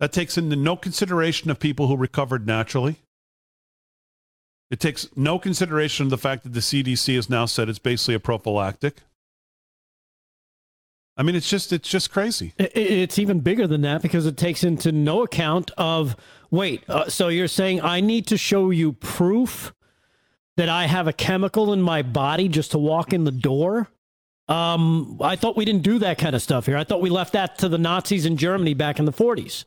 That 0.00 0.12
takes 0.12 0.38
into 0.38 0.56
no 0.56 0.76
consideration 0.76 1.50
of 1.50 1.58
people 1.58 1.88
who 1.88 1.96
recovered 1.96 2.46
naturally. 2.46 2.96
It 4.70 4.80
takes 4.80 5.08
no 5.16 5.38
consideration 5.38 6.06
of 6.06 6.10
the 6.10 6.18
fact 6.18 6.42
that 6.42 6.52
the 6.52 6.60
CDC 6.60 7.14
has 7.14 7.30
now 7.30 7.46
said 7.46 7.68
it's 7.68 7.78
basically 7.78 8.14
a 8.14 8.20
prophylactic. 8.20 9.02
I 11.16 11.22
mean, 11.22 11.34
it's 11.34 11.48
just 11.48 11.72
it's 11.72 11.88
just 11.88 12.10
crazy. 12.10 12.52
It's 12.58 13.18
even 13.18 13.40
bigger 13.40 13.66
than 13.66 13.80
that 13.82 14.02
because 14.02 14.26
it 14.26 14.36
takes 14.36 14.64
into 14.64 14.92
no 14.92 15.22
account 15.22 15.70
of 15.78 16.16
wait. 16.50 16.82
Uh, 16.88 17.08
so 17.08 17.28
you're 17.28 17.48
saying 17.48 17.80
I 17.80 18.00
need 18.00 18.26
to 18.26 18.36
show 18.36 18.70
you 18.70 18.92
proof 18.92 19.72
that 20.56 20.68
I 20.68 20.86
have 20.86 21.06
a 21.06 21.12
chemical 21.12 21.72
in 21.72 21.82
my 21.82 22.02
body 22.02 22.48
just 22.48 22.72
to 22.72 22.78
walk 22.78 23.12
in 23.12 23.24
the 23.24 23.30
door? 23.30 23.88
Um, 24.48 25.18
I 25.20 25.36
thought 25.36 25.56
we 25.56 25.64
didn't 25.64 25.82
do 25.82 25.98
that 25.98 26.18
kind 26.18 26.34
of 26.34 26.42
stuff 26.42 26.66
here. 26.66 26.76
I 26.76 26.84
thought 26.84 27.00
we 27.00 27.10
left 27.10 27.32
that 27.32 27.58
to 27.58 27.68
the 27.68 27.78
Nazis 27.78 28.26
in 28.26 28.36
Germany 28.36 28.74
back 28.74 28.98
in 28.98 29.04
the 29.04 29.12
40s. 29.12 29.64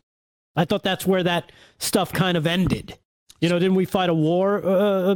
I 0.55 0.65
thought 0.65 0.83
that's 0.83 1.05
where 1.05 1.23
that 1.23 1.51
stuff 1.77 2.11
kind 2.11 2.37
of 2.37 2.47
ended. 2.47 2.97
You 3.41 3.49
know, 3.49 3.59
didn't 3.59 3.75
we 3.75 3.85
fight 3.85 4.09
a 4.09 4.13
war 4.13 4.61
uh, 4.65 5.15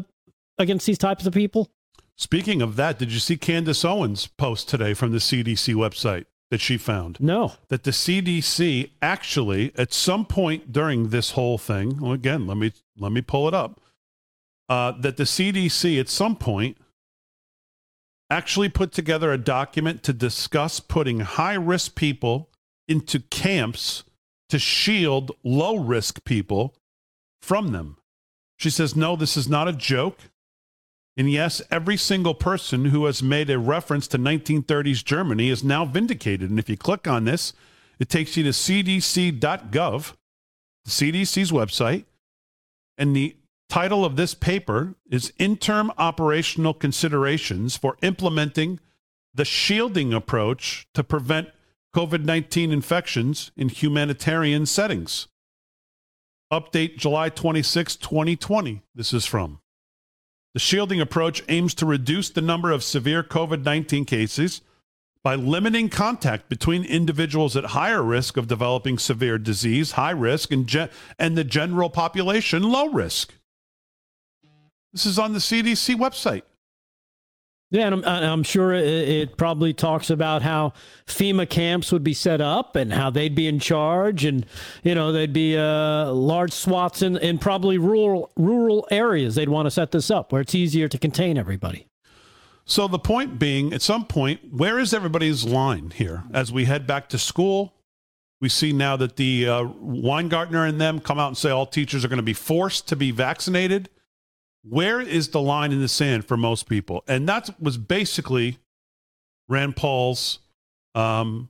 against 0.57 0.85
these 0.85 0.97
types 0.97 1.25
of 1.25 1.33
people? 1.33 1.69
Speaking 2.15 2.61
of 2.61 2.75
that, 2.75 2.99
did 2.99 3.11
you 3.11 3.19
see 3.19 3.37
Candace 3.37 3.83
Owens' 3.83 4.27
post 4.27 4.69
today 4.69 4.93
from 4.93 5.11
the 5.11 5.17
CDC 5.17 5.73
website 5.73 6.25
that 6.51 6.61
she 6.61 6.77
found? 6.77 7.19
No. 7.19 7.53
That 7.69 7.83
the 7.83 7.91
CDC 7.91 8.91
actually, 9.01 9.71
at 9.75 9.91
some 9.93 10.25
point 10.25 10.71
during 10.71 11.09
this 11.09 11.31
whole 11.31 11.57
thing, 11.57 11.99
well, 11.99 12.13
again, 12.13 12.45
let 12.45 12.57
me 12.57 12.71
let 12.97 13.11
me 13.11 13.21
pull 13.21 13.47
it 13.47 13.53
up. 13.53 13.81
Uh, 14.69 14.91
that 14.91 15.17
the 15.17 15.23
CDC 15.23 15.99
at 15.99 16.07
some 16.07 16.35
point 16.35 16.77
actually 18.29 18.69
put 18.69 18.91
together 18.91 19.31
a 19.31 19.37
document 19.37 20.03
to 20.03 20.13
discuss 20.13 20.79
putting 20.79 21.21
high 21.21 21.53
risk 21.53 21.95
people 21.95 22.49
into 22.87 23.19
camps 23.19 24.03
to 24.49 24.59
shield 24.59 25.31
low 25.43 25.77
risk 25.77 26.23
people 26.23 26.75
from 27.41 27.71
them. 27.71 27.97
She 28.63 28.69
says, 28.69 28.95
no, 28.95 29.17
this 29.17 29.35
is 29.35 29.49
not 29.49 29.67
a 29.67 29.73
joke. 29.73 30.19
And 31.17 31.29
yes, 31.29 31.61
every 31.69 31.97
single 31.97 32.33
person 32.33 32.85
who 32.85 33.07
has 33.07 33.21
made 33.21 33.49
a 33.49 33.59
reference 33.59 34.07
to 34.07 34.17
1930s 34.17 35.03
Germany 35.03 35.49
is 35.49 35.65
now 35.65 35.83
vindicated. 35.83 36.49
And 36.49 36.57
if 36.57 36.69
you 36.69 36.77
click 36.77 37.05
on 37.05 37.25
this, 37.25 37.51
it 37.99 38.07
takes 38.07 38.37
you 38.37 38.43
to 38.45 38.51
cdc.gov, 38.51 40.13
the 40.85 40.89
CDC's 40.89 41.51
website. 41.51 42.05
And 42.97 43.13
the 43.13 43.35
title 43.67 44.05
of 44.05 44.15
this 44.15 44.33
paper 44.33 44.95
is 45.11 45.33
Interim 45.37 45.91
Operational 45.97 46.73
Considerations 46.73 47.75
for 47.75 47.97
Implementing 48.01 48.79
the 49.33 49.43
Shielding 49.43 50.13
Approach 50.13 50.87
to 50.93 51.03
Prevent 51.03 51.49
COVID 51.93 52.23
19 52.23 52.71
Infections 52.71 53.51
in 53.57 53.67
Humanitarian 53.67 54.65
Settings. 54.65 55.27
Update 56.53 56.97
July 56.97 57.29
26, 57.29 57.95
2020. 57.95 58.83
This 58.93 59.11
is 59.11 59.25
from. 59.25 59.59
The 60.53 60.59
shielding 60.59 61.01
approach 61.01 61.43
aims 61.49 61.73
to 61.73 61.85
reduce 61.87 62.29
the 62.29 62.41
number 62.41 62.69
of 62.69 62.83
severe 62.83 63.23
COVID 63.23 63.63
19 63.63 64.05
cases 64.05 64.61
by 65.23 65.33
limiting 65.33 65.89
contact 65.89 66.49
between 66.49 66.85
individuals 66.85 67.57
at 67.57 67.65
higher 67.65 68.03
risk 68.03 68.37
of 68.37 68.47
developing 68.47 68.99
severe 68.99 69.39
disease, 69.39 69.93
high 69.93 70.11
risk, 70.11 70.51
and, 70.51 70.67
ge- 70.67 70.89
and 71.17 71.35
the 71.35 71.43
general 71.43 71.89
population, 71.89 72.61
low 72.61 72.89
risk. 72.89 73.33
This 74.91 75.07
is 75.07 75.17
on 75.17 75.33
the 75.33 75.39
CDC 75.39 75.95
website. 75.95 76.43
Yeah, 77.73 77.87
and 77.87 78.05
I'm, 78.05 78.23
I'm 78.23 78.43
sure 78.43 78.71
it, 78.71 78.85
it, 78.85 79.35
probably 79.35 79.73
talks 79.73 80.11
about 80.11 80.43
how 80.43 80.73
FEMA 81.07 81.49
camps 81.49 81.91
would 81.91 82.03
be 82.03 82.13
set 82.13 82.39
up 82.39 82.75
and 82.75 82.93
how 82.93 83.09
they'd 83.09 83.33
be 83.33 83.47
in 83.47 83.57
charge, 83.57 84.25
and 84.25 84.45
you 84.83 84.93
know 84.93 85.11
they'd 85.11 85.33
be 85.33 85.57
uh, 85.57 86.11
large 86.11 86.51
swaths 86.51 87.01
in, 87.01 87.17
in 87.17 87.39
probably 87.39 87.79
rural 87.79 88.31
rural 88.37 88.87
areas. 88.91 89.33
They'd 89.33 89.49
want 89.49 89.65
to 89.65 89.71
set 89.71 89.89
this 89.89 90.11
up 90.11 90.31
where 90.31 90.41
it's 90.41 90.53
easier 90.53 90.87
to 90.87 90.99
contain 90.99 91.35
everybody. 91.35 91.87
So 92.63 92.87
the 92.87 92.99
point 92.99 93.39
being, 93.39 93.73
at 93.73 93.81
some 93.81 94.05
point, 94.05 94.53
where 94.53 94.77
is 94.77 94.93
everybody's 94.93 95.43
line 95.43 95.89
here 95.95 96.25
as 96.31 96.51
we 96.51 96.65
head 96.65 96.85
back 96.85 97.09
to 97.09 97.17
school? 97.17 97.73
We 98.39 98.49
see 98.49 98.71
now 98.71 98.97
that 98.97 99.15
the 99.15 99.49
uh, 99.49 99.63
Weingarten 99.63 100.55
and 100.55 100.79
them 100.79 100.99
come 100.99 101.17
out 101.17 101.29
and 101.29 101.37
say 101.37 101.49
all 101.49 101.65
teachers 101.65 102.05
are 102.05 102.07
going 102.07 102.17
to 102.17 102.23
be 102.23 102.33
forced 102.33 102.87
to 102.89 102.95
be 102.95 103.09
vaccinated 103.09 103.89
where 104.67 105.01
is 105.01 105.29
the 105.29 105.41
line 105.41 105.71
in 105.71 105.81
the 105.81 105.87
sand 105.87 106.25
for 106.25 106.37
most 106.37 106.67
people? 106.67 107.03
And 107.07 107.27
that 107.27 107.49
was 107.61 107.77
basically 107.77 108.59
Rand 109.47 109.75
Paul's. 109.75 110.39
Um, 110.95 111.49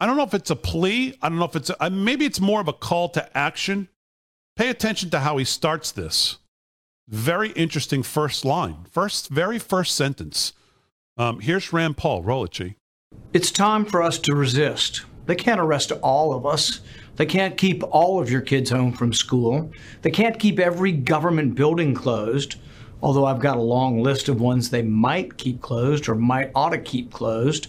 I 0.00 0.06
don't 0.06 0.16
know 0.16 0.24
if 0.24 0.34
it's 0.34 0.50
a 0.50 0.56
plea. 0.56 1.16
I 1.22 1.28
don't 1.28 1.38
know 1.38 1.46
if 1.46 1.56
it's 1.56 1.70
a, 1.78 1.90
maybe 1.90 2.24
it's 2.24 2.40
more 2.40 2.60
of 2.60 2.68
a 2.68 2.72
call 2.72 3.08
to 3.10 3.36
action. 3.36 3.88
Pay 4.56 4.68
attention 4.68 5.10
to 5.10 5.20
how 5.20 5.36
he 5.38 5.44
starts 5.44 5.90
this. 5.90 6.38
Very 7.08 7.50
interesting 7.50 8.02
first 8.02 8.44
line, 8.44 8.86
first 8.90 9.28
very 9.28 9.58
first 9.58 9.94
sentence. 9.94 10.52
Um, 11.16 11.40
here's 11.40 11.72
Rand 11.72 11.96
Paul. 11.96 12.22
Roll 12.22 12.44
it, 12.44 12.50
G. 12.52 12.76
It's 13.32 13.50
time 13.50 13.84
for 13.84 14.02
us 14.02 14.18
to 14.20 14.34
resist. 14.34 15.04
They 15.26 15.34
can't 15.34 15.60
arrest 15.60 15.92
all 16.02 16.32
of 16.32 16.46
us. 16.46 16.80
They 17.16 17.26
can't 17.26 17.56
keep 17.56 17.82
all 17.90 18.20
of 18.20 18.30
your 18.30 18.40
kids 18.40 18.70
home 18.70 18.92
from 18.92 19.12
school. 19.12 19.70
They 20.02 20.10
can't 20.10 20.38
keep 20.38 20.58
every 20.58 20.92
government 20.92 21.54
building 21.54 21.94
closed, 21.94 22.56
although 23.02 23.26
I've 23.26 23.40
got 23.40 23.56
a 23.56 23.62
long 23.62 24.02
list 24.02 24.28
of 24.28 24.40
ones 24.40 24.70
they 24.70 24.82
might 24.82 25.36
keep 25.36 25.60
closed 25.60 26.08
or 26.08 26.14
might 26.14 26.50
ought 26.54 26.70
to 26.70 26.78
keep 26.78 27.12
closed. 27.12 27.68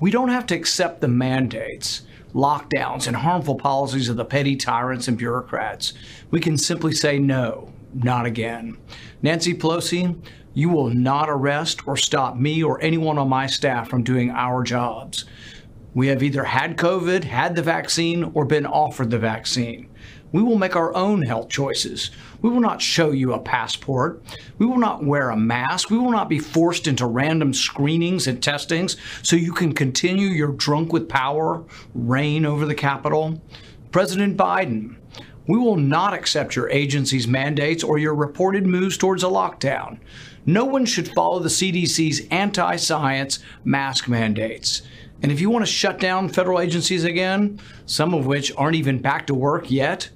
We 0.00 0.10
don't 0.10 0.30
have 0.30 0.46
to 0.46 0.56
accept 0.56 1.00
the 1.00 1.08
mandates, 1.08 2.02
lockdowns, 2.34 3.06
and 3.06 3.14
harmful 3.14 3.54
policies 3.54 4.08
of 4.08 4.16
the 4.16 4.24
petty 4.24 4.56
tyrants 4.56 5.06
and 5.06 5.16
bureaucrats. 5.16 5.92
We 6.30 6.40
can 6.40 6.58
simply 6.58 6.92
say 6.92 7.18
no, 7.18 7.72
not 7.94 8.26
again. 8.26 8.78
Nancy 9.22 9.54
Pelosi, 9.54 10.18
you 10.54 10.68
will 10.68 10.90
not 10.90 11.30
arrest 11.30 11.86
or 11.86 11.96
stop 11.96 12.36
me 12.36 12.62
or 12.62 12.82
anyone 12.82 13.18
on 13.18 13.28
my 13.28 13.46
staff 13.46 13.88
from 13.88 14.02
doing 14.02 14.30
our 14.30 14.62
jobs. 14.62 15.24
We 15.94 16.08
have 16.08 16.22
either 16.22 16.44
had 16.44 16.78
COVID, 16.78 17.24
had 17.24 17.54
the 17.54 17.62
vaccine, 17.62 18.30
or 18.34 18.44
been 18.44 18.64
offered 18.64 19.10
the 19.10 19.18
vaccine. 19.18 19.88
We 20.32 20.42
will 20.42 20.56
make 20.56 20.74
our 20.74 20.94
own 20.94 21.22
health 21.22 21.50
choices. 21.50 22.10
We 22.40 22.48
will 22.48 22.60
not 22.60 22.80
show 22.80 23.10
you 23.10 23.34
a 23.34 23.38
passport. 23.38 24.22
We 24.56 24.64
will 24.64 24.78
not 24.78 25.04
wear 25.04 25.28
a 25.28 25.36
mask. 25.36 25.90
We 25.90 25.98
will 25.98 26.10
not 26.10 26.30
be 26.30 26.38
forced 26.38 26.86
into 26.86 27.06
random 27.06 27.52
screenings 27.52 28.26
and 28.26 28.42
testings 28.42 28.96
so 29.22 29.36
you 29.36 29.52
can 29.52 29.74
continue 29.74 30.28
your 30.28 30.52
drunk 30.52 30.92
with 30.92 31.08
power 31.08 31.62
reign 31.94 32.46
over 32.46 32.64
the 32.64 32.74
Capitol. 32.74 33.42
President 33.90 34.38
Biden, 34.38 34.96
we 35.46 35.58
will 35.58 35.76
not 35.76 36.14
accept 36.14 36.56
your 36.56 36.70
agency's 36.70 37.28
mandates 37.28 37.84
or 37.84 37.98
your 37.98 38.14
reported 38.14 38.64
moves 38.66 38.96
towards 38.96 39.22
a 39.22 39.26
lockdown. 39.26 39.98
No 40.46 40.64
one 40.64 40.86
should 40.86 41.08
follow 41.08 41.40
the 41.40 41.50
CDC's 41.50 42.26
anti 42.30 42.76
science 42.76 43.38
mask 43.64 44.08
mandates. 44.08 44.82
And 45.22 45.30
if 45.30 45.40
you 45.40 45.48
want 45.50 45.64
to 45.64 45.70
shut 45.70 46.00
down 46.00 46.28
federal 46.28 46.60
agencies 46.60 47.04
again, 47.04 47.60
some 47.86 48.12
of 48.12 48.26
which 48.26 48.52
aren't 48.56 48.76
even 48.76 48.98
back 48.98 49.26
to 49.28 49.34
work 49.34 49.70
yet, 49.70 50.10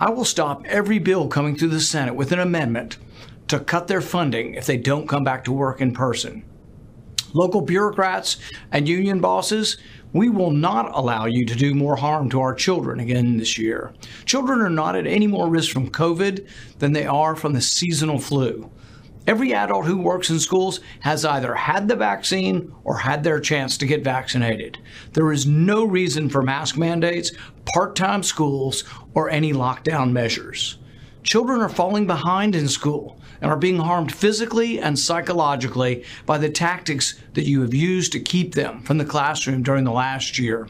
I 0.00 0.10
will 0.10 0.24
stop 0.24 0.64
every 0.66 0.98
bill 0.98 1.28
coming 1.28 1.56
through 1.56 1.68
the 1.68 1.80
Senate 1.80 2.16
with 2.16 2.32
an 2.32 2.40
amendment 2.40 2.98
to 3.46 3.60
cut 3.60 3.86
their 3.86 4.00
funding 4.00 4.54
if 4.54 4.66
they 4.66 4.76
don't 4.76 5.08
come 5.08 5.22
back 5.22 5.44
to 5.44 5.52
work 5.52 5.80
in 5.80 5.94
person. 5.94 6.44
Local 7.34 7.62
bureaucrats 7.62 8.36
and 8.72 8.88
union 8.88 9.20
bosses, 9.20 9.78
we 10.12 10.28
will 10.28 10.50
not 10.50 10.90
allow 10.94 11.26
you 11.26 11.46
to 11.46 11.54
do 11.54 11.74
more 11.74 11.96
harm 11.96 12.28
to 12.30 12.40
our 12.40 12.54
children 12.54 13.00
again 13.00 13.38
this 13.38 13.56
year. 13.56 13.94
Children 14.24 14.60
are 14.60 14.70
not 14.70 14.96
at 14.96 15.06
any 15.06 15.26
more 15.26 15.48
risk 15.48 15.70
from 15.70 15.90
COVID 15.90 16.46
than 16.78 16.92
they 16.92 17.06
are 17.06 17.36
from 17.36 17.52
the 17.52 17.62
seasonal 17.62 18.18
flu. 18.18 18.70
Every 19.24 19.54
adult 19.54 19.86
who 19.86 19.98
works 19.98 20.30
in 20.30 20.40
schools 20.40 20.80
has 21.00 21.24
either 21.24 21.54
had 21.54 21.86
the 21.86 21.94
vaccine 21.94 22.74
or 22.82 22.98
had 22.98 23.22
their 23.22 23.38
chance 23.38 23.78
to 23.78 23.86
get 23.86 24.02
vaccinated. 24.02 24.78
There 25.12 25.30
is 25.30 25.46
no 25.46 25.84
reason 25.84 26.28
for 26.28 26.42
mask 26.42 26.76
mandates, 26.76 27.30
part 27.72 27.94
time 27.94 28.24
schools, 28.24 28.82
or 29.14 29.30
any 29.30 29.52
lockdown 29.52 30.10
measures. 30.10 30.78
Children 31.22 31.60
are 31.60 31.68
falling 31.68 32.06
behind 32.08 32.56
in 32.56 32.66
school 32.66 33.20
and 33.40 33.48
are 33.48 33.56
being 33.56 33.78
harmed 33.78 34.12
physically 34.12 34.80
and 34.80 34.98
psychologically 34.98 36.04
by 36.26 36.36
the 36.36 36.50
tactics 36.50 37.14
that 37.34 37.46
you 37.46 37.60
have 37.60 37.74
used 37.74 38.10
to 38.12 38.20
keep 38.20 38.54
them 38.54 38.82
from 38.82 38.98
the 38.98 39.04
classroom 39.04 39.62
during 39.62 39.84
the 39.84 39.92
last 39.92 40.36
year. 40.36 40.68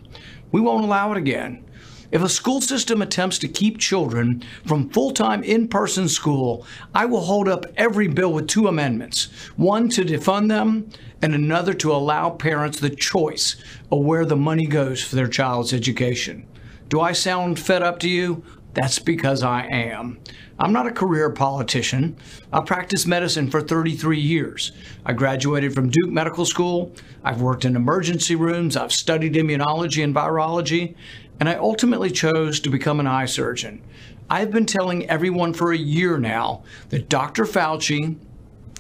We 0.51 0.61
won't 0.61 0.85
allow 0.85 1.11
it 1.13 1.17
again. 1.19 1.65
If 2.13 2.23
a 2.23 2.29
school 2.29 2.61
system 2.61 3.01
attempts 3.01 3.39
to 3.39 3.49
keep 3.49 3.79
children 3.79 4.45
from 4.67 4.91
full 4.91 5.13
time 5.13 5.43
in 5.43 5.67
person 5.67 6.11
school, 6.11 6.67
I 6.95 7.07
will 7.07 7.23
hold 7.23 7.49
up 7.49 7.65
every 7.79 8.07
bill 8.07 8.35
with 8.35 8.49
two 8.49 8.69
amendments 8.69 9.31
one 9.57 9.89
to 9.91 10.05
defund 10.05 10.51
them, 10.51 10.91
and 11.23 11.35
another 11.35 11.73
to 11.73 11.91
allow 11.91 12.29
parents 12.29 12.81
the 12.81 12.91
choice 12.91 13.57
of 13.91 14.01
where 14.01 14.27
the 14.27 14.37
money 14.37 14.67
goes 14.67 15.03
for 15.03 15.17
their 15.17 15.27
child's 15.27 15.73
education. 15.73 16.47
Do 16.91 17.01
I 17.01 17.13
sound 17.13 17.59
fed 17.59 17.83
up 17.83 17.99
to 18.01 18.11
you? 18.11 18.45
That's 18.75 18.99
because 18.99 19.43
I 19.43 19.67
am. 19.71 20.21
I'm 20.59 20.73
not 20.73 20.87
a 20.87 20.93
career 20.93 21.31
politician. 21.31 22.17
I 22.53 22.61
practiced 22.61 23.07
medicine 23.07 23.51
for 23.51 23.63
33 23.63 24.21
years. 24.21 24.73
I 25.05 25.15
graduated 25.15 25.75
from 25.75 25.91
Duke 25.91 26.11
Medical 26.11 26.45
School. 26.45 26.93
I've 27.25 27.41
worked 27.41 27.65
in 27.65 27.75
emergency 27.75 28.35
rooms. 28.35 28.77
I've 28.77 28.93
studied 28.93 29.35
immunology 29.35 30.05
and 30.05 30.15
virology 30.15 30.95
and 31.43 31.49
I 31.49 31.55
ultimately 31.55 32.13
chose 32.13 32.61
to 32.61 32.71
become 32.71 33.01
an 33.01 33.09
eye 33.09 33.27
surgeon. 33.27 33.83
I've 34.31 34.53
been 34.53 34.65
telling 34.65 35.11
everyone 35.11 35.55
for 35.55 35.73
a 35.73 35.77
year 35.77 36.17
now 36.17 36.63
that 36.91 37.09
Dr. 37.09 37.45
Fauci 37.45 38.17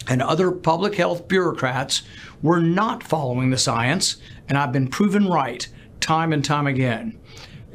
and 0.07 0.23
other 0.23 0.53
public 0.53 0.95
health 0.95 1.27
bureaucrats 1.27 2.03
were 2.41 2.61
not 2.61 3.03
following 3.03 3.51
the 3.51 3.59
science, 3.59 4.19
and 4.49 4.57
I've 4.57 4.71
been 4.71 4.87
proven 4.87 5.27
right 5.27 5.67
time 5.99 6.33
and 6.33 6.45
time 6.45 6.69
again. 6.69 7.19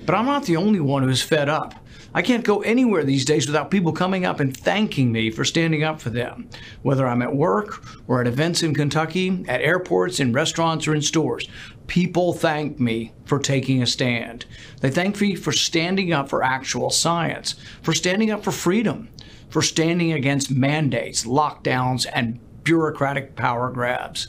But 0.05 0.15
I'm 0.15 0.25
not 0.25 0.45
the 0.45 0.55
only 0.55 0.79
one 0.79 1.03
who's 1.03 1.21
fed 1.21 1.49
up. 1.49 1.73
I 2.13 2.21
can't 2.21 2.45
go 2.45 2.61
anywhere 2.61 3.03
these 3.03 3.25
days 3.25 3.45
without 3.45 3.69
people 3.69 3.91
coming 3.91 4.23
up 4.23 4.39
and 4.39 4.55
thanking 4.55 5.11
me 5.11 5.31
for 5.31 5.43
standing 5.43 5.83
up 5.83 5.99
for 5.99 6.11
them, 6.11 6.49
whether 6.81 7.05
I'm 7.05 7.21
at 7.21 7.35
work 7.35 7.83
or 8.07 8.21
at 8.21 8.27
events 8.27 8.63
in 8.63 8.73
Kentucky, 8.73 9.43
at 9.49 9.59
airports, 9.59 10.21
in 10.21 10.31
restaurants, 10.31 10.87
or 10.87 10.95
in 10.95 11.01
stores. 11.01 11.49
People 11.87 12.33
thank 12.33 12.79
me 12.79 13.13
for 13.25 13.39
taking 13.39 13.81
a 13.81 13.87
stand. 13.87 14.45
They 14.81 14.89
thank 14.89 15.19
me 15.21 15.35
for 15.35 15.51
standing 15.51 16.11
up 16.13 16.29
for 16.29 16.43
actual 16.43 16.89
science, 16.89 17.55
for 17.81 17.93
standing 17.93 18.29
up 18.29 18.43
for 18.43 18.51
freedom, 18.51 19.09
for 19.49 19.61
standing 19.61 20.11
against 20.11 20.51
mandates, 20.51 21.23
lockdowns, 21.25 22.05
and 22.13 22.39
bureaucratic 22.63 23.35
power 23.35 23.71
grabs. 23.71 24.27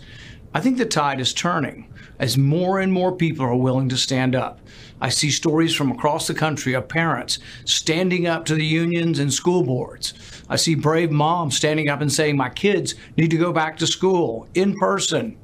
I 0.54 0.60
think 0.60 0.78
the 0.78 0.86
tide 0.86 1.20
is 1.20 1.34
turning 1.34 1.92
as 2.18 2.38
more 2.38 2.80
and 2.80 2.92
more 2.92 3.14
people 3.14 3.44
are 3.44 3.54
willing 3.54 3.88
to 3.88 3.96
stand 3.96 4.34
up. 4.34 4.60
I 5.00 5.08
see 5.08 5.30
stories 5.30 5.74
from 5.74 5.92
across 5.92 6.26
the 6.26 6.34
country 6.34 6.74
of 6.74 6.88
parents 6.88 7.38
standing 7.64 8.26
up 8.26 8.44
to 8.46 8.54
the 8.54 8.64
unions 8.64 9.18
and 9.18 9.32
school 9.32 9.62
boards. 9.62 10.14
I 10.48 10.56
see 10.56 10.74
brave 10.74 11.10
moms 11.10 11.56
standing 11.56 11.88
up 11.88 12.00
and 12.00 12.12
saying, 12.12 12.36
My 12.36 12.48
kids 12.48 12.94
need 13.16 13.30
to 13.30 13.36
go 13.36 13.52
back 13.52 13.76
to 13.78 13.86
school 13.86 14.48
in 14.54 14.74
person. 14.76 15.36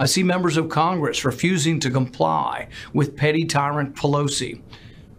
I 0.00 0.06
see 0.06 0.22
members 0.22 0.56
of 0.56 0.70
Congress 0.70 1.26
refusing 1.26 1.78
to 1.80 1.90
comply 1.90 2.68
with 2.94 3.18
petty 3.18 3.44
tyrant 3.44 3.94
Pelosi. 3.94 4.62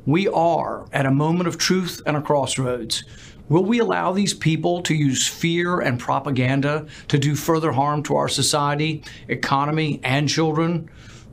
We 0.08 0.28
are 0.30 0.88
at 0.92 1.06
a 1.06 1.12
moment 1.12 1.48
of 1.48 1.60
truth 1.60 2.02
and 2.08 2.18
a 2.18 2.22
crossroads. 2.22 3.04
Will 3.48 3.64
we 3.64 3.78
allow 3.78 4.12
these 4.12 4.34
people 4.34 4.82
to 4.82 4.96
use 4.96 5.28
fear 5.28 5.82
and 5.82 6.00
propaganda 6.00 6.88
to 7.10 7.20
do 7.20 7.36
further 7.36 7.72
harm 7.72 8.02
to 8.04 8.16
our 8.16 8.28
society, 8.28 9.04
economy, 9.28 10.00
and 10.04 10.28
children? 10.28 10.90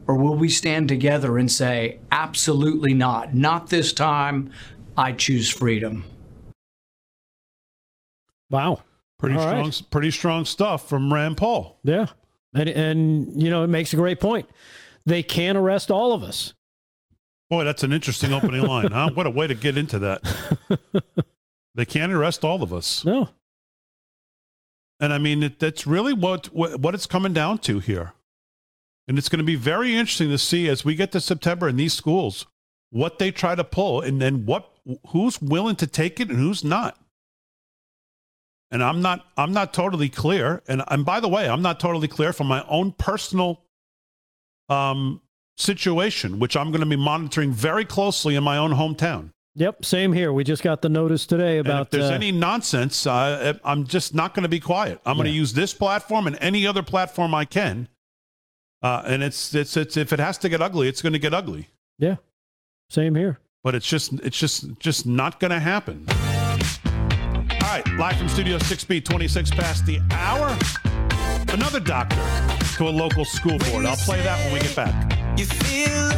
Or 0.06 0.16
will 0.16 0.34
we 0.34 0.50
stand 0.50 0.90
together 0.90 1.38
and 1.38 1.50
say, 1.50 2.00
absolutely 2.12 2.92
not, 2.92 3.34
not 3.34 3.70
this 3.70 3.94
time, 3.94 4.50
I 4.94 5.12
choose 5.12 5.48
freedom? 5.48 6.04
Wow. 8.50 8.82
Pretty 9.18 9.36
All 9.36 9.40
strong, 9.40 9.64
right. 9.64 9.82
pretty 9.90 10.10
strong 10.10 10.44
stuff 10.44 10.86
from 10.86 11.10
Rand 11.10 11.38
Paul. 11.38 11.78
Yeah. 11.82 12.08
And, 12.54 12.68
and, 12.68 13.42
you 13.42 13.50
know, 13.50 13.62
it 13.64 13.68
makes 13.68 13.92
a 13.92 13.96
great 13.96 14.20
point. 14.20 14.48
They 15.04 15.22
can't 15.22 15.58
arrest 15.58 15.90
all 15.90 16.12
of 16.12 16.22
us. 16.22 16.54
Boy, 17.50 17.64
that's 17.64 17.82
an 17.82 17.92
interesting 17.92 18.32
opening 18.32 18.62
line, 18.62 18.90
huh? 18.92 19.10
What 19.14 19.26
a 19.26 19.30
way 19.30 19.46
to 19.46 19.54
get 19.54 19.78
into 19.78 19.98
that. 20.00 20.22
they 21.74 21.84
can't 21.84 22.12
arrest 22.12 22.44
all 22.44 22.62
of 22.62 22.72
us. 22.72 23.04
No. 23.04 23.30
And 25.00 25.12
I 25.12 25.18
mean, 25.18 25.42
it, 25.42 25.58
that's 25.58 25.86
really 25.86 26.12
what, 26.12 26.46
what 26.46 26.80
what 26.80 26.94
it's 26.94 27.06
coming 27.06 27.32
down 27.32 27.58
to 27.58 27.78
here. 27.78 28.12
And 29.06 29.16
it's 29.16 29.28
going 29.28 29.38
to 29.38 29.44
be 29.44 29.54
very 29.54 29.96
interesting 29.96 30.28
to 30.28 30.38
see 30.38 30.68
as 30.68 30.84
we 30.84 30.94
get 30.94 31.12
to 31.12 31.20
September 31.20 31.68
in 31.68 31.76
these 31.76 31.94
schools 31.94 32.46
what 32.90 33.18
they 33.18 33.30
try 33.30 33.54
to 33.54 33.64
pull, 33.64 34.00
and 34.00 34.20
then 34.20 34.44
what 34.44 34.70
who's 35.08 35.40
willing 35.40 35.76
to 35.76 35.86
take 35.86 36.20
it 36.20 36.28
and 36.28 36.38
who's 36.38 36.64
not. 36.64 36.98
And 38.70 38.82
I'm 38.82 39.00
not 39.00 39.24
I'm 39.36 39.52
not 39.52 39.72
totally 39.72 40.08
clear. 40.08 40.62
And 40.68 40.82
and 40.88 41.04
by 41.04 41.20
the 41.20 41.28
way, 41.28 41.48
I'm 41.48 41.62
not 41.62 41.80
totally 41.80 42.08
clear 42.08 42.32
from 42.32 42.48
my 42.48 42.64
own 42.68 42.92
personal 42.92 43.62
um, 44.68 45.22
situation, 45.56 46.38
which 46.38 46.56
I'm 46.56 46.70
going 46.70 46.80
to 46.80 46.86
be 46.86 46.96
monitoring 46.96 47.52
very 47.52 47.84
closely 47.84 48.34
in 48.34 48.44
my 48.44 48.58
own 48.58 48.72
hometown. 48.72 49.30
Yep. 49.54 49.84
Same 49.84 50.12
here. 50.12 50.32
We 50.32 50.44
just 50.44 50.62
got 50.62 50.82
the 50.82 50.88
notice 50.88 51.26
today 51.26 51.58
And 51.58 51.66
about. 51.66 51.82
if 51.86 51.90
there's 51.90 52.10
uh, 52.10 52.14
any 52.14 52.30
nonsense, 52.30 53.06
uh, 53.08 53.54
I'm 53.64 53.86
just 53.86 54.14
not 54.14 54.32
going 54.32 54.44
to 54.44 54.48
be 54.48 54.60
quiet. 54.60 55.00
I'm 55.04 55.16
going 55.16 55.26
to 55.26 55.32
use 55.32 55.52
this 55.52 55.74
platform 55.74 56.28
and 56.28 56.38
any 56.40 56.64
other 56.64 56.82
platform 56.82 57.34
I 57.34 57.44
can. 57.44 57.88
Uh, 58.82 59.02
and 59.04 59.22
it's, 59.22 59.52
it's 59.54 59.76
it's 59.76 59.96
if 59.96 60.12
it 60.12 60.20
has 60.20 60.38
to 60.38 60.48
get 60.48 60.62
ugly, 60.62 60.88
it's 60.88 61.02
going 61.02 61.14
to 61.14 61.18
get 61.18 61.34
ugly. 61.34 61.68
Yeah. 61.98 62.16
Same 62.88 63.16
here. 63.16 63.40
But 63.64 63.74
it's 63.74 63.86
just 63.86 64.12
it's 64.20 64.38
just 64.38 64.78
just 64.78 65.06
not 65.06 65.40
going 65.40 65.50
to 65.50 65.58
happen. 65.58 66.06
Right, 67.78 67.96
live 67.96 68.16
from 68.16 68.28
Studio 68.28 68.58
6B, 68.58 69.04
26 69.04 69.52
past 69.52 69.86
the 69.86 70.00
hour. 70.10 70.56
Another 71.52 71.78
doctor 71.78 72.16
to 72.76 72.88
a 72.88 72.90
local 72.90 73.24
school 73.24 73.56
board. 73.58 73.86
I'll 73.86 73.94
play 73.94 74.20
that 74.22 74.36
when 74.44 74.54
we 74.54 74.58
get 74.58 74.74
back. 74.74 75.38
You 75.38 75.46
feel 75.46 76.10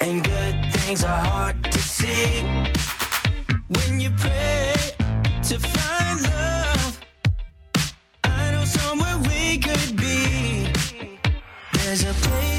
and 0.00 0.24
good 0.24 0.72
things 0.72 1.04
are 1.04 1.22
hard 1.24 1.62
to 1.64 1.78
see. 1.78 2.40
When 3.68 4.00
you 4.00 4.08
pray 4.16 4.72
to 5.42 5.58
find 5.58 6.22
love, 6.22 7.00
I 8.24 8.52
know 8.52 8.64
somewhere 8.64 9.18
we 9.28 9.58
could 9.58 9.94
be. 9.98 10.72
There's 11.74 12.04
a 12.04 12.14
place 12.14 12.51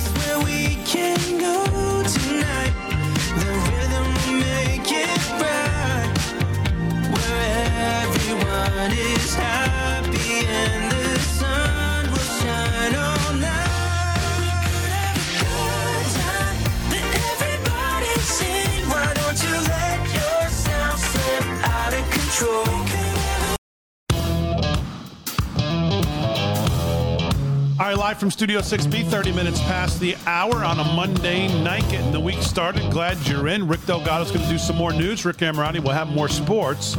from 28.24 28.32
Studio 28.32 28.62
6B, 28.62 29.06
30 29.10 29.34
minutes 29.34 29.60
past 29.64 30.00
the 30.00 30.16
hour 30.26 30.64
on 30.64 30.80
a 30.80 30.84
Monday 30.94 31.50
night, 31.62 31.82
getting 31.90 32.14
the 32.14 32.20
week 32.22 32.42
started. 32.42 32.90
Glad 32.90 33.18
you're 33.28 33.50
in. 33.50 33.68
Rick 33.68 33.86
Delgado's 33.86 34.32
going 34.32 34.46
to 34.46 34.50
do 34.50 34.58
some 34.58 34.78
more 34.78 34.94
news. 34.94 35.26
Rick 35.26 35.40
Amorati 35.40 35.84
will 35.84 35.92
have 35.92 36.08
more 36.08 36.30
sports. 36.30 36.96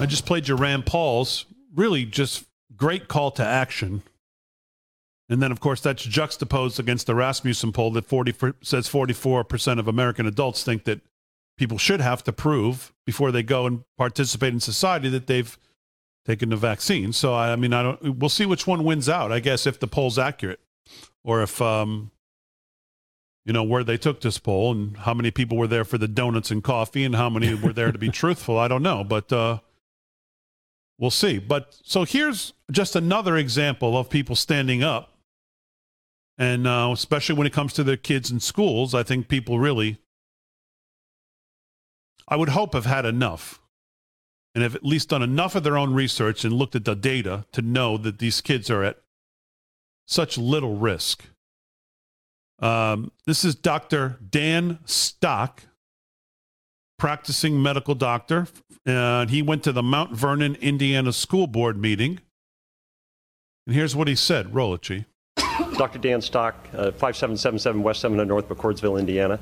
I 0.00 0.06
just 0.06 0.26
played 0.26 0.46
your 0.46 0.56
Rand 0.56 0.86
Paul's. 0.86 1.44
Really 1.74 2.04
just 2.04 2.44
great 2.76 3.08
call 3.08 3.30
to 3.32 3.44
action. 3.44 4.02
And 5.28 5.42
then, 5.42 5.52
of 5.52 5.60
course, 5.60 5.80
that's 5.80 6.04
juxtaposed 6.04 6.78
against 6.78 7.06
the 7.06 7.14
Rasmussen 7.14 7.72
poll 7.72 7.90
that 7.92 8.06
40 8.06 8.32
says 8.62 8.88
44% 8.88 9.78
of 9.78 9.88
American 9.88 10.26
adults 10.26 10.62
think 10.62 10.84
that 10.84 11.00
people 11.58 11.76
should 11.76 12.00
have 12.00 12.22
to 12.24 12.32
prove 12.32 12.94
before 13.04 13.32
they 13.32 13.42
go 13.42 13.66
and 13.66 13.82
participate 13.96 14.54
in 14.54 14.60
society 14.60 15.08
that 15.10 15.26
they've 15.26 15.58
taken 16.24 16.50
the 16.50 16.56
vaccine. 16.56 17.12
So 17.12 17.34
I, 17.34 17.52
I 17.52 17.56
mean, 17.56 17.72
I 17.72 17.82
don't. 17.82 18.18
We'll 18.18 18.30
see 18.30 18.46
which 18.46 18.66
one 18.66 18.84
wins 18.84 19.08
out. 19.08 19.32
I 19.32 19.40
guess 19.40 19.66
if 19.66 19.80
the 19.80 19.88
poll's 19.88 20.18
accurate, 20.18 20.60
or 21.24 21.42
if 21.42 21.60
um, 21.60 22.10
you 23.44 23.52
know, 23.52 23.64
where 23.64 23.82
they 23.82 23.96
took 23.96 24.20
this 24.20 24.38
poll 24.38 24.72
and 24.72 24.96
how 24.98 25.14
many 25.14 25.30
people 25.30 25.56
were 25.56 25.66
there 25.66 25.84
for 25.84 25.98
the 25.98 26.06
donuts 26.06 26.50
and 26.50 26.62
coffee 26.62 27.04
and 27.04 27.16
how 27.16 27.30
many 27.30 27.54
were 27.54 27.72
there 27.72 27.90
to 27.90 27.98
be 27.98 28.08
truthful. 28.10 28.58
I 28.58 28.68
don't 28.68 28.82
know, 28.82 29.02
but 29.04 29.32
uh, 29.32 29.58
we'll 30.98 31.10
see. 31.10 31.38
But 31.38 31.76
so 31.82 32.04
here's 32.04 32.52
just 32.70 32.96
another 32.96 33.36
example 33.36 33.96
of 33.96 34.10
people 34.10 34.36
standing 34.36 34.82
up, 34.82 35.12
and 36.36 36.66
uh, 36.66 36.90
especially 36.92 37.36
when 37.36 37.46
it 37.46 37.52
comes 37.52 37.72
to 37.74 37.84
their 37.84 37.96
kids 37.96 38.30
in 38.30 38.40
schools, 38.40 38.94
I 38.94 39.02
think 39.02 39.28
people 39.28 39.58
really, 39.58 39.98
I 42.26 42.36
would 42.36 42.50
hope, 42.50 42.74
have 42.74 42.86
had 42.86 43.04
enough 43.04 43.60
and 44.54 44.62
have 44.62 44.74
at 44.74 44.84
least 44.84 45.10
done 45.10 45.22
enough 45.22 45.54
of 45.54 45.62
their 45.62 45.78
own 45.78 45.94
research 45.94 46.44
and 46.44 46.52
looked 46.52 46.74
at 46.74 46.84
the 46.84 46.96
data 46.96 47.46
to 47.52 47.62
know 47.62 47.96
that 47.96 48.18
these 48.18 48.40
kids 48.40 48.70
are 48.70 48.82
at 48.82 48.98
such 50.06 50.38
little 50.38 50.76
risk. 50.76 51.24
Um, 52.58 53.12
this 53.24 53.44
is 53.44 53.54
Dr. 53.54 54.18
Dan 54.28 54.80
Stock, 54.84 55.62
practicing 56.98 57.62
medical 57.62 57.94
doctor. 57.94 58.48
And 58.84 59.30
he 59.30 59.42
went 59.42 59.62
to 59.64 59.72
the 59.72 59.82
Mount 59.82 60.12
Vernon, 60.12 60.56
Indiana 60.56 61.12
School 61.12 61.46
Board 61.46 61.80
meeting. 61.80 62.20
And 63.66 63.74
here's 63.74 63.94
what 63.94 64.08
he 64.08 64.14
said. 64.14 64.54
Roll 64.54 64.74
it, 64.74 64.82
G. 64.82 65.04
Dr. 65.76 65.98
Dan 65.98 66.20
Stock, 66.20 66.54
uh, 66.72 66.90
5777 66.92 67.82
West 67.82 68.00
700 68.00 68.26
North 68.26 68.48
McCordsville, 68.48 68.98
Indiana. 68.98 69.38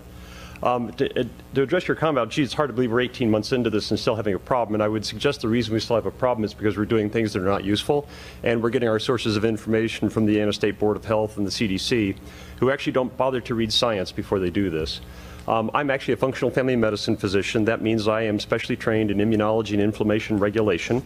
Um, 0.62 0.90
to, 0.94 1.20
uh, 1.20 1.24
to, 1.54 1.62
address 1.62 1.86
your 1.86 1.96
comment 1.96 2.30
gee, 2.30 2.42
it's 2.42 2.54
hard 2.54 2.70
to 2.70 2.74
believe 2.74 2.90
we're 2.90 3.02
18 3.02 3.30
months 3.30 3.52
into 3.52 3.68
this 3.68 3.90
and 3.90 4.00
still 4.00 4.14
having 4.14 4.34
a 4.34 4.38
problem. 4.38 4.74
And 4.74 4.82
I 4.82 4.88
would 4.88 5.04
suggest 5.04 5.42
the 5.42 5.48
reason 5.48 5.74
we 5.74 5.80
still 5.80 5.96
have 5.96 6.06
a 6.06 6.10
problem 6.10 6.44
is 6.44 6.54
because 6.54 6.78
we're 6.78 6.86
doing 6.86 7.10
things 7.10 7.34
that 7.34 7.42
are 7.42 7.46
not 7.46 7.62
useful. 7.62 8.08
And 8.42 8.62
we're 8.62 8.70
getting 8.70 8.88
our 8.88 8.98
sources 8.98 9.36
of 9.36 9.44
information 9.44 10.08
from 10.08 10.24
the 10.24 10.32
Indiana 10.32 10.52
State 10.52 10.78
Board 10.78 10.96
of 10.96 11.04
Health 11.04 11.36
and 11.36 11.46
the 11.46 11.50
CDC, 11.50 12.16
who 12.58 12.70
actually 12.70 12.92
don't 12.92 13.14
bother 13.16 13.40
to 13.42 13.54
read 13.54 13.72
science 13.72 14.12
before 14.12 14.38
they 14.38 14.50
do 14.50 14.70
this. 14.70 15.00
Um, 15.48 15.70
I'm 15.74 15.90
actually 15.90 16.14
a 16.14 16.16
functional 16.16 16.50
family 16.50 16.76
medicine 16.76 17.16
physician. 17.16 17.64
That 17.66 17.80
means 17.80 18.08
I 18.08 18.22
am 18.22 18.40
specially 18.40 18.76
trained 18.76 19.10
in 19.10 19.18
immunology 19.18 19.72
and 19.72 19.80
inflammation 19.80 20.38
regulation. 20.38 21.02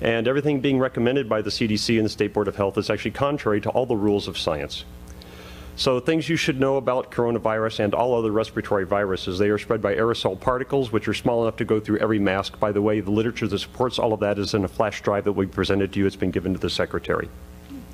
And 0.00 0.26
everything 0.28 0.60
being 0.60 0.78
recommended 0.78 1.28
by 1.28 1.42
the 1.42 1.50
CDC 1.50 1.96
and 1.96 2.04
the 2.04 2.10
State 2.10 2.32
Board 2.32 2.48
of 2.48 2.56
Health 2.56 2.78
is 2.78 2.90
actually 2.90 3.10
contrary 3.12 3.60
to 3.62 3.70
all 3.70 3.86
the 3.86 3.96
rules 3.96 4.28
of 4.28 4.38
science. 4.38 4.84
So 5.78 6.00
things 6.00 6.26
you 6.26 6.36
should 6.36 6.58
know 6.58 6.78
about 6.78 7.10
coronavirus 7.10 7.80
and 7.80 7.94
all 7.94 8.14
other 8.14 8.30
respiratory 8.30 8.86
viruses, 8.86 9.38
they 9.38 9.50
are 9.50 9.58
spread 9.58 9.82
by 9.82 9.94
aerosol 9.94 10.40
particles, 10.40 10.90
which 10.90 11.06
are 11.06 11.12
small 11.12 11.42
enough 11.42 11.56
to 11.56 11.66
go 11.66 11.80
through 11.80 11.98
every 11.98 12.18
mask. 12.18 12.58
By 12.58 12.72
the 12.72 12.80
way, 12.80 13.00
the 13.00 13.10
literature 13.10 13.46
that 13.46 13.58
supports 13.58 13.98
all 13.98 14.14
of 14.14 14.20
that 14.20 14.38
is 14.38 14.54
in 14.54 14.64
a 14.64 14.68
flash 14.68 15.02
drive 15.02 15.24
that 15.24 15.32
we 15.32 15.44
presented 15.44 15.92
to 15.92 15.98
you. 15.98 16.06
It's 16.06 16.16
been 16.16 16.30
given 16.30 16.54
to 16.54 16.58
the 16.58 16.70
Secretary. 16.70 17.28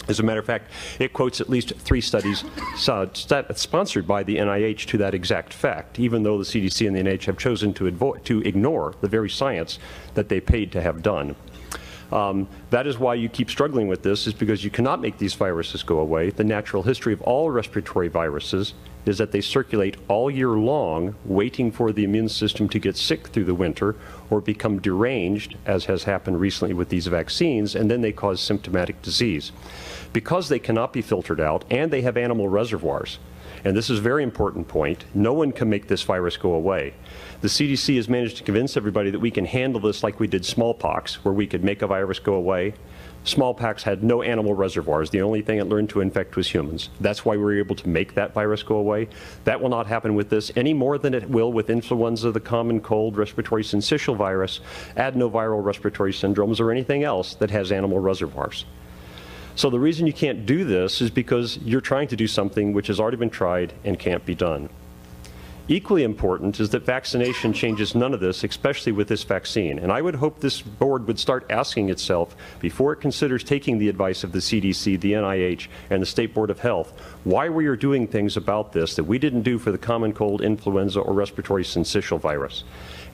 As 0.08 0.18
a 0.18 0.22
matter 0.22 0.40
of 0.40 0.46
fact, 0.46 0.70
it 0.98 1.12
quotes 1.12 1.40
at 1.40 1.48
least 1.48 1.74
three 1.78 2.00
studies 2.00 2.44
sponsored 2.76 4.06
by 4.06 4.22
the 4.22 4.36
NIH 4.36 4.86
to 4.86 4.98
that 4.98 5.14
exact 5.14 5.52
fact, 5.52 5.98
even 6.00 6.22
though 6.22 6.38
the 6.38 6.44
CDC 6.44 6.86
and 6.86 6.96
the 6.96 7.02
NIH 7.02 7.26
have 7.26 7.38
chosen 7.38 7.72
to, 7.74 8.18
to 8.24 8.40
ignore 8.42 8.94
the 9.00 9.08
very 9.08 9.30
science 9.30 9.78
that 10.14 10.28
they 10.28 10.40
paid 10.40 10.72
to 10.72 10.82
have 10.82 11.02
done. 11.02 11.36
Um, 12.12 12.46
that 12.68 12.86
is 12.86 12.98
why 12.98 13.14
you 13.14 13.30
keep 13.30 13.48
struggling 13.48 13.88
with 13.88 14.02
this, 14.02 14.26
is 14.26 14.34
because 14.34 14.62
you 14.62 14.70
cannot 14.70 15.00
make 15.00 15.16
these 15.16 15.32
viruses 15.32 15.82
go 15.82 15.98
away. 15.98 16.28
The 16.28 16.44
natural 16.44 16.82
history 16.82 17.14
of 17.14 17.22
all 17.22 17.50
respiratory 17.50 18.08
viruses 18.08 18.74
is 19.06 19.18
that 19.18 19.32
they 19.32 19.40
circulate 19.40 19.96
all 20.08 20.30
year 20.30 20.50
long, 20.50 21.14
waiting 21.24 21.72
for 21.72 21.90
the 21.90 22.04
immune 22.04 22.28
system 22.28 22.68
to 22.68 22.78
get 22.78 22.96
sick 22.96 23.28
through 23.28 23.44
the 23.44 23.54
winter 23.54 23.96
or 24.28 24.40
become 24.42 24.78
deranged, 24.78 25.56
as 25.64 25.86
has 25.86 26.04
happened 26.04 26.38
recently 26.38 26.74
with 26.74 26.90
these 26.90 27.06
vaccines, 27.06 27.74
and 27.74 27.90
then 27.90 28.02
they 28.02 28.12
cause 28.12 28.40
symptomatic 28.40 29.00
disease. 29.00 29.50
Because 30.12 30.48
they 30.48 30.59
cannot 30.59 30.93
be 30.93 31.02
filtered 31.02 31.40
out 31.40 31.64
and 31.70 31.90
they 31.90 32.02
have 32.02 32.16
animal 32.16 32.48
reservoirs, 32.48 33.18
and 33.64 33.76
this 33.76 33.90
is 33.90 33.98
a 34.01 34.02
very 34.02 34.22
important 34.22 34.66
point, 34.66 35.05
no 35.14 35.32
one 35.32 35.52
can 35.52 35.70
make 35.70 35.86
this 35.86 36.02
virus 36.02 36.36
go 36.36 36.52
away. 36.55 36.94
The 37.40 37.48
CDC 37.48 37.97
has 37.97 38.09
managed 38.09 38.36
to 38.39 38.43
convince 38.43 38.76
everybody 38.76 39.10
that 39.10 39.20
we 39.20 39.30
can 39.30 39.44
handle 39.44 39.80
this 39.80 40.02
like 40.02 40.18
we 40.18 40.26
did 40.26 40.44
smallpox, 40.44 41.24
where 41.24 41.34
we 41.34 41.47
could 41.47 41.62
make 41.62 41.82
a 41.82 41.86
virus 41.86 42.18
go 42.18 42.34
away. 42.34 42.74
Smallpox 43.24 43.84
had 43.84 44.02
no 44.02 44.20
animal 44.22 44.52
reservoirs. 44.52 45.10
The 45.10 45.22
only 45.22 45.43
thing 45.43 45.59
it 45.59 45.68
learned 45.68 45.90
to 45.90 46.01
infect 46.01 46.34
was 46.34 46.52
humans. 46.52 46.90
That's 47.01 47.24
why 47.24 47.36
we 47.36 47.43
were 47.43 47.56
able 47.56 47.76
to 47.76 47.89
make 47.89 48.14
that 48.14 48.34
virus 48.34 48.64
go 48.64 48.76
away. 48.76 49.09
That 49.44 49.60
will 49.60 49.68
not 49.68 49.86
happen 49.86 50.16
with 50.16 50.28
this 50.28 50.51
any 50.56 50.74
more 50.74 50.98
than 50.98 51.14
it 51.14 51.30
will 51.30 51.52
with 51.52 51.70
influenza, 51.70 52.32
the 52.32 52.40
common 52.40 52.80
cold, 52.80 53.16
respiratory 53.16 53.62
syncytial 53.62 54.16
virus, 54.16 54.59
adenoviral 54.97 55.64
respiratory 55.64 56.12
syndromes, 56.12 56.59
or 56.59 56.72
anything 56.72 57.05
else 57.05 57.34
that 57.36 57.52
has 57.52 57.70
animal 57.70 58.01
reservoirs. 58.01 58.64
So 59.54 59.68
the 59.70 59.78
reason 59.78 60.06
you 60.06 60.12
can't 60.12 60.46
do 60.46 60.64
this 60.64 61.00
is 61.00 61.10
because 61.10 61.58
you're 61.58 61.80
trying 61.80 62.08
to 62.08 62.16
do 62.16 62.26
something 62.26 62.72
which 62.72 62.86
has 62.86 62.98
already 62.98 63.18
been 63.18 63.30
tried 63.30 63.74
and 63.84 63.98
can't 63.98 64.24
be 64.24 64.34
done. 64.34 64.68
Equally 65.68 66.02
important 66.02 66.58
is 66.58 66.70
that 66.70 66.84
vaccination 66.84 67.52
changes 67.52 67.94
none 67.94 68.12
of 68.12 68.20
this, 68.20 68.42
especially 68.42 68.90
with 68.90 69.06
this 69.06 69.22
vaccine. 69.22 69.78
And 69.78 69.92
I 69.92 70.02
would 70.02 70.16
hope 70.16 70.40
this 70.40 70.60
board 70.60 71.06
would 71.06 71.20
start 71.20 71.46
asking 71.50 71.88
itself, 71.88 72.34
before 72.58 72.92
it 72.92 73.00
considers 73.00 73.44
taking 73.44 73.78
the 73.78 73.88
advice 73.88 74.24
of 74.24 74.32
the 74.32 74.40
CDC, 74.40 75.00
the 75.00 75.12
NIH, 75.12 75.68
and 75.88 76.02
the 76.02 76.06
State 76.06 76.34
Board 76.34 76.50
of 76.50 76.58
Health, 76.58 76.98
why 77.22 77.48
we 77.48 77.66
are 77.66 77.76
doing 77.76 78.08
things 78.08 78.36
about 78.36 78.72
this 78.72 78.96
that 78.96 79.04
we 79.04 79.18
didn't 79.18 79.42
do 79.42 79.56
for 79.56 79.70
the 79.70 79.78
common 79.78 80.12
cold, 80.12 80.42
influenza, 80.42 80.98
or 80.98 81.14
respiratory 81.14 81.62
syncytial 81.62 82.18
virus. 82.18 82.64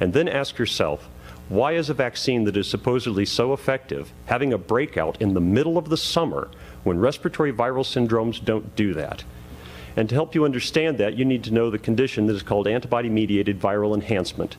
And 0.01 0.15
then 0.15 0.27
ask 0.27 0.59
yourself, 0.59 1.07
why 1.49 1.73
is 1.73 1.89
a 1.89 1.95
vaccine 1.95 2.45
that 2.45 2.57
is 2.57 2.69
supposedly 2.69 3.25
so 3.25 3.55
effective 3.55 4.13
having 4.27 4.53
a 4.53 4.59
breakout 4.59 5.21
in 5.21 5.33
the 5.33 5.41
middle 5.41 5.79
of 5.79 5.89
the 5.89 5.97
summer 5.97 6.51
when 6.85 6.99
respiratory 6.99 7.53
viral 7.53 7.85
syndromes 7.85 8.45
don't 8.45 8.77
do 8.77 8.93
that? 8.95 9.25
And 9.97 10.09
to 10.11 10.15
help 10.15 10.35
you 10.35 10.45
understand 10.45 10.99
that, 10.99 11.17
you 11.17 11.25
need 11.25 11.43
to 11.45 11.53
know 11.53 11.71
the 11.71 11.79
condition 11.79 12.27
that 12.27 12.37
is 12.37 12.43
called 12.43 12.69
antibody 12.69 13.09
mediated 13.09 13.61
viral 13.61 13.95
enhancement. 13.95 14.57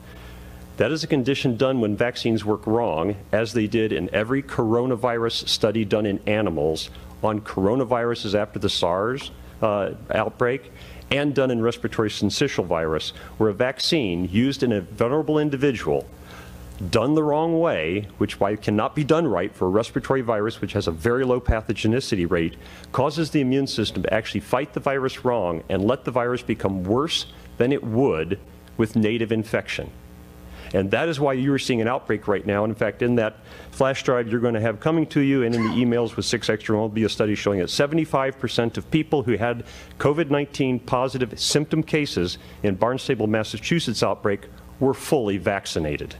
That 0.77 0.91
is 0.91 1.03
a 1.03 1.07
condition 1.07 1.57
done 1.57 1.79
when 1.79 1.95
vaccines 1.95 2.43
work 2.43 2.65
wrong, 2.65 3.15
as 3.31 3.53
they 3.53 3.67
did 3.67 3.93
in 3.93 4.13
every 4.13 4.41
coronavirus 4.41 5.47
study 5.47 5.85
done 5.85 6.05
in 6.05 6.19
animals 6.25 6.89
on 7.21 7.41
coronaviruses 7.41 8.33
after 8.33 8.59
the 8.59 8.69
SARS 8.69 9.31
uh, 9.61 9.91
outbreak, 10.13 10.71
and 11.11 11.35
done 11.35 11.51
in 11.51 11.61
respiratory 11.61 12.09
syncytial 12.09 12.65
virus, 12.65 13.11
where 13.37 13.49
a 13.49 13.53
vaccine 13.53 14.27
used 14.31 14.63
in 14.63 14.71
a 14.71 14.81
vulnerable 14.81 15.37
individual 15.37 16.09
done 16.79 17.13
the 17.13 17.23
wrong 17.23 17.59
way, 17.59 18.07
which 18.17 18.39
by 18.39 18.55
cannot 18.55 18.95
be 18.95 19.03
done 19.03 19.27
right 19.27 19.53
for 19.53 19.65
a 19.65 19.69
respiratory 19.69 20.21
virus 20.21 20.61
which 20.61 20.73
has 20.73 20.87
a 20.87 20.91
very 20.91 21.23
low 21.23 21.39
pathogenicity 21.39 22.29
rate, 22.29 22.55
causes 22.91 23.31
the 23.31 23.41
immune 23.41 23.67
system 23.67 24.03
to 24.03 24.13
actually 24.13 24.39
fight 24.39 24.73
the 24.73 24.79
virus 24.79 25.25
wrong 25.25 25.63
and 25.69 25.85
let 25.85 26.05
the 26.05 26.11
virus 26.11 26.41
become 26.41 26.83
worse 26.83 27.27
than 27.57 27.71
it 27.71 27.83
would 27.83 28.39
with 28.77 28.95
native 28.95 29.31
infection. 29.31 29.91
And 30.73 30.91
that 30.91 31.09
is 31.09 31.19
why 31.19 31.33
you 31.33 31.53
are 31.53 31.59
seeing 31.59 31.81
an 31.81 31.87
outbreak 31.87 32.27
right 32.27 32.45
now. 32.45 32.63
And 32.63 32.71
in 32.71 32.75
fact, 32.75 33.01
in 33.01 33.15
that 33.15 33.37
flash 33.71 34.03
drive 34.03 34.27
you're 34.27 34.39
going 34.39 34.53
to 34.53 34.61
have 34.61 34.79
coming 34.79 35.05
to 35.07 35.21
you 35.21 35.43
and 35.43 35.55
in 35.55 35.63
the 35.63 35.69
emails 35.69 36.15
with 36.15 36.25
six 36.25 36.49
extra 36.49 36.77
will 36.77 36.89
be 36.89 37.03
a 37.03 37.09
study 37.09 37.35
showing 37.35 37.59
that 37.59 37.69
75% 37.69 38.77
of 38.77 38.89
people 38.91 39.23
who 39.23 39.33
had 39.33 39.65
COVID-19 39.97 40.85
positive 40.85 41.39
symptom 41.39 41.81
cases 41.81 42.37
in 42.63 42.75
Barnstable, 42.75 43.27
Massachusetts 43.27 44.03
outbreak 44.03 44.47
were 44.79 44.93
fully 44.93 45.37
vaccinated. 45.37 46.15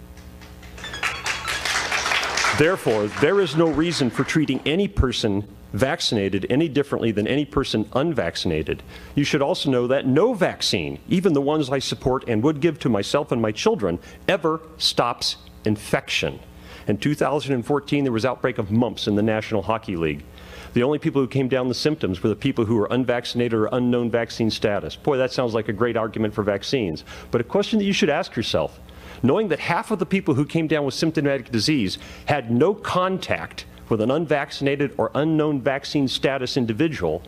Therefore, 2.60 3.07
there 3.22 3.40
is 3.40 3.56
no 3.56 3.69
reason 3.69 4.10
for 4.10 4.26
treating 4.26 4.60
any 4.65 4.90
person 4.90 5.48
vaccinated 5.72 6.45
any 6.49 6.68
differently 6.68 7.10
than 7.10 7.26
any 7.26 7.45
person 7.45 7.90
unvaccinated. 7.94 8.84
You 9.15 9.23
should 9.23 9.41
also 9.41 9.72
know 9.72 9.88
that 9.88 10.06
no 10.06 10.34
vaccine, 10.34 10.99
even 11.07 11.31
the 11.31 11.40
ones 11.40 11.69
I 11.69 11.80
support 11.80 12.26
and 12.27 12.44
would 12.44 12.60
give 12.60 12.77
to 12.80 12.90
myself 12.90 13.31
and 13.31 13.41
my 13.41 13.53
children, 13.53 13.98
ever 14.27 14.60
stops 14.77 15.38
infection. 15.64 16.38
In 16.86 16.98
2014, 16.98 18.03
there 18.03 18.11
was 18.11 18.26
an 18.26 18.31
outbreak 18.31 18.57
of 18.57 18.72
mumps 18.72 19.07
in 19.07 19.15
the 19.15 19.23
National 19.23 19.61
Hockey 19.61 19.95
League. 19.95 20.26
The 20.73 20.84
only 20.84 20.99
people 20.99 21.22
who 21.22 21.30
came 21.30 21.48
down 21.48 21.69
the 21.69 21.73
symptoms 21.73 22.22
were 22.22 22.27
the 22.27 22.36
people 22.36 22.65
who 22.65 22.76
were 22.76 22.90
unvaccinated 22.91 23.53
or 23.53 23.69
unknown 23.72 24.11
vaccine 24.11 24.49
status. 24.49 24.98
Boy, 24.98 25.15
that 25.15 25.31
sounds 25.31 25.53
like 25.53 25.69
a 25.69 25.73
great 25.73 25.95
argument 25.95 26.34
for 26.34 26.44
vaccines. 26.44 27.06
But 27.31 27.40
a 27.40 27.45
question 27.45 27.80
that 27.80 27.86
you 27.86 27.94
should 27.94 28.10
ask 28.10 28.36
yourself 28.36 28.81
knowing 29.24 29.48
that 29.50 29.60
half 29.60 29.91
of 29.91 30.00
the 30.00 30.06
people 30.06 30.34
who 30.34 30.46
came 30.46 30.68
down 30.68 30.86
with 30.86 30.94
symptomatic 30.94 31.52
disease 31.52 31.98
had 32.26 32.52
no 32.52 32.74
contact 32.74 33.66
with 33.90 34.02
an 34.02 34.12
unvaccinated 34.12 34.94
or 34.98 35.12
unknown 35.16 35.62
vaccine 35.62 36.08
status 36.08 36.58
individual, 36.58 37.22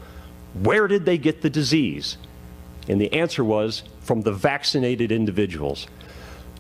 where 0.62 0.88
did 0.88 1.06
they 1.06 1.18
get 1.18 1.42
the 1.42 1.50
disease? 1.50 2.18
And 2.88 3.00
the 3.00 3.12
answer 3.14 3.44
was 3.44 3.84
from 4.02 4.22
the 4.22 4.32
vaccinated 4.32 5.12
individuals. 5.12 5.88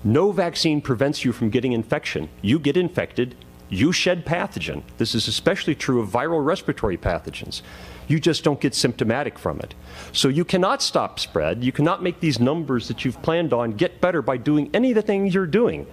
No 0.04 0.32
vaccine 0.32 0.82
prevents 0.82 1.24
you 1.24 1.32
from 1.32 1.50
getting 1.50 1.74
infection. 1.74 2.30
You 2.42 2.58
get 2.58 2.78
infected, 2.78 3.36
you 3.70 3.92
shed 3.92 4.26
pathogen. 4.26 4.84
This 4.98 5.16
is 5.16 5.28
especially 5.28 5.76
true 5.76 6.02
of 6.02 6.10
viral 6.10 6.44
respiratory 6.44 6.98
pathogens. 6.98 7.62
You 8.08 8.20
just 8.20 8.44
don't 8.44 8.60
get 8.60 8.76
symptomatic 8.76 9.40
from 9.40 9.60
it. 9.60 9.74
So 10.12 10.28
you 10.28 10.44
cannot 10.46 10.82
stop 10.82 11.20
spread. 11.20 11.64
You 11.64 11.72
cannot 11.72 12.04
make 12.04 12.20
these 12.20 12.40
numbers 12.40 12.88
that 12.88 13.06
you've 13.06 13.22
planned 13.22 13.54
on 13.54 13.72
get 13.72 14.02
better 14.02 14.22
by 14.22 14.38
doing 14.38 14.70
any 14.74 14.92
of 14.92 14.96
the 14.96 15.02
things 15.02 15.34
you're 15.34 15.46
doing 15.46 15.88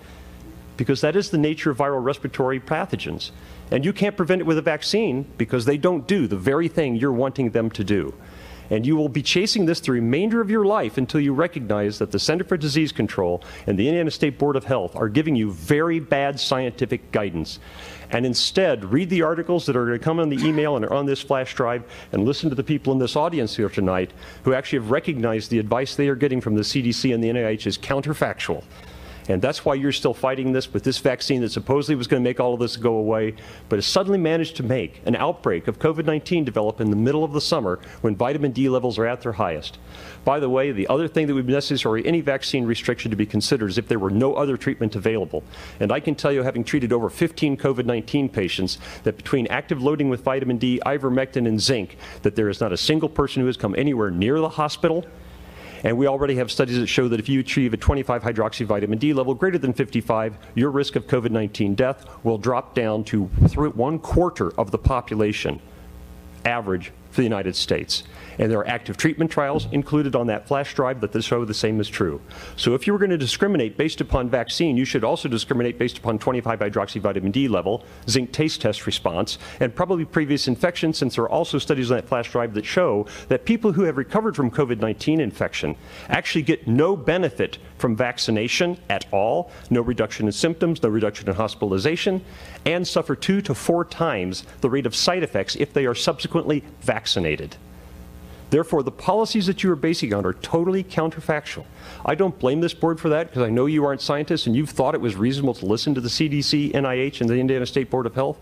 because 0.79 1.01
that 1.03 1.17
is 1.17 1.31
the 1.31 1.39
nature 1.39 1.71
of 1.71 1.77
viral 1.77 2.03
respiratory 2.03 2.61
pathogens. 2.61 3.33
And 3.71 3.85
you 3.85 3.93
can't 3.93 4.17
prevent 4.17 4.41
it 4.41 4.45
with 4.45 4.57
a 4.57 4.63
vaccine 4.63 5.27
because 5.37 5.67
they 5.67 5.77
don't 5.77 6.07
do 6.07 6.27
the 6.27 6.37
very 6.37 6.69
thing 6.69 6.97
you're 6.97 7.13
wanting 7.13 7.51
them 7.51 7.71
to 7.73 7.85
do. 7.85 8.15
And 8.71 8.87
you 8.87 8.97
will 8.97 9.09
be 9.09 9.23
chasing 9.23 9.67
this 9.67 9.81
the 9.81 9.93
remainder 9.93 10.41
of 10.41 10.51
your 10.51 10.65
life 10.65 10.99
until 10.99 11.21
you 11.21 11.33
recognize 11.33 11.99
that 11.99 12.13
the 12.13 12.19
Center 12.19 12.45
for 12.45 12.57
Disease 12.57 12.93
Control 12.93 13.43
and 13.67 13.79
the 13.79 13.89
Indiana 13.89 14.11
State 14.11 14.39
Board 14.39 14.57
of 14.57 14.65
Health 14.65 14.95
are 14.95 15.09
giving 15.09 15.37
you 15.37 15.51
very 15.51 16.01
bad 16.01 16.39
scientific 16.39 17.11
guidance. 17.11 17.59
And 18.11 18.25
instead, 18.25 18.85
read 18.85 19.11
the 19.11 19.23
articles 19.23 19.67
that 19.67 19.77
are 19.77 19.87
going 19.87 19.99
to 19.99 20.05
come 20.05 20.21
in 20.21 20.29
the 20.29 20.43
email 20.47 20.77
and 20.77 20.85
are 20.85 20.93
on 20.93 21.07
this 21.07 21.21
flash 21.21 21.55
drive 21.55 21.85
and 22.13 22.25
listen 22.25 22.49
to 22.49 22.55
the 22.55 22.65
people 22.65 22.93
in 22.93 22.99
this 22.99 23.17
audience 23.17 23.57
here 23.57 23.69
tonight 23.69 24.13
who 24.45 24.55
actually 24.55 24.79
have 24.79 24.91
recognized 24.91 25.51
the 25.51 25.59
advice 25.59 25.95
they 25.95 26.09
are 26.09 26.15
getting 26.15 26.41
from 26.41 26.55
the 26.55 26.63
CDC 26.63 27.13
and 27.15 27.23
the 27.23 27.29
NIH 27.29 27.67
is 27.67 27.77
counterfactual 27.77 28.65
And 29.29 29.43
that's 29.43 29.65
why 29.65 29.75
you're 29.75 29.93
still 29.93 30.15
fighting 30.15 30.53
this 30.53 30.73
with 30.73 30.85
this 30.85 30.99
vaccine 30.99 31.43
that 31.43 31.53
supposedly 31.53 31.95
was 31.95 32.07
going 32.07 32.23
to 32.23 32.29
make 32.29 32.41
all 32.41 32.55
of 32.55 32.61
this 32.61 32.77
go 32.77 32.95
away, 32.95 33.35
but 33.69 33.77
has 33.77 33.87
suddenly 33.87 34.19
managed 34.19 34.57
to 34.57 34.63
make 34.63 35.03
an 35.05 35.15
outbreak 35.17 35.69
of 35.69 35.79
COVID 35.79 36.07
19 36.07 36.45
develop 36.45 36.81
in 36.81 36.91
the 36.91 36.97
middle 36.97 37.25
of 37.25 37.33
the 37.33 37.41
summer 37.41 37.79
when 38.01 38.17
vitamin 38.17 38.53
D 38.53 38.69
levels 38.69 38.99
are 38.99 39.07
at 39.07 39.21
their 39.21 39.33
highest. 39.33 39.79
By 40.25 40.41
the 40.41 40.49
way, 40.49 40.73
the 40.73 40.89
other 40.89 41.09
thing 41.09 41.27
that 41.27 41.35
would 41.35 41.47
be 41.47 41.53
necessary 41.53 42.05
any 42.07 42.21
vaccine 42.21 42.65
restriction 42.65 43.11
to 43.11 43.17
be 43.17 43.27
considered 43.27 43.69
is 43.69 43.79
if 43.79 43.89
there 43.89 43.99
were 43.99 44.11
no 44.11 44.35
other 44.35 44.57
treatment 44.57 44.97
available. 44.97 45.45
And 45.81 45.93
I 45.93 46.01
can 46.01 46.15
tell 46.15 46.33
you, 46.33 46.43
having 46.43 46.65
treated 46.65 46.93
over 46.93 47.09
15 47.09 47.57
COVID 47.57 47.85
19 47.85 48.29
patients, 48.29 48.79
that 49.05 49.17
between 49.17 49.47
active 49.49 49.83
loading 49.83 50.09
with 50.09 50.23
vitamin 50.23 50.59
D, 50.59 50.81
ivermectin, 50.87 51.47
and 51.47 51.61
zinc, 51.61 51.97
that 52.23 52.35
there 52.35 52.49
is 52.49 52.61
not 52.61 52.73
a 52.73 52.77
single 52.77 53.09
person 53.09 53.41
who 53.41 53.47
has 53.47 53.57
come 53.57 53.75
anywhere 53.77 54.11
near 54.11 54.41
the 54.41 54.49
hospital. 54.49 55.05
And 55.85 55.97
we 55.97 56.07
already 56.07 56.37
have 56.37 56.51
studies 56.51 56.79
that 56.79 56.87
show 56.87 57.09
that 57.09 57.21
if 57.21 57.29
you 57.29 57.41
achieve 57.41 57.73
a 57.73 57.77
25 57.77 58.23
hydroxy 58.23 58.67
vitamin 58.67 58.99
D 58.99 59.13
level 59.13 59.35
greater 59.35 59.59
than 59.59 59.73
55, 59.73 60.37
your 60.55 60.71
risk 60.71 60.97
of 60.97 61.07
COVID 61.07 61.31
19 61.31 61.75
death 61.75 62.07
will 62.25 62.39
drop 62.39 62.75
down 62.75 63.05
to 63.05 63.25
one 63.25 63.99
quarter 63.99 64.51
of 64.59 64.71
the 64.71 64.79
population 64.79 65.61
average 66.45 66.93
for 67.11 67.21
the 67.21 67.25
United 67.25 67.57
States 67.57 68.05
and 68.39 68.51
there 68.51 68.59
are 68.59 68.69
active 68.69 68.97
treatment 68.97 69.31
trials 69.31 69.67
included 69.73 70.15
on 70.15 70.27
that 70.29 70.47
flash 70.47 70.75
drive 70.75 71.01
that 71.01 71.23
show 71.23 71.45
the 71.45 71.55
same 71.55 71.81
is 71.81 71.89
true. 71.89 72.21
So 72.57 72.75
if 72.75 72.87
you 72.87 72.93
were 72.93 72.99
going 72.99 73.11
to 73.11 73.19
discriminate 73.19 73.77
based 73.77 74.01
upon 74.01 74.31
vaccine, 74.31 74.77
you 74.77 74.85
should 74.85 75.05
also 75.05 75.29
discriminate 75.29 75.79
based 75.79 75.99
upon 75.99 76.19
25 76.19 76.61
hydroxy 76.61 77.01
vitamin 77.01 77.33
D 77.33 77.49
level, 77.49 77.85
zinc 78.09 78.33
taste 78.33 78.61
test 78.61 78.87
response, 78.87 79.39
and 79.61 79.75
probably 79.75 80.05
previous 80.05 80.49
infection, 80.49 80.93
since 80.93 81.17
there 81.17 81.25
are 81.25 81.31
also 81.31 81.59
studies 81.59 81.91
on 81.91 81.97
that 81.97 82.09
flash 82.09 82.31
drive 82.31 82.55
that 82.55 82.65
show 82.65 83.07
that 83.29 83.45
people 83.45 83.73
who 83.73 83.83
have 83.83 83.97
recovered 83.97 84.37
from 84.37 84.51
COVID 84.51 84.81
19 84.81 85.21
infection 85.21 85.77
actually 86.09 86.43
get 86.43 86.69
no 86.69 86.97
benefit 86.97 87.59
from 87.79 87.97
vaccination 87.97 88.79
at 88.89 89.07
all, 89.13 89.51
no 89.71 89.81
reduction 89.81 90.27
in 90.27 90.33
symptoms, 90.33 90.83
no 90.83 90.89
reduction 90.89 91.29
in 91.29 91.35
hospitalization, 91.35 92.25
and 92.65 92.87
suffer 92.87 93.17
two 93.17 93.41
to 93.41 93.55
four 93.55 93.85
times 93.85 94.45
the 94.61 94.71
rate 94.71 94.87
of 94.87 94.95
side 94.95 95.23
effects 95.23 95.57
if 95.57 95.73
they 95.73 95.87
are 95.87 95.95
subsequently 95.95 96.63
vaccinated. 96.81 97.57
Therefore, 98.51 98.83
the 98.83 98.91
policies 98.91 99.47
that 99.47 99.63
you 99.63 99.71
are 99.71 99.77
basing 99.77 100.15
on 100.15 100.25
are 100.25 100.33
totally 100.33 100.83
counterfactual. 100.83 101.65
I 102.05 102.15
don't 102.15 102.39
blame 102.39 102.61
this 102.61 102.75
board 102.75 102.99
for 102.99 103.11
that 103.11 103.29
because 103.29 103.43
I 103.43 103.51
know 103.51 103.67
you 103.67 103.85
aren't 103.85 104.01
scientists 104.01 104.47
and 104.47 104.57
you've 104.57 104.71
thought 104.71 104.95
it 104.95 105.01
was 105.01 105.17
reasonable 105.17 105.55
to 105.55 105.67
listen 105.67 105.95
to 105.95 106.01
the 106.01 106.09
CDC, 106.09 106.73
NIH, 106.73 107.21
and 107.21 107.29
the 107.29 107.37
Indiana 107.37 107.67
State 107.67 107.91
Board 107.91 108.07
of 108.07 108.15
Health. 108.15 108.39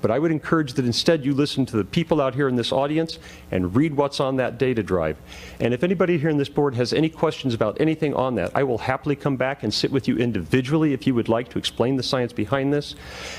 But 0.00 0.10
I 0.10 0.18
would 0.18 0.30
encourage 0.30 0.74
that 0.74 0.84
instead 0.84 1.24
you 1.24 1.34
listen 1.34 1.66
to 1.66 1.76
the 1.76 1.84
people 1.84 2.20
out 2.20 2.34
here 2.34 2.48
in 2.48 2.56
this 2.56 2.72
audience 2.72 3.18
and 3.50 3.74
read 3.74 3.94
what's 3.94 4.20
on 4.20 4.36
that 4.36 4.58
data 4.58 4.82
drive. 4.82 5.16
And 5.60 5.74
if 5.74 5.82
anybody 5.82 6.18
here 6.18 6.30
in 6.30 6.36
this 6.36 6.48
board 6.48 6.74
has 6.74 6.92
any 6.92 7.08
questions 7.08 7.54
about 7.54 7.80
anything 7.80 8.14
on 8.14 8.34
that, 8.36 8.50
I 8.54 8.62
will 8.62 8.78
happily 8.78 9.16
come 9.16 9.36
back 9.36 9.62
and 9.62 9.72
sit 9.72 9.90
with 9.90 10.08
you 10.08 10.16
individually 10.16 10.92
if 10.92 11.06
you 11.06 11.14
would 11.14 11.28
like 11.28 11.48
to 11.50 11.58
explain 11.58 11.96
the 11.96 12.02
science 12.02 12.32
behind 12.32 12.72
this. 12.72 12.94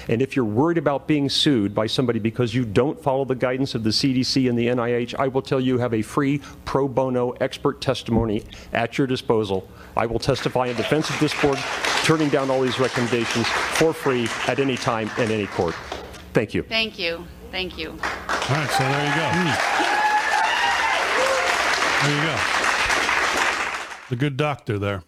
And 0.07 0.21
if 0.21 0.35
you're 0.35 0.45
worried 0.45 0.77
about 0.77 1.07
being 1.07 1.29
sued 1.29 1.73
by 1.73 1.87
somebody 1.87 2.19
because 2.19 2.53
you 2.53 2.65
don't 2.65 3.01
follow 3.01 3.25
the 3.25 3.35
guidance 3.35 3.75
of 3.75 3.83
the 3.83 3.89
CDC 3.89 4.49
and 4.49 4.57
the 4.57 4.67
NIH, 4.67 5.15
I 5.19 5.27
will 5.27 5.41
tell 5.41 5.59
you 5.59 5.77
have 5.77 5.93
a 5.93 6.01
free 6.01 6.41
pro 6.65 6.87
bono 6.87 7.31
expert 7.41 7.81
testimony 7.81 8.43
at 8.73 8.97
your 8.97 9.07
disposal. 9.07 9.67
I 9.95 10.05
will 10.05 10.19
testify 10.19 10.67
in 10.67 10.75
defense 10.75 11.09
of 11.09 11.19
this 11.19 11.39
board, 11.41 11.57
turning 12.03 12.29
down 12.29 12.49
all 12.49 12.61
these 12.61 12.79
recommendations 12.79 13.47
for 13.47 13.93
free 13.93 14.27
at 14.47 14.59
any 14.59 14.77
time 14.77 15.09
in 15.17 15.31
any 15.31 15.47
court. 15.47 15.75
Thank 16.33 16.53
you. 16.53 16.63
Thank 16.63 16.97
you. 16.97 17.25
Thank 17.51 17.77
you. 17.77 17.89
All 17.89 17.97
right, 17.97 18.69
so 18.69 18.83
there 18.83 19.05
you 19.07 19.15
go. 19.15 19.27
There 22.01 22.15
you 22.15 22.23
go. 22.23 22.37
The 24.09 24.15
good 24.15 24.37
doctor 24.37 24.79
there. 24.79 25.03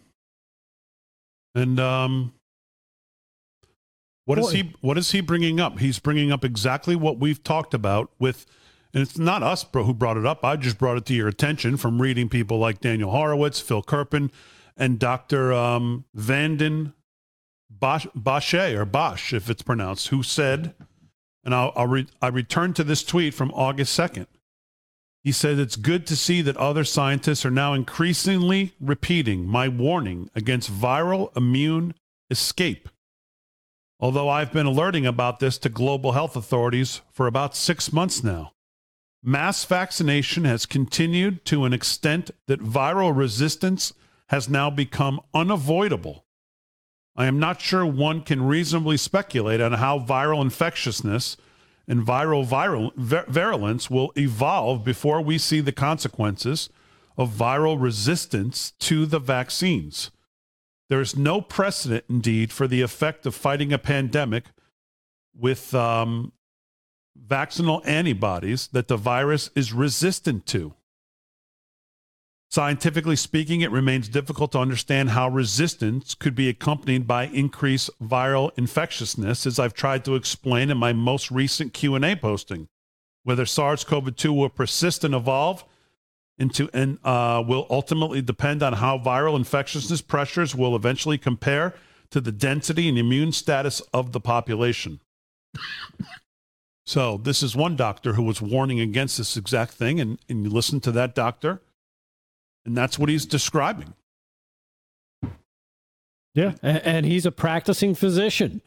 And 1.56 1.80
um, 1.80 2.34
what 4.26 4.40
is 4.40 4.52
he? 4.52 4.74
What 4.82 4.98
is 4.98 5.12
he 5.12 5.22
bringing 5.22 5.60
up? 5.60 5.80
He's 5.80 6.00
bringing 6.00 6.32
up 6.32 6.46
exactly 6.46 6.96
what 6.96 7.20
we've 7.20 7.44
talked 7.44 7.74
about 7.74 8.12
with, 8.20 8.46
and 8.94 9.02
it's 9.02 9.18
not 9.18 9.44
us 9.44 9.64
bro, 9.64 9.84
who 9.84 9.94
brought 9.94 10.18
it 10.18 10.26
up. 10.26 10.44
I 10.44 10.56
just 10.56 10.78
brought 10.78 10.98
it 10.98 11.06
to 11.08 11.14
your 11.14 11.28
attention 11.28 11.78
from 11.78 12.02
reading 12.02 12.30
people 12.30 12.58
like 12.58 12.82
Daniel 12.82 13.12
Horowitz, 13.12 13.60
Phil 13.60 13.84
Kerpen, 13.84 14.32
and 14.78 15.00
Dr. 15.00 15.54
Um, 15.54 16.06
Vanden 16.16 16.94
Bossche, 17.80 18.78
or 18.78 18.86
Bosch, 18.86 19.34
if 19.34 19.50
it's 19.50 19.62
pronounced, 19.62 20.08
who 20.08 20.24
said, 20.24 20.74
and 21.44 21.54
I'll, 21.54 21.74
I'll 21.76 21.88
re- 21.88 22.08
I 22.22 22.28
return 22.28 22.74
to 22.74 22.84
this 22.84 23.04
tweet 23.04 23.34
from 23.34 23.52
August 23.52 23.98
2nd. 23.98 24.28
He 25.24 25.32
said, 25.32 25.58
It's 25.58 25.76
good 25.76 26.06
to 26.08 26.16
see 26.16 26.42
that 26.42 26.58
other 26.58 26.84
scientists 26.84 27.46
are 27.46 27.52
now 27.52 27.74
increasingly 27.74 28.74
repeating 28.80 29.46
my 29.46 29.68
warning 29.68 30.30
against 30.36 30.72
viral 30.72 31.36
immune 31.36 31.94
escape. 32.30 32.90
Although 34.00 34.28
I've 34.28 34.52
been 34.52 34.66
alerting 34.66 35.06
about 35.06 35.40
this 35.40 35.58
to 35.60 35.70
global 35.70 36.12
health 36.12 36.36
authorities 36.36 37.02
for 37.12 37.26
about 37.26 37.56
six 37.56 37.94
months 37.94 38.24
now. 38.24 38.52
Mass 39.24 39.64
vaccination 39.64 40.44
has 40.44 40.66
continued 40.66 41.46
to 41.46 41.64
an 41.64 41.72
extent 41.72 42.32
that 42.48 42.60
viral 42.60 43.16
resistance 43.16 43.94
has 44.28 44.50
now 44.50 44.70
become 44.70 45.22
unavoidable. 45.34 46.23
I 47.16 47.26
am 47.26 47.40
not 47.40 47.62
sure 47.62 47.86
one 47.86 48.22
can 48.22 48.44
reasonably 48.44 48.98
speculate 48.98 49.62
on 49.62 49.74
how 49.74 50.00
viral 50.00 50.42
infectiousness 50.42 51.38
and 51.88 52.06
viral, 52.06 52.48
viral 52.48 52.92
virulence 53.28 53.90
will 53.90 54.12
evolve 54.18 54.84
before 54.84 55.22
we 55.22 55.38
see 55.38 55.60
the 55.60 55.72
consequences 55.72 56.70
of 57.18 57.32
viral 57.32 57.80
resistance 57.80 58.72
to 58.80 59.06
the 59.06 59.20
vaccines. 59.20 60.10
There 60.90 61.02
is 61.02 61.16
no 61.16 61.42
precedent, 61.42 62.06
indeed, 62.10 62.52
for 62.52 62.68
the 62.68 62.82
effect 62.82 63.26
of 63.26 63.36
fighting 63.36 63.72
a 63.72 63.78
pandemic 63.78 64.46
with 65.36 65.74
um, 65.76 66.34
vaccinal 67.16 67.82
antibodies 67.86 68.68
that 68.68 68.88
the 68.88 68.98
virus 68.98 69.50
is 69.56 69.74
resistant 69.74 70.46
to. 70.48 70.74
Scientifically 72.54 73.16
speaking, 73.16 73.62
it 73.62 73.72
remains 73.72 74.08
difficult 74.08 74.52
to 74.52 74.60
understand 74.60 75.10
how 75.10 75.28
resistance 75.28 76.14
could 76.14 76.36
be 76.36 76.48
accompanied 76.48 77.08
by 77.08 77.26
increased 77.26 77.90
viral 78.00 78.52
infectiousness, 78.56 79.48
as 79.48 79.58
I've 79.58 79.74
tried 79.74 80.06
to 80.06 80.14
explain 80.14 80.70
in 80.70 80.78
my 80.78 80.94
most 80.94 81.32
recent 81.32 81.74
Q&A 81.74 82.16
posting. 82.16 82.68
Whether 83.24 83.48
SARS-CoV-2 83.48 84.38
will 84.38 84.50
persist 84.50 85.04
and 85.04 85.16
evolve 85.16 85.66
into 86.38 86.70
and 86.76 87.00
uh, 87.04 87.44
will 87.44 87.66
ultimately 87.72 88.22
depend 88.22 88.62
on 88.62 88.74
how 88.74 89.00
viral 89.00 89.36
infectiousness 89.36 90.04
pressures 90.04 90.54
will 90.54 90.76
eventually 90.76 91.18
compare 91.18 91.74
to 92.12 92.22
the 92.22 92.32
density 92.32 92.88
and 92.88 93.00
immune 93.00 93.32
status 93.32 93.82
of 93.96 94.12
the 94.12 94.22
population. 94.22 95.00
so 96.86 97.18
this 97.18 97.42
is 97.42 97.56
one 97.56 97.76
doctor 97.76 98.14
who 98.14 98.22
was 98.22 98.44
warning 98.44 98.80
against 98.80 99.18
this 99.18 99.36
exact 99.36 99.72
thing, 99.72 100.00
and, 100.00 100.20
and 100.30 100.44
you 100.44 100.52
listen 100.52 100.80
to 100.82 100.92
that 100.92 101.16
doctor 101.16 101.60
and 102.66 102.78
that's 102.78 102.98
what 102.98 103.10
he's 103.10 103.26
describing. 103.26 103.94
Yeah, 106.34 106.54
and 106.64 107.06
he's 107.06 107.26
a 107.26 107.32
practicing 107.32 107.94
physician. 107.94 108.62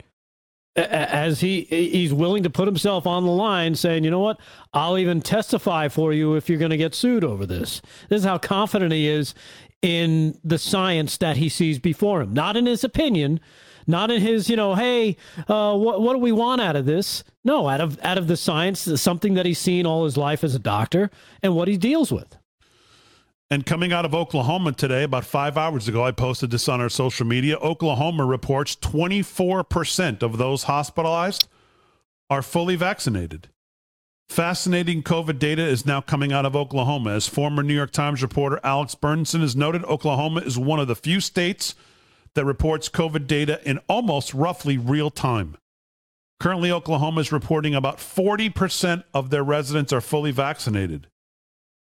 As 0.76 1.40
he 1.40 1.62
he's 1.62 2.12
willing 2.12 2.42
to 2.42 2.50
put 2.50 2.68
himself 2.68 3.06
on 3.06 3.24
the 3.24 3.30
line, 3.30 3.74
saying, 3.74 4.04
"You 4.04 4.10
know 4.10 4.20
what? 4.20 4.38
I'll 4.74 4.98
even 4.98 5.22
testify 5.22 5.88
for 5.88 6.12
you 6.12 6.34
if 6.34 6.50
you're 6.50 6.58
going 6.58 6.70
to 6.70 6.76
get 6.76 6.94
sued 6.94 7.24
over 7.24 7.46
this." 7.46 7.80
This 8.10 8.20
is 8.20 8.24
how 8.26 8.36
confident 8.36 8.92
he 8.92 9.08
is 9.08 9.34
in 9.80 10.38
the 10.44 10.58
science 10.58 11.16
that 11.16 11.38
he 11.38 11.48
sees 11.48 11.78
before 11.78 12.20
him, 12.20 12.34
not 12.34 12.56
in 12.56 12.66
his 12.66 12.84
opinion, 12.84 13.40
not 13.86 14.10
in 14.10 14.20
his, 14.20 14.50
you 14.50 14.56
know, 14.56 14.74
hey, 14.74 15.16
uh, 15.48 15.76
what 15.76 16.02
what 16.02 16.12
do 16.12 16.18
we 16.18 16.32
want 16.32 16.60
out 16.60 16.76
of 16.76 16.84
this? 16.84 17.24
No, 17.42 17.68
out 17.68 17.80
of 17.80 17.98
out 18.02 18.18
of 18.18 18.28
the 18.28 18.36
science, 18.36 18.80
something 19.00 19.34
that 19.34 19.46
he's 19.46 19.58
seen 19.58 19.86
all 19.86 20.04
his 20.04 20.16
life 20.16 20.44
as 20.44 20.54
a 20.54 20.60
doctor, 20.60 21.10
and 21.42 21.56
what 21.56 21.68
he 21.68 21.76
deals 21.76 22.12
with. 22.12 22.36
And 23.48 23.64
coming 23.64 23.92
out 23.92 24.04
of 24.04 24.14
Oklahoma 24.14 24.72
today, 24.72 25.04
about 25.04 25.24
five 25.24 25.56
hours 25.56 25.86
ago, 25.86 26.04
I 26.04 26.10
posted 26.10 26.50
this 26.50 26.68
on 26.68 26.80
our 26.80 26.88
social 26.88 27.24
media. 27.24 27.56
Oklahoma 27.58 28.24
reports 28.24 28.74
24% 28.74 30.22
of 30.22 30.36
those 30.36 30.64
hospitalized 30.64 31.46
are 32.28 32.42
fully 32.42 32.74
vaccinated. 32.74 33.48
Fascinating 34.28 35.04
COVID 35.04 35.38
data 35.38 35.62
is 35.62 35.86
now 35.86 36.00
coming 36.00 36.32
out 36.32 36.44
of 36.44 36.56
Oklahoma. 36.56 37.12
As 37.12 37.28
former 37.28 37.62
New 37.62 37.74
York 37.74 37.92
Times 37.92 38.20
reporter 38.20 38.58
Alex 38.64 38.96
Berenson 38.96 39.42
has 39.42 39.54
noted, 39.54 39.84
Oklahoma 39.84 40.40
is 40.40 40.58
one 40.58 40.80
of 40.80 40.88
the 40.88 40.96
few 40.96 41.20
states 41.20 41.76
that 42.34 42.44
reports 42.44 42.88
COVID 42.88 43.28
data 43.28 43.60
in 43.64 43.78
almost 43.88 44.34
roughly 44.34 44.76
real 44.76 45.12
time. 45.12 45.56
Currently, 46.40 46.72
Oklahoma 46.72 47.20
is 47.20 47.30
reporting 47.30 47.76
about 47.76 47.98
40% 47.98 49.04
of 49.14 49.30
their 49.30 49.44
residents 49.44 49.92
are 49.92 50.00
fully 50.00 50.32
vaccinated. 50.32 51.06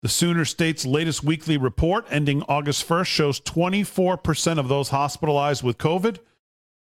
The 0.03 0.09
Sooner 0.09 0.43
State's 0.43 0.85
latest 0.85 1.23
weekly 1.23 1.55
report, 1.55 2.05
ending 2.09 2.43
August 2.49 2.85
1st, 2.85 3.05
shows 3.05 3.39
24% 3.39 4.59
of 4.59 4.67
those 4.67 4.89
hospitalized 4.89 5.63
with 5.63 5.77
COVID 5.77 6.17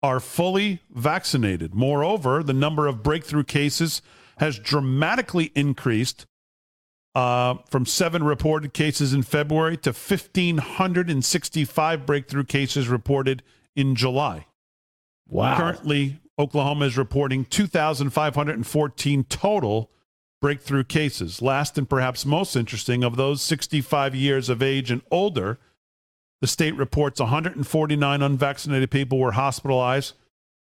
are 0.04 0.20
fully 0.20 0.84
vaccinated. 0.92 1.74
Moreover, 1.74 2.44
the 2.44 2.54
number 2.54 2.86
of 2.86 3.02
breakthrough 3.02 3.44
cases 3.44 4.04
has 4.38 4.60
dramatically 4.60 5.52
increased 5.56 6.28
uh, 7.16 7.56
from 7.68 7.88
seven 7.88 8.24
reported 8.24 8.74
cases 8.74 9.14
in 9.14 9.24
February 9.24 9.78
to 9.78 9.90
1,565 9.90 12.06
breakthrough 12.06 12.44
cases 12.44 12.88
reported 12.88 13.42
in 13.76 13.96
July. 13.96 14.46
Wow. 15.28 15.58
Currently, 15.58 16.20
Oklahoma 16.38 16.86
is 16.86 17.00
reporting 17.00 17.46
2,514 17.46 19.24
total 19.24 19.90
breakthrough 20.42 20.84
cases. 20.84 21.42
Last 21.42 21.78
and 21.78 21.90
perhaps 21.90 22.26
most 22.26 22.56
interesting, 22.56 23.04
of 23.04 23.16
those 23.16 23.42
65 23.42 24.16
years 24.16 24.50
of 24.50 24.62
age 24.62 24.92
and 24.92 25.02
older, 25.12 25.58
the 26.42 26.48
state 26.48 26.76
reports 26.76 27.20
149 27.20 28.22
unvaccinated 28.22 28.92
people 28.92 29.18
were 29.18 29.32
hospitalized 29.32 30.14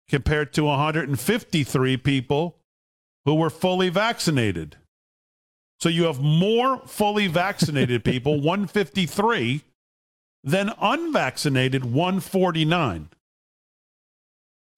compared 0.09 0.53
to 0.53 0.63
153 0.63 1.97
people 1.97 2.55
who 3.25 3.35
were 3.35 3.49
fully 3.49 3.89
vaccinated. 3.89 4.77
So 5.79 5.89
you 5.89 6.05
have 6.05 6.21
more 6.21 6.81
fully 6.85 7.27
vaccinated 7.27 8.03
people, 8.05 8.35
153, 8.35 9.63
than 10.43 10.71
unvaccinated, 10.81 11.83
149. 11.83 13.09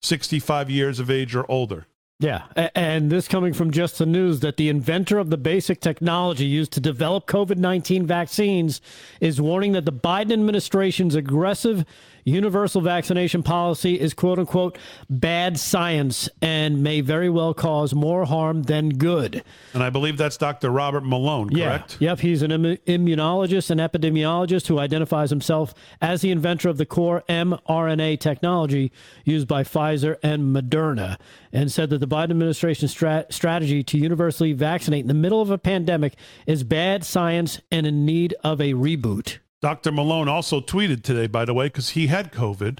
65 0.02 0.70
years 0.70 0.98
of 0.98 1.10
age 1.10 1.34
or 1.36 1.48
older. 1.50 1.86
Yeah, 2.20 2.42
and 2.74 3.10
this 3.10 3.26
coming 3.26 3.54
from 3.54 3.70
just 3.70 3.96
the 3.96 4.04
news 4.04 4.40
that 4.40 4.58
the 4.58 4.68
inventor 4.68 5.18
of 5.18 5.30
the 5.30 5.38
basic 5.38 5.80
technology 5.80 6.44
used 6.44 6.70
to 6.72 6.80
develop 6.80 7.26
COVID 7.26 7.56
19 7.56 8.06
vaccines 8.06 8.82
is 9.22 9.40
warning 9.40 9.72
that 9.72 9.86
the 9.86 9.92
Biden 9.92 10.30
administration's 10.30 11.14
aggressive 11.14 11.86
universal 12.24 12.80
vaccination 12.80 13.42
policy 13.42 13.98
is 13.98 14.14
quote 14.14 14.38
unquote 14.38 14.78
bad 15.08 15.58
science 15.58 16.28
and 16.40 16.82
may 16.82 17.00
very 17.00 17.30
well 17.30 17.54
cause 17.54 17.94
more 17.94 18.24
harm 18.24 18.62
than 18.64 18.90
good. 18.90 19.42
And 19.74 19.82
I 19.82 19.90
believe 19.90 20.16
that's 20.16 20.36
Dr. 20.36 20.70
Robert 20.70 21.04
Malone, 21.04 21.50
correct? 21.50 21.96
Yeah. 22.00 22.10
Yep. 22.10 22.20
He's 22.20 22.42
an 22.42 22.50
Im- 22.52 22.76
immunologist 22.86 23.70
and 23.70 23.80
epidemiologist 23.80 24.66
who 24.66 24.78
identifies 24.78 25.30
himself 25.30 25.74
as 26.00 26.20
the 26.20 26.30
inventor 26.30 26.68
of 26.68 26.78
the 26.78 26.86
core 26.86 27.22
mRNA 27.28 28.20
technology 28.20 28.92
used 29.24 29.48
by 29.48 29.62
Pfizer 29.62 30.16
and 30.22 30.54
Moderna, 30.54 31.18
and 31.52 31.70
said 31.70 31.90
that 31.90 31.98
the 31.98 32.08
Biden 32.08 32.30
administration's 32.30 32.94
strat- 32.94 33.32
strategy 33.32 33.82
to 33.82 33.98
universally 33.98 34.52
vaccinate 34.52 35.02
in 35.02 35.08
the 35.08 35.14
middle 35.14 35.40
of 35.40 35.50
a 35.50 35.58
pandemic 35.58 36.14
is 36.46 36.64
bad 36.64 37.04
science 37.04 37.60
and 37.70 37.86
in 37.86 38.04
need 38.04 38.34
of 38.44 38.60
a 38.60 38.74
reboot. 38.74 39.38
Dr. 39.62 39.92
Malone 39.92 40.28
also 40.28 40.60
tweeted 40.60 41.02
today, 41.02 41.26
by 41.26 41.44
the 41.44 41.54
way, 41.54 41.66
because 41.66 41.90
he 41.90 42.06
had 42.06 42.32
COVID 42.32 42.78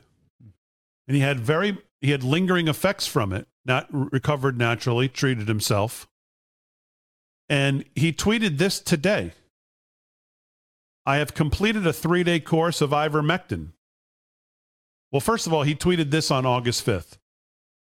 and 1.06 1.16
he 1.16 1.20
had 1.20 1.40
very 1.40 1.78
he 2.00 2.12
had 2.12 2.24
lingering 2.24 2.68
effects 2.68 3.06
from 3.06 3.32
it, 3.32 3.46
not 3.64 3.86
recovered 3.90 4.56
naturally, 4.56 5.08
treated 5.08 5.48
himself. 5.48 6.08
And 7.48 7.84
he 7.94 8.12
tweeted 8.12 8.58
this 8.58 8.80
today. 8.80 9.32
I 11.04 11.16
have 11.16 11.34
completed 11.34 11.86
a 11.86 11.92
three 11.92 12.22
day 12.22 12.40
course 12.40 12.80
of 12.80 12.90
ivermectin. 12.90 13.72
Well, 15.10 15.20
first 15.20 15.46
of 15.46 15.52
all, 15.52 15.64
he 15.64 15.74
tweeted 15.74 16.10
this 16.10 16.30
on 16.30 16.46
August 16.46 16.86
5th. 16.86 17.18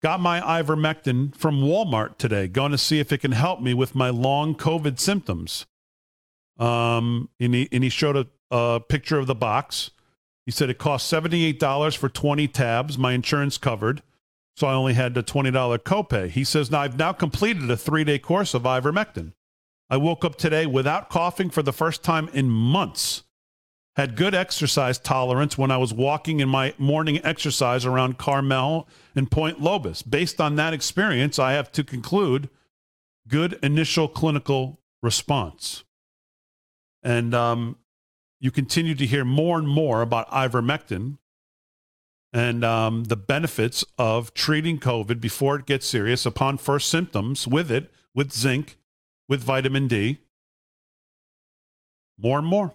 Got 0.03 0.19
my 0.19 0.39
ivermectin 0.39 1.35
from 1.35 1.61
Walmart 1.61 2.17
today. 2.17 2.47
Going 2.47 2.71
to 2.71 2.77
see 2.77 2.99
if 2.99 3.11
it 3.11 3.17
can 3.17 3.31
help 3.31 3.59
me 3.59 3.73
with 3.73 3.95
my 3.95 4.09
long 4.09 4.53
COVID 4.53 4.99
symptoms. 4.99 5.65
Um, 6.59 7.29
and 7.39 7.55
he, 7.55 7.67
and 7.71 7.83
he 7.83 7.89
showed 7.89 8.15
a, 8.15 8.27
a 8.51 8.79
picture 8.79 9.17
of 9.17 9.27
the 9.27 9.35
box. 9.35 9.91
He 10.45 10.51
said 10.51 10.69
it 10.69 10.77
cost 10.77 11.11
$78 11.11 11.97
for 11.97 12.09
20 12.09 12.47
tabs. 12.47 12.97
My 12.97 13.13
insurance 13.13 13.57
covered. 13.57 14.01
So 14.55 14.65
I 14.65 14.73
only 14.73 14.93
had 14.93 15.13
the 15.13 15.21
$20 15.21 15.51
copay. 15.79 16.29
He 16.29 16.43
says, 16.43 16.71
now 16.71 16.79
I've 16.79 16.97
now 16.97 17.13
completed 17.13 17.69
a 17.69 17.77
three 17.77 18.03
day 18.03 18.17
course 18.17 18.53
of 18.53 18.63
ivermectin. 18.63 19.33
I 19.89 19.97
woke 19.97 20.25
up 20.25 20.35
today 20.35 20.65
without 20.65 21.09
coughing 21.09 21.49
for 21.49 21.61
the 21.61 21.71
first 21.71 22.03
time 22.03 22.29
in 22.33 22.49
months. 22.49 23.23
Had 23.95 24.15
good 24.15 24.35
exercise 24.35 24.99
tolerance 24.99 25.57
when 25.57 25.71
I 25.71 25.77
was 25.77 25.93
walking 25.93 26.39
in 26.39 26.49
my 26.49 26.73
morning 26.77 27.19
exercise 27.23 27.85
around 27.85 28.17
Carmel 28.17 28.87
and 29.15 29.29
Point 29.29 29.59
Lobos. 29.59 30.03
Based 30.03 30.39
on 30.39 30.55
that 30.55 30.73
experience, 30.73 31.39
I 31.39 31.53
have 31.53 31.71
to 31.73 31.83
conclude 31.83 32.49
good 33.27 33.57
initial 33.63 34.07
clinical 34.07 34.79
response. 35.01 35.83
And 37.01 37.33
um, 37.33 37.77
you 38.39 38.51
continue 38.51 38.95
to 38.95 39.05
hear 39.05 39.25
more 39.25 39.57
and 39.57 39.67
more 39.67 40.01
about 40.01 40.29
ivermectin 40.31 41.17
and 42.33 42.63
um, 42.63 43.05
the 43.05 43.15
benefits 43.15 43.83
of 43.97 44.33
treating 44.33 44.79
COVID 44.79 45.19
before 45.19 45.55
it 45.57 45.65
gets 45.65 45.87
serious 45.87 46.25
upon 46.25 46.57
first 46.57 46.89
symptoms 46.89 47.47
with 47.47 47.71
it, 47.71 47.91
with 48.13 48.31
zinc, 48.31 48.77
with 49.27 49.41
vitamin 49.41 49.87
D. 49.87 50.19
More 52.19 52.39
and 52.39 52.47
more. 52.47 52.73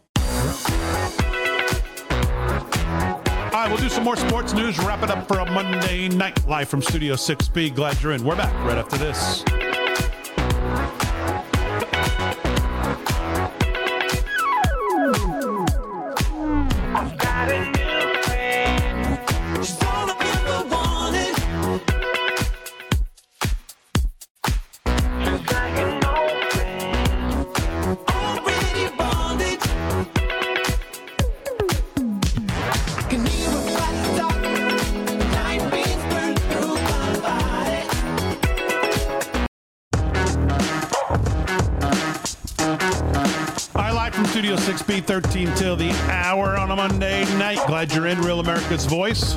All 3.52 3.58
right, 3.58 3.68
we'll 3.68 3.76
do 3.76 3.88
some 3.88 4.04
more 4.04 4.16
sports 4.16 4.52
news, 4.52 4.78
wrap 4.78 5.02
it 5.02 5.10
up 5.10 5.28
for 5.28 5.38
a 5.38 5.50
Monday 5.50 6.08
night 6.08 6.46
live 6.48 6.68
from 6.68 6.82
Studio 6.82 7.14
6B. 7.14 7.74
Glad 7.74 8.02
you're 8.02 8.12
in. 8.12 8.24
We're 8.24 8.36
back 8.36 8.52
right 8.64 8.78
after 8.78 8.96
this. 8.96 9.44
6B, 44.62 45.04
13 45.04 45.52
till 45.56 45.74
the 45.74 45.90
hour 46.08 46.56
on 46.56 46.70
a 46.70 46.76
Monday 46.76 47.24
night. 47.36 47.58
Glad 47.66 47.92
you're 47.92 48.06
in. 48.06 48.20
Real 48.20 48.38
America's 48.38 48.84
Voice. 48.84 49.34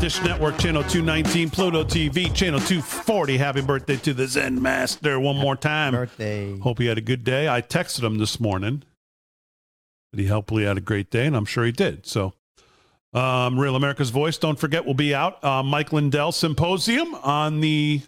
Dish 0.00 0.20
Network, 0.24 0.58
Channel 0.58 0.82
219, 0.82 1.50
Pluto 1.50 1.84
TV, 1.84 2.34
Channel 2.34 2.58
240. 2.58 3.36
Happy 3.36 3.60
birthday 3.60 3.94
to 3.98 4.12
the 4.12 4.26
Zen 4.26 4.60
Master 4.60 5.20
one 5.20 5.36
more 5.36 5.54
time. 5.54 5.92
Birthday. 5.92 6.58
Hope 6.58 6.80
he 6.80 6.86
had 6.86 6.98
a 6.98 7.00
good 7.00 7.22
day. 7.22 7.48
I 7.48 7.62
texted 7.62 8.02
him 8.02 8.18
this 8.18 8.40
morning 8.40 8.82
that 10.12 10.20
he 10.20 10.26
hopefully 10.26 10.64
had 10.64 10.76
a 10.76 10.80
great 10.80 11.12
day, 11.12 11.26
and 11.26 11.36
I'm 11.36 11.44
sure 11.44 11.64
he 11.64 11.70
did. 11.70 12.04
So, 12.04 12.32
um, 13.14 13.60
Real 13.60 13.76
America's 13.76 14.10
Voice, 14.10 14.36
don't 14.36 14.58
forget, 14.58 14.84
we'll 14.84 14.94
be 14.94 15.14
out. 15.14 15.42
Uh, 15.44 15.62
Mike 15.62 15.92
Lindell 15.92 16.32
Symposium 16.32 17.14
on 17.14 17.60
the 17.60 18.02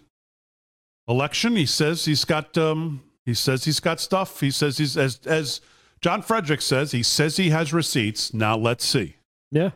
election. 1.07 1.55
He 1.55 1.65
says 1.65 2.03
he's 2.03 2.25
got 2.25 2.57
um, 2.57 3.01
he 3.25 3.33
says 3.33 3.63
he's 3.63 3.79
got 3.79 4.01
stuff. 4.01 4.41
He 4.41 4.51
says 4.51 4.77
he's 4.77 4.97
as 4.97 5.21
as 5.25 5.61
John 6.01 6.21
Frederick 6.21 6.61
says, 6.61 6.91
he 6.91 7.03
says 7.03 7.37
he 7.37 7.49
has 7.49 7.73
receipts. 7.73 8.33
Now 8.33 8.57
let's 8.57 8.85
see. 8.85 9.17
Yeah, 9.51 9.71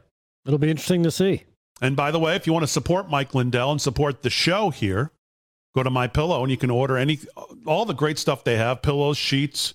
it'll 0.45 0.59
be 0.59 0.69
interesting 0.69 1.03
to 1.03 1.11
see. 1.11 1.43
And 1.81 1.95
by 1.95 2.11
the 2.11 2.19
way, 2.19 2.35
if 2.35 2.47
you 2.47 2.53
want 2.53 2.63
to 2.63 2.71
support 2.71 3.09
Mike 3.09 3.35
Lindell 3.35 3.71
and 3.71 3.81
support 3.81 4.21
the 4.21 4.29
show 4.29 4.69
here, 4.69 5.11
go 5.75 5.83
to 5.83 5.89
My 5.89 6.07
Pillow 6.07 6.41
and 6.43 6.51
you 6.51 6.57
can 6.57 6.69
order 6.69 6.97
any 6.97 7.19
all 7.65 7.85
the 7.85 7.93
great 7.93 8.17
stuff 8.17 8.43
they 8.43 8.57
have: 8.57 8.81
pillows, 8.81 9.17
sheets, 9.17 9.73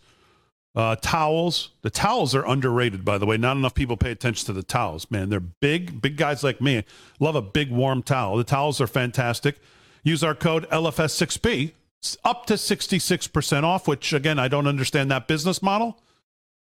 uh, 0.74 0.96
towels. 0.96 1.70
The 1.82 1.90
towels 1.90 2.34
are 2.34 2.46
underrated, 2.46 3.04
by 3.04 3.18
the 3.18 3.26
way. 3.26 3.36
Not 3.36 3.56
enough 3.56 3.74
people 3.74 3.96
pay 3.96 4.10
attention 4.10 4.46
to 4.46 4.52
the 4.52 4.62
towels. 4.62 5.10
Man, 5.10 5.28
they're 5.28 5.40
big. 5.40 6.00
Big 6.00 6.16
guys 6.16 6.42
like 6.42 6.60
me 6.60 6.84
love 7.20 7.34
a 7.34 7.42
big 7.42 7.70
warm 7.70 8.02
towel. 8.02 8.36
The 8.36 8.44
towels 8.44 8.80
are 8.80 8.86
fantastic. 8.86 9.58
Use 10.02 10.22
our 10.22 10.34
code 10.34 10.68
LFS6B. 10.70 11.72
It's 12.00 12.16
up 12.24 12.46
to 12.46 12.54
66% 12.54 13.64
off, 13.64 13.88
which 13.88 14.12
again, 14.12 14.38
I 14.38 14.46
don't 14.46 14.68
understand 14.68 15.10
that 15.10 15.26
business 15.26 15.60
model. 15.60 16.00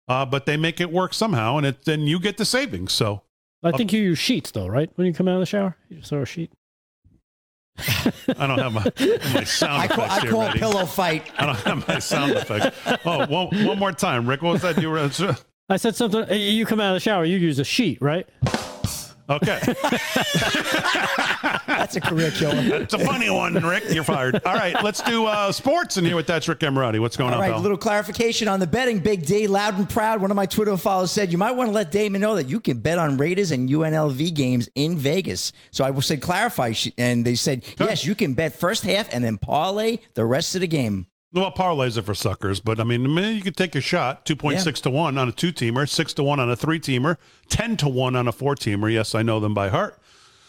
Uh, 0.09 0.25
but 0.25 0.47
they 0.47 0.57
make 0.57 0.81
it 0.81 0.91
work 0.91 1.13
somehow, 1.13 1.57
and 1.59 1.67
it, 1.67 1.85
then 1.85 2.03
you 2.03 2.19
get 2.19 2.37
the 2.39 2.45
savings. 2.45 2.93
So 2.93 3.23
I 3.63 3.73
think 3.73 3.93
you 3.93 4.01
use 4.01 4.19
sheets 4.19 4.51
though, 4.51 4.67
right? 4.67 4.91
When 4.97 5.07
you 5.07 5.13
come 5.13 5.29
out 5.29 5.35
of 5.35 5.41
the 5.41 5.47
shower, 5.47 5.77
you 5.91 5.99
just 5.99 6.11
throw 6.11 6.23
a 6.23 6.27
sheet. 6.27 6.51
I 8.37 8.47
don't 8.47 8.59
have 8.59 8.73
my, 8.73 8.85
my 9.35 9.45
sound 9.45 9.73
I 9.83 9.87
call, 9.87 10.05
effects 10.05 10.19
I 10.19 10.21
here 10.23 10.31
call 10.33 10.41
ready. 10.47 10.59
pillow 10.59 10.85
fight. 10.87 11.31
I 11.39 11.47
don't 11.47 11.57
have 11.59 11.87
my 11.89 11.99
sound 12.01 12.33
effects. 12.33 12.77
Oh, 13.05 13.27
one, 13.27 13.65
one 13.67 13.79
more 13.79 13.93
time, 13.93 14.27
Rick. 14.29 14.43
What 14.43 14.55
was 14.55 14.63
that 14.63 14.81
you 14.83 14.91
were? 14.91 14.99
I 15.69 15.77
said 15.77 15.95
something. 15.95 16.25
uh, 16.29 16.35
You 16.35 16.67
come 16.67 16.81
out 16.81 16.91
of 16.91 16.97
the 16.97 17.01
shower, 17.01 17.25
you 17.25 17.37
use 17.37 17.59
a 17.61 17.65
sheet, 17.65 17.99
right? 18.01 18.27
Okay. 19.31 19.61
That's 21.67 21.97
a 21.97 22.01
career 22.01 22.31
killer. 22.31 22.83
It's 22.83 22.95
a 22.95 22.99
funny 22.99 23.31
one, 23.31 23.55
Rick. 23.55 23.85
You're 23.91 24.05
fired. 24.05 24.41
All 24.45 24.55
right, 24.55 24.83
let's 24.83 25.03
do 25.03 25.27
uh, 25.27 25.53
sports 25.53 25.97
in 25.97 26.05
here 26.05 26.17
with 26.17 26.27
that's 26.27 26.49
Rick 26.49 26.61
Emirati. 26.61 26.99
What's 27.01 27.17
going 27.17 27.33
All 27.33 27.37
on, 27.37 27.43
right, 27.43 27.51
pal? 27.53 27.61
a 27.61 27.63
little 27.63 27.77
clarification 27.77 28.49
on 28.49 28.59
the 28.61 28.67
betting. 28.67 29.01
Big 29.01 29.27
D, 29.27 29.47
loud 29.47 29.77
and 29.79 29.89
proud. 29.89 30.21
One 30.23 30.31
of 30.31 30.37
my 30.37 30.47
Twitter 30.47 30.77
followers 30.77 31.11
said 31.11 31.31
you 31.31 31.39
might 31.39 31.53
want 31.53 31.69
to 31.69 31.73
let 31.75 31.91
Damon 31.91 32.21
know 32.21 32.37
that 32.37 32.49
you 32.49 32.61
can 32.61 32.79
bet 32.79 32.99
on 32.99 33.17
Raiders 33.19 33.51
and 33.51 33.69
UNLV 33.69 34.35
games 34.35 34.69
in 34.75 34.97
Vegas. 34.97 35.53
So 35.71 35.85
I 35.85 35.99
said 36.01 36.23
clarify, 36.23 36.73
and 36.97 37.25
they 37.25 37.35
said 37.35 37.65
yes, 37.79 38.05
you 38.05 38.15
can 38.15 38.35
bet 38.35 38.55
first 38.55 38.85
half 38.85 39.13
and 39.13 39.23
then 39.23 39.37
parlay 39.37 39.99
the 40.15 40.25
rest 40.25 40.55
of 40.55 40.63
the 40.63 40.69
game. 40.69 41.07
Well, 41.33 41.53
parlays 41.53 41.99
are 41.99 42.03
for 42.03 42.15
suckers, 42.15 42.59
but 42.61 42.81
I 42.81 42.85
mean, 42.85 43.05
you 43.05 43.43
could 43.43 43.57
take 43.57 43.75
a 43.75 43.81
shot. 43.83 44.25
Two 44.25 44.35
point 44.37 44.61
six 44.61 44.81
to 44.83 44.91
one 44.91 45.19
on 45.19 45.29
a 45.29 45.33
two 45.33 45.53
teamer, 45.53 45.87
six 45.89 46.15
to 46.15 46.23
one 46.23 46.41
on 46.41 46.51
a 46.51 46.57
three 46.57 46.81
teamer, 46.81 47.19
ten 47.49 47.77
to 47.79 47.89
one 47.89 48.17
on 48.17 48.27
a 48.27 48.33
four 48.33 48.55
teamer. 48.55 48.91
Yes, 48.91 49.15
I 49.15 49.23
know 49.23 49.39
them 49.39 49.53
by 49.53 49.69
heart. 49.69 49.99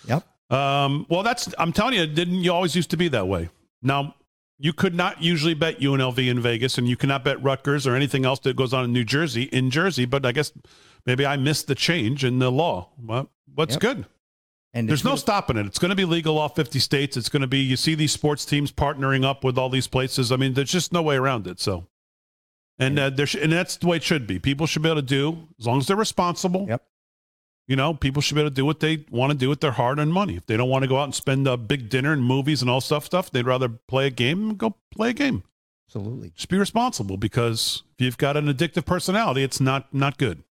Yep. 0.07 0.25
Um, 0.51 1.05
well, 1.09 1.21
that's 1.21 1.53
I'm 1.59 1.73
telling 1.73 1.95
you, 1.95 2.07
didn't 2.07 2.35
you 2.35 2.53
always 2.53 2.75
used 2.75 2.89
to 2.91 2.97
be 2.97 3.09
that 3.09 3.27
way? 3.27 3.49
Now 3.81 4.15
you 4.57 4.71
could 4.71 4.95
not 4.95 5.21
usually 5.21 5.53
bet 5.53 5.79
UNLV 5.79 6.17
in 6.17 6.39
Vegas, 6.39 6.77
and 6.77 6.87
you 6.87 6.95
cannot 6.95 7.23
bet 7.25 7.41
Rutgers 7.43 7.85
or 7.85 7.93
anything 7.95 8.25
else 8.25 8.39
that 8.39 8.55
goes 8.55 8.73
on 8.73 8.85
in 8.85 8.93
New 8.93 9.03
Jersey 9.05 9.43
in 9.43 9.71
Jersey. 9.71 10.05
But 10.05 10.25
I 10.25 10.31
guess 10.31 10.53
maybe 11.05 11.25
I 11.25 11.35
missed 11.35 11.67
the 11.67 11.75
change 11.75 12.23
in 12.23 12.39
the 12.39 12.51
law. 12.51 12.89
Well, 13.01 13.29
what's 13.53 13.73
Yep. 13.75 13.81
good? 13.81 14.05
And 14.73 14.87
There's 14.87 15.03
no 15.03 15.15
stopping 15.15 15.57
it. 15.57 15.65
It's 15.65 15.79
going 15.79 15.89
to 15.89 15.95
be 15.95 16.05
legal 16.05 16.37
all 16.37 16.49
50 16.49 16.77
states. 16.79 17.17
It's 17.17 17.29
going 17.29 17.41
to 17.41 17.47
be, 17.47 17.59
you 17.59 17.75
see 17.75 17.95
these 17.95 18.11
sports 18.11 18.45
teams 18.45 18.71
partnering 18.71 19.25
up 19.25 19.43
with 19.43 19.57
all 19.57 19.69
these 19.69 19.87
places. 19.87 20.31
I 20.31 20.35
mean, 20.35 20.53
there's 20.53 20.71
just 20.71 20.93
no 20.93 21.01
way 21.01 21.15
around 21.15 21.47
it. 21.47 21.59
So, 21.59 21.87
and 22.77 22.99
uh, 22.99 23.09
there, 23.09 23.25
sh- 23.25 23.37
and 23.41 23.51
that's 23.51 23.77
the 23.77 23.87
way 23.87 23.97
it 23.97 24.03
should 24.03 24.27
be. 24.27 24.37
People 24.37 24.67
should 24.67 24.83
be 24.83 24.89
able 24.89 25.01
to 25.01 25.07
do, 25.07 25.47
as 25.59 25.65
long 25.65 25.79
as 25.79 25.87
they're 25.87 25.97
responsible. 25.97 26.67
Yep. 26.69 26.83
You 27.67 27.75
know, 27.75 27.93
people 27.93 28.21
should 28.21 28.35
be 28.35 28.41
able 28.41 28.51
to 28.51 28.55
do 28.55 28.65
what 28.65 28.79
they 28.79 29.05
want 29.09 29.31
to 29.31 29.37
do 29.37 29.49
with 29.49 29.61
their 29.61 29.71
hard-earned 29.71 30.13
money. 30.13 30.35
If 30.35 30.45
they 30.45 30.57
don't 30.57 30.69
want 30.69 30.83
to 30.83 30.87
go 30.87 30.97
out 30.97 31.03
and 31.03 31.15
spend 31.15 31.47
a 31.47 31.57
big 31.57 31.89
dinner 31.89 32.13
and 32.13 32.23
movies 32.23 32.61
and 32.61 32.69
all 32.69 32.81
stuff, 32.81 33.05
stuff, 33.05 33.31
they'd 33.31 33.45
rather 33.45 33.69
play 33.69 34.07
a 34.07 34.11
game. 34.11 34.55
Go 34.55 34.75
play 34.91 35.09
a 35.09 35.13
game. 35.13 35.43
Absolutely. 35.87 36.31
Just 36.35 36.49
be 36.49 36.57
responsible 36.57 37.17
because 37.17 37.83
if 37.97 38.05
you've 38.05 38.17
got 38.17 38.37
an 38.37 38.45
addictive 38.51 38.85
personality, 38.85 39.43
it's 39.43 39.59
not 39.59 39.91
not 39.93 40.19
good. 40.19 40.43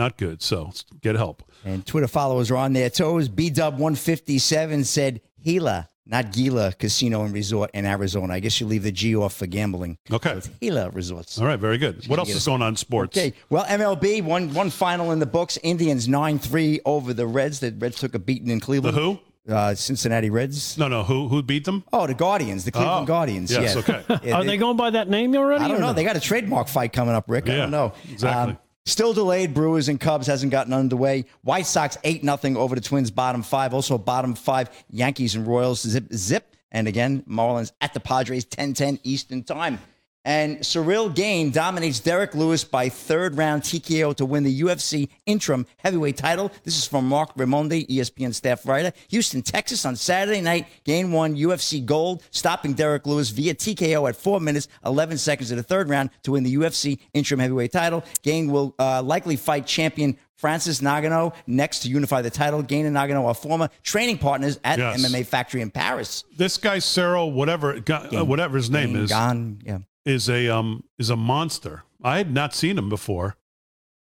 Not 0.00 0.16
good. 0.16 0.40
So 0.42 0.72
get 1.02 1.14
help. 1.14 1.42
And 1.64 1.84
Twitter 1.86 2.08
followers 2.08 2.50
are 2.50 2.56
on 2.56 2.72
their 2.72 2.88
toes. 2.88 3.28
B 3.28 3.50
Dub 3.50 3.74
157 3.74 4.84
said 4.84 5.20
Gila, 5.44 5.88
not 6.06 6.32
Gila 6.32 6.72
Casino 6.78 7.22
and 7.24 7.34
Resort 7.34 7.70
in 7.74 7.84
Arizona. 7.84 8.32
I 8.32 8.40
guess 8.40 8.58
you 8.60 8.66
leave 8.66 8.82
the 8.82 8.92
G 8.92 9.14
off 9.14 9.34
for 9.36 9.46
gambling. 9.46 9.98
Okay. 10.10 10.30
It's 10.32 10.48
Gila 10.48 10.88
Resorts. 10.90 11.38
All 11.38 11.46
right, 11.46 11.58
very 11.60 11.76
good. 11.76 12.06
What 12.08 12.18
else 12.18 12.30
is 12.34 12.46
going 12.46 12.62
on 12.62 12.70
in 12.70 12.76
sports? 12.76 13.16
Okay. 13.16 13.34
Well, 13.50 13.64
MLB, 13.64 14.22
one 14.24 14.54
one 14.54 14.70
final 14.70 15.12
in 15.12 15.18
the 15.18 15.26
books. 15.26 15.58
Indians 15.62 16.08
9 16.08 16.38
3 16.38 16.80
over 16.86 17.12
the 17.12 17.26
Reds. 17.26 17.60
The 17.60 17.72
Reds 17.78 17.98
took 17.98 18.14
a 18.14 18.18
beating 18.18 18.48
in 18.48 18.60
Cleveland. 18.60 18.96
The 18.96 19.00
who? 19.02 19.18
Uh, 19.48 19.74
Cincinnati 19.74 20.30
Reds. 20.30 20.78
No, 20.78 20.88
no. 20.88 21.02
Who 21.02 21.28
who 21.28 21.42
beat 21.42 21.64
them? 21.66 21.84
Oh, 21.92 22.06
the 22.06 22.14
Guardians, 22.14 22.64
the 22.64 22.72
Cleveland 22.72 23.02
Oh, 23.02 23.06
Guardians. 23.06 23.50
yes, 23.52 23.74
yeah. 23.74 23.80
okay. 23.80 24.20
Yeah, 24.28 24.36
Are 24.36 24.44
they 24.44 24.56
going 24.56 24.76
by 24.76 24.90
that 24.90 25.08
name 25.10 25.34
already? 25.34 25.64
I 25.64 25.68
don't 25.68 25.80
know. 25.80 25.88
no? 25.88 25.92
They 25.92 26.04
got 26.04 26.16
a 26.16 26.20
trademark 26.20 26.68
fight 26.68 26.92
coming 26.92 27.14
up, 27.14 27.24
Rick. 27.28 27.46
Yeah, 27.46 27.52
I 27.52 27.56
don't 27.58 27.70
know. 27.70 27.92
exactly. 28.10 28.56
Still 28.90 29.12
delayed. 29.12 29.54
Brewers 29.54 29.88
and 29.88 30.00
Cubs 30.00 30.26
hasn't 30.26 30.52
gotten 30.52 30.72
underway. 30.72 31.24
White 31.42 31.66
Sox 31.66 31.96
eight 32.04 32.22
nothing 32.24 32.56
over 32.56 32.74
the 32.74 32.80
Twins. 32.80 33.10
Bottom 33.10 33.42
five. 33.42 33.72
Also 33.72 33.96
bottom 33.98 34.34
five. 34.34 34.70
Yankees 34.90 35.34
and 35.34 35.46
Royals 35.46 35.80
zip 35.80 36.12
zip. 36.12 36.56
And 36.72 36.86
again, 36.86 37.24
Marlins 37.28 37.72
at 37.80 37.94
the 37.94 38.00
Padres 38.00 38.44
10-10 38.44 39.00
Eastern 39.02 39.42
time. 39.42 39.80
And 40.24 40.58
Ciryl 40.58 41.14
Gane 41.14 41.50
dominates 41.50 41.98
Derrick 41.98 42.34
Lewis 42.34 42.62
by 42.62 42.90
third 42.90 43.38
round 43.38 43.62
TKO 43.62 44.14
to 44.16 44.26
win 44.26 44.42
the 44.42 44.60
UFC 44.60 45.08
interim 45.24 45.66
heavyweight 45.78 46.18
title. 46.18 46.52
This 46.62 46.76
is 46.76 46.86
from 46.86 47.08
Marc 47.08 47.34
Raimondi, 47.36 47.88
ESPN 47.88 48.34
staff 48.34 48.66
writer. 48.66 48.92
Houston, 49.08 49.40
Texas 49.40 49.86
on 49.86 49.96
Saturday 49.96 50.42
night. 50.42 50.66
Gane 50.84 51.10
won 51.10 51.36
UFC 51.36 51.82
gold, 51.84 52.22
stopping 52.30 52.74
Derrick 52.74 53.06
Lewis 53.06 53.30
via 53.30 53.54
TKO 53.54 54.08
at 54.10 54.14
4 54.16 54.40
minutes, 54.40 54.68
11 54.84 55.16
seconds 55.16 55.50
of 55.52 55.56
the 55.56 55.62
third 55.62 55.88
round 55.88 56.10
to 56.24 56.32
win 56.32 56.42
the 56.44 56.54
UFC 56.54 56.98
interim 57.14 57.40
heavyweight 57.40 57.72
title. 57.72 58.04
Gane 58.22 58.52
will 58.52 58.74
uh, 58.78 59.02
likely 59.02 59.36
fight 59.36 59.66
champion 59.66 60.18
Francis 60.36 60.80
Ngannou 60.82 61.34
next 61.46 61.80
to 61.80 61.88
unify 61.88 62.20
the 62.20 62.30
title. 62.30 62.62
Gane 62.62 62.84
and 62.84 62.94
Ngannou 62.96 63.24
are 63.26 63.34
former 63.34 63.70
training 63.82 64.18
partners 64.18 64.58
at 64.64 64.78
Yes. 64.78 65.00
MMA 65.02 65.24
Factory 65.26 65.62
in 65.62 65.70
Paris. 65.70 66.24
This 66.36 66.58
guy 66.58 66.78
Cyril, 66.78 67.32
whatever 67.32 67.74
uh, 67.90 68.24
whatever 68.24 68.56
his 68.58 68.70
name 68.70 68.92
Gane, 68.92 69.02
is, 69.04 69.10
Gone, 69.10 69.58
yeah. 69.64 69.78
Is 70.04 70.28
a 70.28 70.48
um 70.48 70.84
is 70.98 71.10
a 71.10 71.16
monster. 71.16 71.82
I 72.02 72.18
had 72.18 72.32
not 72.32 72.54
seen 72.54 72.78
him 72.78 72.88
before, 72.88 73.36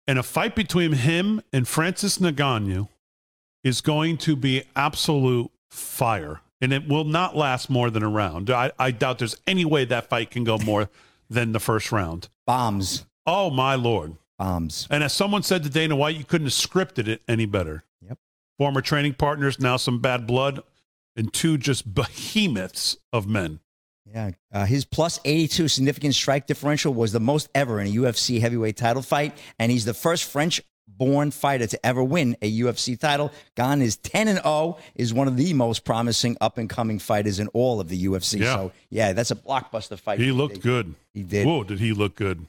and 0.08 0.20
a 0.20 0.24
fight 0.24 0.56
between 0.56 0.94
him 0.94 1.42
and 1.52 1.68
Francis 1.68 2.18
Ngannou 2.18 2.90
is 3.64 3.82
going 3.82 4.18
to 4.18 4.36
be 4.36 4.64
absolute 4.76 5.52
fire, 5.70 6.42
and 6.62 6.72
it 6.72 6.88
will 6.88 7.04
not 7.04 7.36
last 7.36 7.70
more 7.70 7.90
than 7.90 8.04
a 8.04 8.10
round. 8.10 8.50
I, 8.50 8.72
I 8.78 8.92
doubt 8.92 9.20
there's 9.20 9.38
any 9.48 9.66
way 9.66 9.86
that 9.86 10.10
fight 10.10 10.32
can 10.32 10.44
go 10.44 10.58
more 10.60 10.90
than 11.30 11.52
the 11.52 11.60
first 11.60 11.92
round. 11.92 12.30
Bombs. 12.46 13.06
Oh 13.26 13.50
my 13.50 13.76
lord, 13.76 14.16
bombs. 14.38 14.88
And 14.90 15.04
as 15.04 15.14
someone 15.14 15.44
said 15.44 15.64
to 15.64 15.70
Dana 15.70 15.96
White, 15.96 16.16
you 16.16 16.24
couldn't 16.24 16.48
have 16.48 16.54
scripted 16.54 17.08
it 17.08 17.22
any 17.28 17.46
better. 17.46 17.84
Yep. 18.02 18.18
Former 18.58 18.82
training 18.82 19.16
partners, 19.16 19.60
now 19.60 19.78
some 19.78 20.00
bad 20.00 20.26
blood, 20.26 20.62
and 21.16 21.34
two 21.34 21.58
just 21.58 21.94
behemoths 21.94 22.98
of 23.12 23.28
men. 23.28 23.60
Yeah, 24.14 24.32
uh, 24.52 24.66
his 24.66 24.86
plus 24.86 25.20
82 25.24 25.68
significant 25.68 26.16
strike 26.16 26.48
differential 26.48 26.94
was 26.94 27.12
the 27.12 27.20
most 27.20 27.50
ever 27.54 27.80
in 27.80 27.88
a 27.88 27.92
UFC 27.92 28.40
heavyweight 28.40 28.78
title 28.78 29.02
fight, 29.02 29.38
and 29.60 29.72
he's 29.72 29.86
the 29.86 29.94
first 29.94 30.26
French 30.26 30.62
born 30.88 31.32
fighter 31.32 31.68
to 31.68 31.86
ever 31.86 32.04
win 32.04 32.36
a 32.42 32.60
UFC 32.60 33.00
title. 33.00 33.32
Gane 33.56 33.82
is 33.82 33.98
10 33.98 34.28
and 34.28 34.40
0, 34.40 34.78
is 34.96 35.14
one 35.14 35.28
of 35.28 35.38
the 35.38 35.54
most 35.54 35.86
promising 35.86 36.38
up 36.42 36.58
and 36.58 36.70
coming 36.70 37.00
fighters 37.00 37.40
in 37.40 37.48
all 37.50 37.80
of 37.80 37.90
the 37.90 38.06
UFC. 38.06 38.40
Yeah. 38.40 38.56
So, 38.56 38.72
yeah, 38.90 39.14
that's 39.14 39.32
a 39.32 39.36
blockbuster 39.36 39.98
fight. 39.98 40.20
He 40.20 40.32
looked 40.32 40.62
good. 40.62 40.96
He 41.14 41.24
did. 41.24 41.46
Whoa, 41.46 41.64
did 41.64 41.80
he 41.80 41.94
look 41.94 42.16
good? 42.16 42.46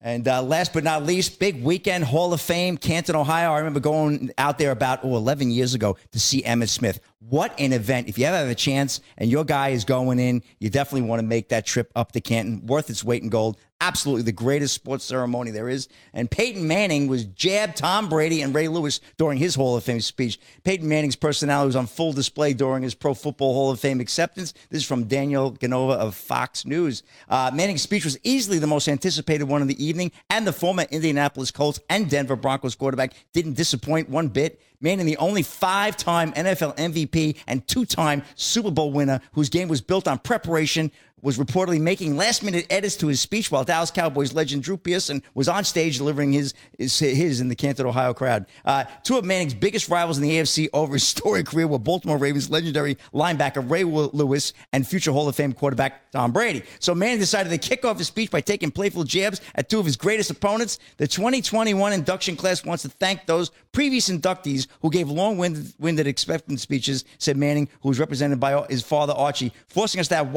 And 0.00 0.28
uh, 0.28 0.42
last 0.42 0.72
but 0.72 0.84
not 0.84 1.04
least, 1.04 1.40
big 1.40 1.62
weekend 1.62 2.04
Hall 2.04 2.32
of 2.32 2.40
Fame, 2.40 2.76
Canton, 2.76 3.16
Ohio. 3.16 3.52
I 3.52 3.58
remember 3.58 3.80
going 3.80 4.30
out 4.38 4.56
there 4.56 4.70
about 4.70 5.00
oh, 5.02 5.16
11 5.16 5.50
years 5.50 5.74
ago 5.74 5.96
to 6.12 6.20
see 6.20 6.42
Emmitt 6.42 6.68
Smith. 6.68 7.00
What 7.18 7.58
an 7.58 7.72
event. 7.72 8.08
If 8.08 8.16
you 8.16 8.24
ever 8.26 8.36
have 8.36 8.48
a 8.48 8.54
chance 8.54 9.00
and 9.16 9.28
your 9.28 9.44
guy 9.44 9.70
is 9.70 9.84
going 9.84 10.20
in, 10.20 10.42
you 10.60 10.70
definitely 10.70 11.08
want 11.08 11.20
to 11.20 11.26
make 11.26 11.48
that 11.48 11.66
trip 11.66 11.90
up 11.96 12.12
to 12.12 12.20
Canton. 12.20 12.64
Worth 12.66 12.90
its 12.90 13.02
weight 13.02 13.24
in 13.24 13.28
gold. 13.28 13.58
Absolutely 13.80 14.22
the 14.22 14.32
greatest 14.32 14.74
sports 14.74 15.04
ceremony 15.04 15.52
there 15.52 15.68
is. 15.68 15.88
And 16.12 16.28
Peyton 16.28 16.66
Manning 16.66 17.06
was 17.06 17.24
jabbed 17.24 17.76
Tom 17.76 18.08
Brady 18.08 18.42
and 18.42 18.52
Ray 18.52 18.66
Lewis 18.66 19.00
during 19.18 19.38
his 19.38 19.54
Hall 19.54 19.76
of 19.76 19.84
Fame 19.84 20.00
speech. 20.00 20.40
Peyton 20.64 20.88
Manning's 20.88 21.14
personality 21.14 21.66
was 21.66 21.76
on 21.76 21.86
full 21.86 22.12
display 22.12 22.54
during 22.54 22.82
his 22.82 22.94
Pro 22.94 23.14
Football 23.14 23.54
Hall 23.54 23.70
of 23.70 23.78
Fame 23.78 24.00
acceptance. 24.00 24.52
This 24.68 24.82
is 24.82 24.86
from 24.86 25.04
Daniel 25.04 25.52
Canova 25.52 25.92
of 25.92 26.16
Fox 26.16 26.66
News. 26.66 27.04
Uh, 27.28 27.52
Manning's 27.54 27.82
speech 27.82 28.04
was 28.04 28.18
easily 28.24 28.58
the 28.58 28.66
most 28.66 28.88
anticipated 28.88 29.44
one 29.44 29.62
of 29.62 29.68
the 29.68 29.84
evening, 29.84 30.10
and 30.28 30.44
the 30.44 30.52
former 30.52 30.84
Indianapolis 30.90 31.52
Colts 31.52 31.78
and 31.88 32.10
Denver 32.10 32.36
Broncos 32.36 32.74
quarterback 32.74 33.12
didn't 33.32 33.54
disappoint 33.54 34.08
one 34.08 34.26
bit. 34.26 34.60
Manning, 34.80 35.06
the 35.06 35.16
only 35.16 35.42
five 35.42 35.96
time 35.96 36.32
NFL 36.34 36.76
MVP 36.76 37.36
and 37.48 37.66
two 37.66 37.84
time 37.84 38.22
Super 38.36 38.70
Bowl 38.70 38.92
winner 38.92 39.20
whose 39.32 39.48
game 39.48 39.66
was 39.66 39.80
built 39.80 40.06
on 40.06 40.18
preparation, 40.18 40.92
was 41.22 41.38
reportedly 41.38 41.80
making 41.80 42.16
last 42.16 42.42
minute 42.42 42.66
edits 42.70 42.96
to 42.96 43.06
his 43.08 43.20
speech 43.20 43.50
while 43.50 43.64
Dallas 43.64 43.90
Cowboys 43.90 44.32
legend 44.32 44.62
Drew 44.62 44.76
Pearson 44.76 45.22
was 45.34 45.48
on 45.48 45.64
stage 45.64 45.98
delivering 45.98 46.32
his 46.32 46.54
his, 46.78 46.98
his 46.98 47.40
in 47.40 47.48
the 47.48 47.56
Canton, 47.56 47.86
Ohio 47.86 48.14
crowd. 48.14 48.46
Uh, 48.64 48.84
two 49.02 49.18
of 49.18 49.24
Manning's 49.24 49.54
biggest 49.54 49.88
rivals 49.88 50.18
in 50.18 50.22
the 50.22 50.30
AFC 50.30 50.68
over 50.72 50.94
his 50.94 51.06
storied 51.08 51.46
career 51.46 51.66
were 51.66 51.78
Baltimore 51.78 52.18
Ravens 52.18 52.50
legendary 52.50 52.96
linebacker 53.12 53.68
Ray 53.68 53.84
Lewis 53.84 54.52
and 54.72 54.86
future 54.86 55.12
Hall 55.12 55.28
of 55.28 55.36
Fame 55.36 55.52
quarterback 55.52 56.10
Tom 56.12 56.32
Brady. 56.32 56.62
So 56.80 56.94
Manning 56.94 57.18
decided 57.18 57.50
to 57.50 57.58
kick 57.58 57.84
off 57.84 57.98
his 57.98 58.06
speech 58.06 58.30
by 58.30 58.40
taking 58.40 58.70
playful 58.70 59.04
jabs 59.04 59.40
at 59.54 59.68
two 59.68 59.78
of 59.78 59.86
his 59.86 59.96
greatest 59.96 60.30
opponents. 60.30 60.78
The 60.96 61.06
2021 61.06 61.92
induction 61.92 62.36
class 62.36 62.64
wants 62.64 62.82
to 62.82 62.88
thank 62.88 63.26
those 63.26 63.50
previous 63.72 64.08
inductees 64.08 64.66
who 64.80 64.90
gave 64.90 65.08
long-winded 65.08 66.06
expectant 66.06 66.60
speeches, 66.60 67.04
said 67.18 67.36
Manning, 67.36 67.68
who 67.82 67.88
was 67.88 67.98
represented 67.98 68.40
by 68.40 68.66
his 68.68 68.82
father 68.82 69.12
Archie, 69.12 69.52
forcing 69.68 70.00
us 70.00 70.08
to 70.08 70.16
have 70.16 70.32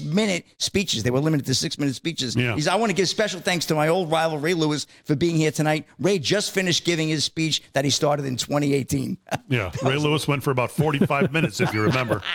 whopping 0.00 0.10
six-minute 0.10 0.44
speeches. 0.58 1.02
They 1.02 1.10
were 1.10 1.20
limited 1.20 1.46
to 1.46 1.54
six-minute 1.54 1.94
speeches. 1.94 2.36
Yeah. 2.36 2.54
He's, 2.54 2.68
I 2.68 2.76
want 2.76 2.90
to 2.90 2.94
give 2.94 3.08
special 3.08 3.40
thanks 3.40 3.66
to 3.66 3.74
my 3.74 3.88
old 3.88 4.10
rival 4.10 4.38
Ray 4.38 4.54
Lewis 4.54 4.86
for 5.04 5.16
being 5.16 5.36
here 5.36 5.50
tonight. 5.50 5.86
Ray 5.98 6.18
just 6.18 6.52
finished 6.52 6.84
giving 6.84 7.08
his 7.08 7.24
speech 7.24 7.62
that 7.72 7.84
he 7.84 7.90
started 7.90 8.26
in 8.26 8.36
2018. 8.36 9.18
Yeah, 9.48 9.72
Ray 9.82 9.96
Lewis 9.96 10.28
went 10.28 10.44
for 10.44 10.52
about 10.52 10.70
45 10.70 11.32
minutes, 11.32 11.60
if 11.60 11.74
you 11.74 11.82
remember. 11.82 12.22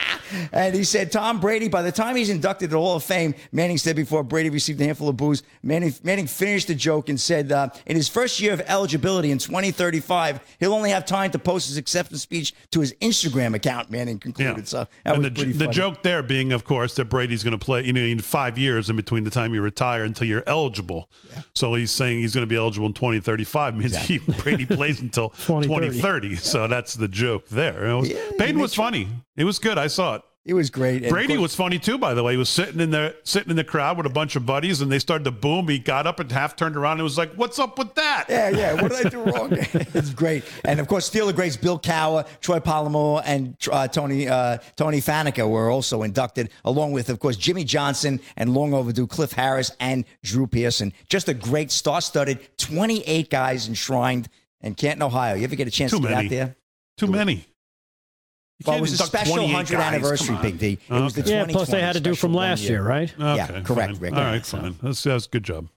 And 0.52 0.76
he 0.76 0.84
said, 0.84 1.12
Tom 1.12 1.40
Brady, 1.40 1.70
by 1.70 1.82
the 1.82 1.92
time 1.92 2.16
he's 2.16 2.30
inducted 2.30 2.70
to 2.70 2.76
the 2.76 2.80
Hall 2.80 2.98
of 2.98 3.04
Fame, 3.04 3.36
Manning 3.52 3.78
said 3.78 3.96
before 3.96 4.24
Brady 4.24 4.50
received 4.50 4.82
a 4.82 4.86
handful 4.86 5.08
of 5.08 5.16
booze, 5.16 5.44
Manning, 5.64 5.94
Manning 6.04 6.28
finished 6.28 6.68
the 6.68 6.76
joke 6.76 7.08
and 7.08 7.20
said, 7.20 7.52
uh, 7.52 7.70
in 7.86 7.96
his 7.96 8.10
first 8.10 8.40
year 8.42 8.54
of 8.54 8.62
eligibility 8.62 9.32
in 9.32 9.38
2035, 9.38 10.40
he'll 10.60 10.74
only 10.74 10.90
have 10.90 11.06
time 11.06 11.32
to 11.32 11.40
post 11.40 11.68
his 11.68 11.78
acceptance 11.78 12.22
speech 12.22 12.54
to 12.72 12.82
his 12.82 12.94
Instagram 13.02 13.56
account, 13.56 13.90
Manning 13.92 14.20
concluded. 14.20 14.58
Yeah. 14.58 14.64
So 14.64 14.78
that 15.04 15.16
and 15.16 15.18
was 15.20 15.28
the, 15.28 15.36
pretty 15.36 15.52
the 15.54 15.66
funny. 15.66 15.74
joke 15.76 16.04
there 16.04 16.24
being, 16.24 16.52
of 16.52 16.66
course, 16.66 16.96
that 16.96 17.06
Brady's 17.06 17.44
going 17.44 17.55
to 17.55 17.55
play, 17.58 17.84
you 17.84 17.94
know, 17.94 18.02
in 18.02 18.20
five 18.20 18.58
years 18.58 18.90
in 18.90 18.96
between 18.96 19.24
the 19.24 19.30
time 19.30 19.54
you 19.54 19.62
retire 19.62 20.04
until 20.04 20.28
you're 20.28 20.44
eligible. 20.48 21.10
So 21.54 21.74
he's 21.74 21.92
saying 21.92 22.20
he's 22.20 22.34
going 22.34 22.44
to 22.44 22.50
be 22.50 22.56
eligible 22.56 22.88
in 22.88 22.94
2035 22.94 23.76
means 23.76 23.98
he, 23.98 24.20
Brady 24.20 24.66
plays 24.66 25.02
until 25.02 25.30
2030. 25.30 25.88
2030. 26.00 26.36
So 26.36 26.68
that's 26.68 26.94
the 26.96 27.08
joke 27.08 27.48
there. 27.50 27.96
Was, 27.96 28.12
Peyton 28.38 28.60
was 28.60 28.74
funny. 28.74 29.08
It 29.36 29.44
was 29.44 29.60
good. 29.60 29.78
I 29.78 29.88
saw 29.88 30.16
it. 30.16 30.22
It 30.46 30.54
was 30.54 30.70
great. 30.70 31.02
And 31.02 31.12
Brady 31.12 31.30
course- 31.30 31.42
was 31.42 31.56
funny 31.56 31.80
too, 31.80 31.98
by 31.98 32.14
the 32.14 32.22
way. 32.22 32.34
He 32.34 32.38
was 32.38 32.50
sitting 32.50 32.80
in 32.80 32.92
the 32.92 33.16
sitting 33.24 33.50
in 33.50 33.56
the 33.56 33.64
crowd 33.64 33.98
with 33.98 34.06
a 34.06 34.12
bunch 34.12 34.36
of 34.36 34.46
buddies, 34.46 34.80
and 34.80 34.92
they 34.92 35.00
started 35.00 35.24
to 35.24 35.32
boom. 35.32 35.68
He 35.68 35.80
got 35.80 36.06
up 36.06 36.20
and 36.20 36.32
half 36.32 36.56
turned 36.56 36.76
around 36.76 36.98
and 36.98 37.04
was 37.04 37.18
like, 37.18 37.34
"What's 37.34 37.58
up 37.58 37.80
with 37.80 37.96
that?" 37.96 38.26
Yeah, 38.30 38.50
yeah. 38.50 38.74
What 38.80 38.92
did 38.92 39.08
I 39.08 39.10
do 39.10 39.24
wrong? 39.24 39.50
it's 39.60 40.12
great. 40.12 40.44
And 40.64 40.80
of 40.80 40.88
course, 40.88 41.10
Steeler 41.10 41.34
greats 41.36 41.58
Bill 41.58 41.80
Cowher, 41.80 42.28
Troy 42.42 42.60
Polamalu, 42.60 43.24
and 43.26 43.58
uh, 43.72 43.88
Tony 43.88 44.28
uh, 44.28 44.60
Tony 44.76 45.02
Faneca 45.02 45.50
were 45.50 45.72
also 45.72 46.04
inducted, 46.04 46.52
along 46.64 46.92
with, 46.92 47.10
of 47.10 47.20
course, 47.20 47.38
Jimmy 47.38 47.64
Johnson 47.64 48.22
and 48.38 48.54
long 48.54 48.76
overdue 48.76 49.08
Cliff 49.08 49.32
Harris 49.32 49.72
and 49.80 50.06
Drew 50.24 50.46
Pearson. 50.46 50.94
Just 51.10 51.28
a 51.28 51.34
great 51.34 51.72
star-studded 51.72 52.56
28 52.60 53.32
guys 53.32 53.68
enshrined 53.68 54.30
in 54.62 54.76
Canton, 54.76 55.02
Ohio. 55.02 55.34
You 55.34 55.44
ever 55.46 55.56
get 55.56 55.68
a 55.68 55.72
chance 55.72 55.92
Too 55.92 56.02
to 56.02 56.08
get 56.08 56.14
out 56.14 56.30
there? 56.30 56.56
Too 56.98 57.08
many. 57.08 57.48
Well, 58.66 58.78
it 58.78 58.82
was 58.82 58.94
a 58.94 58.98
special 59.04 59.36
28 59.36 59.54
100 59.54 59.80
anniversary, 59.80 60.38
Big 60.42 60.58
D. 60.60 60.78
It 60.88 60.92
was 60.92 61.14
the 61.14 61.30
Yeah, 61.30 61.46
plus 61.46 61.70
they 61.70 61.82
had 61.82 61.94
to 61.94 62.00
do 62.00 62.12
2020 62.12 62.16
from 62.16 62.34
last 62.34 62.62
one 62.62 62.72
year, 62.72 62.84
right? 62.84 63.14
Yeah, 63.18 63.62
correct, 63.62 63.94
fine. 63.94 64.00
Rick. 64.00 64.14
All 64.14 64.24
right, 64.24 64.46
So- 64.46 64.60
fine. 64.60 64.76
That's, 64.82 65.04
that's 65.04 65.28
good 65.28 65.44
job. 65.44 65.68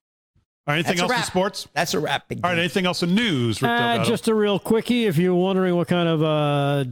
All 0.66 0.74
right, 0.74 0.84
anything 0.86 1.00
else 1.00 1.12
in 1.16 1.22
sports? 1.24 1.66
That's 1.72 1.94
a 1.94 1.98
wrap, 1.98 2.28
Big 2.28 2.40
All 2.44 2.50
right, 2.50 2.58
anything 2.58 2.84
else 2.86 3.02
in 3.02 3.14
news? 3.14 3.62
Uh, 3.62 4.04
just 4.06 4.28
a 4.28 4.34
real 4.34 4.58
quickie. 4.58 5.06
If 5.06 5.16
you're 5.16 5.34
wondering 5.34 5.74
what 5.76 5.88
kind 5.88 6.08
of 6.08 6.22
uh, 6.22 6.84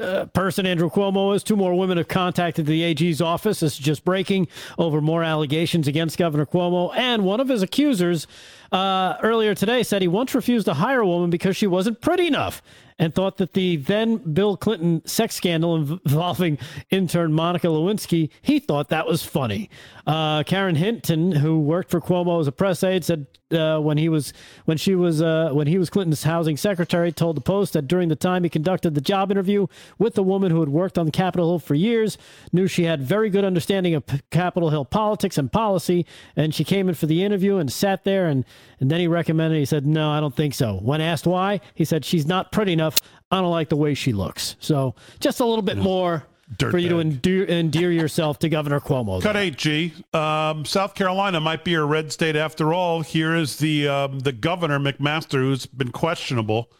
uh, 0.00 0.24
person 0.26 0.66
Andrew 0.66 0.90
Cuomo 0.90 1.34
is, 1.36 1.44
two 1.44 1.54
more 1.54 1.74
women 1.74 1.96
have 1.96 2.08
contacted 2.08 2.66
the 2.66 2.82
AG's 2.82 3.20
office. 3.20 3.60
This 3.60 3.74
is 3.74 3.78
just 3.78 4.04
breaking 4.04 4.48
over 4.78 5.00
more 5.00 5.22
allegations 5.22 5.86
against 5.86 6.18
Governor 6.18 6.44
Cuomo. 6.44 6.92
And 6.96 7.24
one 7.24 7.38
of 7.38 7.48
his 7.48 7.62
accusers 7.62 8.26
uh, 8.74 9.18
earlier 9.22 9.54
today 9.54 9.84
said 9.84 10.02
he 10.02 10.08
once 10.08 10.34
refused 10.34 10.66
to 10.66 10.74
hire 10.74 11.00
a 11.00 11.06
woman 11.06 11.30
because 11.30 11.56
she 11.56 11.66
wasn't 11.66 12.00
pretty 12.00 12.26
enough 12.26 12.60
and 12.98 13.14
thought 13.14 13.38
that 13.38 13.52
the 13.54 13.76
then 13.76 14.18
Bill 14.18 14.56
Clinton 14.56 15.02
sex 15.04 15.34
scandal 15.34 15.76
involving 15.76 16.58
intern 16.90 17.32
Monica 17.32 17.66
Lewinsky, 17.66 18.30
he 18.42 18.58
thought 18.58 18.88
that 18.88 19.06
was 19.06 19.22
funny. 19.24 19.68
Uh, 20.06 20.42
Karen 20.44 20.76
Hinton, 20.76 21.32
who 21.32 21.60
worked 21.60 21.90
for 21.90 22.00
Cuomo 22.00 22.40
as 22.40 22.46
a 22.46 22.52
press 22.52 22.84
aide, 22.84 23.04
said 23.04 23.26
uh, 23.50 23.78
when 23.78 23.98
he 23.98 24.08
was 24.08 24.32
when 24.64 24.76
she 24.76 24.94
was 24.94 25.22
uh, 25.22 25.50
when 25.52 25.66
he 25.66 25.78
was 25.78 25.90
Clinton's 25.90 26.22
housing 26.22 26.56
secretary, 26.56 27.10
told 27.10 27.36
the 27.36 27.40
Post 27.40 27.72
that 27.72 27.88
during 27.88 28.08
the 28.08 28.16
time 28.16 28.44
he 28.44 28.50
conducted 28.50 28.94
the 28.94 29.00
job 29.00 29.30
interview 29.30 29.66
with 29.98 30.14
the 30.14 30.22
woman 30.22 30.50
who 30.50 30.60
had 30.60 30.68
worked 30.68 30.98
on 30.98 31.10
Capitol 31.10 31.50
Hill 31.50 31.58
for 31.58 31.74
years, 31.74 32.16
knew 32.52 32.66
she 32.66 32.84
had 32.84 33.02
very 33.02 33.30
good 33.30 33.44
understanding 33.44 33.94
of 33.94 34.04
Capitol 34.30 34.70
Hill 34.70 34.84
politics 34.84 35.38
and 35.38 35.50
policy, 35.50 36.06
and 36.36 36.54
she 36.54 36.64
came 36.64 36.88
in 36.88 36.94
for 36.94 37.06
the 37.06 37.24
interview 37.24 37.56
and 37.56 37.72
sat 37.72 38.04
there 38.04 38.26
and 38.26 38.44
and 38.80 38.90
then 38.90 39.00
he 39.00 39.08
recommended. 39.08 39.58
He 39.58 39.64
said, 39.64 39.86
"No, 39.86 40.10
I 40.10 40.20
don't 40.20 40.34
think 40.34 40.54
so." 40.54 40.76
When 40.76 41.00
asked 41.00 41.26
why, 41.26 41.60
he 41.74 41.84
said, 41.84 42.04
"She's 42.04 42.26
not 42.26 42.52
pretty 42.52 42.72
enough. 42.72 43.00
I 43.30 43.40
don't 43.40 43.50
like 43.50 43.68
the 43.68 43.76
way 43.76 43.94
she 43.94 44.12
looks." 44.12 44.56
So 44.60 44.94
just 45.20 45.40
a 45.40 45.44
little 45.44 45.62
bit 45.62 45.78
more 45.78 46.26
for 46.58 46.78
you 46.78 46.88
to 46.90 47.00
endear, 47.00 47.46
endear 47.46 47.90
yourself 47.90 48.38
to 48.40 48.48
Governor 48.48 48.80
Cuomo. 48.80 49.20
Cut 49.22 49.36
eight, 49.36 49.56
G. 49.56 49.92
Um, 50.12 50.64
South 50.64 50.94
Carolina 50.94 51.40
might 51.40 51.64
be 51.64 51.74
a 51.74 51.84
red 51.84 52.12
state 52.12 52.36
after 52.36 52.72
all. 52.72 53.00
Here 53.00 53.34
is 53.34 53.56
the 53.56 53.88
um, 53.88 54.20
the 54.20 54.32
governor 54.32 54.78
McMaster, 54.78 55.38
who's 55.38 55.66
been 55.66 55.92
questionable 55.92 56.70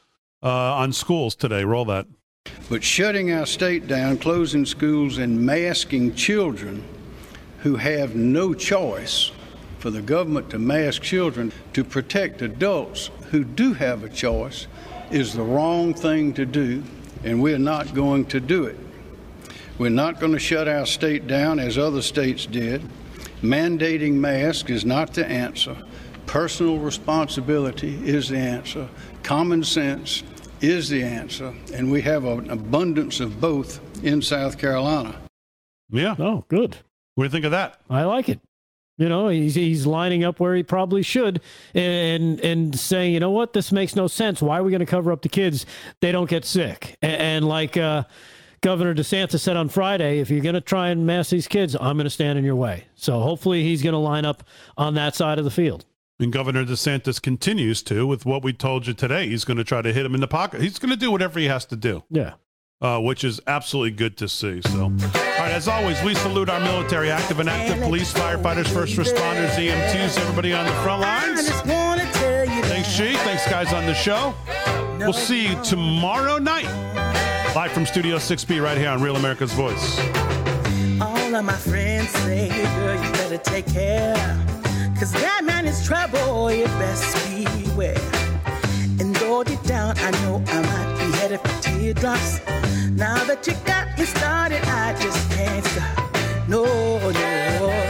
uh, 0.43 0.48
on 0.48 0.93
schools 0.93 1.35
today. 1.35 1.65
Roll 1.65 1.85
that. 1.86 2.06
But 2.69 2.85
shutting 2.85 3.32
our 3.32 3.47
state 3.47 3.86
down, 3.86 4.19
closing 4.19 4.66
schools, 4.66 5.19
and 5.19 5.40
masking 5.40 6.15
children 6.15 6.85
who 7.61 7.77
have 7.77 8.15
no 8.15 8.52
choice 8.52 9.32
for 9.85 9.90
the 9.90 10.01
government 10.01 10.48
to 10.48 10.59
mask 10.59 11.02
children 11.02 11.52
to 11.74 11.85
protect 11.85 12.40
adults 12.40 13.11
who 13.31 13.44
do 13.44 13.74
have 13.74 14.02
a 14.02 14.09
choice 14.09 14.66
is 15.11 15.35
the 15.35 15.43
wrong 15.43 15.93
thing 15.93 16.32
to 16.32 16.47
do, 16.47 16.82
and 17.23 17.43
we're 17.43 17.59
not 17.59 17.93
going 17.93 18.24
to 18.24 18.40
do 18.40 18.65
it. 18.65 18.78
We're 19.77 19.90
not 19.90 20.20
going 20.20 20.32
to 20.32 20.39
shut 20.39 20.69
our 20.69 20.86
state 20.86 21.27
down 21.27 21.59
as 21.59 21.77
other 21.77 22.01
states 22.01 22.47
did. 22.47 22.81
Mandating 23.43 24.15
masks 24.15 24.70
is 24.70 24.86
not 24.86 25.12
the 25.12 25.27
answer. 25.27 25.77
Personal 26.24 26.78
responsibility 26.78 28.09
is 28.09 28.31
the 28.31 28.39
answer. 28.39 28.89
Common 29.23 29.62
sense 29.62 30.23
is 30.62 30.89
the 30.89 31.02
answer. 31.02 31.52
And 31.74 31.93
we 31.93 32.01
have 32.01 32.24
an 32.24 32.48
abundance 32.48 33.20
of 33.20 33.39
both 33.39 33.81
in 34.02 34.23
South 34.23 34.56
Carolina. 34.56 35.15
Yeah. 35.90 36.15
Oh, 36.19 36.47
good. 36.48 36.78
What 37.16 37.24
do 37.24 37.27
you 37.27 37.31
think 37.31 37.44
of 37.44 37.51
that? 37.51 37.82
I 37.90 38.05
like 38.05 38.31
it. 38.31 38.40
You 38.97 39.09
know, 39.09 39.29
he's 39.29 39.57
he's 39.57 39.87
lining 39.87 40.23
up 40.23 40.39
where 40.39 40.55
he 40.55 40.62
probably 40.62 41.03
should, 41.03 41.41
and 41.75 42.39
and 42.41 42.79
saying, 42.79 43.12
you 43.12 43.21
know 43.21 43.33
what, 43.33 43.53
this 43.53 43.73
makes 43.73 43.97
no 43.97 44.07
sense. 44.07 44.41
Why 44.41 44.59
are 44.59 44.62
we 44.62 44.71
going 44.71 44.81
to 44.81 44.87
cover 44.87 45.11
up 45.11 45.23
the 45.23 45.29
kids? 45.29 45.66
They 46.01 46.12
don't 46.12 46.31
get 46.31 46.45
sick. 46.45 46.97
And, 47.03 47.21
and 47.21 47.49
like 47.49 47.77
uh, 47.77 48.05
Governor 48.61 48.95
DeSantis 48.95 49.41
said 49.41 49.57
on 49.57 49.69
Friday, 49.69 50.21
if 50.21 50.31
you're 50.31 50.41
going 50.41 50.55
to 50.55 50.61
try 50.61 50.91
and 50.91 51.07
mask 51.07 51.31
these 51.31 51.49
kids, 51.49 51.75
I'm 51.75 51.97
going 51.97 52.05
to 52.05 52.11
stand 52.11 52.39
in 52.39 52.45
your 52.45 52.55
way. 52.57 52.85
So 52.95 53.21
hopefully 53.21 53.65
he's 53.65 53.83
going 53.83 53.95
to 53.95 53.99
line 53.99 54.25
up 54.25 54.45
on 54.77 54.95
that 54.95 55.16
side 55.16 55.39
of 55.39 55.45
the 55.45 55.51
field. 55.51 55.85
And 56.21 56.33
Governor 56.33 56.65
DeSantis 56.65 57.21
continues 57.21 57.83
to, 57.83 58.07
with 58.07 58.25
what 58.25 58.45
we 58.45 58.53
told 58.53 58.87
you 58.87 58.95
today, 58.95 59.27
he's 59.29 59.45
going 59.45 59.57
to 59.57 59.65
try 59.65 59.83
to 59.83 59.93
hit 59.93 60.07
him 60.07 60.15
in 60.15 60.21
the 60.21 60.29
pocket. 60.29 60.61
He's 60.62 60.79
going 60.79 60.93
to 60.93 60.97
do 60.97 61.11
whatever 61.11 61.41
he 61.41 61.47
has 61.47 61.66
to 61.66 61.77
do. 61.77 62.05
Yeah. 62.09 62.35
Uh, 62.81 63.01
which 63.01 63.25
is 63.25 63.41
absolutely 63.47 63.93
good 63.93 64.17
to 64.19 64.29
see. 64.29 64.61
So, 64.63 64.83
all 64.85 64.91
right, 64.91 65.53
as 65.53 65.69
always, 65.69 66.03
we 66.03 66.15
salute 66.17 66.51
our 66.51 66.61
military, 66.61 67.11
active 67.11 67.41
and 67.41 67.49
active 67.49 67.83
police, 67.83 68.13
firefighters, 68.13 68.67
first 68.67 68.97
responders, 68.99 69.51
EMTs, 69.55 70.19
everybody 70.19 70.53
on 70.53 70.67
the 70.67 70.73
front 70.83 71.01
lines. 71.01 71.49
Thanks, 72.67 72.95
G. 72.97 73.15
Thanks, 73.15 73.49
guys, 73.49 73.73
on 73.73 73.87
the 73.87 73.95
show. 73.95 74.35
We'll 74.99 75.13
see 75.15 75.49
you 75.49 75.63
tomorrow 75.63 76.37
night, 76.39 76.67
live 77.55 77.73
from 77.73 77.87
Studio 77.87 78.17
6B, 78.17 78.63
right 78.63 78.77
here 78.77 78.91
on 78.91 79.01
Real 79.01 79.17
America's 79.17 79.53
Voice. 79.53 79.99
All 81.01 81.35
of 81.35 81.45
my 81.45 81.53
friends 81.55 82.11
say, 82.11 82.49
girl, 82.49 82.95
you 83.03 83.13
better 83.13 83.39
take 83.39 83.67
care. 83.67 84.15
Cause 84.99 85.13
that 85.13 85.43
man 85.45 85.67
is 85.67 85.85
trouble, 85.87 86.53
you 86.53 86.65
best 86.65 87.17
beware. 87.65 88.24
And 89.40 89.51
it 89.51 89.62
down, 89.65 89.98
I 89.98 90.11
know 90.23 90.40
I 90.47 90.62
might 90.62 90.97
be 90.97 91.11
headed 91.19 91.40
for 91.40 91.62
teardrops. 91.62 92.40
Now 92.93 93.24
that 93.24 93.44
you 93.44 93.55
got 93.66 93.98
me 93.98 94.05
started, 94.05 94.62
I 94.62 94.94
just 95.01 95.28
can't 95.32 95.65
stop. 95.66 96.48
No, 96.48 96.62
no, 96.65 97.84